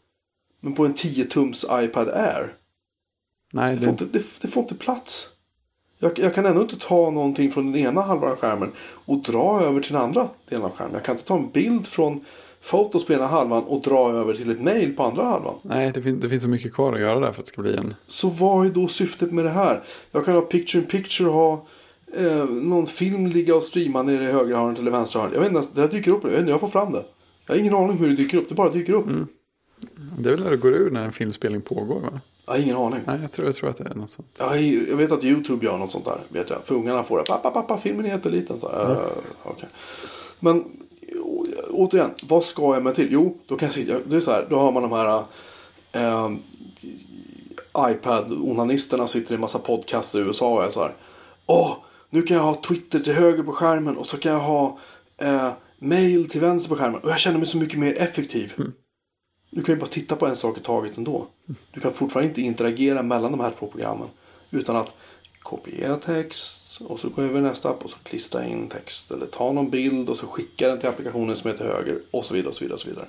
Men 0.59 0.73
på 0.73 0.85
en 0.85 0.93
10-tums 0.93 1.83
iPad 1.83 2.09
Air. 2.09 2.53
Nej, 3.53 3.75
det, 3.75 3.81
får 3.81 3.89
inte, 3.89 4.05
det, 4.05 4.23
det, 4.41 4.47
får 4.47 4.63
inte 4.63 4.75
plats. 4.75 5.29
Jag, 5.99 6.19
jag, 6.19 6.35
kan 6.35 6.45
ändå 6.45 6.61
inte 6.61 6.79
ta 6.79 7.11
någonting 7.11 7.51
från 7.51 7.71
den 7.71 7.81
ena 7.81 8.01
halvan 8.01 8.31
av 8.31 8.37
skärmen 8.37 8.71
och 8.79 9.17
dra 9.17 9.61
över 9.61 9.81
till 9.81 9.93
den 9.93 10.01
andra 10.01 10.29
delen 10.49 10.65
av 10.65 10.71
skärmen. 10.71 10.93
Jag 10.93 11.03
kan 11.03 11.15
inte 11.15 11.27
ta 11.27 11.37
en 11.37 11.49
bild 11.49 11.87
från 11.87 12.25
fotos 12.61 13.05
på 13.05 13.13
ena 13.13 13.27
halvan 13.27 13.63
och 13.63 13.81
dra 13.81 14.11
över 14.11 14.33
till 14.33 14.51
ett 14.51 14.61
mail 14.61 14.95
på 14.95 15.03
andra 15.03 15.25
halvan. 15.25 15.55
Nej, 15.61 15.91
det, 15.91 16.01
fin 16.01 16.19
det 16.19 16.29
finns 16.29 16.41
så 16.41 16.49
mycket 16.49 16.73
kvar 16.73 16.93
att 16.93 16.99
göra 16.99 17.19
där 17.19 17.31
för 17.31 17.41
att 17.41 17.45
det 17.45 17.51
ska 17.51 17.61
bli 17.61 17.77
en... 17.77 17.95
Så 18.07 18.29
vad 18.29 18.65
är 18.65 18.69
då 18.69 18.87
syftet 18.87 19.31
med 19.31 19.45
det 19.45 19.51
här? 19.51 19.83
Jag 20.11 20.25
kan 20.25 20.33
ha 20.33 20.41
picture 20.41 20.81
in 20.81 20.87
picture 20.89 21.29
och 21.29 21.35
ha 21.35 21.65
eh, 22.17 22.45
någon 22.45 22.87
film 22.87 23.27
ligga 23.27 23.55
och 23.55 23.63
streama 23.63 24.03
nere 24.03 24.23
i 24.23 24.31
högra 24.31 24.57
hörnet 24.57 24.79
eller 24.79 24.91
vänstra 24.91 25.21
hörnet. 25.21 25.35
Jag 25.35 25.41
vet 25.41 25.51
inte, 25.51 25.67
det 25.73 25.81
där 25.81 25.87
dyker 25.87 26.11
upp. 26.11 26.23
Jag 26.23 26.29
vet 26.29 26.39
inte, 26.39 26.51
jag 26.51 26.59
får 26.59 26.67
fram 26.67 26.91
det. 26.91 27.03
Jag 27.45 27.53
har 27.53 27.59
ingen 27.59 27.75
aning 27.75 27.97
hur 27.97 28.07
det 28.09 28.15
dyker 28.15 28.37
upp. 28.37 28.49
Det 28.49 28.55
bara 28.55 28.69
dyker 28.69 28.93
upp. 28.93 29.07
Mm. 29.07 29.27
Det 30.19 30.29
är 30.29 30.33
väl 30.33 30.43
när 30.43 30.51
det 30.51 30.57
går 30.57 30.71
ur 30.73 30.91
när 30.91 31.05
en 31.05 31.11
filmspelning 31.11 31.61
pågår 31.61 31.99
va? 31.99 32.19
Jag 32.45 32.53
har 32.53 32.59
ingen 32.59 32.75
aning. 32.75 32.99
Nej, 33.05 33.19
jag 33.21 33.31
tror, 33.31 33.47
jag 33.47 33.55
tror 33.55 33.69
att 33.69 33.77
det 33.77 33.83
är 33.83 33.95
något 33.95 34.09
sånt. 34.09 34.27
Jag, 34.37 34.61
jag 34.61 34.97
vet 34.97 35.11
att 35.11 35.23
YouTube 35.23 35.65
gör 35.65 35.77
något 35.77 35.91
sånt 35.91 36.05
där. 36.05 36.17
Vet 36.29 36.49
jag. 36.49 36.63
För 36.63 36.75
ungarna 36.75 37.03
får 37.03 37.17
det. 37.17 37.23
Pappa, 37.23 37.51
pappa, 37.51 37.77
filmen 37.77 38.05
är 38.05 38.09
jätteliten. 38.09 38.59
Så 38.59 38.69
här. 38.69 38.85
Mm. 38.85 38.97
Uh, 38.97 39.07
okay. 39.43 39.69
Men 40.39 40.63
å- 41.23 41.45
återigen, 41.71 42.09
vad 42.27 42.43
ska 42.43 42.73
jag 42.73 42.83
med 42.83 42.95
till? 42.95 43.07
Jo, 43.11 43.37
då 43.47 43.55
kan 43.55 43.65
jag 43.65 43.73
sitta. 43.73 43.93
Det 44.05 44.15
är 44.15 44.19
så 44.19 44.31
här, 44.31 44.47
då 44.49 44.59
har 44.59 44.71
man 44.71 44.83
de 44.83 44.91
här 44.91 45.23
eh, 45.91 46.29
iPad-onanisterna 47.77 49.07
sitter 49.07 49.31
i 49.31 49.35
en 49.35 49.41
massa 49.41 49.59
podcasts 49.59 50.15
i 50.15 50.19
USA 50.19 50.53
och 50.53 50.63
är 50.63 50.69
så 50.69 50.81
här. 50.81 50.93
Åh, 51.45 51.75
nu 52.09 52.21
kan 52.21 52.37
jag 52.37 52.43
ha 52.43 52.61
Twitter 52.61 52.99
till 52.99 53.13
höger 53.13 53.43
på 53.43 53.51
skärmen 53.51 53.97
och 53.97 54.05
så 54.05 54.17
kan 54.17 54.31
jag 54.31 54.39
ha 54.39 54.79
eh, 55.17 55.51
mail 55.79 56.29
till 56.29 56.41
vänster 56.41 56.69
på 56.69 56.75
skärmen. 56.75 57.01
Och 57.01 57.09
jag 57.09 57.19
känner 57.19 57.37
mig 57.37 57.47
så 57.47 57.57
mycket 57.57 57.79
mer 57.79 58.01
effektiv. 58.01 58.53
Du 59.51 59.63
kan 59.63 59.75
ju 59.75 59.79
bara 59.79 59.89
titta 59.89 60.15
på 60.15 60.27
en 60.27 60.35
sak 60.35 60.57
i 60.57 60.61
taget 60.61 60.97
ändå. 60.97 61.27
Du 61.71 61.79
kan 61.79 61.93
fortfarande 61.93 62.29
inte 62.29 62.41
interagera 62.41 63.03
mellan 63.03 63.31
de 63.31 63.39
här 63.39 63.51
två 63.51 63.67
programmen. 63.67 64.07
Utan 64.51 64.75
att 64.75 64.93
kopiera 65.43 65.95
text 65.95 66.81
och 66.81 66.99
så 66.99 67.09
gå 67.09 67.21
över 67.21 67.41
nästa 67.41 67.69
app 67.69 67.85
och 67.85 67.89
så 67.89 67.97
klistra 68.03 68.45
in 68.45 68.67
text. 68.67 69.11
Eller 69.11 69.25
ta 69.25 69.51
någon 69.51 69.69
bild 69.69 70.09
och 70.09 70.17
så 70.17 70.27
skicka 70.27 70.67
den 70.67 70.79
till 70.79 70.89
applikationen 70.89 71.35
som 71.35 71.51
är 71.51 71.55
till 71.55 71.65
höger. 71.65 72.01
Och 72.11 72.25
så 72.25 72.33
vidare 72.33 72.49
och 72.49 72.55
så 72.55 72.63
vidare. 72.63 72.75
Och 72.75 72.81
så 72.81 72.89
vidare. 72.89 73.07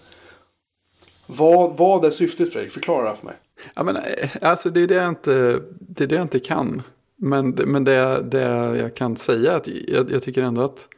Vad, 1.27 1.77
vad 1.77 2.05
är 2.05 2.11
syftet 2.11 2.53
Fredrik? 2.53 2.73
Förklara 2.73 3.03
det 3.03 3.09
här 3.09 3.17
för 3.17 3.27
mig. 3.27 3.37
Ja, 3.75 3.83
men, 3.83 3.97
eh, 3.97 4.31
alltså, 4.41 4.71
det 4.71 4.81
är 4.81 4.87
det 4.87 4.95
jag 4.95 5.09
inte, 5.09 5.63
det 5.71 6.05
är 6.05 6.09
det 6.09 6.15
jag 6.15 6.25
inte 6.25 6.41
kan. 6.41 6.83
Men, 7.23 7.51
men 7.51 7.85
det, 7.85 8.23
det 8.23 8.41
jag 8.79 8.97
kan 8.97 9.17
säga 9.17 9.53
är 9.53 9.57
att 9.57 9.67
jag, 9.67 10.11
jag 10.11 10.23
tycker 10.23 10.43
ändå 10.43 10.63
att 10.63 10.89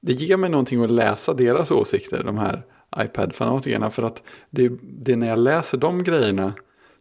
det 0.00 0.12
ger 0.12 0.36
mig 0.36 0.50
någonting 0.50 0.84
att 0.84 0.90
läsa 0.90 1.34
deras 1.34 1.70
åsikter, 1.70 2.22
de 2.24 2.38
här 2.38 2.62
iPad-fanatikerna. 2.96 3.90
För 3.90 4.02
att 4.02 4.22
det, 4.50 4.72
det 4.82 5.12
är 5.12 5.16
när 5.16 5.28
jag 5.28 5.38
läser 5.38 5.78
de 5.78 6.04
grejerna 6.04 6.52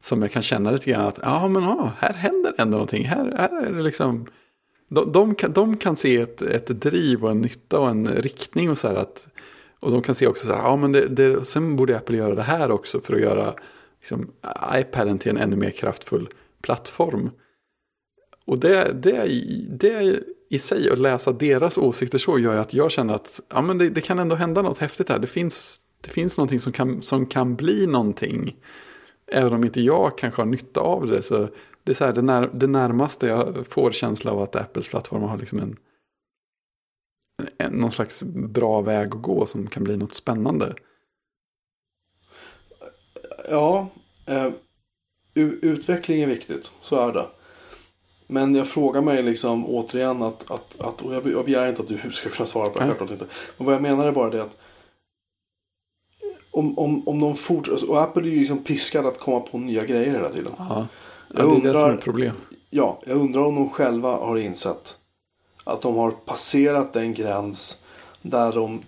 som 0.02 0.22
jag 0.22 0.32
kan 0.32 0.42
känna 0.42 0.72
lite 0.72 0.92
grann 0.92 1.08
att 1.08 1.20
ja, 1.22 1.48
men 1.48 1.64
ja, 1.64 1.92
här 2.00 2.14
händer 2.14 2.54
ändå 2.58 2.72
någonting. 2.72 3.06
Här, 3.06 3.34
här 3.38 3.66
är 3.66 3.72
det 3.72 3.82
liksom... 3.82 4.26
De, 4.90 5.12
de, 5.12 5.36
kan, 5.36 5.54
de 5.54 5.78
kan 5.78 5.96
se 5.96 6.18
ett, 6.18 6.42
ett 6.42 6.68
driv 6.68 7.24
och 7.26 7.32
en 7.32 7.42
nytta 7.42 7.80
och 7.80 7.90
en 7.90 8.08
riktning 8.08 8.70
och 8.70 8.78
så 8.78 8.88
här 8.88 8.96
att... 8.96 9.28
Och 9.80 9.92
de 9.92 10.02
kan 10.02 10.16
se 10.16 10.28
också 10.28 10.48
så 10.48 10.54
här, 10.54 10.64
ja 10.64 10.76
men 10.76 10.92
det, 10.92 11.08
det, 11.08 11.46
sen 11.46 11.76
borde 11.76 11.98
Apple 11.98 12.18
göra 12.18 12.36
det 12.36 12.42
här 12.42 12.72
också 12.72 13.02
för 13.02 13.14
att 13.16 13.22
göra 13.22 13.54
liksom, 14.00 14.32
iPaden 14.76 15.20
till 15.20 15.32
en 15.32 15.38
ännu 15.38 15.56
mer 15.56 15.70
kraftfull 15.70 16.30
plattform. 16.62 17.30
Och 18.46 18.60
det, 18.60 18.94
det, 18.94 19.28
det 19.70 20.24
i 20.50 20.60
sig, 20.60 20.90
att 20.90 21.00
läsa 21.00 21.32
deras 21.32 21.78
åsikter 21.78 22.18
så 22.18 22.40
gör 22.40 22.54
ju 22.54 22.60
att 22.60 22.74
jag 22.74 22.92
känner 22.92 23.14
att 23.14 23.42
ja, 23.50 23.62
men 23.62 23.78
det, 23.78 23.90
det 23.90 24.02
kan 24.02 24.20
ändå 24.20 24.36
hända 24.36 24.62
något 24.62 24.78
häftigt 24.78 25.10
här. 25.10 25.20
Det 25.20 25.28
finns, 25.28 25.82
det 26.02 26.10
finns 26.10 26.38
någonting 26.38 26.60
som 26.60 26.74
kan, 26.74 27.02
som 27.02 27.26
kan 27.26 27.56
bli 27.56 27.88
någonting. 27.88 28.56
Även 29.28 29.54
om 29.54 29.64
inte 29.64 29.82
jag 29.82 30.18
kanske 30.18 30.42
har 30.42 30.46
nytta 30.46 30.82
av 30.82 31.08
det. 31.08 31.22
Så 31.22 31.50
det 31.84 31.92
är 31.92 31.96
så 31.96 32.06
här, 32.06 32.14
det, 32.14 32.22
när, 32.22 32.50
det 32.54 32.68
närmaste 32.68 33.28
jag 33.28 33.68
får 33.68 33.92
känsla 33.92 34.32
av 34.32 34.42
att 34.42 34.56
Apples 34.56 34.88
plattform 34.88 35.24
har 35.24 35.38
liksom 35.38 35.60
en, 35.60 35.78
en, 37.58 37.74
någon 37.74 37.92
slags 37.92 38.24
bra 38.24 38.82
väg 38.82 39.08
att 39.08 39.22
gå 39.22 39.46
som 39.46 39.68
kan 39.68 39.84
bli 39.84 39.98
något 39.98 40.14
spännande. 40.14 40.74
Ja, 43.50 43.90
eh, 44.26 44.52
utveckling 45.36 46.22
är 46.22 46.28
viktigt. 46.28 46.72
Så 46.80 47.08
är 47.08 47.14
det. 47.14 47.28
Men 48.28 48.56
jag 48.56 48.68
frågar 48.68 49.02
mig 49.02 49.24
liksom 49.24 49.66
återigen 49.66 50.22
att, 50.22 50.52
att, 50.52 50.80
att 50.82 51.02
och 51.02 51.14
jag 51.14 51.24
be- 51.24 51.32
jag 51.32 51.46
begär 51.46 51.70
inte 51.70 51.82
att 51.82 51.88
du 51.88 51.98
ska 52.12 52.30
kunna 52.30 52.46
svara 52.46 52.70
på 52.70 52.80
det, 52.80 52.86
självklart 52.86 53.12
inte. 53.12 53.26
Men 53.58 53.66
vad 53.66 53.76
jag 53.76 53.82
menar 53.82 54.08
är 54.08 54.12
bara 54.12 54.30
det 54.30 54.42
att 54.44 54.58
om, 56.52 56.80
om, 56.80 57.08
om 57.08 57.20
de 57.20 57.36
fortsätter, 57.36 57.90
och 57.90 58.02
Apple 58.02 58.22
är 58.24 58.32
ju 58.32 58.40
liksom 58.40 58.64
piskade 58.64 59.08
att 59.08 59.20
komma 59.20 59.40
på 59.40 59.58
nya 59.58 59.86
grejer 59.86 60.12
hela 60.12 60.30
tiden. 60.30 60.52
Ja, 60.58 60.88
ja 61.36 61.46
det 61.46 61.56
är 61.56 61.62
det 61.62 61.74
som 61.80 61.90
är 61.90 61.98
problem. 61.98 62.36
Ja, 62.70 63.02
jag 63.06 63.18
undrar 63.18 63.42
om 63.42 63.56
de 63.56 63.70
själva 63.70 64.12
har 64.12 64.38
insett 64.38 64.98
att 65.64 65.82
de 65.82 65.96
har 65.96 66.12
passerat 66.12 66.94
den 66.94 67.14
gräns 67.14 67.82
där 68.22 68.52
de 68.54 68.82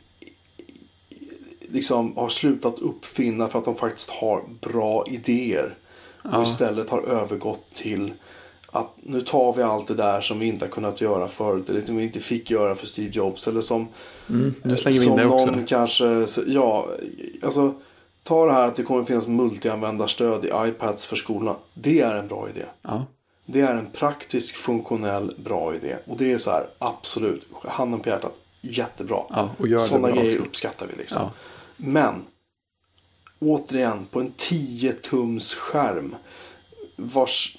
liksom 1.69 2.17
har 2.17 2.29
slutat 2.29 2.79
uppfinna 2.79 3.47
för 3.47 3.59
att 3.59 3.65
de 3.65 3.75
faktiskt 3.75 4.09
har 4.09 4.43
bra 4.61 5.05
idéer. 5.07 5.77
Och 6.23 6.29
Ja. 6.33 6.43
istället 6.43 6.89
har 6.89 7.01
övergått 7.01 7.73
till 7.73 8.13
att 8.76 8.89
nu 9.03 9.22
tar 9.22 9.53
vi 9.53 9.64
allt 9.64 9.88
det 9.88 9.93
där 9.95 10.22
som 10.22 10.39
vi 10.39 10.47
inte 10.47 10.65
har 10.65 10.69
kunnat 10.72 11.02
göra 11.02 11.27
förut. 11.27 11.69
Eller 11.69 11.85
som 11.85 11.97
vi 11.97 12.03
inte 12.03 12.19
fick 12.19 12.52
göra 12.52 12.76
för 12.76 12.88
Steve 12.88 13.10
Jobs. 13.14 13.47
Eller 13.47 13.61
som, 13.61 13.88
Mm, 14.30 14.53
nu 14.64 14.77
slänger 14.77 14.99
vi 14.99 15.03
in 15.06 15.10
som 15.10 15.18
det 15.18 15.26
också. 15.26 15.52
någon 15.52 15.65
kanske, 15.65 16.27
ja, 16.47 16.88
alltså 17.43 17.73
ta 18.23 18.45
det 18.45 18.52
här 18.53 18.68
att 18.68 18.76
det 18.76 18.84
kommer 18.84 19.06
finnas 19.06 19.27
multianvändarstöd 19.27 20.45
i 20.45 20.52
iPads 20.69 21.06
för 21.06 21.15
skolorna. 21.15 21.56
Det 21.73 22.02
är 22.02 22.15
en 22.15 22.27
bra 22.27 22.49
idé. 22.49 22.65
Ja. 22.81 23.06
Det 23.45 23.61
är 23.61 23.76
en 23.76 23.85
praktisk, 23.91 24.56
funktionell, 24.56 25.35
bra 25.38 25.76
idé. 25.76 25.95
Och 26.07 26.18
det 26.18 26.31
är 26.31 26.38
så 26.38 26.52
här, 26.52 26.68
absolut, 26.80 27.47
handen 27.64 27.99
på 27.99 28.10
hjärtat, 28.10 28.34
jättebra. 28.61 29.23
Ja, 29.30 29.80
Sådana 29.80 30.11
grejer 30.11 30.35
också. 30.38 30.47
uppskattar 30.49 30.88
vi 30.88 30.93
liksom. 30.97 31.22
Ja. 31.22 31.31
Men, 31.77 32.23
återigen, 33.39 34.06
på 34.11 34.19
en 34.19 34.31
10-tums 34.38 35.56
skärm. 35.56 36.15
Vars, 36.95 37.57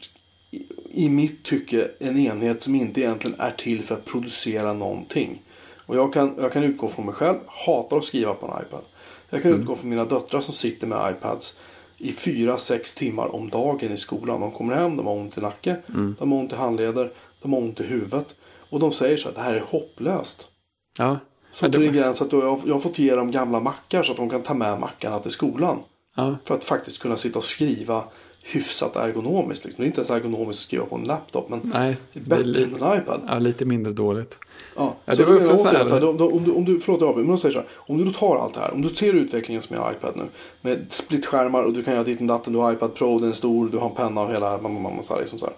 i- 0.90 1.08
mitt 1.08 1.42
tycke, 1.44 1.88
en 1.98 2.16
enhet 2.18 2.62
som 2.62 2.74
inte 2.74 3.00
egentligen 3.00 3.40
är 3.40 3.50
till 3.50 3.82
för 3.82 3.94
att 3.94 4.04
producera 4.04 4.72
någonting. 4.72 5.42
Och 5.86 5.96
jag 5.96 6.12
kan, 6.12 6.34
jag 6.38 6.52
kan 6.52 6.62
utgå 6.62 6.88
från 6.88 7.06
mig 7.06 7.14
själv, 7.14 7.38
hatar 7.46 7.98
att 7.98 8.04
skriva 8.04 8.34
på 8.34 8.46
en 8.46 8.62
iPad. 8.66 8.82
Jag 9.30 9.42
kan 9.42 9.60
utgå 9.60 9.74
från 9.74 9.90
mina 9.90 10.04
döttrar 10.04 10.40
som 10.40 10.54
sitter 10.54 10.86
med 10.86 11.14
iPads 11.18 11.56
i 11.98 12.12
4-6 12.12 12.96
timmar 12.98 13.34
om 13.34 13.50
dagen 13.50 13.92
i 13.92 13.96
skolan. 13.96 14.40
De 14.40 14.50
kommer 14.52 14.74
hem, 14.74 14.96
de 14.96 15.06
har 15.06 15.14
ont 15.14 15.38
i 15.38 15.40
nacke, 15.40 15.76
de 16.18 16.32
har 16.32 16.38
ont 16.38 16.52
i 16.52 16.56
handleder, 16.56 17.10
de 17.42 17.52
har 17.52 17.60
ont 17.60 17.80
i 17.80 17.84
huvudet. 17.84 18.34
Och 18.70 18.80
de 18.80 18.92
säger 18.92 19.16
så 19.16 19.28
att 19.28 19.34
det 19.34 19.40
här 19.40 19.54
är 19.54 19.60
hopplöst. 19.60 20.50
Ja. 20.98 21.18
Så 21.52 21.70
till 21.70 21.80
det- 21.80 21.86
den 21.86 21.94
gräns 21.94 22.22
att 22.22 22.32
jag, 22.32 22.60
jag 22.66 22.74
har 22.74 22.80
fått 22.80 22.98
ge 22.98 23.14
dem 23.14 23.30
gamla 23.30 23.60
mackar 23.60 24.02
så 24.02 24.10
att 24.12 24.16
de 24.18 24.30
kan 24.30 24.42
ta 24.42 24.54
med 24.54 24.80
mackarna 24.80 25.18
till 25.18 25.30
skolan. 25.30 25.78
Ja. 26.16 26.36
För 26.44 26.54
att 26.54 26.64
faktiskt 26.64 26.98
kunna 27.02 27.16
sitta 27.16 27.38
och 27.38 27.44
skriva 27.44 28.04
hyfsat 28.52 28.97
ergonomiskt. 28.97 29.64
Liksom. 29.64 29.82
Det 29.82 29.85
är 29.85 29.86
inte 29.86 30.01
ens 30.01 30.10
ergonomiskt 30.10 30.60
att 30.60 30.64
skriva 30.66 30.86
på 30.86 30.97
en 30.97 31.05
laptop. 31.05 31.48
Men 31.48 31.60
Nej, 31.74 31.97
bättre 32.12 32.64
än 32.64 32.74
en 32.74 32.98
iPad. 32.98 33.20
ja, 33.27 33.39
lite 33.39 33.64
mindre 33.64 33.93
dåligt. 33.93 34.39
Ja. 34.77 34.94
Ja, 35.05 35.16
så 35.16 35.24
var 35.24 35.52
också 35.52 35.97
jag 35.97 36.02
om, 36.20 36.44
du, 36.44 36.52
om 36.52 36.64
du, 36.64 36.81
förlåt 36.81 37.01
jag 37.01 37.16
men 37.16 37.28
då 37.28 37.36
säger 37.36 37.52
så 37.52 37.59
här. 37.59 37.68
Om 37.74 37.98
du 37.98 38.05
då 38.05 38.10
tar 38.12 38.36
allt 38.36 38.55
det 38.55 38.60
här. 38.60 38.74
Om 38.74 38.82
du 38.82 38.89
ser 38.89 39.12
utvecklingen 39.12 39.62
som 39.62 39.77
är 39.77 39.93
iPad 39.93 40.12
nu. 40.16 40.23
Med 40.60 40.86
splitskärmar 40.90 41.62
och 41.62 41.73
du 41.73 41.82
kan 41.82 41.94
göra 41.94 42.05
ditten 42.05 42.27
datten. 42.27 42.52
Du 42.52 42.59
har 42.59 42.73
iPad 42.73 42.94
Pro, 42.94 43.18
den 43.18 43.28
är 43.28 43.32
stor, 43.32 43.68
du 43.68 43.78
har 43.78 43.89
en 43.89 43.94
penna 43.94 44.20
och 44.20 44.31
hela 44.32 44.59
mamma, 44.59 44.81
mamma, 44.81 45.02
så 45.02 45.14
här, 45.14 45.20
liksom 45.20 45.39
så 45.39 45.47
här. 45.47 45.55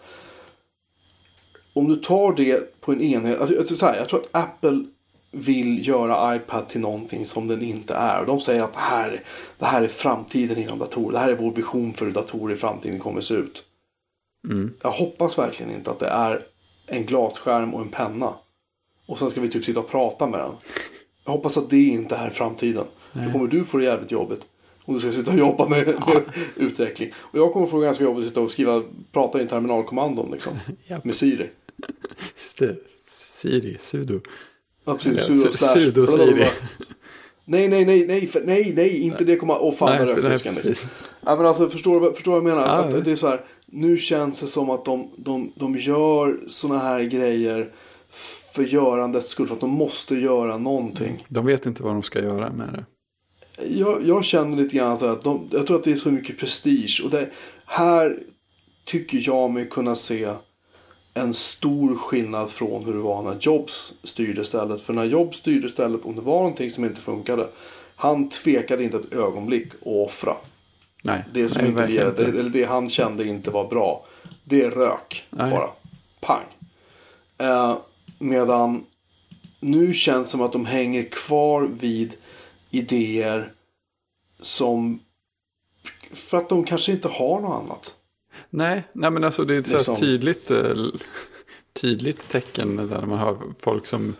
Om 1.72 1.88
du 1.88 1.96
tar 1.96 2.32
det 2.32 2.80
på 2.80 2.92
en 2.92 3.00
enhet. 3.00 3.40
Alltså, 3.40 3.58
alltså, 3.58 3.74
så 3.74 3.86
här, 3.86 3.96
jag 3.96 4.08
tror 4.08 4.20
att 4.20 4.42
Apple 4.44 4.84
vill 5.30 5.88
göra 5.88 6.36
iPad 6.36 6.68
till 6.68 6.80
någonting 6.80 7.26
som 7.26 7.48
den 7.48 7.62
inte 7.62 7.94
är. 7.94 8.26
De 8.26 8.40
säger 8.40 8.62
att 8.62 8.72
det 8.72 8.80
här, 8.80 9.24
det 9.58 9.64
här 9.64 9.82
är 9.82 9.88
framtiden 9.88 10.58
inom 10.58 10.78
datorer. 10.78 11.12
Det 11.12 11.18
här 11.18 11.30
är 11.30 11.36
vår 11.36 11.54
vision 11.54 11.94
för 11.94 12.06
hur 12.06 12.12
datorer 12.12 12.54
i 12.54 12.58
framtiden 12.58 12.98
kommer 12.98 13.20
se 13.20 13.34
ut. 13.34 13.64
Mm. 14.44 14.74
Jag 14.82 14.90
hoppas 14.90 15.38
verkligen 15.38 15.74
inte 15.74 15.90
att 15.90 15.98
det 15.98 16.08
är 16.08 16.42
en 16.86 17.06
glasskärm 17.06 17.74
och 17.74 17.80
en 17.80 17.88
penna. 17.88 18.34
Och 19.06 19.18
sen 19.18 19.30
ska 19.30 19.40
vi 19.40 19.48
typ 19.48 19.64
sitta 19.64 19.80
och 19.80 19.88
prata 19.88 20.26
med 20.26 20.40
den. 20.40 20.52
Jag 21.24 21.32
hoppas 21.32 21.56
att 21.56 21.70
det 21.70 21.82
inte 21.82 22.16
är 22.16 22.30
framtiden. 22.30 22.84
Då 23.12 23.32
kommer 23.32 23.46
du 23.46 23.64
få 23.64 23.78
det 23.78 23.84
jävligt 23.84 24.12
jobbigt. 24.12 24.40
Om 24.84 24.94
du 24.94 25.00
ska 25.00 25.12
sitta 25.12 25.30
och 25.30 25.38
jobba 25.38 25.68
med, 25.68 25.86
med 25.86 26.22
utveckling. 26.56 27.10
Och 27.16 27.38
jag 27.38 27.52
kommer 27.52 27.66
få 27.66 27.78
det 27.78 27.84
ganska 27.84 28.04
jobbigt 28.04 28.24
att 28.24 28.28
sitta 28.28 28.40
och 28.40 28.50
skriva, 28.50 28.82
prata 29.12 29.42
i 29.42 29.46
terminalkommandon 29.46 30.30
liksom. 30.30 30.52
Med 31.04 31.14
Siri. 31.14 31.50
Siri, 33.02 33.76
sudo. 33.78 34.20
Ja, 34.88 34.94
precis. 34.94 35.42
Sudo 35.42 35.56
sudo 35.56 36.06
Siri. 36.06 36.46
Nej, 37.44 37.68
nej, 37.68 37.84
nej, 37.84 38.06
nej, 38.06 38.30
nej, 38.44 38.72
nej, 38.76 39.02
inte 39.02 39.24
det 39.24 39.36
kommer... 39.36 39.62
Åh 39.62 39.74
fan 39.74 39.88
Nej, 39.88 40.14
vad 40.14 40.24
nej, 40.24 40.38
precis. 40.38 40.86
Ja, 41.26 41.36
men 41.36 41.46
alltså, 41.46 41.70
förstår, 41.70 42.12
förstår 42.12 42.32
vad 42.32 42.38
jag 42.38 42.44
menar? 42.44 42.66
Ja, 42.66 42.98
att, 42.98 43.04
det 43.04 43.12
är 43.12 43.16
så 43.16 43.28
här, 43.28 43.44
nu 43.66 43.96
känns 43.96 44.40
det 44.40 44.46
som 44.46 44.70
att 44.70 44.84
de, 44.84 45.10
de, 45.16 45.52
de 45.56 45.76
gör 45.76 46.38
såna 46.48 46.78
här 46.78 47.02
grejer 47.02 47.72
för 48.54 48.62
görandets 48.62 49.30
skull. 49.30 49.46
För 49.46 49.54
att 49.54 49.60
de 49.60 49.70
måste 49.70 50.14
göra 50.14 50.58
någonting. 50.58 51.26
De 51.28 51.46
vet 51.46 51.66
inte 51.66 51.82
vad 51.82 51.92
de 51.92 52.02
ska 52.02 52.20
göra 52.20 52.52
med 52.52 52.68
det. 52.72 52.84
Jag, 53.68 54.06
jag 54.06 54.24
känner 54.24 54.56
lite 54.56 54.76
grann 54.76 54.98
så 54.98 55.06
här 55.06 55.12
att 55.12 55.24
de, 55.24 55.48
jag 55.50 55.66
tror 55.66 55.76
att 55.76 55.84
det 55.84 55.92
är 55.92 55.96
så 55.96 56.10
mycket 56.10 56.38
prestige. 56.38 57.02
Och 57.04 57.10
det, 57.10 57.28
här 57.66 58.18
tycker 58.84 59.22
jag 59.22 59.50
mig 59.50 59.68
kunna 59.68 59.94
se 59.94 60.28
en 61.18 61.34
stor 61.34 61.96
skillnad 61.96 62.50
från 62.50 62.84
hur 62.84 62.92
det 62.92 62.98
var 62.98 63.22
när 63.22 63.36
Jobs 63.40 63.94
styrde 64.04 64.44
stället. 64.44 64.80
För 64.80 64.92
när 64.92 65.04
Jobs 65.04 65.38
styrde 65.38 65.68
stället, 65.68 66.04
om 66.04 66.14
det 66.14 66.20
var 66.20 66.38
någonting 66.38 66.70
som 66.70 66.84
inte 66.84 67.00
funkade. 67.00 67.48
Han 67.96 68.28
tvekade 68.30 68.84
inte 68.84 68.96
ett 68.96 69.14
ögonblick 69.14 69.68
att 69.74 69.86
offra. 69.86 70.36
Nej, 71.02 71.24
Det 71.32 71.48
som 71.48 71.62
nej, 71.62 71.70
inte 71.70 72.10
det, 72.10 72.38
eller 72.38 72.50
det 72.50 72.64
han 72.64 72.88
kände 72.88 73.28
inte 73.28 73.50
var 73.50 73.68
bra. 73.68 74.04
Det 74.44 74.70
rök 74.70 75.24
Nej. 75.30 75.50
bara. 75.50 75.68
Pang. 76.20 76.44
Eh, 77.38 77.76
Medan 78.18 78.84
nu 79.60 79.94
känns 79.94 80.28
det 80.28 80.30
som 80.30 80.40
att 80.40 80.52
de 80.52 80.66
hänger 80.66 81.02
kvar 81.02 81.62
vid 81.62 82.14
idéer 82.70 83.52
som 84.40 85.00
för 86.12 86.38
att 86.38 86.48
de 86.48 86.64
kanske 86.64 86.92
inte 86.92 87.08
har 87.08 87.40
något 87.40 87.62
annat. 87.62 87.94
Nej, 88.50 88.82
nej 88.92 89.10
men 89.10 89.24
alltså 89.24 89.44
det 89.44 89.54
är 89.54 89.58
ett 89.60 89.70
Liksom. 89.70 89.96
tydligt, 89.96 90.50
eh, 90.50 90.58
tydligt 91.80 92.28
tecken 92.28 92.76
där 92.76 93.02
man 93.06 93.18
har 93.18 93.36
folk 93.60 93.86
som 93.86 94.14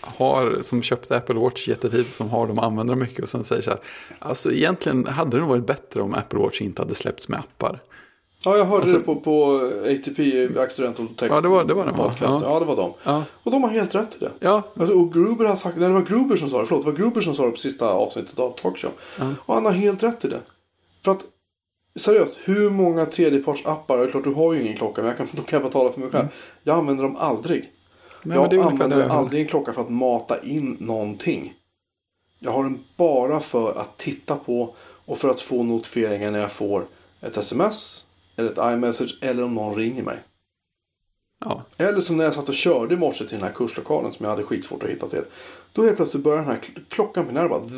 har, 0.00 0.58
som 0.62 0.82
köpte 0.82 1.16
Apple 1.16 1.34
Watch 1.34 1.68
jättetidigt, 1.68 2.14
som 2.14 2.30
har 2.30 2.46
dem 2.46 2.58
och 2.58 2.64
använder 2.64 2.92
dem 2.92 3.00
mycket 3.00 3.22
och 3.22 3.28
sen 3.28 3.44
säger 3.44 3.62
så 3.62 3.70
här, 3.70 3.80
alltså 4.18 4.52
egentligen 4.52 5.06
hade 5.06 5.30
det 5.30 5.40
nog 5.40 5.48
varit 5.48 5.66
bättre 5.66 6.02
om 6.02 6.14
Apple 6.14 6.38
Watch 6.38 6.60
inte 6.60 6.82
hade 6.82 6.94
släppts 6.94 7.28
med 7.28 7.38
appar. 7.38 7.80
Ja, 8.44 8.56
jag 8.56 8.64
hörde 8.64 8.82
Alltså- 8.82 8.96
det 8.98 9.02
på, 9.04 9.16
på 9.16 9.54
ATP, 9.90 10.48
Accidental 10.58 11.08
Tech 11.08 11.28
Ja, 11.30 11.40
det 11.40 11.48
var- 11.48 11.64
det 11.64 11.74
var 11.74 11.86
den, 11.86 11.94
podcast. 11.94 12.20
Ja. 12.22 12.40
Ja. 12.44 12.58
det 12.58 12.64
var 12.64 12.76
de. 12.76 12.92
Ja, 13.04 13.24
Och 13.42 13.50
de 13.50 13.62
har 13.62 13.70
helt 13.70 13.94
rätt 13.94 14.08
i 14.16 14.18
det. 14.18 14.30
ja, 14.40 14.62
Alltså, 14.76 14.94
och 14.98 15.12
Gruber 15.12 15.44
har 15.44 15.56
sagt, 15.56 15.76
nej 15.76 15.88
det 15.88 15.94
var 15.94 16.02
Gruber 16.02 16.36
som 16.36 16.50
sa 16.50 16.60
det, 16.60 16.66
förlåt, 16.66 16.84
det 16.84 16.90
var 16.90 16.98
Gruber 16.98 17.20
som 17.20 17.34
sa 17.34 17.44
det 17.44 17.50
på 17.50 17.56
sista 17.56 17.88
avsnittet 17.90 18.38
av 18.38 18.50
Talkshow. 18.58 18.90
Ja. 19.18 19.26
Och 19.38 19.54
han 19.54 19.64
har 19.64 19.72
helt 19.72 20.02
rätt 20.02 20.24
i 20.24 20.28
det. 20.28 20.40
För 21.04 21.12
att, 21.12 21.20
seriöst, 21.96 22.38
hur 22.44 22.70
många 22.70 23.06
tredjepartsappar, 23.06 23.98
det 23.98 24.04
är 24.04 24.08
klart 24.08 24.24
du 24.24 24.34
har 24.34 24.52
ju 24.52 24.62
ingen 24.62 24.76
klocka, 24.76 25.00
men 25.02 25.08
jag 25.08 25.18
kan, 25.18 25.28
då 25.32 25.42
kan 25.42 25.56
jag 25.56 25.62
bara 25.62 25.72
tala 25.72 25.92
för 25.92 26.00
mig 26.00 26.10
själv. 26.10 26.26
Jag 26.62 26.78
använder 26.78 27.02
dem 27.02 27.16
aldrig. 27.16 27.72
Nej, 28.22 28.38
men 28.38 28.58
jag 28.58 28.66
använder 28.66 28.96
det 28.96 29.12
aldrig 29.12 29.42
en 29.42 29.48
klocka 29.48 29.72
för 29.72 29.80
att 29.80 29.90
mata 29.90 30.42
in 30.42 30.76
någonting. 30.80 31.54
Jag 32.38 32.52
har 32.52 32.62
den 32.62 32.84
bara 32.96 33.40
för 33.40 33.78
att 33.78 33.98
titta 33.98 34.36
på 34.36 34.74
och 35.04 35.18
för 35.18 35.28
att 35.28 35.40
få 35.40 35.62
notifieringar 35.62 36.30
när 36.30 36.38
jag 36.38 36.52
får 36.52 36.86
ett 37.20 37.36
sms 37.36 38.04
eller 38.36 38.50
ett 38.50 38.74
iMessage 38.74 39.18
eller 39.20 39.44
om 39.44 39.54
någon 39.54 39.74
ringer 39.74 40.02
mig. 40.02 40.18
Ja, 41.44 41.64
Eller 41.76 42.00
som 42.00 42.16
när 42.16 42.24
jag 42.24 42.34
satt 42.34 42.48
och 42.48 42.54
körde 42.54 42.94
i 42.94 42.96
morse 42.96 43.24
till 43.24 43.38
den 43.38 43.46
här 43.46 43.54
kurslokalen 43.54 44.12
som 44.12 44.24
jag 44.24 44.30
hade 44.30 44.42
skitsvårt 44.42 44.82
att 44.82 44.90
hitta 44.90 45.08
till. 45.08 45.24
Då 45.72 45.82
helt 45.84 45.96
plötsligt 45.96 46.24
börjar 46.24 46.38
den 46.38 46.46
här 46.46 46.58
kl- 46.58 46.80
klockan 46.88 47.26
på 47.26 47.32
bara 47.32 47.68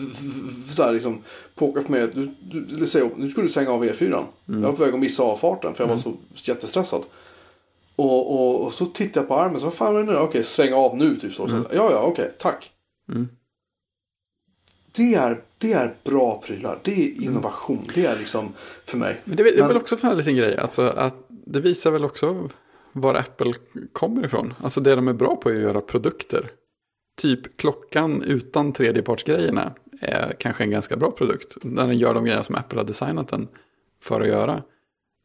så 0.74 0.82
här 0.82 0.92
liksom 0.92 1.22
påka 1.54 1.82
för 1.82 1.90
mig. 1.90 2.10
Du, 2.14 2.60
du, 2.60 2.86
säga, 2.86 3.10
nu 3.16 3.28
skulle 3.28 3.46
du 3.46 3.50
stänga 3.50 3.70
av 3.70 3.84
E4. 3.84 4.24
Jag 4.46 4.54
var 4.56 4.72
på 4.72 4.84
väg 4.84 4.94
att 4.94 5.00
missa 5.00 5.22
avfarten 5.22 5.74
för 5.74 5.84
jag 5.84 5.88
var 5.88 5.96
så 5.96 6.12
jättestressad. 6.34 7.02
Och, 7.96 8.34
och, 8.34 8.60
och 8.66 8.72
så 8.72 8.86
tittar 8.86 9.20
jag 9.20 9.28
på 9.28 9.34
armen. 9.38 9.60
Så 9.60 9.66
vad 9.66 9.74
fan 9.74 9.96
är 9.96 10.00
det 10.00 10.12
nu? 10.12 10.16
Okej, 10.18 10.44
sväng 10.44 10.72
av 10.72 10.96
nu 10.96 11.16
typ 11.20 11.34
så. 11.34 11.48
så 11.48 11.56
ja, 11.56 11.90
ja, 11.90 12.00
okej, 12.02 12.30
tack. 12.38 12.72
Mm. 13.12 13.28
Det 14.92 15.14
är, 15.14 15.42
det 15.58 15.72
är 15.72 15.94
bra 16.04 16.42
prylar. 16.46 16.78
Det 16.84 16.92
är 16.92 17.22
innovation. 17.22 17.86
Det 17.94 18.06
är 18.06 18.18
liksom 18.18 18.52
för 18.84 18.98
mig. 18.98 19.20
men 19.24 19.36
det 19.36 19.42
är, 19.42 19.44
det 19.44 19.50
är 19.50 19.58
Men- 19.58 19.68
väl 19.68 19.76
också 19.76 19.94
en 19.94 19.98
sån 20.00 20.08
här 20.10 20.16
liten 20.16 20.36
grej, 20.36 20.56
alltså 20.58 20.82
att 20.82 21.14
det 21.28 21.60
visar 21.60 21.90
väl 21.90 22.04
också 22.04 22.48
var 22.92 23.14
Apple 23.14 23.52
kommer 23.92 24.24
ifrån. 24.24 24.54
Alltså 24.62 24.80
det 24.80 24.94
de 24.94 25.08
är 25.08 25.12
bra 25.12 25.36
på 25.36 25.50
är 25.50 25.54
att 25.56 25.60
göra 25.62 25.80
produkter. 25.80 26.50
Typ 27.16 27.56
klockan 27.56 28.22
utan 28.22 28.72
tredjepartsgrejerna 28.72 29.72
är 30.00 30.32
kanske 30.38 30.64
en 30.64 30.70
ganska 30.70 30.96
bra 30.96 31.10
produkt. 31.10 31.56
När 31.62 31.86
den 31.86 31.98
gör 31.98 32.14
de 32.14 32.24
grejerna 32.24 32.42
som 32.42 32.54
Apple 32.54 32.78
har 32.78 32.84
designat 32.86 33.28
den 33.28 33.48
för 34.02 34.20
att 34.20 34.28
göra. 34.28 34.62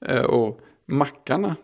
Eh, 0.06 0.24
och 0.24 0.60
mackarna 0.86 1.56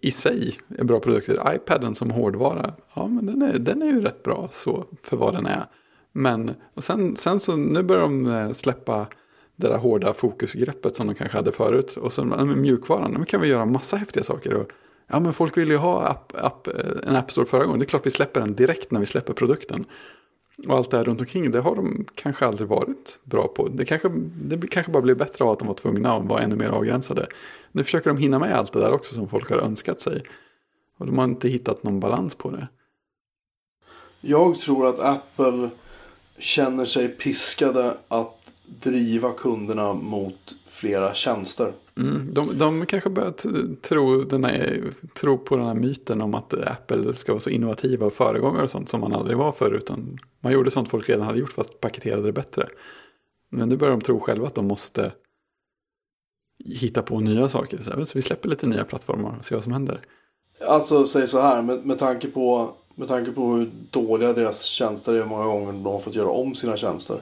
i- 0.00 0.10
sig 0.10 0.58
är 0.78 0.84
bra 0.84 1.00
produkter. 1.00 1.54
iPaden 1.54 1.94
som 1.94 2.10
hårdvara, 2.10 2.74
ja 2.94 3.06
men 3.06 3.26
den 3.26 3.42
är, 3.42 3.58
den 3.58 3.82
är 3.82 3.86
ju 3.86 4.00
rätt 4.02 4.22
bra 4.22 4.48
så 4.52 4.84
för 5.02 5.16
vad 5.16 5.34
den 5.34 5.46
är. 5.46 5.64
Men 6.12 6.54
och 6.74 6.84
sen, 6.84 7.16
sen 7.16 7.40
så 7.40 7.56
nu 7.56 7.82
börjar 7.82 8.02
de 8.02 8.26
eh, 8.26 8.50
släppa 8.52 9.06
det 9.56 9.68
där 9.68 9.78
hårda 9.78 10.14
fokusgreppet 10.14 10.96
som 10.96 11.06
de 11.06 11.14
kanske 11.14 11.36
hade 11.36 11.52
förut. 11.52 11.96
Och 11.96 12.12
sen 12.12 12.28
med 12.28 12.46
mjukvaran, 12.46 13.16
nu 13.18 13.24
kan 13.24 13.40
vi 13.40 13.48
göra 13.48 13.64
massa 13.64 13.96
häftiga 13.96 14.24
saker. 14.24 14.54
Och, 14.54 14.70
ja 15.10 15.20
men 15.20 15.34
folk 15.34 15.56
ville 15.56 15.72
ju 15.72 15.78
ha 15.78 16.06
app, 16.06 16.32
app, 16.36 16.68
en 17.06 17.16
App 17.16 17.30
Store 17.30 17.46
förra 17.46 17.64
gången. 17.64 17.78
Det 17.78 17.84
är 17.84 17.88
klart 17.88 18.06
vi 18.06 18.10
släpper 18.10 18.40
den 18.40 18.54
direkt 18.54 18.90
när 18.90 19.00
vi 19.00 19.06
släpper 19.06 19.32
produkten. 19.32 19.84
Och 20.68 20.76
allt 20.76 20.90
det 20.90 20.96
här 20.96 21.04
runt 21.04 21.20
omkring, 21.20 21.50
det 21.50 21.60
har 21.60 21.76
de 21.76 22.06
kanske 22.14 22.46
aldrig 22.46 22.68
varit 22.68 23.20
bra 23.24 23.48
på. 23.48 23.68
Det 23.68 23.84
kanske, 23.84 24.08
det 24.34 24.66
kanske 24.68 24.92
bara 24.92 25.02
blev 25.02 25.16
bättre 25.16 25.44
av 25.44 25.50
att 25.50 25.58
de 25.58 25.68
var 25.68 25.74
tvungna 25.74 26.12
att 26.12 26.24
vara 26.24 26.42
ännu 26.42 26.56
mer 26.56 26.68
avgränsade. 26.68 27.26
Nu 27.72 27.84
försöker 27.84 28.10
de 28.10 28.18
hinna 28.18 28.38
med 28.38 28.54
allt 28.54 28.72
det 28.72 28.80
där 28.80 28.92
också 28.92 29.14
som 29.14 29.28
folk 29.28 29.50
har 29.50 29.58
önskat 29.58 30.00
sig. 30.00 30.22
Och 30.98 31.06
de 31.06 31.18
har 31.18 31.24
inte 31.24 31.48
hittat 31.48 31.82
någon 31.82 32.00
balans 32.00 32.34
på 32.34 32.50
det. 32.50 32.68
Jag 34.20 34.58
tror 34.58 34.86
att 34.86 35.00
Apple 35.00 35.70
känner 36.38 36.84
sig 36.84 37.08
piskade 37.08 37.96
att 38.08 38.52
driva 38.66 39.32
kunderna 39.32 39.92
mot 39.92 40.54
flera 40.68 41.14
tjänster. 41.14 41.72
Mm, 42.00 42.34
de, 42.34 42.58
de 42.58 42.86
kanske 42.86 43.10
börjar 43.10 43.34
tro, 43.80 44.24
den 44.24 44.44
här, 44.44 44.82
tro 45.14 45.38
på 45.38 45.56
den 45.56 45.66
här 45.66 45.74
myten 45.74 46.20
om 46.20 46.34
att 46.34 46.54
Apple 46.54 47.14
ska 47.14 47.32
vara 47.32 47.40
så 47.40 47.50
innovativa 47.50 48.06
och 48.06 48.12
föregångare 48.12 48.62
och 48.62 48.70
sånt 48.70 48.88
som 48.88 49.00
man 49.00 49.12
aldrig 49.12 49.36
var 49.36 49.52
förr. 49.52 49.72
Utan 49.72 50.18
man 50.40 50.52
gjorde 50.52 50.70
sånt 50.70 50.88
folk 50.88 51.08
redan 51.08 51.26
hade 51.26 51.38
gjort 51.38 51.52
fast 51.52 51.80
paketerade 51.80 52.22
det 52.22 52.32
bättre. 52.32 52.68
Men 53.50 53.68
nu 53.68 53.76
börjar 53.76 53.90
de 53.90 54.00
tro 54.00 54.20
själva 54.20 54.46
att 54.46 54.54
de 54.54 54.66
måste 54.66 55.12
hitta 56.64 57.02
på 57.02 57.20
nya 57.20 57.48
saker. 57.48 57.78
Så, 57.82 58.06
så 58.06 58.18
vi 58.18 58.22
släpper 58.22 58.48
lite 58.48 58.66
nya 58.66 58.84
plattformar 58.84 59.36
och 59.38 59.44
ser 59.44 59.54
vad 59.54 59.64
som 59.64 59.72
händer. 59.72 60.00
Alltså 60.68 61.06
säg 61.06 61.28
så 61.28 61.40
här 61.40 61.62
med, 61.62 61.86
med, 61.86 61.98
tanke 61.98 62.28
på, 62.28 62.74
med 62.94 63.08
tanke 63.08 63.30
på 63.30 63.52
hur 63.52 63.70
dåliga 63.90 64.32
deras 64.32 64.62
tjänster 64.62 65.14
är 65.14 65.24
många 65.24 65.44
gånger 65.44 65.72
de 65.72 65.86
har 65.86 66.00
fått 66.00 66.14
göra 66.14 66.30
om 66.30 66.54
sina 66.54 66.76
tjänster. 66.76 67.20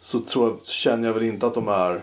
Så 0.00 0.20
tror 0.20 0.48
jag, 0.48 0.66
känner 0.66 1.06
jag 1.06 1.14
väl 1.14 1.22
inte 1.22 1.46
att 1.46 1.54
de 1.54 1.68
är 1.68 2.02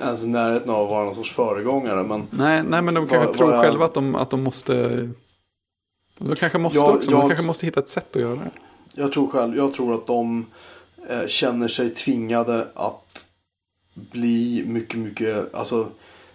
ens 0.00 0.24
i 0.24 0.26
närheten 0.28 0.70
av 0.70 0.84
att 0.84 0.90
vara 0.90 1.04
någon 1.04 1.14
sorts 1.14 1.32
föregångare. 1.32 2.02
Men 2.02 2.26
Nej, 2.30 2.62
nej 2.68 2.82
men 2.82 2.94
de 2.94 3.06
kanske 3.08 3.26
Vad- 3.26 3.36
tror 3.36 3.46
vad 3.50 3.58
är- 3.58 3.62
själva 3.62 3.84
att 3.84 3.94
de, 3.94 4.14
att 4.14 4.30
de 4.30 4.42
måste... 4.42 5.08
De 6.18 6.36
kanske 6.36 6.58
måste 6.58 6.78
Jag- 6.78 6.94
också, 6.94 7.10
men 7.10 7.20
de 7.20 7.20
jag- 7.20 7.30
kanske 7.30 7.46
måste 7.46 7.66
hitta 7.66 7.80
ett 7.80 7.88
sätt 7.88 8.16
att 8.16 8.22
göra 8.22 8.34
det. 8.36 8.50
jag 8.94 9.12
tror 9.12 9.26
själv, 9.28 9.56
jag 9.56 9.72
tror 9.72 9.94
att 9.94 10.06
de 10.06 10.46
eh, 11.08 11.26
känner 11.26 11.68
sig 11.68 11.90
tvingade 11.90 12.68
att 12.74 13.26
bli 13.94 14.64
mycket, 14.66 14.98
mycket, 14.98 15.54
alltså 15.54 15.88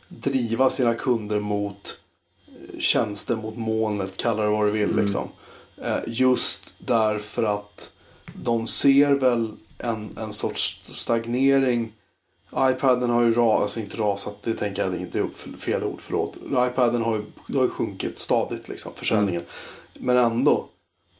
driva 0.07 0.69
sina 0.69 0.93
kunder 0.93 1.39
mot 1.39 1.99
eh, 2.47 2.79
tjänster 2.79 3.35
mot 3.35 3.57
molnet, 3.57 4.17
kalla 4.17 4.43
det 4.43 4.49
vad 4.49 4.65
du 4.67 4.71
vill 4.71 4.95
liksom. 4.95 5.27
Eh, 5.77 5.97
just 6.07 6.73
därför 6.77 7.43
att 7.43 7.93
de 8.33 8.67
ser 8.67 9.11
väl 9.11 9.51
en, 9.77 10.17
en 10.17 10.33
sorts 10.33 10.81
stagnering. 10.83 11.91
iPaden 12.57 13.09
har 13.09 13.21
ju 13.23 13.31
ra, 13.33 13.61
alltså 13.61 13.79
inte 13.79 13.97
rasat, 13.97 14.35
det 14.43 14.53
tänker 14.53 14.85
jag 14.85 15.01
inte 15.01 15.19
upp 15.19 15.35
fel 15.35 15.83
ord, 15.83 15.99
förlåt. 16.01 16.35
iPaden 16.71 17.01
har 17.01 17.15
ju, 17.15 17.55
har 17.57 17.63
ju 17.63 17.69
sjunkit 17.69 18.19
stadigt 18.19 18.69
liksom, 18.69 18.91
försäljningen. 18.95 19.41
Men 19.93 20.17
ändå, 20.17 20.65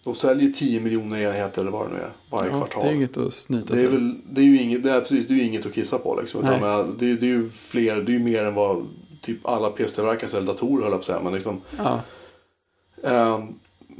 de 0.03 0.15
säljer 0.15 0.49
10 0.51 0.79
miljoner 0.79 1.19
enheter 1.21 1.61
eller 1.61 1.71
vad 1.71 1.89
det 1.89 1.93
nu 1.93 1.99
är 2.01 2.11
varje 2.31 2.51
Ja, 2.51 2.57
kvartal. 2.57 2.83
det 2.83 2.89
är 2.89 2.93
inget 2.93 3.17
att 3.17 3.33
snyta 3.33 3.73
Det 3.73 3.79
är, 3.79 3.83
sig. 3.83 3.87
väl, 3.87 4.15
det 4.31 4.41
är 4.41 4.45
ju 4.45 4.61
inget, 4.61 4.83
det 4.83 4.91
är, 4.91 4.99
precis, 5.01 5.27
det 5.27 5.33
är 5.33 5.35
ju 5.35 5.43
inget 5.43 5.65
att 5.65 5.73
kissa 5.73 5.97
på 5.99 6.19
liksom. 6.21 6.41
Utan 6.43 6.59
Nej. 6.61 6.77
men, 6.83 6.95
det, 6.99 7.11
är- 7.11 7.15
det 7.15 7.25
är 7.25 7.29
ju 7.29 7.49
fler, 7.49 7.95
det 7.95 8.11
är 8.11 8.13
ju 8.13 8.19
mer 8.23 8.43
än 8.43 8.53
vad 8.53 8.87
typ 9.21 9.45
alla 9.45 9.69
PC-tillverkare 9.69 10.29
säljer 10.29 10.47
datorer 10.53 10.83
höll 10.83 10.91
jag 10.91 10.91
på 10.91 10.97
att 10.97 11.05
säga. 11.05 11.19
Men, 11.23 11.33
liksom, 11.33 11.61
Ja, 11.77 12.01
eh, 13.03 13.39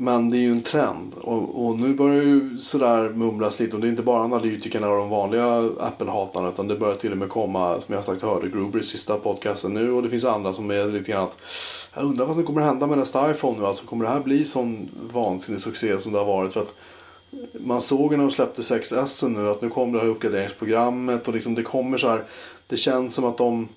men 0.02 0.30
det 0.30 0.38
är 0.38 0.40
ju 0.40 0.52
en 0.52 0.62
trend. 0.62 1.14
Och, 1.22 1.66
och 1.66 1.80
nu 1.80 1.94
börjar 1.94 2.24
ju 2.24 2.58
sådär 2.58 3.10
mumlas 3.10 3.60
lite. 3.60 3.76
Och 3.76 3.82
det 3.82 3.88
är 3.88 3.90
inte 3.90 4.04
bara 4.04 4.24
analytikerna 4.24 4.90
och 4.90 4.98
de 4.98 5.10
vanliga 5.10 5.70
Apple-hatarna. 5.80 6.50
Utan 6.50 6.68
det 6.68 6.76
börjar 6.76 6.96
till 6.96 7.12
och 7.12 7.18
med 7.18 7.30
komma, 7.30 7.82
som 7.82 7.96
jag 7.96 8.06
sagt 8.06 8.22
hörde 8.22 8.50
Gruber 8.50 8.80
i 8.80 8.84
sista 8.84 9.18
podcasten 9.18 9.74
nu. 9.74 9.92
Och 9.92 10.04
det 10.04 10.10
finns 10.10 10.26
andra 10.26 10.54
som 10.54 10.72
är 10.72 10.86
lite 10.86 11.12
grann 11.12 11.24
att 11.24 11.38
jag 11.94 12.04
undrar 12.04 12.26
vad 12.26 12.36
som 12.36 12.46
kommer 12.46 12.62
hända 12.62 12.88
med 12.88 12.98
nästa 12.98 13.32
iPhone 13.32 13.60
nu. 13.60 13.66
Alltså 13.66 13.86
kommer 13.86 14.06
det 14.06 14.12
här 14.12 14.20
bli 14.20 14.46
sån 14.46 14.90
vansinnig 15.14 15.62
succé 15.62 16.00
som 16.00 16.12
det 16.12 16.18
har 16.18 16.26
varit? 16.26 16.54
För 16.54 16.62
att 16.62 16.76
man 17.54 17.82
såg 17.82 18.12
ju 18.12 18.18
när 18.18 18.26
de 18.26 18.32
släppte 18.32 18.62
6S 18.62 19.28
nu 19.30 19.50
att 19.50 19.62
nu 19.62 19.70
kommer 19.70 20.00
det 20.00 20.06
här 20.06 20.12
uppgraderingsprogrammet 20.12 21.28
och 21.28 21.34
liksom 21.34 21.56
det 21.56 21.64
kommer 21.64 21.98
så 21.98 22.10
här. 22.10 22.24
Det 22.68 22.78
känns 22.78 23.16
som 23.16 23.26
att 23.26 23.38
de 23.38 23.68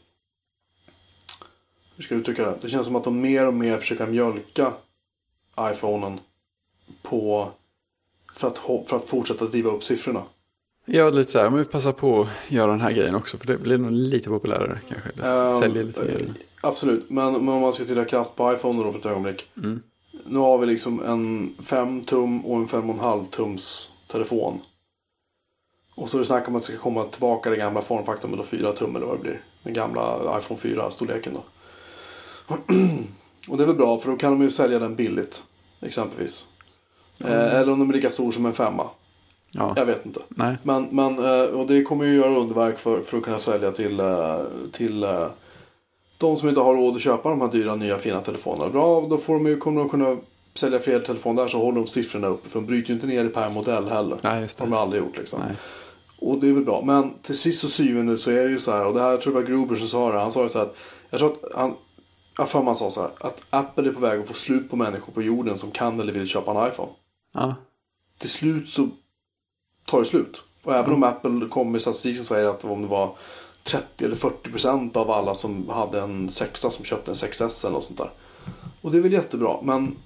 hur 1.97 2.05
ska 2.05 2.15
jag 2.15 2.20
uttrycka 2.20 2.44
det? 2.44 2.57
Det 2.61 2.69
känns 2.69 2.86
som 2.86 2.97
att 2.97 3.05
de 3.05 3.20
mer 3.20 3.47
och 3.47 3.55
mer 3.55 3.77
försöker 3.77 4.07
mjölka 4.07 4.73
iPhonen 5.61 6.20
på 7.03 7.51
för 8.35 8.49
att, 8.49 8.59
för 8.89 8.97
att 8.97 9.05
fortsätta 9.05 9.45
driva 9.45 9.70
upp 9.70 9.85
siffrorna. 9.85 10.23
Ja, 10.85 11.11
lite 11.11 11.31
så 11.33 11.39
här, 11.39 11.51
men 11.51 11.59
vi 11.59 11.65
passar 11.65 11.93
på 11.93 12.20
att 12.20 12.29
göra 12.49 12.70
den 12.70 12.81
här 12.81 12.93
grejen 12.93 13.15
också. 13.15 13.39
För 13.39 13.47
det 13.47 13.59
blir 13.59 13.79
nog 13.79 13.93
lite 13.93 14.29
populärare 14.29 14.81
kanske. 14.89 15.11
Det 15.15 15.23
Ehm, 15.29 15.59
säljer 15.59 15.85
lite 15.85 16.03
eh, 16.03 16.15
mer. 16.15 16.35
Absolut, 16.61 17.11
men, 17.11 17.33
men 17.33 17.55
om 17.55 17.61
man 17.61 17.73
ska 17.73 17.85
titta 17.85 18.05
krasst 18.05 18.37
på 18.37 18.53
iPhone 18.53 18.85
då 18.85 18.93
för 18.93 18.99
ett 18.99 19.07
ögonblick. 19.07 19.45
Mm. 19.57 19.83
Nu 20.27 20.39
har 20.39 20.59
vi 20.59 20.66
liksom 20.66 21.05
en 21.05 21.55
5 21.65 22.05
tum 22.05 22.47
och 22.47 22.57
en 22.57 22.69
5,5 22.69 23.27
tums 23.31 23.91
telefon. 24.09 24.61
Och 25.95 26.11
så 26.11 26.16
är 26.16 26.19
det 26.19 26.27
snack 26.27 26.49
om 26.49 26.57
att 26.57 26.62
det 26.62 26.73
ska 26.73 26.83
komma 26.83 27.05
tillbaka 27.05 27.51
det 27.51 27.57
gamla 27.57 27.83
formfaktorn 27.83 28.31
med 28.31 28.39
då 28.39 28.45
4 28.45 28.73
tum 28.73 28.97
eller 28.97 29.07
vad 29.07 29.16
det 29.16 29.23
blir. 29.23 29.41
Den 29.62 29.73
gamla 29.73 30.39
iPhone 30.39 30.61
4-storleken 30.61 31.35
då. 31.35 31.43
och 33.48 33.56
det 33.56 33.62
är 33.62 33.66
väl 33.66 33.77
bra 33.77 33.98
för 33.98 34.10
då 34.10 34.16
kan 34.16 34.31
de 34.32 34.43
ju 34.43 34.51
sälja 34.51 34.78
den 34.78 34.94
billigt. 34.97 35.43
Exempelvis. 35.81 36.44
Eh, 37.20 37.55
eller 37.56 37.73
om 37.73 37.78
de 37.78 37.89
är 37.90 37.94
lika 37.94 38.10
stor 38.10 38.32
som 38.32 38.47
en 38.47 38.52
femma. 38.52 38.86
Ja, 39.55 39.73
Jag 39.77 39.86
vet 39.86 40.06
inte. 40.06 40.20
nej. 40.28 40.56
Men, 40.62 40.89
men 40.90 41.19
eh, 41.19 41.43
och 41.43 41.66
det 41.66 41.82
kommer 41.82 42.05
ju 42.05 42.14
göra 42.16 42.36
underverk 42.36 42.78
för, 42.78 43.01
för 43.02 43.19
att 43.19 43.24
kunna 43.24 43.39
sälja 43.39 43.73
till, 43.73 44.01
eh, 44.01 44.36
till 44.73 45.02
eh, 45.05 45.27
de 46.19 46.36
som 46.36 46.48
inte 46.48 46.60
har 46.60 46.74
råd 46.74 46.97
att 46.97 47.02
köpa 47.02 47.28
de 47.31 47.40
här 47.40 47.48
dyra 47.48 47.74
nya 47.74 47.98
fina 47.98 48.20
telefonerna. 48.20 48.70
Bra, 48.70 49.01
då 49.10 49.19
får 49.19 49.35
de 49.35 49.47
ju, 49.47 49.56
kommer 49.56 49.81
de 49.81 49.89
kunna 49.90 50.16
sälja 50.55 50.78
fler 50.78 51.01
telefoner 51.01 51.43
där 51.43 51.48
så 51.48 51.59
håller 51.59 51.78
de 51.78 51.86
siffrorna 51.86 52.27
uppe. 52.27 52.48
För 52.48 52.60
de 52.60 52.66
bryter 52.66 52.89
ju 52.89 52.94
inte 52.94 53.06
ner 53.06 53.24
det 53.24 53.31
per 53.31 53.51
modell 53.51 53.89
heller. 53.89 54.19
Nej, 54.23 54.40
just 54.40 54.59
Det 54.59 54.62
har 54.64 54.69
det. 54.70 54.74
de 54.77 54.81
aldrig 54.82 55.02
gjort 55.02 55.19
liksom. 55.19 55.40
Nej. 55.47 55.56
Och 56.19 56.39
det 56.40 56.48
är 56.48 56.52
väl 56.52 56.64
bra. 56.64 56.82
Men 56.86 57.10
till 57.23 57.39
sist 57.39 57.64
och 57.64 57.70
syvende 57.70 58.19
så 58.19 58.31
är 58.31 58.44
det 58.44 58.51
ju 58.51 58.59
så 58.59 58.73
här. 58.73 58.86
Och 58.86 58.94
det 58.94 59.01
här 59.02 59.16
tror 59.16 59.35
jag 59.35 59.40
var 59.43 59.48
Gruber 59.48 59.77
som 59.77 59.89
sa 59.89 60.12
det. 60.12 60.19
Han 60.20 60.32
sa 60.32 60.43
ju 60.43 60.48
så 60.48 60.59
här. 60.59 60.66
att- 60.66 60.77
Jag 61.10 61.20
tror 61.20 61.31
att 61.32 61.52
han. 61.55 61.74
Jag 62.36 62.48
för 62.48 62.59
mig 62.59 62.66
han 62.66 62.76
sa 62.76 62.90
så 62.90 63.00
här. 63.00 63.10
Att 63.20 63.42
Apple 63.50 63.88
är 63.88 63.92
på 63.92 64.00
väg 64.00 64.20
att 64.20 64.28
få 64.28 64.34
slut 64.34 64.70
på 64.70 64.76
människor 64.76 65.12
på 65.12 65.22
jorden 65.22 65.59
som 65.59 65.70
kan 65.70 66.00
eller 66.00 66.12
vill 66.12 66.26
köpa 66.26 66.50
en 66.50 66.68
iPhone. 66.68 66.92
Ja, 67.34 67.54
Till 68.18 68.30
slut 68.30 68.68
så 68.68 68.88
tar 69.86 69.98
det 69.98 70.04
slut. 70.04 70.42
Och 70.64 70.74
även 70.74 70.94
om 70.94 71.02
Apple 71.02 71.48
kom 71.50 71.72
med 71.72 71.80
statistik 71.80 72.16
som 72.16 72.26
säger 72.26 72.48
att 72.48 72.64
om 72.64 72.82
det 72.82 72.88
var 72.88 73.16
30 73.64 74.04
eller 74.04 74.16
40 74.16 74.50
procent 74.50 74.96
av 74.96 75.10
alla 75.10 75.34
som 75.34 75.68
hade 75.68 76.00
en 76.00 76.28
sexa 76.28 76.70
som 76.70 76.84
köpte 76.84 77.10
en 77.10 77.14
6S 77.14 77.66
eller 77.66 77.74
något 77.74 77.84
sånt 77.84 77.98
där. 77.98 78.10
Och 78.80 78.90
det 78.90 78.98
är 78.98 79.02
väl 79.02 79.12
jättebra. 79.12 79.56
Men 79.62 79.96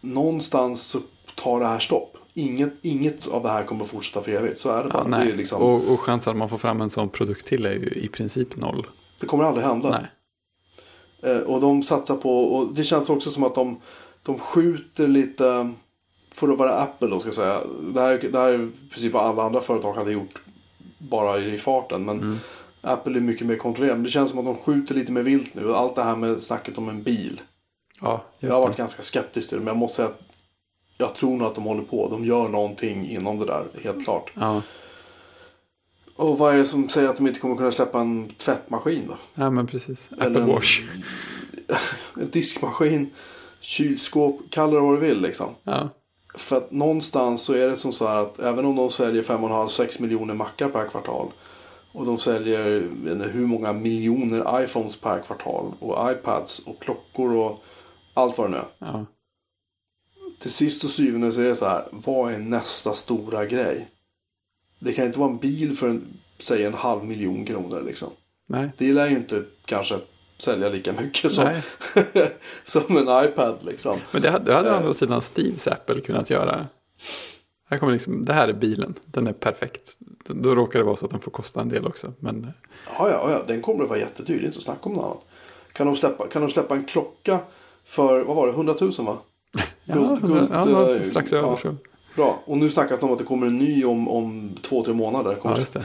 någonstans 0.00 0.82
så 0.82 0.98
tar 1.34 1.60
det 1.60 1.66
här 1.66 1.78
stopp. 1.78 2.16
Inget, 2.34 2.72
inget 2.82 3.28
av 3.28 3.42
det 3.42 3.48
här 3.48 3.64
kommer 3.64 3.84
att 3.84 3.90
fortsätta 3.90 4.22
för 4.22 4.32
evigt. 4.32 4.60
Så 4.60 4.70
är 4.70 4.82
det 4.82 4.88
bara. 4.88 5.02
ja 5.02 5.08
nej. 5.08 5.26
det, 5.26 5.32
är 5.32 5.36
liksom, 5.36 5.62
och, 5.62 5.92
och 5.92 6.00
chansen 6.00 6.30
att 6.30 6.36
man 6.36 6.48
får 6.48 6.58
fram 6.58 6.80
en 6.80 6.90
sån 6.90 7.08
produkt 7.08 7.46
till 7.46 7.66
är 7.66 7.72
ju 7.72 7.88
i 7.88 8.08
princip 8.08 8.56
noll. 8.56 8.86
det 9.20 9.26
kommer 9.26 9.44
aldrig 9.44 9.66
hända. 9.66 9.90
Nej. 9.90 10.10
Eh, 11.22 11.38
och 11.38 11.60
de 11.60 11.82
satsar 11.82 12.16
på, 12.16 12.44
och 12.54 12.74
det 12.74 12.84
känns 12.84 13.10
också 13.10 13.30
som 13.30 13.44
att 13.44 13.54
de, 13.54 13.80
de 14.22 14.38
skjuter 14.38 15.08
lite, 15.08 15.72
för 16.32 16.48
att 16.52 16.58
vara 16.58 16.72
Apple 16.74 17.08
då 17.08 17.18
ska 17.18 17.26
jag 17.26 17.34
säga. 17.34 17.60
Det 17.94 18.00
här, 18.00 18.28
det 18.32 18.38
här 18.38 18.52
är 18.52 18.68
precis 18.90 19.12
vad 19.12 19.22
alla 19.22 19.42
andra 19.42 19.60
företag 19.60 19.92
hade 19.94 20.12
gjort 20.12 20.42
bara 20.98 21.38
i 21.38 21.58
farten. 21.58 22.04
Men 22.04 22.20
Mm. 22.20 22.38
Apple 22.84 23.16
är 23.16 23.20
mycket 23.20 23.46
mer 23.46 23.56
kontrollerande. 23.56 23.96
Men 23.98 24.04
det 24.04 24.10
känns 24.10 24.30
som 24.30 24.38
att 24.38 24.44
de 24.44 24.56
skjuter 24.56 24.94
lite 24.94 25.12
med 25.12 25.24
vilt 25.24 25.54
nu. 25.54 25.74
Allt 25.74 25.94
det 25.96 26.02
här 26.02 26.16
med 26.16 26.42
snacket 26.42 26.78
om 26.78 26.88
en 26.88 27.02
bil. 27.02 27.40
Ja, 28.00 28.20
Jag 28.38 28.50
har 28.52 28.60
det. 28.60 28.66
varit 28.66 28.76
ganska 28.76 29.02
skeptisk 29.02 29.48
till 29.48 29.58
det. 29.58 29.64
Men 29.64 29.72
jag 29.74 29.76
måste 29.78 29.96
säga 29.96 30.08
att 30.08 30.20
jag 30.98 31.14
tror 31.14 31.36
nog 31.36 31.48
att 31.48 31.54
de 31.54 31.64
håller 31.64 31.82
på. 31.82 32.08
De 32.10 32.24
gör 32.24 32.48
någonting 32.48 33.10
inom 33.10 33.38
det 33.38 33.46
där, 33.46 33.64
helt 33.84 34.04
klart. 34.04 34.30
Ja. 34.34 34.62
Och 36.22 36.38
vad 36.38 36.54
är 36.54 36.58
det 36.58 36.66
som 36.66 36.88
säger 36.88 37.08
att 37.08 37.16
de 37.16 37.26
inte 37.26 37.40
kommer 37.40 37.56
kunna 37.56 37.72
släppa 37.72 38.00
en 38.00 38.28
tvättmaskin 38.28 39.06
då? 39.08 39.16
ja, 39.34 39.50
men 39.50 39.66
precis. 39.66 40.10
Eller 40.12 40.26
Apple 40.26 40.40
en- 40.42 40.48
Wash. 40.48 40.80
En 42.20 42.30
diskmaskin, 42.30 43.10
kylskåp, 43.60 44.40
kalla 44.50 44.72
det 44.74 44.80
vad 44.80 44.94
du 44.94 45.00
vill 45.00 45.20
liksom. 45.20 45.46
Ja. 45.62 45.88
För 46.34 46.56
att 46.56 46.70
någonstans 46.70 47.42
så 47.42 47.52
är 47.52 47.68
det 47.68 47.76
som 47.76 47.92
så 47.92 48.06
här 48.06 48.16
att 48.16 48.38
även 48.38 48.64
om 48.64 48.76
de 48.76 48.90
säljer 48.90 49.22
5,5-6 49.22 50.02
miljoner 50.02 50.34
mackar 50.34 50.68
per 50.68 50.88
kvartal. 50.88 51.32
Och 51.92 52.06
de 52.06 52.18
säljer 52.18 52.82
inte, 53.12 53.28
hur 53.28 53.46
många 53.46 53.72
miljoner 53.72 54.62
iPhones 54.64 54.96
per 54.96 55.22
kvartal. 55.22 55.72
Och 55.80 56.10
iPads 56.12 56.58
och 56.58 56.82
klockor 56.82 57.36
och 57.36 57.58
allt 58.14 58.38
vad 58.38 58.46
det 58.46 58.50
nu 58.50 58.56
är. 58.56 58.66
Ja. 58.78 59.06
Till 60.40 60.52
sist 60.52 60.84
och 60.84 60.90
syvende 60.90 61.32
så 61.32 61.40
är 61.40 61.44
det 61.48 61.56
så 61.56 61.66
här. 61.66 61.88
Vad 61.92 62.32
är 62.32 62.38
nästa 62.38 62.94
stora 62.94 63.46
grej? 63.46 63.88
Det 64.84 64.92
kan 64.92 65.04
inte 65.06 65.18
vara 65.18 65.30
en 65.30 65.38
bil 65.38 65.76
för 65.76 65.88
en, 65.88 66.06
säg 66.38 66.64
en 66.64 66.74
halv 66.74 67.04
miljon 67.04 67.44
kronor 67.44 67.82
liksom. 67.86 68.08
Nej. 68.48 68.70
Det 68.78 68.92
lär 68.92 69.08
ju 69.08 69.16
inte 69.16 69.42
kanske 69.64 69.98
sälja 70.38 70.68
lika 70.68 70.92
mycket 70.92 71.32
som, 71.32 71.48
som 72.64 72.96
en 72.96 73.24
iPad 73.24 73.58
liksom. 73.62 73.98
Men 74.10 74.22
det 74.22 74.30
hade, 74.30 74.44
det 74.44 74.54
hade 74.54 74.70
å 74.70 74.72
Eh. 74.72 74.78
andra 74.78 74.94
sidan 74.94 75.22
Steves 75.22 75.66
Apple 75.66 76.00
kunnat 76.00 76.30
göra. 76.30 76.66
Här 77.70 77.78
kommer 77.78 77.92
liksom, 77.92 78.24
det 78.24 78.32
här 78.32 78.48
är 78.48 78.52
bilen, 78.52 78.94
den 79.04 79.26
är 79.26 79.32
perfekt. 79.32 79.96
Då 80.24 80.54
råkar 80.54 80.78
det 80.78 80.84
vara 80.84 80.96
så 80.96 81.04
att 81.04 81.10
den 81.10 81.20
får 81.20 81.30
kosta 81.30 81.60
en 81.60 81.68
del 81.68 81.86
också. 81.86 82.12
Men 82.18 82.52
Ja, 82.98 83.10
ja, 83.10 83.30
ja, 83.30 83.42
den 83.46 83.62
kommer 83.62 83.82
att 83.84 83.88
vara 83.90 83.98
jättedyr. 83.98 84.36
Det 84.36 84.42
är 84.42 84.46
inte 84.46 84.58
att 84.58 84.64
snacka 84.64 84.80
om 84.82 84.92
något 84.92 85.04
annat. 85.04 85.26
Kan 85.72 85.86
de 85.86 85.96
släppa, 85.96 86.28
kan 86.28 86.42
de 86.42 86.50
släppa 86.50 86.74
en 86.74 86.84
klocka 86.84 87.38
för, 87.84 88.24
vad 88.24 88.36
var 88.36 88.46
det, 88.46 88.52
100 88.52 88.74
000 88.80 88.92
va? 88.98 89.18
ja, 89.84 90.90
eh, 90.90 91.02
strax 91.02 91.32
ja. 91.32 91.38
över 91.38 91.56
så. 91.56 91.76
Bra. 92.16 92.42
Och 92.44 92.58
nu 92.58 92.70
snackas 92.70 93.00
det 93.00 93.06
om 93.06 93.12
att 93.12 93.18
det 93.18 93.24
kommer 93.24 93.46
en 93.46 93.58
ny 93.58 93.84
om, 93.84 94.08
om 94.08 94.50
två, 94.62 94.84
tre 94.84 94.94
månader. 94.94 95.34
Kommer 95.34 95.56
Ja, 95.56 95.60
just 95.60 95.72
det. 95.72 95.84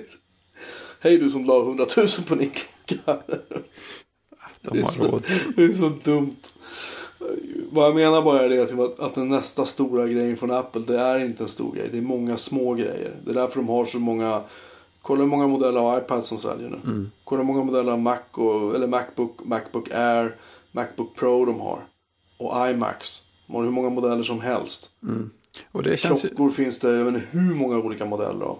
Hej 1.00 1.18
du 1.18 1.30
som 1.30 1.44
la 1.44 1.58
100 1.58 1.86
000 1.96 2.08
på 2.28 2.34
din 2.34 2.50
klocka. 2.50 3.22
De 4.60 4.82
har 4.82 5.08
råd. 5.08 5.24
Det 5.56 5.64
är 5.64 5.72
så 5.72 5.88
dumt. 5.88 6.36
Vad 7.70 7.86
jag 7.86 7.94
menar 7.94 8.22
bara 8.22 8.42
är 8.42 8.48
det 8.48 8.66
typ 8.66 8.78
att, 8.78 9.00
att 9.00 9.14
den 9.14 9.28
nästa 9.28 9.64
stora 9.64 10.08
grejen 10.08 10.36
från 10.36 10.50
Apple, 10.50 10.82
det 10.86 10.98
är 10.98 11.20
inte 11.20 11.42
en 11.42 11.48
stor 11.48 11.74
grej. 11.74 11.88
Det 11.92 11.98
är 11.98 12.02
många 12.02 12.36
små 12.36 12.74
grejer. 12.74 13.16
Det 13.24 13.30
är 13.30 13.34
därför 13.34 13.56
de 13.56 13.68
har 13.68 13.84
så 13.84 13.98
många, 13.98 14.42
kolla 15.02 15.20
hur 15.20 15.28
många 15.28 15.46
modeller 15.46 15.80
av 15.80 15.98
iPad 15.98 16.24
som 16.24 16.38
säljer 16.38 16.68
nu. 16.68 16.80
Mm. 16.84 17.10
Kolla 17.24 17.42
hur 17.42 17.46
många 17.46 17.64
modeller 17.64 17.92
av 17.92 17.98
Mac 17.98 18.18
och, 18.30 18.74
eller 18.74 18.86
Macbook, 18.86 19.44
Macbook 19.44 19.90
Air, 19.90 20.36
Macbook 20.72 21.16
Pro 21.16 21.44
de 21.44 21.60
har. 21.60 21.84
Och 22.38 22.70
iMacs. 22.70 23.22
De 23.52 23.56
har 23.56 23.64
hur 23.64 23.70
många 23.70 23.90
modeller 23.90 24.22
som 24.22 24.40
helst. 24.40 24.90
Och 25.72 25.82
det 25.82 25.96
känns 25.96 26.22
Klockor 26.22 26.50
finns 26.50 26.78
det, 26.78 26.96
jag 26.96 27.04
vet 27.04 27.14
inte 27.14 27.26
hur 27.30 27.54
många 27.54 27.78
olika 27.78 28.04
modeller 28.04 28.44
av. 28.44 28.58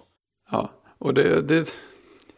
ja, 0.51 0.71
och 0.99 1.15
det, 1.15 1.43
det, 1.43 1.75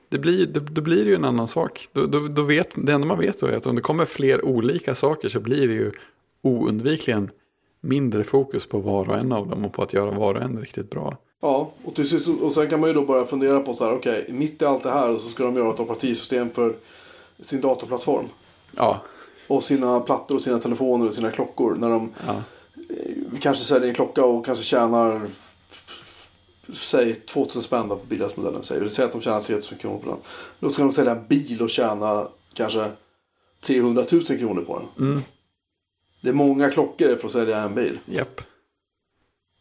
det 0.08 0.18
blir, 0.18 0.46
det, 0.46 0.60
då 0.60 0.82
blir 0.82 1.04
det 1.04 1.10
ju 1.10 1.14
en 1.14 1.24
annan 1.24 1.48
sak. 1.48 1.88
Då, 1.92 2.06
då, 2.06 2.28
då 2.28 2.42
vet, 2.42 2.68
det 2.76 2.92
enda 2.92 3.06
man 3.06 3.18
vet 3.18 3.40
då 3.40 3.46
är 3.46 3.56
att 3.56 3.66
om 3.66 3.76
det 3.76 3.82
kommer 3.82 4.04
fler 4.04 4.44
olika 4.44 4.94
saker 4.94 5.28
så 5.28 5.40
blir 5.40 5.68
det 5.68 5.74
ju 5.74 5.92
oundvikligen 6.42 7.30
mindre 7.80 8.24
fokus 8.24 8.66
på 8.66 8.78
var 8.78 9.08
och 9.08 9.18
en 9.18 9.32
av 9.32 9.48
dem 9.48 9.64
och 9.64 9.72
på 9.72 9.82
att 9.82 9.92
göra 9.92 10.10
var 10.10 10.34
och 10.34 10.42
en 10.42 10.60
riktigt 10.60 10.90
bra. 10.90 11.16
Ja, 11.40 11.72
och, 11.84 11.94
till 11.94 12.08
sist, 12.08 12.28
och 12.42 12.52
sen 12.52 12.70
kan 12.70 12.80
man 12.80 12.88
ju 12.90 12.94
då 12.94 13.04
börja 13.04 13.24
fundera 13.24 13.60
på 13.60 13.74
så 13.74 13.84
här, 13.84 13.92
okej, 13.92 14.26
mitt 14.28 14.62
i 14.62 14.64
allt 14.64 14.82
det 14.82 14.90
här 14.90 15.18
så 15.18 15.28
ska 15.28 15.44
de 15.44 15.56
göra 15.56 15.74
ett 15.74 15.80
operativsystem 15.80 16.50
för 16.50 16.74
sin 17.40 17.60
datorplattform. 17.60 18.26
Ja, 18.76 19.00
Och 19.48 19.64
sina 19.64 20.00
plattor 20.00 20.34
och 20.34 20.42
sina 20.42 20.58
telefoner 20.58 21.06
och 21.08 21.14
sina 21.14 21.30
klockor. 21.30 21.74
När 21.76 21.90
de 21.90 22.12
ja, 22.26 22.34
eh, 22.90 23.38
kanske 23.40 23.64
säljer 23.64 23.88
en 23.88 23.94
klocka 23.94 24.24
och 24.24 24.44
kanske 24.46 24.64
tjänar 24.64 25.26
säg 26.72 27.14
2000 27.14 27.62
spänn 27.62 27.88
på 27.88 27.96
billigaste. 28.08 28.40
Säg. 28.62 28.90
Säger 28.90 29.06
att 29.06 29.12
de 29.12 29.20
tjänar 29.20 29.40
3000 29.42 29.78
kronor 29.78 29.98
på 29.98 30.10
den. 30.10 30.18
Då 30.60 30.68
ska 30.70 30.82
de 30.82 30.92
sälja 30.92 31.12
en 31.12 31.26
bil 31.26 31.62
och 31.62 31.70
tjäna 31.70 32.28
kanske 32.54 32.90
300 33.60 34.04
000 34.12 34.24
kronor 34.24 34.62
på 34.62 34.78
den. 34.96 35.06
mm, 35.08 35.22
Det 36.22 36.28
är 36.28 36.32
många 36.32 36.70
klockor 36.70 37.16
för 37.16 37.26
att 37.26 37.32
sälja 37.32 37.58
en 37.62 37.74
bil. 37.74 37.98
japp. 38.06 38.40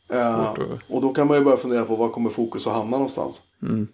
Eh, 0.10 0.36
Svårt 0.46 0.58
att- 0.58 0.90
och 0.92 1.02
då 1.02 1.14
kan 1.14 1.28
man 1.28 1.38
ju 1.38 1.44
börja 1.44 1.58
fundera 1.58 1.86
på 1.86 1.96
var 1.96 2.10
kommer 2.10 2.30
fokus 2.30 2.68
att 2.68 2.74
hamna 2.74 2.92
någonstans. 2.98 3.42
Mm. 3.62 3.88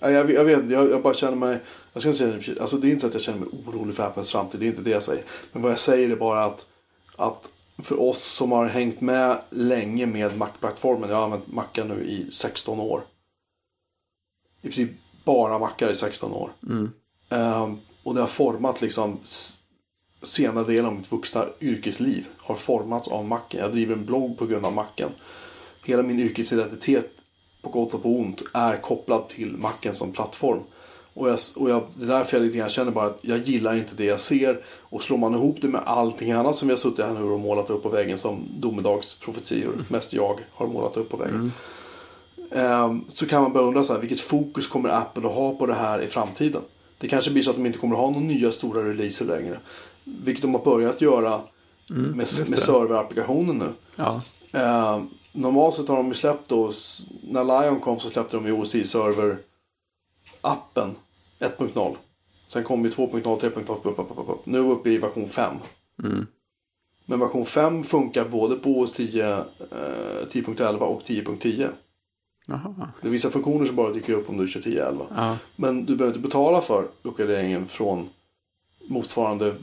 Ja, 0.00 0.10
Jag, 0.10 0.30
jag 0.30 0.44
vet 0.44 0.70
jag, 0.70 0.90
jag 0.90 1.02
bara 1.02 1.14
känner 1.14 1.36
mig... 1.36 1.58
Jag 1.94 2.02
ska 2.02 2.12
säga, 2.12 2.60
alltså 2.60 2.76
det 2.76 2.88
är 2.88 2.90
inte 2.90 3.00
så 3.00 3.06
att 3.06 3.12
jag 3.12 3.22
känner 3.22 3.38
mig 3.38 3.48
orolig 3.66 3.94
för 3.94 4.02
Apples 4.02 4.30
framtid, 4.30 4.60
det 4.60 4.66
är 4.66 4.68
inte 4.68 4.82
det 4.82 4.90
jag 4.90 5.02
säger. 5.02 5.24
Men 5.52 5.62
vad 5.62 5.72
jag 5.72 5.78
säger 5.78 6.10
är 6.10 6.16
bara 6.16 6.44
att, 6.44 6.68
att 7.16 7.50
för 7.78 8.00
oss 8.00 8.24
som 8.24 8.52
har 8.52 8.66
hängt 8.66 9.00
med 9.00 9.40
länge 9.50 10.06
med 10.06 10.38
Mac-plattformen, 10.38 11.10
jag 11.10 11.16
har 11.16 11.24
använt 11.24 11.52
Macar 11.52 11.84
nu 11.84 12.04
i 12.04 12.30
16 12.30 12.80
år. 12.80 13.04
I 14.62 14.66
princip 14.66 14.90
bara 15.24 15.58
Macar 15.58 15.90
i 15.90 15.94
16 15.94 16.32
år. 16.32 16.52
Mm. 16.62 16.90
Ehm, 17.28 17.78
och 18.02 18.14
det 18.14 18.20
har 18.20 18.28
format 18.28 18.80
liksom 18.80 19.18
senare 20.22 20.64
delen 20.64 20.86
av 20.86 20.94
mitt 20.94 21.12
vuxna 21.12 21.46
yrkesliv 21.60 22.26
har 22.36 22.54
formats 22.54 23.08
av 23.08 23.24
macken. 23.24 23.60
Jag 23.60 23.72
driver 23.72 23.94
en 23.94 24.04
blogg 24.04 24.38
på 24.38 24.46
grund 24.46 24.66
av 24.66 24.72
macken. 24.72 25.10
Hela 25.84 26.02
min 26.02 26.20
yrkesidentitet 26.20 27.10
på 27.62 27.70
gott 27.70 27.94
och 27.94 28.02
på 28.02 28.08
ont 28.08 28.42
är 28.54 28.76
kopplad 28.76 29.28
till 29.28 29.56
macken 29.56 29.94
som 29.94 30.12
plattform. 30.12 30.62
Och, 31.14 31.28
jag, 31.28 31.38
och 31.56 31.70
jag, 31.70 31.82
det 31.94 32.04
är 32.04 32.08
därför 32.08 32.36
jag 32.36 32.44
lite 32.46 32.58
grann 32.58 32.68
känner 32.70 32.92
bara 32.92 33.06
att 33.06 33.18
jag 33.22 33.38
gillar 33.38 33.76
inte 33.76 33.94
det 33.96 34.04
jag 34.04 34.20
ser. 34.20 34.64
Och 34.80 35.02
slår 35.02 35.18
man 35.18 35.34
ihop 35.34 35.56
det 35.60 35.68
med 35.68 35.80
allting 35.86 36.32
annat 36.32 36.56
som 36.56 36.68
vi 36.68 36.72
har 36.72 36.78
suttit 36.78 37.04
här 37.04 37.12
nu 37.12 37.22
och 37.22 37.40
målat 37.40 37.70
upp 37.70 37.82
på 37.82 37.88
väggen 37.88 38.18
som 38.18 38.48
domedagsprofetior, 38.58 39.84
mest 39.88 40.12
jag 40.12 40.40
har 40.52 40.66
målat 40.66 40.96
upp 40.96 41.10
på 41.10 41.16
väggen. 41.16 41.52
Ehm, 42.50 43.04
så 43.08 43.26
kan 43.26 43.42
man 43.42 43.52
börja 43.52 43.66
undra 43.66 43.84
så 43.84 43.92
här, 43.92 44.00
vilket 44.00 44.20
fokus 44.20 44.66
kommer 44.68 44.88
Apple 44.88 45.28
att 45.28 45.34
ha 45.34 45.54
på 45.54 45.66
det 45.66 45.74
här 45.74 46.02
i 46.02 46.06
framtiden? 46.06 46.62
Det 46.98 47.08
kanske 47.08 47.30
blir 47.30 47.42
så 47.42 47.50
att 47.50 47.56
de 47.56 47.66
inte 47.66 47.78
kommer 47.78 47.94
att 47.94 48.00
ha 48.00 48.10
några 48.10 48.26
nya 48.26 48.52
stora 48.52 48.88
releaser 48.88 49.24
längre. 49.24 49.58
Vilket 50.04 50.42
de 50.42 50.54
har 50.54 50.64
börjat 50.64 51.00
göra 51.00 51.40
med, 51.86 52.18
just 52.18 52.38
med 52.38 52.58
det. 52.58 52.62
serverapplikationen 52.62 53.58
nu. 53.58 53.68
Ja, 53.96 54.22
Eh, 54.54 55.02
normalt 55.32 55.74
sett 55.74 55.88
har 55.88 55.96
de 55.96 56.08
ju 56.08 56.14
släppt 56.14 56.48
då, 56.48 56.72
när 57.22 57.44
Lion 57.44 57.80
kom 57.80 58.00
så 58.00 58.10
släppte 58.10 58.36
de 58.36 58.46
ju 58.46 58.52
OS 58.52 58.74
10 61.48 61.56
Server 61.56 61.64
appen 61.66 61.68
1.0. 61.68 61.96
Sen 62.48 62.64
kom 62.64 62.84
ju 62.84 62.90
2.0, 62.90 63.22
3.0, 63.22 63.46
upp, 63.48 63.86
upp, 63.86 63.98
upp, 63.98 64.18
upp, 64.18 64.28
upp. 64.28 64.46
nu 64.46 64.58
är 64.58 64.62
vi 64.62 64.68
uppe 64.68 64.90
i 64.90 64.98
version 64.98 65.26
5. 65.26 65.56
mm. 66.04 66.26
Men 67.06 67.20
version 67.20 67.46
5 67.46 67.84
funkar 67.84 68.28
både 68.28 68.56
på 68.56 68.70
OS 68.70 68.92
10, 68.92 69.32
eh, 69.32 69.44
10.11 70.30 70.78
och 70.78 71.02
10.10. 71.02 71.68
Jaha. 72.46 72.88
Det 73.00 73.06
är 73.08 73.10
vissa 73.10 73.30
funktioner 73.30 73.66
som 73.66 73.76
bara 73.76 73.92
dyker 73.92 74.12
upp 74.14 74.28
om 74.28 74.36
du 74.36 74.48
kör 74.48 74.60
10.11. 74.60 75.06
Ja, 75.16 75.38
Men 75.56 75.84
du 75.84 75.96
behöver 75.96 76.16
inte 76.16 76.28
betala 76.28 76.60
för 76.60 76.88
uppgraderingen 77.02 77.66
från 77.66 78.08
motsvarande 78.88 79.54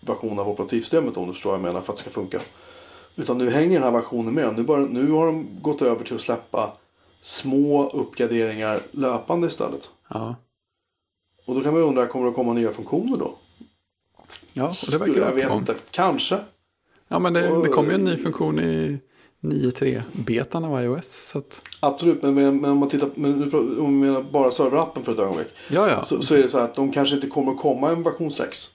version 0.00 0.38
av 0.38 0.48
operativsystemet 0.48 1.16
om 1.16 1.26
du 1.26 1.32
förstår 1.32 1.50
vad 1.50 1.58
jag 1.58 1.64
menar 1.64 1.80
för 1.80 1.92
att 1.92 1.96
det 1.96 2.02
ska 2.02 2.10
funka. 2.10 2.40
Utan 3.16 3.38
nu 3.38 3.50
hänger 3.50 3.74
den 3.74 3.82
här 3.82 3.90
versionen 3.90 4.34
med. 4.34 4.56
Nu, 4.56 4.62
bara, 4.62 4.80
nu 4.80 5.10
har 5.10 5.26
de 5.26 5.60
gått 5.62 5.82
över 5.82 6.04
till 6.04 6.14
att 6.14 6.20
släppa 6.20 6.76
små 7.22 7.90
uppgraderingar 7.90 8.80
löpande 8.90 9.46
istället. 9.46 9.90
ja. 10.08 10.34
Och 11.44 11.54
då 11.54 11.60
kan 11.60 11.72
man 11.72 11.82
ju 11.82 11.88
undra, 11.88 12.06
kommer 12.06 12.26
det 12.26 12.32
komma 12.32 12.52
nya 12.52 12.70
funktioner 12.70 13.16
då? 13.16 13.38
Ja, 14.52 14.68
och 14.68 14.90
det 14.90 14.98
verkar 14.98 15.20
vara 15.20 15.48
på 15.48 15.54
gång. 15.54 15.66
Kanske. 15.90 16.38
Ja, 17.08 17.18
men 17.18 17.32
det, 17.32 17.62
det 17.62 17.68
kom 17.68 17.86
ju 17.86 17.94
en 17.94 18.04
ny 18.04 18.16
funktion 18.16 18.60
i 18.60 18.98
9.3-betan 19.40 20.64
av 20.64 20.82
iOS. 20.82 21.28
Så 21.30 21.38
att, 21.38 21.62
Absolut, 21.80 22.22
men, 22.22 22.34
men, 22.34 22.64
om 22.64 22.78
man 22.78 22.88
tittar 22.88 23.10
men 23.14 23.54
om 23.80 24.00
menar 24.00 24.22
bara 24.22 24.50
serverappen 24.50 25.04
för 25.04 25.12
ett 25.12 25.18
ögonblick. 25.18 25.48
ja, 25.68 25.88
ja. 25.88 26.04
Så, 26.04 26.22
så 26.22 26.34
är 26.34 26.42
det 26.42 26.48
så 26.48 26.58
här 26.58 26.64
att 26.64 26.74
de 26.74 26.92
kanske 26.92 27.14
inte 27.14 27.28
kommer 27.28 27.52
att 27.52 27.58
komma 27.58 27.90
en 27.90 28.02
version 28.02 28.30
6. 28.30 28.70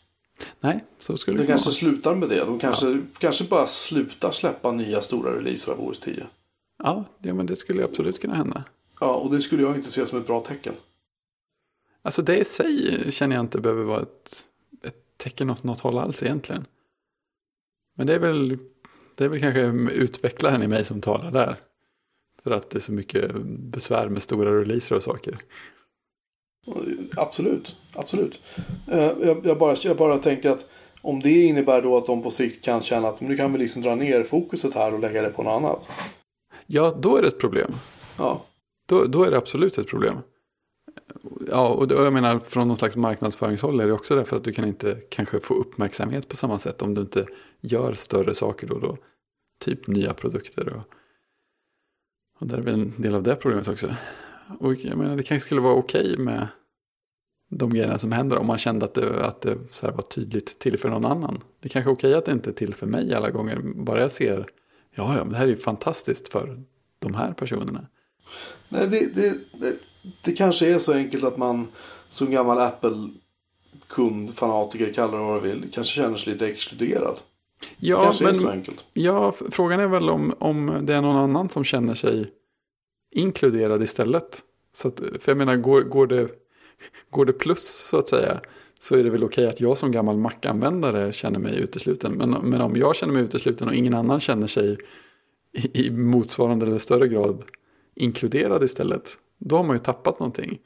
Nej, 0.60 0.84
så 1.00 1.18
skulle 1.18 1.38
De 1.38 1.42
det 1.42 1.46
kunna 1.46 1.58
kanske 1.58 1.72
slutar 1.72 2.16
med 2.16 2.30
det. 2.30 2.46
De 2.46 2.60
kanske, 2.60 3.02
kanske 3.18 3.44
bara 3.44 3.68
slutar 3.68 4.32
släppa 4.32 4.72
nya 4.72 5.02
stora 5.02 5.36
releaser 5.36 5.72
av 5.72 5.88
OS 5.88 6.00
10. 6.00 6.24
Ja, 6.84 7.06
ja, 7.22 7.34
men 7.34 7.46
det 7.46 7.56
skulle 7.56 7.84
absolut 7.84 8.22
kunna 8.22 8.36
hända. 8.36 8.64
Ja, 9.00 9.14
och 9.14 9.32
det 9.32 9.42
skulle 9.42 9.64
jag 9.64 9.76
inte 9.76 9.92
se 9.92 10.06
som 10.06 10.20
ett 10.20 10.28
bra 10.28 10.40
tecken. 10.40 10.74
Alltså 12.02 12.22
det 12.22 12.38
i 12.38 12.46
sig 12.46 13.06
känner 13.12 13.36
jag 13.36 13.44
inte 13.44 13.62
behöver 13.62 13.84
vara 13.84 14.02
ett, 14.02 14.48
ett 14.84 15.18
tecken 15.18 15.50
åt 15.50 15.64
något 15.64 15.80
håll 15.80 15.98
alls 15.98 16.24
egentligen. 16.24 16.66
Men 17.98 18.08
det 18.08 18.14
är 18.16 18.20
väl, 18.20 18.58
det 19.16 19.26
är 19.26 19.30
väl 19.30 19.40
kanske 19.40 19.62
utvecklaren 19.94 20.64
i 20.64 20.68
mig 20.68 20.86
som 20.86 21.02
talar 21.02 21.32
där. 21.32 21.56
För 22.44 22.52
att 22.52 22.70
det 22.70 22.78
är 22.78 22.82
så 22.82 22.92
mycket 22.92 23.32
besvär 23.46 24.10
med 24.10 24.24
stora 24.24 24.60
releaser 24.62 24.96
och 24.96 25.04
saker. 25.04 25.38
Absolut, 27.18 27.76
absolut. 27.94 28.40
Eh, 28.92 29.12
Jag, 29.22 29.46
jag, 29.46 29.58
bara, 29.58 29.76
jag 29.82 29.98
bara 29.98 30.18
tänker 30.18 30.50
att 30.50 30.66
om 31.02 31.20
det 31.20 31.42
innebär 31.42 31.82
då 31.82 31.98
att 31.98 32.06
de 32.06 32.24
på 32.24 32.32
sikt 32.32 32.66
kan 32.66 32.82
känna 32.82 33.08
att 33.08 33.22
nu 33.22 33.38
kan 33.38 33.54
vi 33.54 33.60
liksom 33.60 33.82
dra 33.82 33.96
ner 33.96 34.24
fokuset 34.24 34.74
här 34.74 34.94
och 34.94 35.00
lägga 35.00 35.22
det 35.22 35.30
på 35.30 35.44
något 35.44 35.62
annat. 35.64 35.88
Ja, 36.66 36.98
då 37.00 37.18
är 37.18 37.22
det 37.22 37.28
ett 37.28 37.40
problem. 37.40 37.72
Ja, 38.18 38.46
Då, 38.90 39.06
då 39.06 39.24
är 39.24 39.32
det 39.32 39.38
absolut 39.38 39.78
ett 39.78 39.88
problem. 39.88 40.18
Ja, 41.48 41.68
och 41.68 41.88
det, 41.88 41.96
jag 41.96 42.14
menar 42.14 42.40
från 42.40 42.68
någon 42.68 42.78
slags 42.78 42.96
marknadsföringshåll 42.96 43.80
är 43.80 43.88
det 43.88 43.94
också 43.94 44.16
därför 44.16 44.36
att 44.36 44.44
du 44.44 44.54
kan 44.54 44.68
inte 44.68 44.98
kanske 45.10 45.40
få 45.40 45.54
uppmärksamhet 45.54 46.28
på 46.28 46.36
samma 46.36 46.60
sätt 46.60 46.82
om 46.82 46.94
du 46.94 47.02
inte 47.02 47.26
gör 47.62 47.94
större 47.94 48.36
saker 48.36 48.68
då 48.68 48.76
och 48.76 48.82
då. 48.82 48.98
Typ 49.60 49.88
nya 49.88 50.14
produkter 50.14 50.70
och, 50.70 50.82
och 52.40 52.48
där 52.48 52.58
är 52.58 52.62
väl 52.62 52.74
en 52.74 53.02
del 53.02 53.16
av 53.16 53.24
det 53.24 53.36
problemet 53.36 53.68
också. 53.68 53.96
Och 54.60 54.74
jag 54.76 54.98
menar 54.98 55.16
det 55.16 55.24
kanske 55.24 55.46
skulle 55.46 55.62
vara 55.62 55.74
okej 55.74 56.18
med 56.18 56.48
de 57.50 57.70
grejerna 57.70 57.98
som 57.98 58.12
händer 58.12 58.38
om 58.38 58.48
man 58.48 58.58
kände 58.58 58.86
att 58.86 58.94
det, 58.94 59.26
att 59.26 59.42
det 59.42 59.58
så 59.70 59.86
här 59.86 59.94
var 59.94 60.02
tydligt 60.02 60.60
till 60.60 60.80
för 60.80 60.90
någon 60.90 61.06
annan. 61.06 61.42
Det 61.60 61.70
kanske 61.70 61.92
är 61.92 61.94
okej 61.94 62.14
att 62.14 62.26
det 62.26 62.32
inte 62.32 62.50
är 62.50 62.54
till 62.54 62.74
för 62.74 62.88
mig 62.88 63.14
alla 63.14 63.30
gånger. 63.30 63.60
Bara 63.64 64.02
jag 64.02 64.12
ser, 64.12 64.50
ja, 64.96 65.16
ja, 65.18 65.24
men 65.24 65.30
det 65.30 65.38
här 65.38 65.46
är 65.46 65.50
ju 65.50 65.58
fantastiskt 65.58 66.30
för 66.30 66.64
de 67.00 67.14
här 67.14 67.34
personerna. 67.34 67.88
Nej, 68.70 68.88
det, 68.88 69.16
det, 69.16 69.38
det, 69.60 69.76
det 70.22 70.32
kanske 70.32 70.68
är 70.68 70.80
så 70.80 70.94
enkelt 70.94 71.24
att 71.24 71.38
man 71.38 71.68
som 72.10 72.32
gammal 72.32 72.60
Apple-kund, 72.60 74.36
fanatiker, 74.36 74.94
kalla 74.94 75.18
det 75.18 75.24
vad 75.24 75.44
du 75.44 75.50
vill, 75.50 75.72
kanske 75.72 75.94
känner 75.94 76.18
sig 76.18 76.34
lite 76.34 76.48
exkluderad. 76.48 77.20
det 77.60 77.88
Ja, 77.88 78.04
kanske 78.04 78.24
men, 78.24 78.36
är 78.36 78.40
så 78.40 78.50
enkelt. 78.50 78.86
Ja, 78.94 79.34
frågan 79.52 79.80
är 79.80 79.88
väl 79.88 80.10
om, 80.10 80.34
om 80.40 80.78
det 80.82 80.94
är 80.94 81.02
någon 81.02 81.18
annan 81.18 81.50
som 81.50 81.64
känner 81.64 81.96
sig 81.96 82.32
inkluderad 83.12 83.84
istället. 83.84 84.40
Så 84.74 84.88
att, 84.88 85.02
för 85.20 85.32
jag 85.32 85.38
menar, 85.38 85.56
går, 85.56 85.82
går, 85.82 86.08
det, 86.08 86.30
går 87.10 87.26
det 87.26 87.34
plus 87.34 87.68
så 87.68 87.98
att 87.98 88.08
säga 88.08 88.40
så 88.80 88.96
är 88.96 89.04
det 89.04 89.10
väl 89.10 89.24
okej 89.24 89.48
att 89.48 89.62
jag 89.62 89.78
som 89.78 89.92
gammal 89.92 90.18
Mac-användare 90.18 91.14
känner 91.14 91.40
mig 91.40 91.60
utesluten. 91.60 92.14
Men, 92.14 92.30
men 92.32 92.62
om 92.62 92.76
jag 92.76 92.96
känner 92.96 93.14
mig 93.14 93.24
utesluten 93.24 93.68
och 93.68 93.76
ingen 93.76 93.94
annan 93.94 94.20
känner 94.20 94.48
sig 94.48 94.78
i, 95.54 95.88
i 95.88 95.92
motsvarande 95.92 96.66
eller 96.66 96.78
större 96.78 97.08
grad 97.08 97.44
inkluderad 97.96 98.64
istället, 98.64 99.18
då 99.40 99.56
har 99.56 99.64
man 99.64 99.76
ju 99.76 99.80
tappat 99.80 100.20
någonting. 100.20 100.60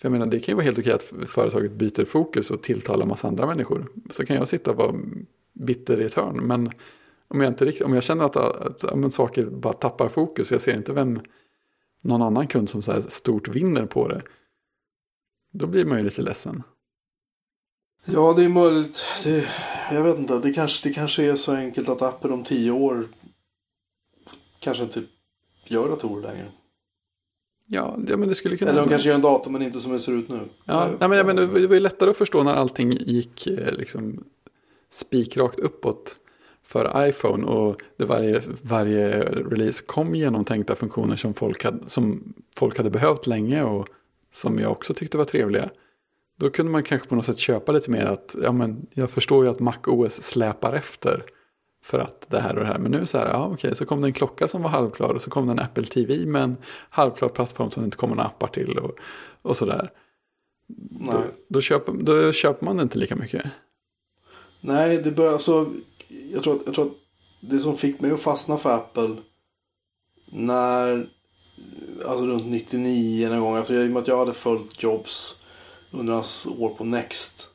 För 0.00 0.08
jag 0.08 0.12
menar, 0.12 0.26
det 0.26 0.40
kan 0.40 0.52
ju 0.52 0.56
vara 0.56 0.64
helt 0.64 0.78
okej 0.78 0.92
att 0.92 1.30
företaget 1.30 1.72
byter 1.72 2.04
fokus 2.04 2.50
och 2.50 2.62
tilltalar 2.62 3.06
massa 3.06 3.28
andra 3.28 3.46
människor. 3.46 3.86
Så 4.10 4.26
kan 4.26 4.36
jag 4.36 4.48
sitta 4.48 4.70
och 4.70 4.76
vara 4.76 4.94
bitter 5.52 6.00
i 6.00 6.04
ett 6.04 6.14
hörn. 6.14 6.36
Men 6.36 6.70
om 7.28 7.40
jag, 7.40 7.50
inte 7.50 7.64
riktigt, 7.64 7.86
om 7.86 7.94
jag 7.94 8.02
känner 8.02 8.24
att, 8.24 8.36
att, 8.36 8.84
att 8.84 8.98
men 8.98 9.10
saker 9.10 9.46
bara 9.46 9.72
tappar 9.72 10.08
fokus, 10.08 10.52
jag 10.52 10.60
ser 10.60 10.76
inte 10.76 10.92
vem 10.92 11.20
någon 12.00 12.22
annan 12.22 12.46
kund 12.46 12.68
som 12.68 12.82
så 12.82 12.92
här 12.92 13.02
stort 13.08 13.48
vinner 13.48 13.86
på 13.86 14.08
det. 14.08 14.22
Då 15.52 15.66
blir 15.66 15.84
man 15.84 15.98
ju 15.98 16.04
lite 16.04 16.22
ledsen. 16.22 16.62
Ja, 18.04 18.32
det 18.32 18.44
är 18.44 18.48
möjligt. 18.48 19.04
Det, 19.24 19.48
jag 19.92 20.02
vet 20.02 20.18
inte. 20.18 20.38
Det 20.38 20.52
kanske, 20.52 20.88
det 20.88 20.94
kanske 20.94 21.24
är 21.24 21.36
så 21.36 21.52
enkelt 21.52 21.88
att 21.88 22.02
appen 22.02 22.32
om 22.32 22.44
tio 22.44 22.70
år 22.70 23.08
kanske 24.58 24.84
inte 24.84 25.02
gör 25.64 25.88
datorer 25.88 26.22
längre. 26.22 26.52
Ja, 27.66 27.96
det, 27.98 28.16
men 28.16 28.28
det 28.28 28.34
skulle 28.34 28.56
kunna 28.56 28.70
Eller 28.70 28.80
de 28.80 28.88
kanske 28.88 29.08
gör 29.08 29.14
en 29.14 29.22
dator 29.22 29.50
men 29.50 29.62
inte 29.62 29.80
som 29.80 29.92
det 29.92 29.98
ser 29.98 30.12
ut 30.12 30.28
nu. 30.28 30.40
Ja, 30.64 30.88
nej, 31.00 31.08
men, 31.08 31.18
jag 31.18 31.26
menar, 31.26 31.42
det 31.42 31.66
var 31.66 31.74
ju 31.74 31.80
lättare 31.80 32.10
att 32.10 32.16
förstå 32.16 32.42
när 32.42 32.54
allting 32.54 32.90
gick 32.90 33.46
eh, 33.46 33.72
liksom, 33.72 34.24
spikrakt 34.92 35.58
uppåt 35.58 36.16
för 36.62 37.08
iPhone 37.08 37.46
och 37.46 37.82
det 37.96 38.04
varje, 38.04 38.42
varje 38.62 39.22
release 39.22 39.84
kom 39.86 40.14
genomtänkta 40.14 40.76
funktioner 40.76 41.16
som 41.16 41.34
folk, 41.34 41.64
hade, 41.64 41.88
som 41.90 42.34
folk 42.56 42.76
hade 42.76 42.90
behövt 42.90 43.26
länge 43.26 43.62
och 43.62 43.88
som 44.32 44.58
jag 44.58 44.72
också 44.72 44.94
tyckte 44.94 45.18
var 45.18 45.24
trevliga. 45.24 45.70
Då 46.40 46.50
kunde 46.50 46.72
man 46.72 46.82
kanske 46.82 47.08
på 47.08 47.14
något 47.14 47.24
sätt 47.24 47.38
köpa 47.38 47.72
lite 47.72 47.90
mer 47.90 48.04
att 48.04 48.36
ja, 48.42 48.52
men 48.52 48.86
jag 48.94 49.10
förstår 49.10 49.44
ju 49.44 49.50
att 49.50 49.60
Mac 49.60 49.76
OS 49.86 50.22
släpar 50.22 50.72
efter 50.72 51.24
för 51.84 51.98
att 51.98 52.26
det 52.28 52.40
här 52.40 52.54
och 52.54 52.60
det 52.60 52.66
här. 52.66 52.78
Men 52.78 52.92
nu 52.92 53.06
så 53.06 53.18
här, 53.18 53.26
ja 53.26 53.50
okej, 53.52 53.76
så 53.76 53.86
kom 53.86 54.00
det 54.00 54.08
en 54.08 54.12
klocka 54.12 54.48
som 54.48 54.62
var 54.62 54.70
halvklar 54.70 55.14
och 55.14 55.22
så 55.22 55.30
kom 55.30 55.46
det 55.46 55.52
en 55.52 55.58
Apple 55.58 55.84
TV 55.84 56.26
med 56.26 56.42
en 56.42 56.56
halvklar 56.90 57.28
plattform 57.28 57.70
som 57.70 57.82
det 57.82 57.84
inte 57.84 57.96
kommer 57.96 58.14
några 58.14 58.28
appar 58.28 58.48
till 58.48 58.78
och, 58.78 58.98
och 59.42 59.56
sådär. 59.56 59.90
Nej. 60.90 61.14
Då, 61.14 61.22
då, 61.48 61.60
köper, 61.60 61.92
då 61.92 62.32
köper 62.32 62.64
man 62.64 62.80
inte 62.80 62.98
lika 62.98 63.16
mycket. 63.16 63.44
Nej, 64.60 64.98
det 64.98 65.10
börjar 65.10 65.32
alltså. 65.32 65.70
Jag 66.32 66.42
tror, 66.42 66.60
jag 66.66 66.74
tror 66.74 66.86
att 66.86 66.92
det 67.40 67.58
som 67.58 67.76
fick 67.76 68.00
mig 68.00 68.10
att 68.10 68.20
fastna 68.20 68.56
för 68.58 68.74
Apple. 68.74 69.16
När. 70.32 71.08
Alltså 72.06 72.26
runt 72.26 72.46
99 72.46 73.28
någon 73.28 73.40
gång. 73.40 73.56
Alltså 73.56 73.74
i 73.74 73.86
och 73.88 73.90
med 73.90 74.02
att 74.02 74.08
jag 74.08 74.18
hade 74.18 74.32
följt 74.32 74.82
Jobs 74.82 75.40
under 75.90 76.12
hans 76.12 76.46
år 76.58 76.68
på 76.68 76.84
Next. 76.84 77.53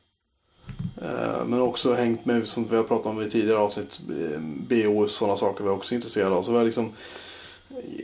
Eh, 1.02 1.44
Men 1.46 1.60
också 1.60 1.94
hängt 1.94 2.24
med 2.24 2.48
som 2.48 2.64
vi 2.70 2.76
har 2.76 2.82
pratat 2.82 3.06
om 3.06 3.22
i 3.22 3.30
tidigare 3.30 3.58
avsnitt. 3.58 4.00
eh, 4.08 4.40
BO 4.40 5.02
och 5.02 5.10
sådana 5.10 5.36
saker 5.36 5.64
var 5.64 5.70
jag 5.70 5.78
också 5.78 5.94
intresserad 5.94 6.32
av. 6.32 6.42
Så 6.42 6.52
var 6.52 6.64
liksom. 6.64 6.92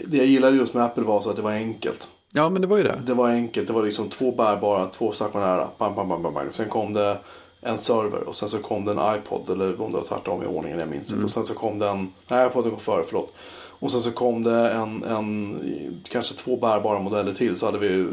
Det 0.06 0.16
jag 0.16 0.26
gillade 0.26 0.56
just 0.56 0.74
med 0.74 0.84
Apple 0.84 1.02
var 1.04 1.20
så 1.20 1.30
att 1.30 1.36
det 1.36 1.42
var 1.42 1.50
enkelt. 1.52 2.08
Ja, 2.32 2.50
men 2.50 2.62
det 2.62 2.68
var 2.68 2.76
ju 2.76 2.82
det. 2.82 3.00
Det 3.06 3.14
var 3.14 3.28
enkelt. 3.28 3.66
Det 3.66 3.72
var 3.72 3.82
liksom 3.84 4.08
två 4.08 4.32
bärbara, 4.32 4.86
två 4.88 5.12
stationära. 5.12 5.68
Bam, 5.78 5.94
bam, 5.94 6.08
bam, 6.08 6.22
bam, 6.22 6.34
bam. 6.34 6.52
Sen 6.52 6.68
kom 6.68 6.92
det 6.92 7.18
en 7.60 7.78
server 7.78 8.28
och 8.28 8.36
sen 8.36 8.48
så 8.48 8.58
kom 8.58 8.84
det 8.84 8.92
en 8.92 9.16
iPod. 9.16 9.50
Eller 9.50 9.80
om 9.82 9.92
det 9.92 9.98
var 9.98 10.04
tvärtom 10.04 10.42
i 10.42 10.46
ordningen, 10.46 10.78
jag 10.78 10.88
minns 10.88 11.10
inte. 11.12 11.24
Och 11.24 11.30
sen 11.30 11.44
så 11.44 11.54
kom 11.54 11.78
det 11.78 11.88
en... 11.88 12.12
Nej, 12.28 12.46
iPoden 12.46 12.70
kom 12.70 12.80
före, 12.80 13.04
förlåt. 13.06 13.32
Och 13.78 13.90
sen 13.92 14.00
så 14.00 14.10
kom 14.10 14.42
det 14.42 14.70
en, 14.70 15.04
en, 15.04 16.00
kanske 16.08 16.34
två 16.34 16.56
bärbara 16.56 16.98
modeller 16.98 17.34
till. 17.34 17.58
Så 17.58 17.66
hade 17.66 17.78
vi 17.78 18.06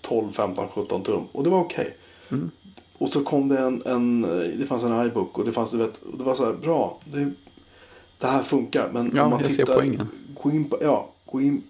12, 0.00 0.30
15, 0.32 0.66
17 0.74 1.02
tum. 1.02 1.22
Och 1.32 1.44
det 1.44 1.50
var 1.50 1.60
okej. 1.60 1.96
Och 2.98 3.08
så 3.08 3.24
kom 3.24 3.48
det 3.48 3.58
en, 3.58 3.82
en, 3.86 4.22
det 4.58 4.66
fanns 4.66 4.82
en 4.82 5.06
iBook 5.06 5.38
och 5.38 5.44
det 5.44 5.52
fanns, 5.52 5.70
du 5.70 5.76
vet, 5.76 6.02
och 6.02 6.18
det 6.18 6.24
var 6.24 6.34
så 6.34 6.44
här, 6.44 6.52
bra. 6.52 6.98
Det, 7.04 7.32
det 8.18 8.26
här 8.26 8.42
funkar. 8.42 8.90
Men 8.92 9.12
Ja, 9.14 9.24
om 9.24 9.30
man 9.30 9.40
jag 9.40 9.50
ser 9.50 9.62
tittar, 9.62 9.74
poängen. 9.74 10.08
Gå 10.42 10.50
in 10.50 10.64
på, 10.64 10.78
ja, 10.80 11.08
gå 11.26 11.40
in, 11.40 11.62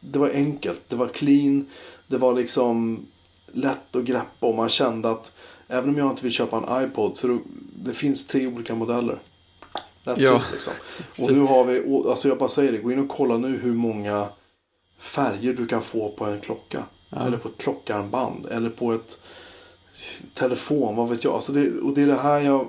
det 0.00 0.18
var 0.18 0.30
enkelt, 0.30 0.80
det 0.88 0.96
var 0.96 1.08
clean, 1.08 1.66
det 2.06 2.18
var 2.18 2.34
liksom 2.34 3.06
lätt 3.52 3.96
att 3.96 4.04
greppa 4.04 4.46
och 4.46 4.54
man 4.54 4.68
kände 4.68 5.10
att 5.10 5.32
även 5.68 5.90
om 5.90 5.98
jag 5.98 6.10
inte 6.10 6.22
vill 6.22 6.32
köpa 6.32 6.56
en 6.56 6.84
iPod 6.84 7.16
så 7.16 7.26
det, 7.26 7.38
det 7.84 7.94
finns 7.94 8.26
tre 8.26 8.46
olika 8.46 8.74
modeller. 8.74 9.18
That's 10.04 10.14
Ja, 10.16 10.36
it, 10.36 10.52
liksom. 10.52 10.72
Och 11.18 11.32
nu 11.32 11.40
har 11.40 11.64
vi, 11.64 12.02
alltså 12.08 12.28
jag 12.28 12.38
bara 12.38 12.48
säger 12.48 12.72
det, 12.72 12.78
gå 12.78 12.92
in 12.92 12.98
och 12.98 13.08
kolla 13.08 13.36
nu 13.36 13.58
hur 13.58 13.72
många 13.72 14.28
färger 14.98 15.52
du 15.52 15.66
kan 15.66 15.82
få 15.82 16.10
på 16.10 16.24
en 16.24 16.40
klocka. 16.40 16.84
Ja. 17.10 17.26
Eller 17.26 17.36
på 17.36 17.48
ett 17.48 17.58
klockarmband. 17.58 18.46
Eller 18.46 18.70
på 18.70 18.92
ett 18.92 19.20
telefon, 20.34 20.96
vad 20.96 21.08
vet 21.08 21.24
jag. 21.24 21.34
Alltså 21.34 21.52
det, 21.52 21.80
och 21.80 21.94
det 21.94 22.02
är 22.02 22.06
det 22.06 22.14
här 22.14 22.40
jag, 22.40 22.66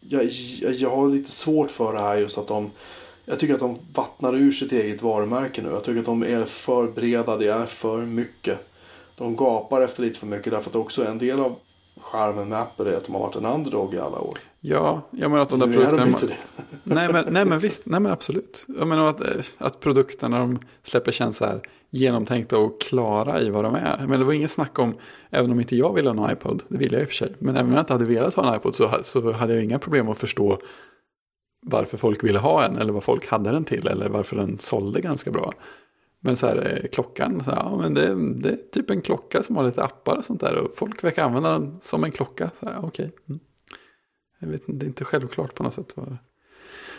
jag, 0.00 0.24
jag, 0.60 0.72
jag 0.72 0.90
har 0.90 1.08
lite 1.08 1.30
svårt 1.30 1.70
för 1.70 1.92
det 1.92 2.00
här 2.00 2.16
just 2.16 2.38
att 2.38 2.48
de 2.48 2.70
jag 3.28 3.40
tycker 3.40 3.54
att 3.54 3.60
de 3.60 3.78
vattnar 3.94 4.36
ur 4.36 4.52
sitt 4.52 4.72
eget 4.72 5.02
varumärke 5.02 5.62
nu. 5.62 5.68
Jag 5.68 5.84
tycker 5.84 6.00
att 6.00 6.06
de 6.06 6.22
är 6.22 6.44
för 6.44 6.86
breda, 6.86 7.36
det 7.36 7.48
är 7.48 7.66
för 7.66 7.98
mycket. 7.98 8.58
De 9.16 9.36
gapar 9.36 9.80
efter 9.80 10.02
lite 10.02 10.18
för 10.18 10.26
mycket 10.26 10.52
därför 10.52 10.70
att 10.70 10.76
också 10.76 11.06
en 11.06 11.18
del 11.18 11.40
av 11.40 11.56
charmen 12.06 12.48
med 12.48 12.58
Apple 12.58 12.92
är 12.92 12.96
att 12.96 13.04
de 13.04 13.14
har 13.14 13.22
varit 13.22 13.36
en 13.36 13.46
underdog 13.46 13.94
i 13.94 13.98
alla 13.98 14.18
år. 14.18 14.38
Ja, 14.60 15.02
jag 15.10 15.30
menar 15.30 15.42
att 15.42 15.48
de 15.48 15.60
där 15.60 15.66
nu 15.66 15.74
är 15.74 15.78
de 15.78 15.86
produkterna... 15.86 16.06
inte 16.06 16.26
det. 16.26 16.36
nej, 16.94 17.12
men, 17.12 17.24
nej, 17.28 17.44
men 17.44 17.58
visst, 17.58 17.86
nej 17.86 18.00
men 18.00 18.12
absolut. 18.12 18.66
Jag 18.78 18.88
menar 18.88 19.10
att, 19.10 19.20
eh, 19.20 19.44
att 19.58 19.80
produkterna 19.80 20.38
de 20.38 20.58
släpper 20.82 21.12
känns 21.12 21.36
så 21.36 21.44
här 21.44 21.60
genomtänkta 21.90 22.58
och 22.58 22.80
klara 22.80 23.40
i 23.40 23.50
vad 23.50 23.64
de 23.64 23.74
är. 23.74 24.04
Men 24.08 24.18
det 24.18 24.24
var 24.24 24.32
inget 24.32 24.50
snack 24.50 24.78
om, 24.78 24.94
även 25.30 25.50
om 25.50 25.60
inte 25.60 25.76
jag 25.76 25.94
ville 25.94 26.10
ha 26.10 26.28
en 26.28 26.32
iPod, 26.32 26.62
det 26.68 26.78
vill 26.78 26.92
jag 26.92 27.02
i 27.02 27.04
och 27.04 27.08
för 27.08 27.14
sig. 27.14 27.34
Men 27.38 27.56
även 27.56 27.66
om 27.66 27.72
jag 27.72 27.82
inte 27.82 27.92
hade 27.92 28.04
velat 28.04 28.34
ha 28.34 28.48
en 28.48 28.56
iPod 28.56 28.74
så, 28.74 28.90
så 29.02 29.32
hade 29.32 29.54
jag 29.54 29.64
inga 29.64 29.78
problem 29.78 30.08
att 30.08 30.18
förstå 30.18 30.58
varför 31.66 31.96
folk 31.96 32.24
ville 32.24 32.38
ha 32.38 32.64
en 32.64 32.78
eller 32.78 32.92
vad 32.92 33.04
folk 33.04 33.28
hade 33.28 33.50
den 33.50 33.64
till 33.64 33.88
eller 33.88 34.08
varför 34.08 34.36
den 34.36 34.58
sålde 34.58 35.00
ganska 35.00 35.30
bra. 35.30 35.52
Men 36.20 36.36
så 36.36 36.46
här, 36.46 36.80
eh, 36.82 36.88
klockan, 36.88 37.44
så 37.44 37.50
här, 37.50 37.56
ja, 37.56 37.76
men 37.76 37.94
det, 37.94 38.34
det 38.34 38.48
är 38.48 38.58
typ 38.72 38.90
en 38.90 39.02
klocka 39.02 39.42
som 39.42 39.56
har 39.56 39.64
lite 39.64 39.82
appar 39.84 40.16
och 40.16 40.24
sånt 40.24 40.40
där 40.40 40.56
och 40.56 40.76
folk 40.76 41.04
verkar 41.04 41.24
använda 41.24 41.58
den 41.58 41.78
som 41.80 42.04
en 42.04 42.12
klocka. 42.12 42.50
Så 42.60 42.66
här, 42.66 42.78
okej. 42.82 43.10
Mm. 43.28 43.40
Jag 44.38 44.48
vet, 44.48 44.62
det 44.66 44.86
är 44.86 44.88
inte 44.88 45.04
självklart 45.04 45.54
på 45.54 45.62
något 45.62 45.74
sätt 45.74 45.96
var, 45.96 46.18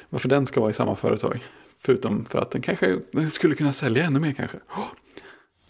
varför 0.09 0.29
den 0.29 0.45
ska 0.45 0.59
vara 0.59 0.69
i 0.69 0.73
samma 0.73 0.95
företag. 0.95 1.43
Förutom 1.79 2.25
för 2.25 2.39
att 2.39 2.51
den 2.51 2.61
kanske 2.61 2.99
den 3.11 3.29
skulle 3.29 3.55
kunna 3.55 3.73
sälja 3.73 4.05
ännu 4.05 4.19
mer 4.19 4.33
kanske. 4.33 4.57
Oh, 4.57 4.87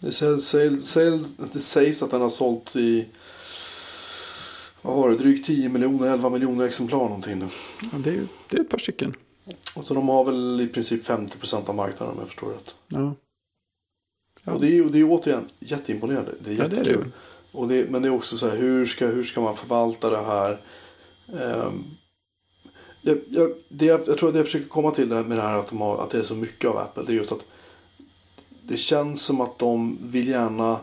Det, 0.00 0.12
sägs, 0.12 0.44
sägs, 0.44 0.86
sägs, 0.86 1.26
det 1.52 1.60
sägs 1.60 2.02
att 2.02 2.10
den 2.10 2.20
har 2.20 2.30
sålt 2.30 2.76
i 2.76 3.08
vad 4.82 4.96
var 4.96 5.10
det, 5.10 5.16
drygt 5.16 5.46
10 5.46 5.68
miljoner, 5.68 6.12
11 6.12 6.30
miljoner 6.30 6.64
exemplar 6.66 6.98
någonting 6.98 7.38
nu. 7.38 7.48
ja, 7.92 7.98
det, 7.98 8.10
är, 8.10 8.26
det 8.48 8.56
är 8.56 8.60
ett 8.60 8.68
par 8.70 8.78
stycken. 8.78 9.14
Och 9.76 9.84
så 9.84 9.94
de 9.94 10.08
har 10.08 10.24
väl 10.24 10.60
i 10.60 10.68
princip 10.68 11.04
50 11.04 11.38
procent 11.38 11.68
av 11.68 11.74
marknaden 11.74 12.14
om 12.14 12.18
jag 12.18 12.28
förstår 12.28 12.52
rätt. 12.52 12.74
Ja, 12.88 13.14
Ja. 14.48 14.54
Och 14.54 14.60
det 14.60 14.66
är 14.66 14.70
ju 14.72 14.88
det 14.88 14.98
är 14.98 15.10
återigen 15.10 15.48
jätteimponerande. 15.60 16.32
Det 16.40 16.50
är 16.50 16.54
Ja, 16.54 16.68
det 16.68 16.76
är 16.76 16.78
jättekul. 16.78 17.04
det. 17.04 17.58
Och 17.58 17.68
det, 17.68 17.90
men 17.90 18.02
det 18.02 18.08
är 18.08 18.12
också 18.12 18.36
så 18.38 18.48
här, 18.48 18.56
hur 18.56 18.86
ska, 18.86 19.06
hur 19.06 19.24
ska 19.24 19.40
man 19.40 19.56
förvalta 19.56 20.10
det 20.10 20.24
här? 20.24 20.60
Ehm, 21.28 21.84
jag, 23.02 23.18
jag, 23.28 23.50
det 23.68 23.86
jag, 23.86 24.00
jag 24.06 24.18
tror 24.18 24.28
att 24.28 24.34
det 24.34 24.38
jag 24.38 24.46
försöker 24.46 24.68
komma 24.68 24.90
till 24.90 25.08
det 25.08 25.16
här 25.16 25.24
med 25.24 25.38
det 25.38 25.42
här 25.42 25.58
att, 25.58 25.68
de 25.68 25.80
har, 25.80 26.02
att 26.02 26.10
det 26.10 26.18
är 26.18 26.22
så 26.22 26.34
mycket 26.34 26.70
av 26.70 26.76
Apple. 26.76 27.02
Det 27.06 27.12
är 27.12 27.16
just 27.16 27.32
att 27.32 27.44
det 28.62 28.76
känns 28.76 29.22
som 29.22 29.40
att 29.40 29.58
de 29.58 29.98
vill 30.02 30.28
gärna 30.28 30.78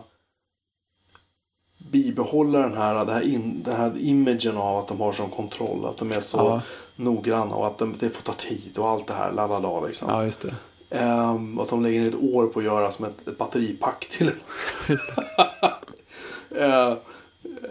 bibehålla 1.92 2.60
den 2.60 2.78
här, 2.78 3.06
det 3.06 3.12
här 3.12 3.22
in, 3.22 3.64
den 3.64 3.76
här 3.76 3.94
imagen 3.98 4.58
av 4.58 4.78
att 4.78 4.88
de 4.88 5.00
har 5.00 5.14
sån 5.14 5.30
kontroll. 5.30 5.86
Att 5.86 5.98
de 5.98 6.12
är 6.12 6.20
så 6.20 6.38
ja, 6.38 6.62
noggranna 6.96 7.56
och 7.56 7.68
att 7.68 7.78
de, 7.78 7.96
det 8.00 8.10
får 8.10 8.24
ta 8.24 8.34
tid 8.34 8.78
och 8.78 8.90
allt 8.90 9.08
det 9.08 9.14
här. 9.14 9.32
Lalala, 9.32 9.88
liksom. 9.88 10.10
ja, 10.10 10.26
just 10.26 10.42
det. 10.42 10.56
Ehm, 10.96 11.60
att 11.60 11.70
de 11.70 11.84
lägger 11.84 12.00
ner 12.00 12.08
ett 12.08 12.36
år 12.36 12.48
på 12.48 12.60
att 12.60 12.66
göra 12.66 12.92
som 12.92 13.06
ett, 13.06 13.28
ett 13.28 13.38
batteripack 13.38 14.08
till. 14.10 14.32
Just 14.90 15.16
det. 15.16 15.26
Eh, 16.58 16.92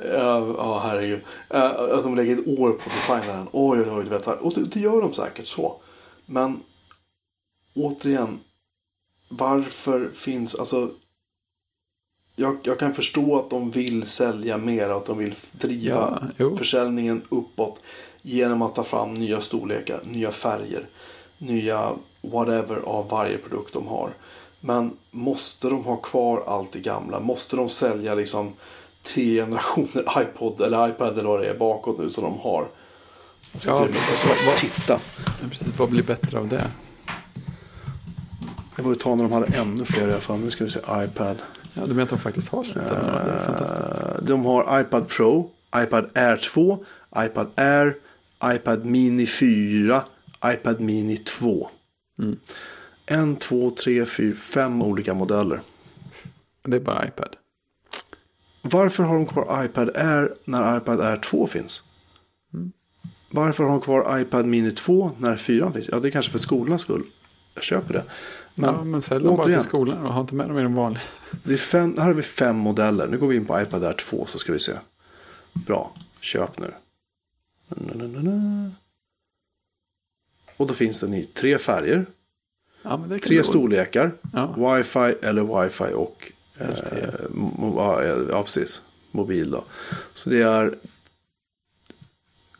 eh, 0.03 0.55
Ja, 0.57 0.79
herregud. 0.79 1.21
Eh, 1.51 1.65
att 1.65 2.03
de 2.03 2.15
lägger 2.15 2.37
ett 2.39 2.61
år 2.61 2.71
på 2.71 2.91
att 2.91 2.95
designa 2.97 3.37
den. 3.37 3.49
Oj, 3.53 3.81
oj, 3.81 3.91
oj. 3.91 4.05
Du 4.05 4.11
vet, 4.11 4.27
och 4.27 4.55
det, 4.55 4.65
det 4.65 4.81
gör 4.81 5.01
de 5.03 5.13
säkert 5.13 5.47
så. 5.47 5.81
Men 6.27 6.63
återigen. 7.75 8.41
Varför 9.29 10.11
finns, 10.15 10.55
alltså. 10.55 10.91
Jag, 12.37 12.59
jag 12.63 12.79
kan 12.79 12.95
förstå 12.95 13.39
att 13.39 13.51
de 13.51 13.71
vill 13.71 14.07
sälja 14.07 14.59
mer 14.59 14.91
och 14.91 14.97
att 14.97 15.07
de 15.07 15.19
vill 15.19 15.35
driva 15.53 16.29
Ja, 16.37 16.57
försäljningen 16.57 17.23
uppåt 17.29 17.81
genom 18.23 18.63
att 18.63 18.75
ta 18.75 18.85
fram 18.85 19.15
nya 19.15 19.41
storlekar, 19.41 20.03
nya 20.05 20.31
färger, 20.31 20.89
nya 21.39 21.93
whatever 22.33 22.77
av 22.85 23.09
varje 23.09 23.39
produkt 23.39 23.73
de 23.73 23.87
har. 23.87 24.11
Men 24.61 24.91
måste 25.11 25.69
de 25.69 25.85
ha 25.85 25.97
kvar 25.97 26.45
allt 26.47 26.73
det 26.73 26.79
gamla? 26.81 27.21
Måste 27.21 27.57
de 27.57 27.69
sälja 27.69 28.15
liksom 28.15 28.53
tre 29.03 29.35
generationer 29.41 30.23
iPod 30.23 30.61
eller 30.61 30.89
iPad 30.89 31.19
eller 31.19 31.29
vad 31.29 31.41
det 31.41 31.47
är 31.51 31.59
bakåt 31.59 31.99
nu 31.99 32.11
som 32.11 32.25
de 32.25 32.39
har? 32.39 32.67
Sitter 33.53 33.69
Ja, 33.71 33.87
ska 33.87 34.29
vad- 34.51 34.57
titta. 34.57 35.01
Ja, 35.43 35.49
precis. 35.51 35.69
Vad 35.79 35.91
blir 35.91 36.03
bättre 36.03 36.39
av 36.39 36.49
det? 36.49 36.67
Det 38.77 38.91
ett 38.91 39.01
tag 39.01 39.17
när 39.17 39.25
de 39.25 39.33
hade 39.33 39.47
ännu 39.57 39.85
fler 39.85 40.09
i 40.09 40.13
alla 40.13 40.21
fall. 40.21 40.39
Nu 40.39 40.51
ska 40.51 40.65
vi 40.65 40.71
se 40.71 40.79
iPad. 40.79 41.43
Ja, 41.75 41.83
du 41.85 41.89
menar 41.89 42.03
att 42.03 42.09
de 42.09 42.19
faktiskt 42.19 42.49
har 42.49 42.65
släppt 42.65 42.89
den? 42.89 43.45
Fantastiskt. 43.45 44.03
Eh, 44.03 44.23
De 44.23 44.45
har 44.45 44.81
iPad 44.81 45.09
Pro, 45.09 45.51
iPad 45.77 46.11
Air 46.15 46.37
2, 46.37 46.85
iPad 47.19 47.47
Air, 47.55 47.97
iPad 48.45 48.85
Mini 48.85 49.27
4, 49.27 50.03
iPad 50.47 50.81
Mini 50.81 51.17
2. 51.17 51.69
Mm. 52.19 52.39
En, 53.07 53.37
två, 53.37 53.71
tre, 53.71 54.05
fyra, 54.05 54.35
fem 54.35 54.83
olika 54.83 55.15
modeller. 55.15 55.61
Det 56.63 56.77
är 56.77 56.81
bara 56.81 57.07
iPad. 57.07 57.37
Varför 58.63 59.03
har 59.03 59.15
de 59.15 59.27
kvar 59.27 59.65
iPad 59.65 59.97
Air 59.97 60.35
när 60.45 60.79
iPad 60.79 61.01
Air 61.01 61.17
2 61.17 61.47
finns? 61.47 61.83
Mm. 62.55 62.73
Varför 63.31 63.65
har 63.65 63.71
de 63.71 63.81
kvar 63.81 64.19
iPad 64.21 64.47
Mini 64.47 64.73
2 64.73 65.11
när 65.19 65.37
4 65.37 65.73
finns? 65.73 65.89
Ja, 65.93 66.01
det 66.01 66.09
är 66.09 66.11
kanske 66.11 66.33
för 66.33 66.39
skolans 66.39 66.83
skull. 66.83 67.05
Jag 67.55 67.65
köper 67.65 67.95
det. 67.95 68.05
Men, 68.55 68.75
ja, 68.75 68.85
men 68.85 69.03
sälj 69.03 69.25
dem 69.25 69.37
bara 69.37 69.47
till 69.47 69.61
skolan 69.61 70.07
och 70.07 70.13
ha 70.13 70.21
inte 70.21 70.35
med 70.35 70.49
dem 70.49 70.59
i 70.59 70.63
den 70.63 70.75
vanliga. 70.75 71.03
det 71.45 71.53
är 71.53 71.59
fem, 71.59 71.95
här 71.99 72.05
har 72.05 72.15
vi 72.15 72.23
fem 72.23 72.57
modeller. 72.57 73.07
Nu 73.07 73.19
går 73.19 73.29
vi 73.29 73.37
in 73.37 73.45
på 73.45 73.61
iPad 73.61 73.85
Air 73.85 73.93
2 73.93 74.27
så 74.27 74.39
ska 74.39 74.53
vi 74.53 74.59
se. 74.59 74.73
Bra, 75.53 75.93
köp 76.21 76.59
nu. 76.59 76.75
Na, 77.69 78.07
na, 78.07 78.21
na. 78.23 78.71
Och 80.57 80.67
då 80.67 80.75
finns 80.75 81.01
den 81.01 81.15
i 81.15 81.25
tre 81.25 81.59
färger, 81.59 82.07
Ja, 82.83 83.01
tre 83.23 83.45
storlekar, 83.45 84.13
Ja, 84.33 84.77
wifi 84.77 85.15
eller 85.23 85.63
wifi 85.63 85.93
och 85.95 86.33
eh, 86.59 86.69
mo- 87.31 88.29
ja, 88.31 88.43
precis, 88.43 88.83
mobil 89.11 89.51
då. 89.51 89.65
Så 90.15 90.31
det 90.31 90.43
är 90.43 90.75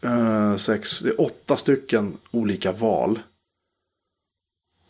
eh, 0.03 0.57
sex, 0.57 1.01
det 1.01 1.09
är 1.09 1.21
åtta 1.21 1.57
stycken 1.57 2.17
olika 2.31 2.73
val. 2.73 3.19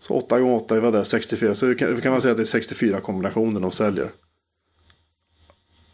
Så 0.00 0.14
8 0.14 0.40
gånger 0.40 0.56
8 0.56 0.76
är 0.76 0.80
vad 0.80 0.92
det 0.92 0.98
är, 0.98 1.04
64. 1.04 1.54
Så 1.54 1.74
kan, 1.74 2.00
kan 2.00 2.12
man 2.12 2.20
säga 2.20 2.30
att 2.32 2.36
det 2.36 2.42
är 2.42 2.44
64 2.44 3.00
kombinationer 3.00 3.60
de 3.60 3.70
säljer. 3.72 4.10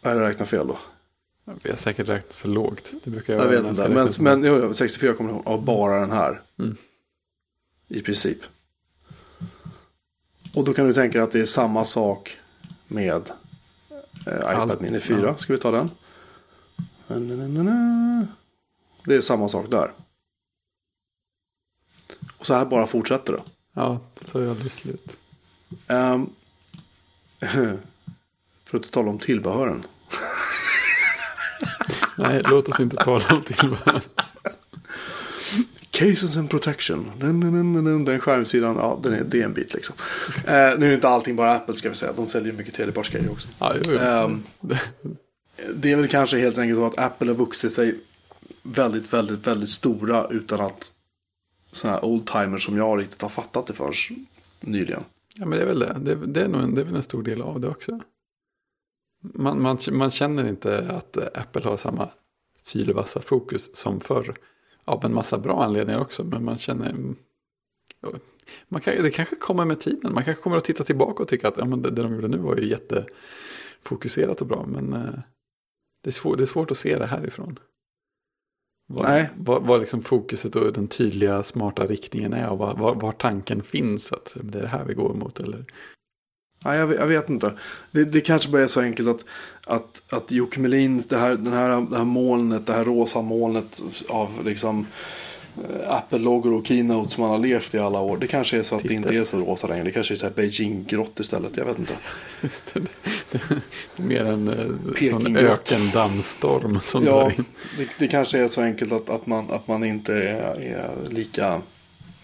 Eller 0.01 0.21
räknar 0.21 0.45
fel 0.45 0.67
då? 0.67 0.77
vi 1.63 1.69
har 1.69 1.77
säkert 1.77 2.09
räknat 2.09 2.33
för 2.35 2.47
lågt. 2.49 2.91
Det 3.03 3.09
brukar 3.09 3.33
jag 3.33 3.43
Jag 3.43 3.49
vet 3.49 3.65
inte. 3.65 3.89
Men, 3.89 4.09
men 4.19 4.43
jo, 4.43 4.73
64 4.73 5.13
kombinationer 5.13 5.53
av 5.55 5.65
bara 5.65 5.99
den 5.99 6.11
här. 6.11 6.41
Mm. 6.59 6.75
I 7.91 8.01
princip. 8.01 8.37
Och 10.55 10.63
då 10.63 10.73
kan 10.73 10.87
du 10.87 10.93
tänka 10.93 11.17
dig 11.17 11.23
att 11.25 11.31
det 11.31 11.39
är 11.39 11.45
samma 11.45 11.85
sak 11.85 12.37
med 12.87 13.31
eh, 14.27 14.37
iPad 14.37 14.81
Mini 14.81 14.99
4. 14.99 15.21
ja. 15.21 15.37
Ska 15.37 15.53
vi 15.53 15.59
ta 15.59 15.71
den? 15.71 15.89
Det 19.05 19.15
är 19.15 19.21
samma 19.21 19.49
sak 19.49 19.71
där. 19.71 19.93
Och 22.37 22.45
så 22.45 22.53
här 22.53 22.65
bara 22.65 22.87
fortsätter 22.87 23.33
det. 23.33 23.43
Ja, 23.73 23.99
det 24.19 24.25
tar 24.25 24.39
ju 24.39 24.49
aldrig 24.49 24.71
slut. 24.71 25.19
Ehm, 25.87 26.29
för 28.65 28.77
att 28.77 28.91
tala 28.91 29.09
om 29.09 29.19
tillbehören. 29.19 29.83
Nej, 32.17 32.41
låt 32.45 32.69
oss 32.69 32.79
inte 32.79 32.95
tala 32.95 33.25
om 33.29 33.41
tillbehör. 33.41 34.01
Cases 35.91 36.37
and 36.37 36.49
protection. 36.49 37.11
Den, 37.19 38.05
den, 38.05 38.19
skärmsidan, 38.19 38.75
ja, 38.75 38.99
den 39.03 39.13
är, 39.13 39.23
det 39.23 39.41
är 39.41 39.45
en 39.45 39.53
bit 39.53 39.73
liksom. 39.73 39.95
Eh, 40.45 40.79
nu 40.79 40.89
är 40.89 40.93
inte 40.93 41.09
allting 41.09 41.35
bara 41.35 41.55
Apple 41.55 41.75
ska 41.75 41.89
vi 41.89 41.95
säga. 41.95 42.13
De 42.13 42.27
säljer 42.27 42.53
mycket 42.53 42.73
tredjepartsgrejer 42.73 43.31
också. 43.31 43.47
Ja, 43.59 43.73
jo, 43.75 43.91
jo. 43.91 43.97
Ehm, 43.97 44.43
det 45.73 45.91
är 45.91 45.95
väl 45.95 46.07
kanske 46.07 46.39
helt 46.39 46.57
enkelt 46.57 46.79
så 46.79 46.85
att 46.85 46.97
Apple 46.97 47.27
har 47.27 47.35
vuxit 47.35 47.71
sig 47.71 47.99
väldigt, 48.63 49.13
väldigt, 49.13 49.47
väldigt 49.47 49.69
stora 49.69 50.27
utan 50.27 50.61
att 50.61 50.91
sådana 51.71 51.97
här 51.97 52.05
oldtimers 52.05 52.65
som 52.65 52.77
jag 52.77 52.99
riktigt 52.99 53.21
har 53.21 53.29
fattat 53.29 53.67
det 53.67 53.73
förrän 53.73 54.25
nyligen. 54.59 55.03
Ja, 55.35 55.45
men 55.45 55.59
det 55.59 55.63
är 55.63 55.67
väl 55.67 55.79
det. 55.79 55.97
Det, 55.99 56.15
det, 56.15 56.41
är, 56.41 56.47
nog 56.47 56.61
en, 56.61 56.75
det 56.75 56.81
är 56.81 56.85
väl 56.85 56.95
en 56.95 57.03
stor 57.03 57.23
del 57.23 57.41
av 57.41 57.59
det 57.59 57.67
också. 57.67 57.99
Man, 59.21 59.61
man, 59.61 59.77
man 59.91 60.11
känner 60.11 60.49
inte 60.49 60.85
att 60.89 61.37
Apple 61.37 61.63
har 61.63 61.77
samma 61.77 62.09
sylvassa 62.61 63.21
fokus 63.21 63.75
som 63.75 63.99
förr. 63.99 64.35
Av 64.85 65.05
en 65.05 65.13
massa 65.13 65.37
bra 65.37 65.63
anledningar 65.63 66.01
också. 66.01 66.23
Men 66.23 66.45
man 66.45 66.57
känner... 66.57 66.95
Man 68.67 68.81
kan, 68.81 69.03
det 69.03 69.11
kanske 69.11 69.35
kommer 69.35 69.65
med 69.65 69.79
tiden. 69.79 70.13
Man 70.13 70.23
kanske 70.23 70.43
kommer 70.43 70.57
att 70.57 70.65
titta 70.65 70.83
tillbaka 70.83 71.23
och 71.23 71.29
tycka 71.29 71.47
att 71.47 71.57
ja, 71.57 71.65
men 71.65 71.81
det, 71.81 71.89
det 71.89 72.03
de 72.03 72.15
gjorde 72.15 72.27
nu 72.27 72.37
var 72.37 72.57
ju 72.57 72.67
jättefokuserat 72.67 74.41
och 74.41 74.47
bra. 74.47 74.65
Men 74.67 74.93
eh, 74.93 75.19
det, 76.03 76.09
är 76.09 76.11
svår, 76.11 76.35
det 76.35 76.43
är 76.43 76.47
svårt 76.47 76.71
att 76.71 76.77
se 76.77 76.97
det 76.97 77.05
härifrån. 77.05 77.59
Vad, 78.87 79.05
Nej. 79.05 79.29
vad, 79.37 79.63
vad 79.63 79.79
liksom 79.79 80.01
fokuset 80.01 80.55
och 80.55 80.73
den 80.73 80.87
tydliga 80.87 81.43
smarta 81.43 81.85
riktningen 81.85 82.33
är 82.33 82.49
och 82.49 82.57
var, 82.57 82.75
var, 82.75 82.95
var 82.95 83.11
tanken 83.11 83.63
finns. 83.63 84.11
Att 84.11 84.37
det 84.41 84.57
är 84.57 84.61
det 84.61 84.67
här 84.67 84.85
vi 84.85 84.93
går 84.93 85.13
mot. 85.13 85.39
Eller 85.39 85.65
Nej, 86.65 86.79
jag, 86.79 86.87
vet- 86.87 86.99
jag 86.99 87.07
vet 87.07 87.29
inte. 87.29 87.53
Det, 87.91 88.03
det 88.05 88.21
kanske 88.21 88.49
bara 88.49 88.61
är 88.63 88.67
så 88.67 88.81
enkelt 88.81 89.09
att, 89.09 89.25
att, 89.65 90.01
att 90.09 90.31
Jocke 90.31 90.59
Melin, 90.59 91.03
det 91.09 91.17
här, 91.17 91.29
den 91.35 91.53
här, 91.53 91.81
det 91.89 91.97
här 91.97 92.03
molnet, 92.05 92.65
det 92.67 92.73
här 92.73 92.85
rosa 92.85 93.21
molnet 93.21 93.81
av 94.09 94.45
liksom 94.45 94.85
eh, 95.57 95.93
Apple-loggor 95.93 96.53
och 96.53 96.67
keynote 96.67 97.09
som 97.11 97.21
man 97.21 97.29
har 97.31 97.37
levt 97.37 97.73
i 97.75 97.79
alla 97.79 97.99
år. 97.99 98.17
Det 98.17 98.27
kanske 98.27 98.57
är 98.57 98.63
så 98.63 98.75
att 98.75 98.81
det 98.81 98.87
Titta. 98.87 98.97
inte 98.97 99.15
är 99.15 99.23
så 99.23 99.37
rosa 99.39 99.67
längre. 99.67 99.83
Det 99.83 99.91
kanske 99.91 100.13
är 100.13 100.15
så 100.15 100.25
här 100.25 100.33
Beijing-grått 100.33 101.19
istället. 101.19 101.57
Jag 101.57 101.65
vet 101.65 101.79
inte. 101.79 101.93
Just 102.41 102.73
det, 102.73 102.79
det, 103.31 103.41
det 103.95 104.03
mer 104.03 104.25
en 104.25 104.47
eh, 104.47 105.09
sån 105.09 105.37
ökendammstorm 105.37 106.79
som 106.81 107.03
Ja, 107.05 107.31
det, 107.77 107.87
det 107.99 108.07
kanske 108.07 108.39
är 108.39 108.47
så 108.47 108.61
enkelt 108.61 108.91
att, 108.91 109.09
att, 109.09 109.25
man, 109.27 109.51
att 109.51 109.67
man 109.67 109.83
inte 109.83 110.13
är, 110.13 110.59
är 110.61 110.89
lika 111.09 111.61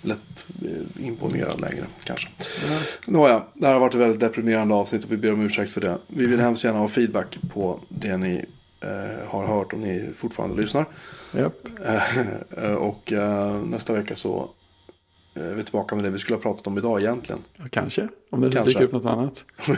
lätt 0.02 0.46
eh, 0.66 1.06
imponerad 1.06 1.62
längre. 1.62 1.84
Kanske. 2.04 2.28
Ja. 2.70 2.80
Nåja, 3.06 3.44
det 3.54 3.66
här 3.66 3.74
har 3.74 3.80
varit 3.80 3.96
ett 3.96 4.02
väldigt 4.02 4.20
deprimerande 4.20 4.74
avsnitt 4.74 5.04
och 5.04 5.12
vi 5.12 5.18
ber 5.18 5.34
om 5.34 5.42
ursäkt 5.42 5.72
för 5.72 5.82
det. 5.82 5.98
Vi 6.08 6.26
vill 6.26 6.40
hemskt 6.40 6.64
gärna 6.64 6.80
ha 6.80 6.88
feedback 6.88 7.38
på 7.54 7.80
det 7.90 8.18
ni 8.18 8.46
eh, 8.82 9.28
har 9.28 9.48
hört 9.48 9.74
om 9.74 9.82
ni 9.82 10.10
fortfarande 10.16 10.62
lyssnar. 10.62 10.86
Japp. 11.32 11.68
Eh, 12.58 12.74
och 12.74 13.14
eh, 13.14 13.62
nästa 13.62 13.94
vecka 13.94 14.16
så 14.16 14.50
eh, 15.36 15.46
är 15.46 15.54
vi 15.54 15.64
tillbaka 15.64 15.96
med 15.96 16.04
det 16.04 16.10
vi 16.10 16.20
skulle 16.20 16.36
ha 16.36 16.42
pratat 16.42 16.68
om 16.68 16.78
idag 16.78 17.02
egentligen. 17.02 17.42
Kanske, 17.70 18.08
om 18.30 18.42
det 18.42 18.48
inte 18.48 18.64
dyker 18.64 18.84
upp 18.84 18.92
något 18.92 19.06
annat. 19.06 19.46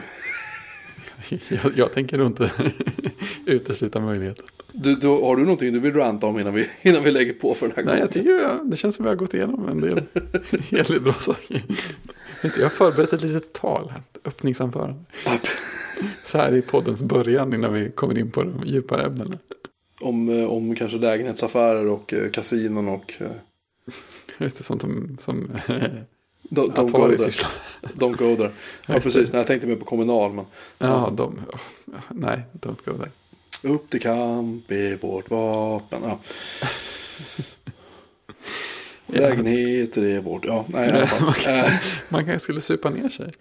jag, 1.49 1.71
jag 1.75 1.93
tänker 1.93 2.17
nog 2.17 2.27
inte 2.27 2.51
utesluta 3.45 3.99
möjligheten. 3.99 4.45
Du, 4.71 4.95
du, 4.95 5.07
har 5.07 5.35
du 5.35 5.41
någonting 5.43 5.73
du 5.73 5.79
vill 5.79 5.93
ranta 5.93 6.27
om 6.27 6.39
innan 6.39 6.53
vi, 6.53 6.67
innan 6.81 7.03
vi 7.03 7.11
lägger 7.11 7.33
på 7.33 7.53
för 7.53 7.67
den 7.67 7.75
här 7.75 7.83
Nej, 7.83 7.91
gången? 7.91 7.99
jag 8.01 8.11
tycker 8.11 8.29
jag, 8.31 8.69
det 8.71 8.77
känns 8.77 8.95
som 8.95 9.03
vi 9.05 9.09
har 9.09 9.15
gått 9.15 9.33
igenom 9.33 9.69
en 9.69 9.81
del 9.81 10.01
del 10.69 11.01
bra 11.01 11.13
saker. 11.13 11.61
Jag 12.41 12.63
har 12.63 12.69
förberett 12.69 13.13
ett 13.13 13.21
litet 13.23 13.53
tal 13.53 13.89
här, 13.89 14.01
ett 14.13 14.27
öppningsanförande. 14.27 14.95
Så 16.23 16.37
här 16.37 16.55
i 16.55 16.61
poddens 16.61 17.03
början 17.03 17.53
innan 17.53 17.73
vi 17.73 17.91
kommer 17.91 18.17
in 18.17 18.31
på 18.31 18.43
de 18.43 18.61
djupare 18.65 19.05
ämnena. 19.05 19.37
Om, 20.01 20.29
eh, 20.29 20.45
om 20.45 20.75
kanske 20.75 20.97
lägenhetsaffärer 20.97 21.87
och 21.87 22.13
eh, 22.13 22.31
kasinon 22.31 22.87
och... 22.89 23.13
eh, 23.19 23.27
Just 24.37 24.57
det, 24.57 24.63
sånt 24.63 24.81
som, 24.81 25.17
som 25.21 25.51
Don't, 26.49 26.73
don't, 26.75 26.91
go 26.91 27.17
there. 27.17 27.31
don't 27.95 28.17
go 28.17 28.35
there. 28.35 28.51
Ja, 28.87 28.93
Just 28.93 29.05
det. 29.05 29.11
precis. 29.11 29.31
Nej, 29.33 29.39
jag 29.39 29.47
tänkte 29.47 29.67
mer 29.67 29.75
på 29.75 29.85
kommunal. 29.85 30.33
Men 30.33 30.45
Ja, 30.77 31.09
de, 31.13 31.23
oh, 31.23 31.99
nej, 32.09 32.41
don't 32.53 32.77
go 32.85 32.91
there. 32.97 33.11
upp 33.73 33.89
till 33.89 34.01
kamp 34.01 34.71
är 34.71 34.97
vårt 35.01 35.29
vapen. 35.29 35.99
Ja. 36.03 36.19
Lägenheter 39.07 40.01
är 40.03 40.19
vårt... 40.21 40.45
Ja, 40.45 40.65
nej, 40.67 40.89
i 40.89 40.91
alla 40.91 41.07
fall. 41.07 41.33
Eh, 41.47 41.71
Man 42.09 42.25
kanske 42.25 42.39
skulle 42.39 42.61
supa 42.61 42.89
ner 42.89 43.09
sig. 43.09 43.33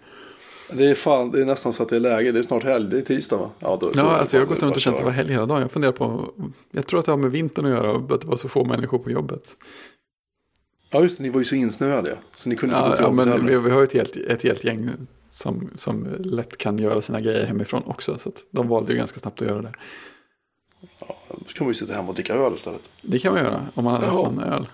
Det 0.73 0.85
är, 0.85 0.95
fan, 0.95 1.31
det 1.31 1.41
är 1.41 1.45
nästan 1.45 1.73
så 1.73 1.83
att 1.83 1.89
det 1.89 1.95
är 1.95 1.99
läge. 1.99 2.31
Det 2.31 2.39
är 2.39 2.43
snart 2.43 2.63
helg. 2.63 2.89
Det 2.89 2.97
är 2.97 3.01
tisdag 3.01 3.37
va? 3.37 3.49
Ja, 3.59 3.77
då, 3.81 3.89
då 3.89 3.99
Ja, 3.99 4.03
det 4.03 4.09
alltså 4.09 4.37
jag 4.37 4.41
har 4.41 4.47
gått 4.47 4.63
runt 4.63 4.75
och 4.75 4.81
känt 4.81 4.93
att 4.95 5.01
det 5.01 5.05
var 5.05 5.11
helg 5.11 5.31
hela 5.31 5.45
dagen. 5.45 5.61
Jag 5.61 5.71
funderar 5.71 5.91
på, 5.91 6.33
jag 6.71 6.87
tror 6.87 6.99
att 6.99 7.05
det 7.05 7.11
har 7.11 7.17
med 7.17 7.31
vintern 7.31 7.65
att 7.65 7.71
göra 7.71 7.91
och 7.91 8.11
att 8.13 8.21
det 8.21 8.27
var 8.27 8.37
så 8.37 8.49
få 8.49 8.63
människor 8.63 8.99
på 8.99 9.11
jobbet. 9.11 9.43
Ja, 10.89 11.01
just 11.01 11.17
det. 11.17 11.23
Ni 11.23 11.29
var 11.29 11.39
ju 11.39 11.45
så 11.45 11.55
insnöade. 11.55 12.17
Så 12.35 12.49
ni 12.49 12.55
kunde 12.55 12.75
inte 12.75 12.89
gå 12.89 12.95
till 12.95 13.03
ja 13.05 13.11
men 13.11 13.45
vi, 13.45 13.57
vi 13.57 13.69
har 13.69 13.79
ju 13.79 13.83
ett 13.83 13.93
helt, 13.93 14.15
ett 14.15 14.41
helt 14.43 14.63
gäng 14.63 14.89
som, 15.29 15.69
som 15.75 16.07
lätt 16.19 16.57
kan 16.57 16.77
göra 16.79 17.01
sina 17.01 17.19
grejer 17.19 17.45
hemifrån 17.45 17.83
också. 17.85 18.17
Så 18.17 18.31
de 18.51 18.67
valde 18.67 18.91
ju 18.91 18.97
ganska 18.97 19.19
snabbt 19.19 19.41
att 19.41 19.47
göra 19.47 19.61
det. 19.61 19.71
Ja, 20.99 21.15
då 21.29 21.35
kan 21.53 21.65
man 21.65 21.67
ju 21.67 21.73
sitta 21.73 21.93
hemma 21.93 22.09
och 22.09 22.15
dricka 22.15 22.33
öl 22.33 22.53
istället. 22.55 22.81
Det 23.01 23.19
kan 23.19 23.33
man 23.33 23.43
göra 23.43 23.67
om 23.73 23.83
man 23.83 23.93
hade 23.93 24.05
Ja. 24.05 24.27
en 24.27 24.39
öl. 24.39 24.67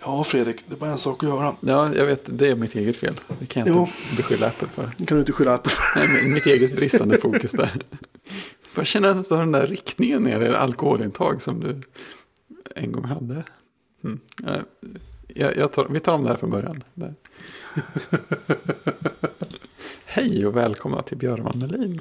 Ja, 0.00 0.24
Fredrik. 0.24 0.56
Det 0.68 0.74
är 0.74 0.78
bara 0.78 0.90
en 0.90 0.98
sak 0.98 1.22
att 1.22 1.28
göra. 1.28 1.56
Ja, 1.60 1.94
jag 1.94 2.06
vet, 2.06 2.38
det 2.38 2.48
är 2.48 2.54
mitt 2.54 2.74
eget 2.74 2.96
fel. 2.96 3.14
Det 3.38 3.46
kan 3.46 3.66
jag 3.66 3.76
inte 3.76 3.92
beskylla 4.16 4.46
Apple 4.46 4.68
för. 4.68 4.90
Det 4.98 5.06
kan 5.06 5.16
du 5.16 5.20
inte 5.20 5.32
skylla 5.32 5.54
Apple 5.54 5.72
för. 5.72 5.98
Nej, 6.00 6.08
men 6.22 6.32
mitt 6.34 6.46
eget 6.46 6.76
bristande 6.76 7.18
fokus 7.18 7.50
där. 7.50 7.70
Jag 8.76 8.86
känner 8.86 9.08
att 9.08 9.28
du 9.28 9.34
har 9.34 9.40
den 9.42 9.52
där 9.52 9.66
riktningen 9.66 10.22
ner 10.22 10.40
i 10.40 10.48
alkoholintag 10.48 11.42
som 11.42 11.60
du 11.60 11.80
en 12.74 12.92
gång 12.92 13.04
hade. 13.04 13.44
Mm. 14.04 14.20
Ja, 14.42 14.56
Jag, 15.28 15.56
jag 15.56 15.72
tar, 15.72 15.88
vi 15.88 16.00
tar 16.00 16.14
om 16.14 16.22
det 16.22 16.28
här 16.28 16.36
från 16.36 16.50
början. 16.50 16.84
Hej 20.04 20.46
och 20.46 20.56
välkomna 20.56 21.02
till 21.02 21.16
Björn 21.18 21.50
Melin. 21.54 22.00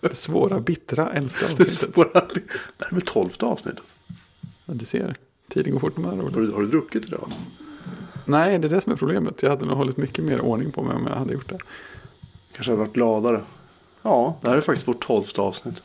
Det 0.00 0.14
svåra, 0.16 0.60
bittra, 0.60 1.10
elfte 1.10 1.38
Det 1.40 1.46
är 1.46 1.52
avsnittet. 1.52 1.94
svåra. 1.94 2.12
Det 2.12 2.42
här 2.78 2.86
är 2.90 2.94
väl 2.94 3.02
tolfte 3.02 3.46
avsnittet. 3.46 3.82
Ja, 4.64 4.74
du 4.74 4.84
ser, 4.84 5.16
tiden 5.48 5.72
går 5.72 5.80
fort 5.80 5.96
med 5.96 6.12
ord. 6.12 6.32
Har 6.34 6.52
har 6.52 6.60
du 6.60 6.66
druckit 6.68 7.04
idag? 7.06 7.32
Nej, 8.24 8.58
det 8.58 8.66
är 8.66 8.70
det 8.70 8.80
som 8.80 8.92
är 8.92 8.96
problemet. 8.96 9.42
Jag 9.42 9.50
hade 9.50 9.66
nog 9.66 9.76
hållit 9.76 9.96
mycket 9.96 10.24
mer 10.24 10.40
ordning 10.40 10.70
på 10.70 10.82
mig 10.82 10.96
om 10.96 11.06
jag 11.06 11.14
hade 11.14 11.32
gjort 11.32 11.48
det. 11.48 11.58
Kanske 12.52 12.72
hade 12.72 12.80
varit 12.84 12.92
gladare. 12.94 13.42
Ja, 14.02 14.38
det 14.42 14.48
här 14.50 14.56
är 14.56 14.60
faktiskt 14.60 14.88
vårt 14.88 15.06
tolfte 15.06 15.40
avsnitt. 15.40 15.82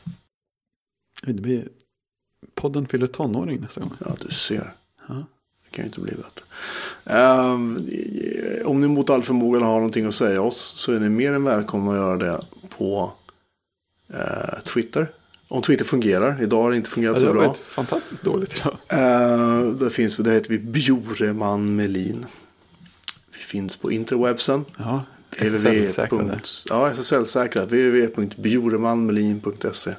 Det 1.22 1.32
blir... 1.32 1.68
Podden 2.54 2.86
fyller 2.86 3.06
tonåring 3.06 3.60
nästa 3.60 3.80
gång. 3.80 3.92
Ja, 4.00 4.16
du 4.20 4.28
ser. 4.30 4.74
Ja. 5.08 5.14
Det 5.64 5.70
kan 5.76 5.84
ju 5.84 5.86
inte 5.86 6.00
bli 6.00 6.12
bättre. 6.12 6.42
Ehm, 7.04 7.78
om 8.64 8.80
ni 8.80 8.88
mot 8.88 9.10
all 9.10 9.22
förmodan 9.22 9.62
har 9.62 9.74
någonting 9.74 10.06
att 10.06 10.14
säga 10.14 10.42
oss 10.42 10.72
så 10.76 10.92
är 10.92 11.00
ni 11.00 11.08
mer 11.08 11.32
än 11.32 11.44
välkomna 11.44 11.90
att 11.90 11.96
göra 11.96 12.16
det 12.16 12.40
på 12.78 13.12
eh, 14.14 14.60
Twitter. 14.64 15.10
Om 15.48 15.62
Twitter 15.62 15.84
fungerar. 15.84 16.42
Idag 16.42 16.62
har 16.62 16.70
det 16.70 16.76
inte 16.76 16.90
fungerat 16.90 17.16
Ja, 17.16 17.20
det 17.20 17.22
så 17.26 17.26
har 17.26 17.34
bra. 17.34 17.46
varit 17.46 17.56
fantastiskt 17.56 18.22
dåligt 18.22 18.56
idag. 18.56 18.76
Eh, 18.88 19.60
där 19.72 19.90
finns, 19.90 20.16
där 20.16 20.32
heter 20.32 20.50
vi 20.50 20.58
Bjoreman 20.58 21.76
Melin. 21.76 22.26
Vi 23.32 23.38
finns 23.38 23.76
på 23.76 23.92
interwebsen. 23.92 24.64
Ja. 24.78 25.02
SSL-säkrade. 25.36 26.40
Ja, 26.68 26.90
SSL-säkrat. 26.90 27.64
www.bjoremanmelin.se 27.68 29.94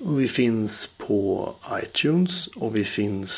Och 0.00 0.20
vi 0.20 0.28
finns 0.28 0.86
på 0.86 1.54
iTunes 1.82 2.46
och 2.46 2.76
vi 2.76 2.84
finns... 2.84 3.36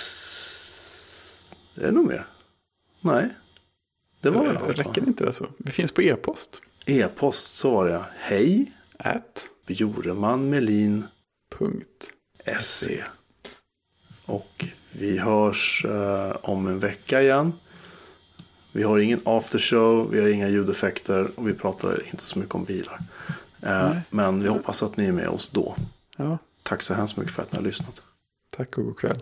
Är 1.75 1.87
det 1.87 1.93
något 1.93 2.07
mer? 2.07 2.27
Nej. 3.01 3.29
Det 4.21 4.31
var 4.31 4.47
väl 4.47 4.57
allt 4.57 4.79
va? 4.79 4.85
Räcker 4.85 5.07
inte 5.07 5.25
det 5.25 5.33
så? 5.33 5.47
Vi 5.59 5.71
finns 5.71 5.93
på 5.93 6.03
e-post. 6.03 6.63
E-post 6.87 7.57
så 7.57 7.71
var 7.71 7.89
det. 7.89 8.05
Hej 8.19 8.73
At 8.97 9.47
Bjoremanmelin.se 9.67 11.09
punkt. 11.59 12.13
Och 14.25 14.65
vi 14.93 15.19
hörs 15.19 15.85
eh, 15.85 16.37
om 16.43 16.67
en 16.67 16.79
vecka 16.79 17.23
igen. 17.23 17.53
Vi 18.73 18.83
har 18.83 18.99
ingen 18.99 19.21
aftershow, 19.25 20.11
vi 20.11 20.21
har 20.21 20.29
inga 20.29 20.49
ljudeffekter 20.49 21.31
och 21.35 21.49
vi 21.49 21.55
pratar 21.55 22.07
inte 22.07 22.23
så 22.23 22.39
mycket 22.39 22.55
om 22.55 22.65
bilar. 22.65 23.01
Eh, 23.63 23.97
men 24.11 24.43
vi 24.43 24.49
hoppas 24.49 24.83
att 24.83 24.97
ni 24.97 25.07
är 25.07 25.13
med 25.13 25.29
oss 25.29 25.51
då. 25.51 25.77
Ja, 26.17 26.39
Tack 26.63 26.83
så 26.83 26.95
hemskt 26.95 27.17
mycket 27.17 27.35
för 27.35 27.43
att 27.43 27.53
ni 27.53 27.57
har 27.57 27.65
lyssnat. 27.65 28.03
tack 28.51 28.79
och 28.79 28.85
god 28.85 28.99
kväll. 28.99 29.19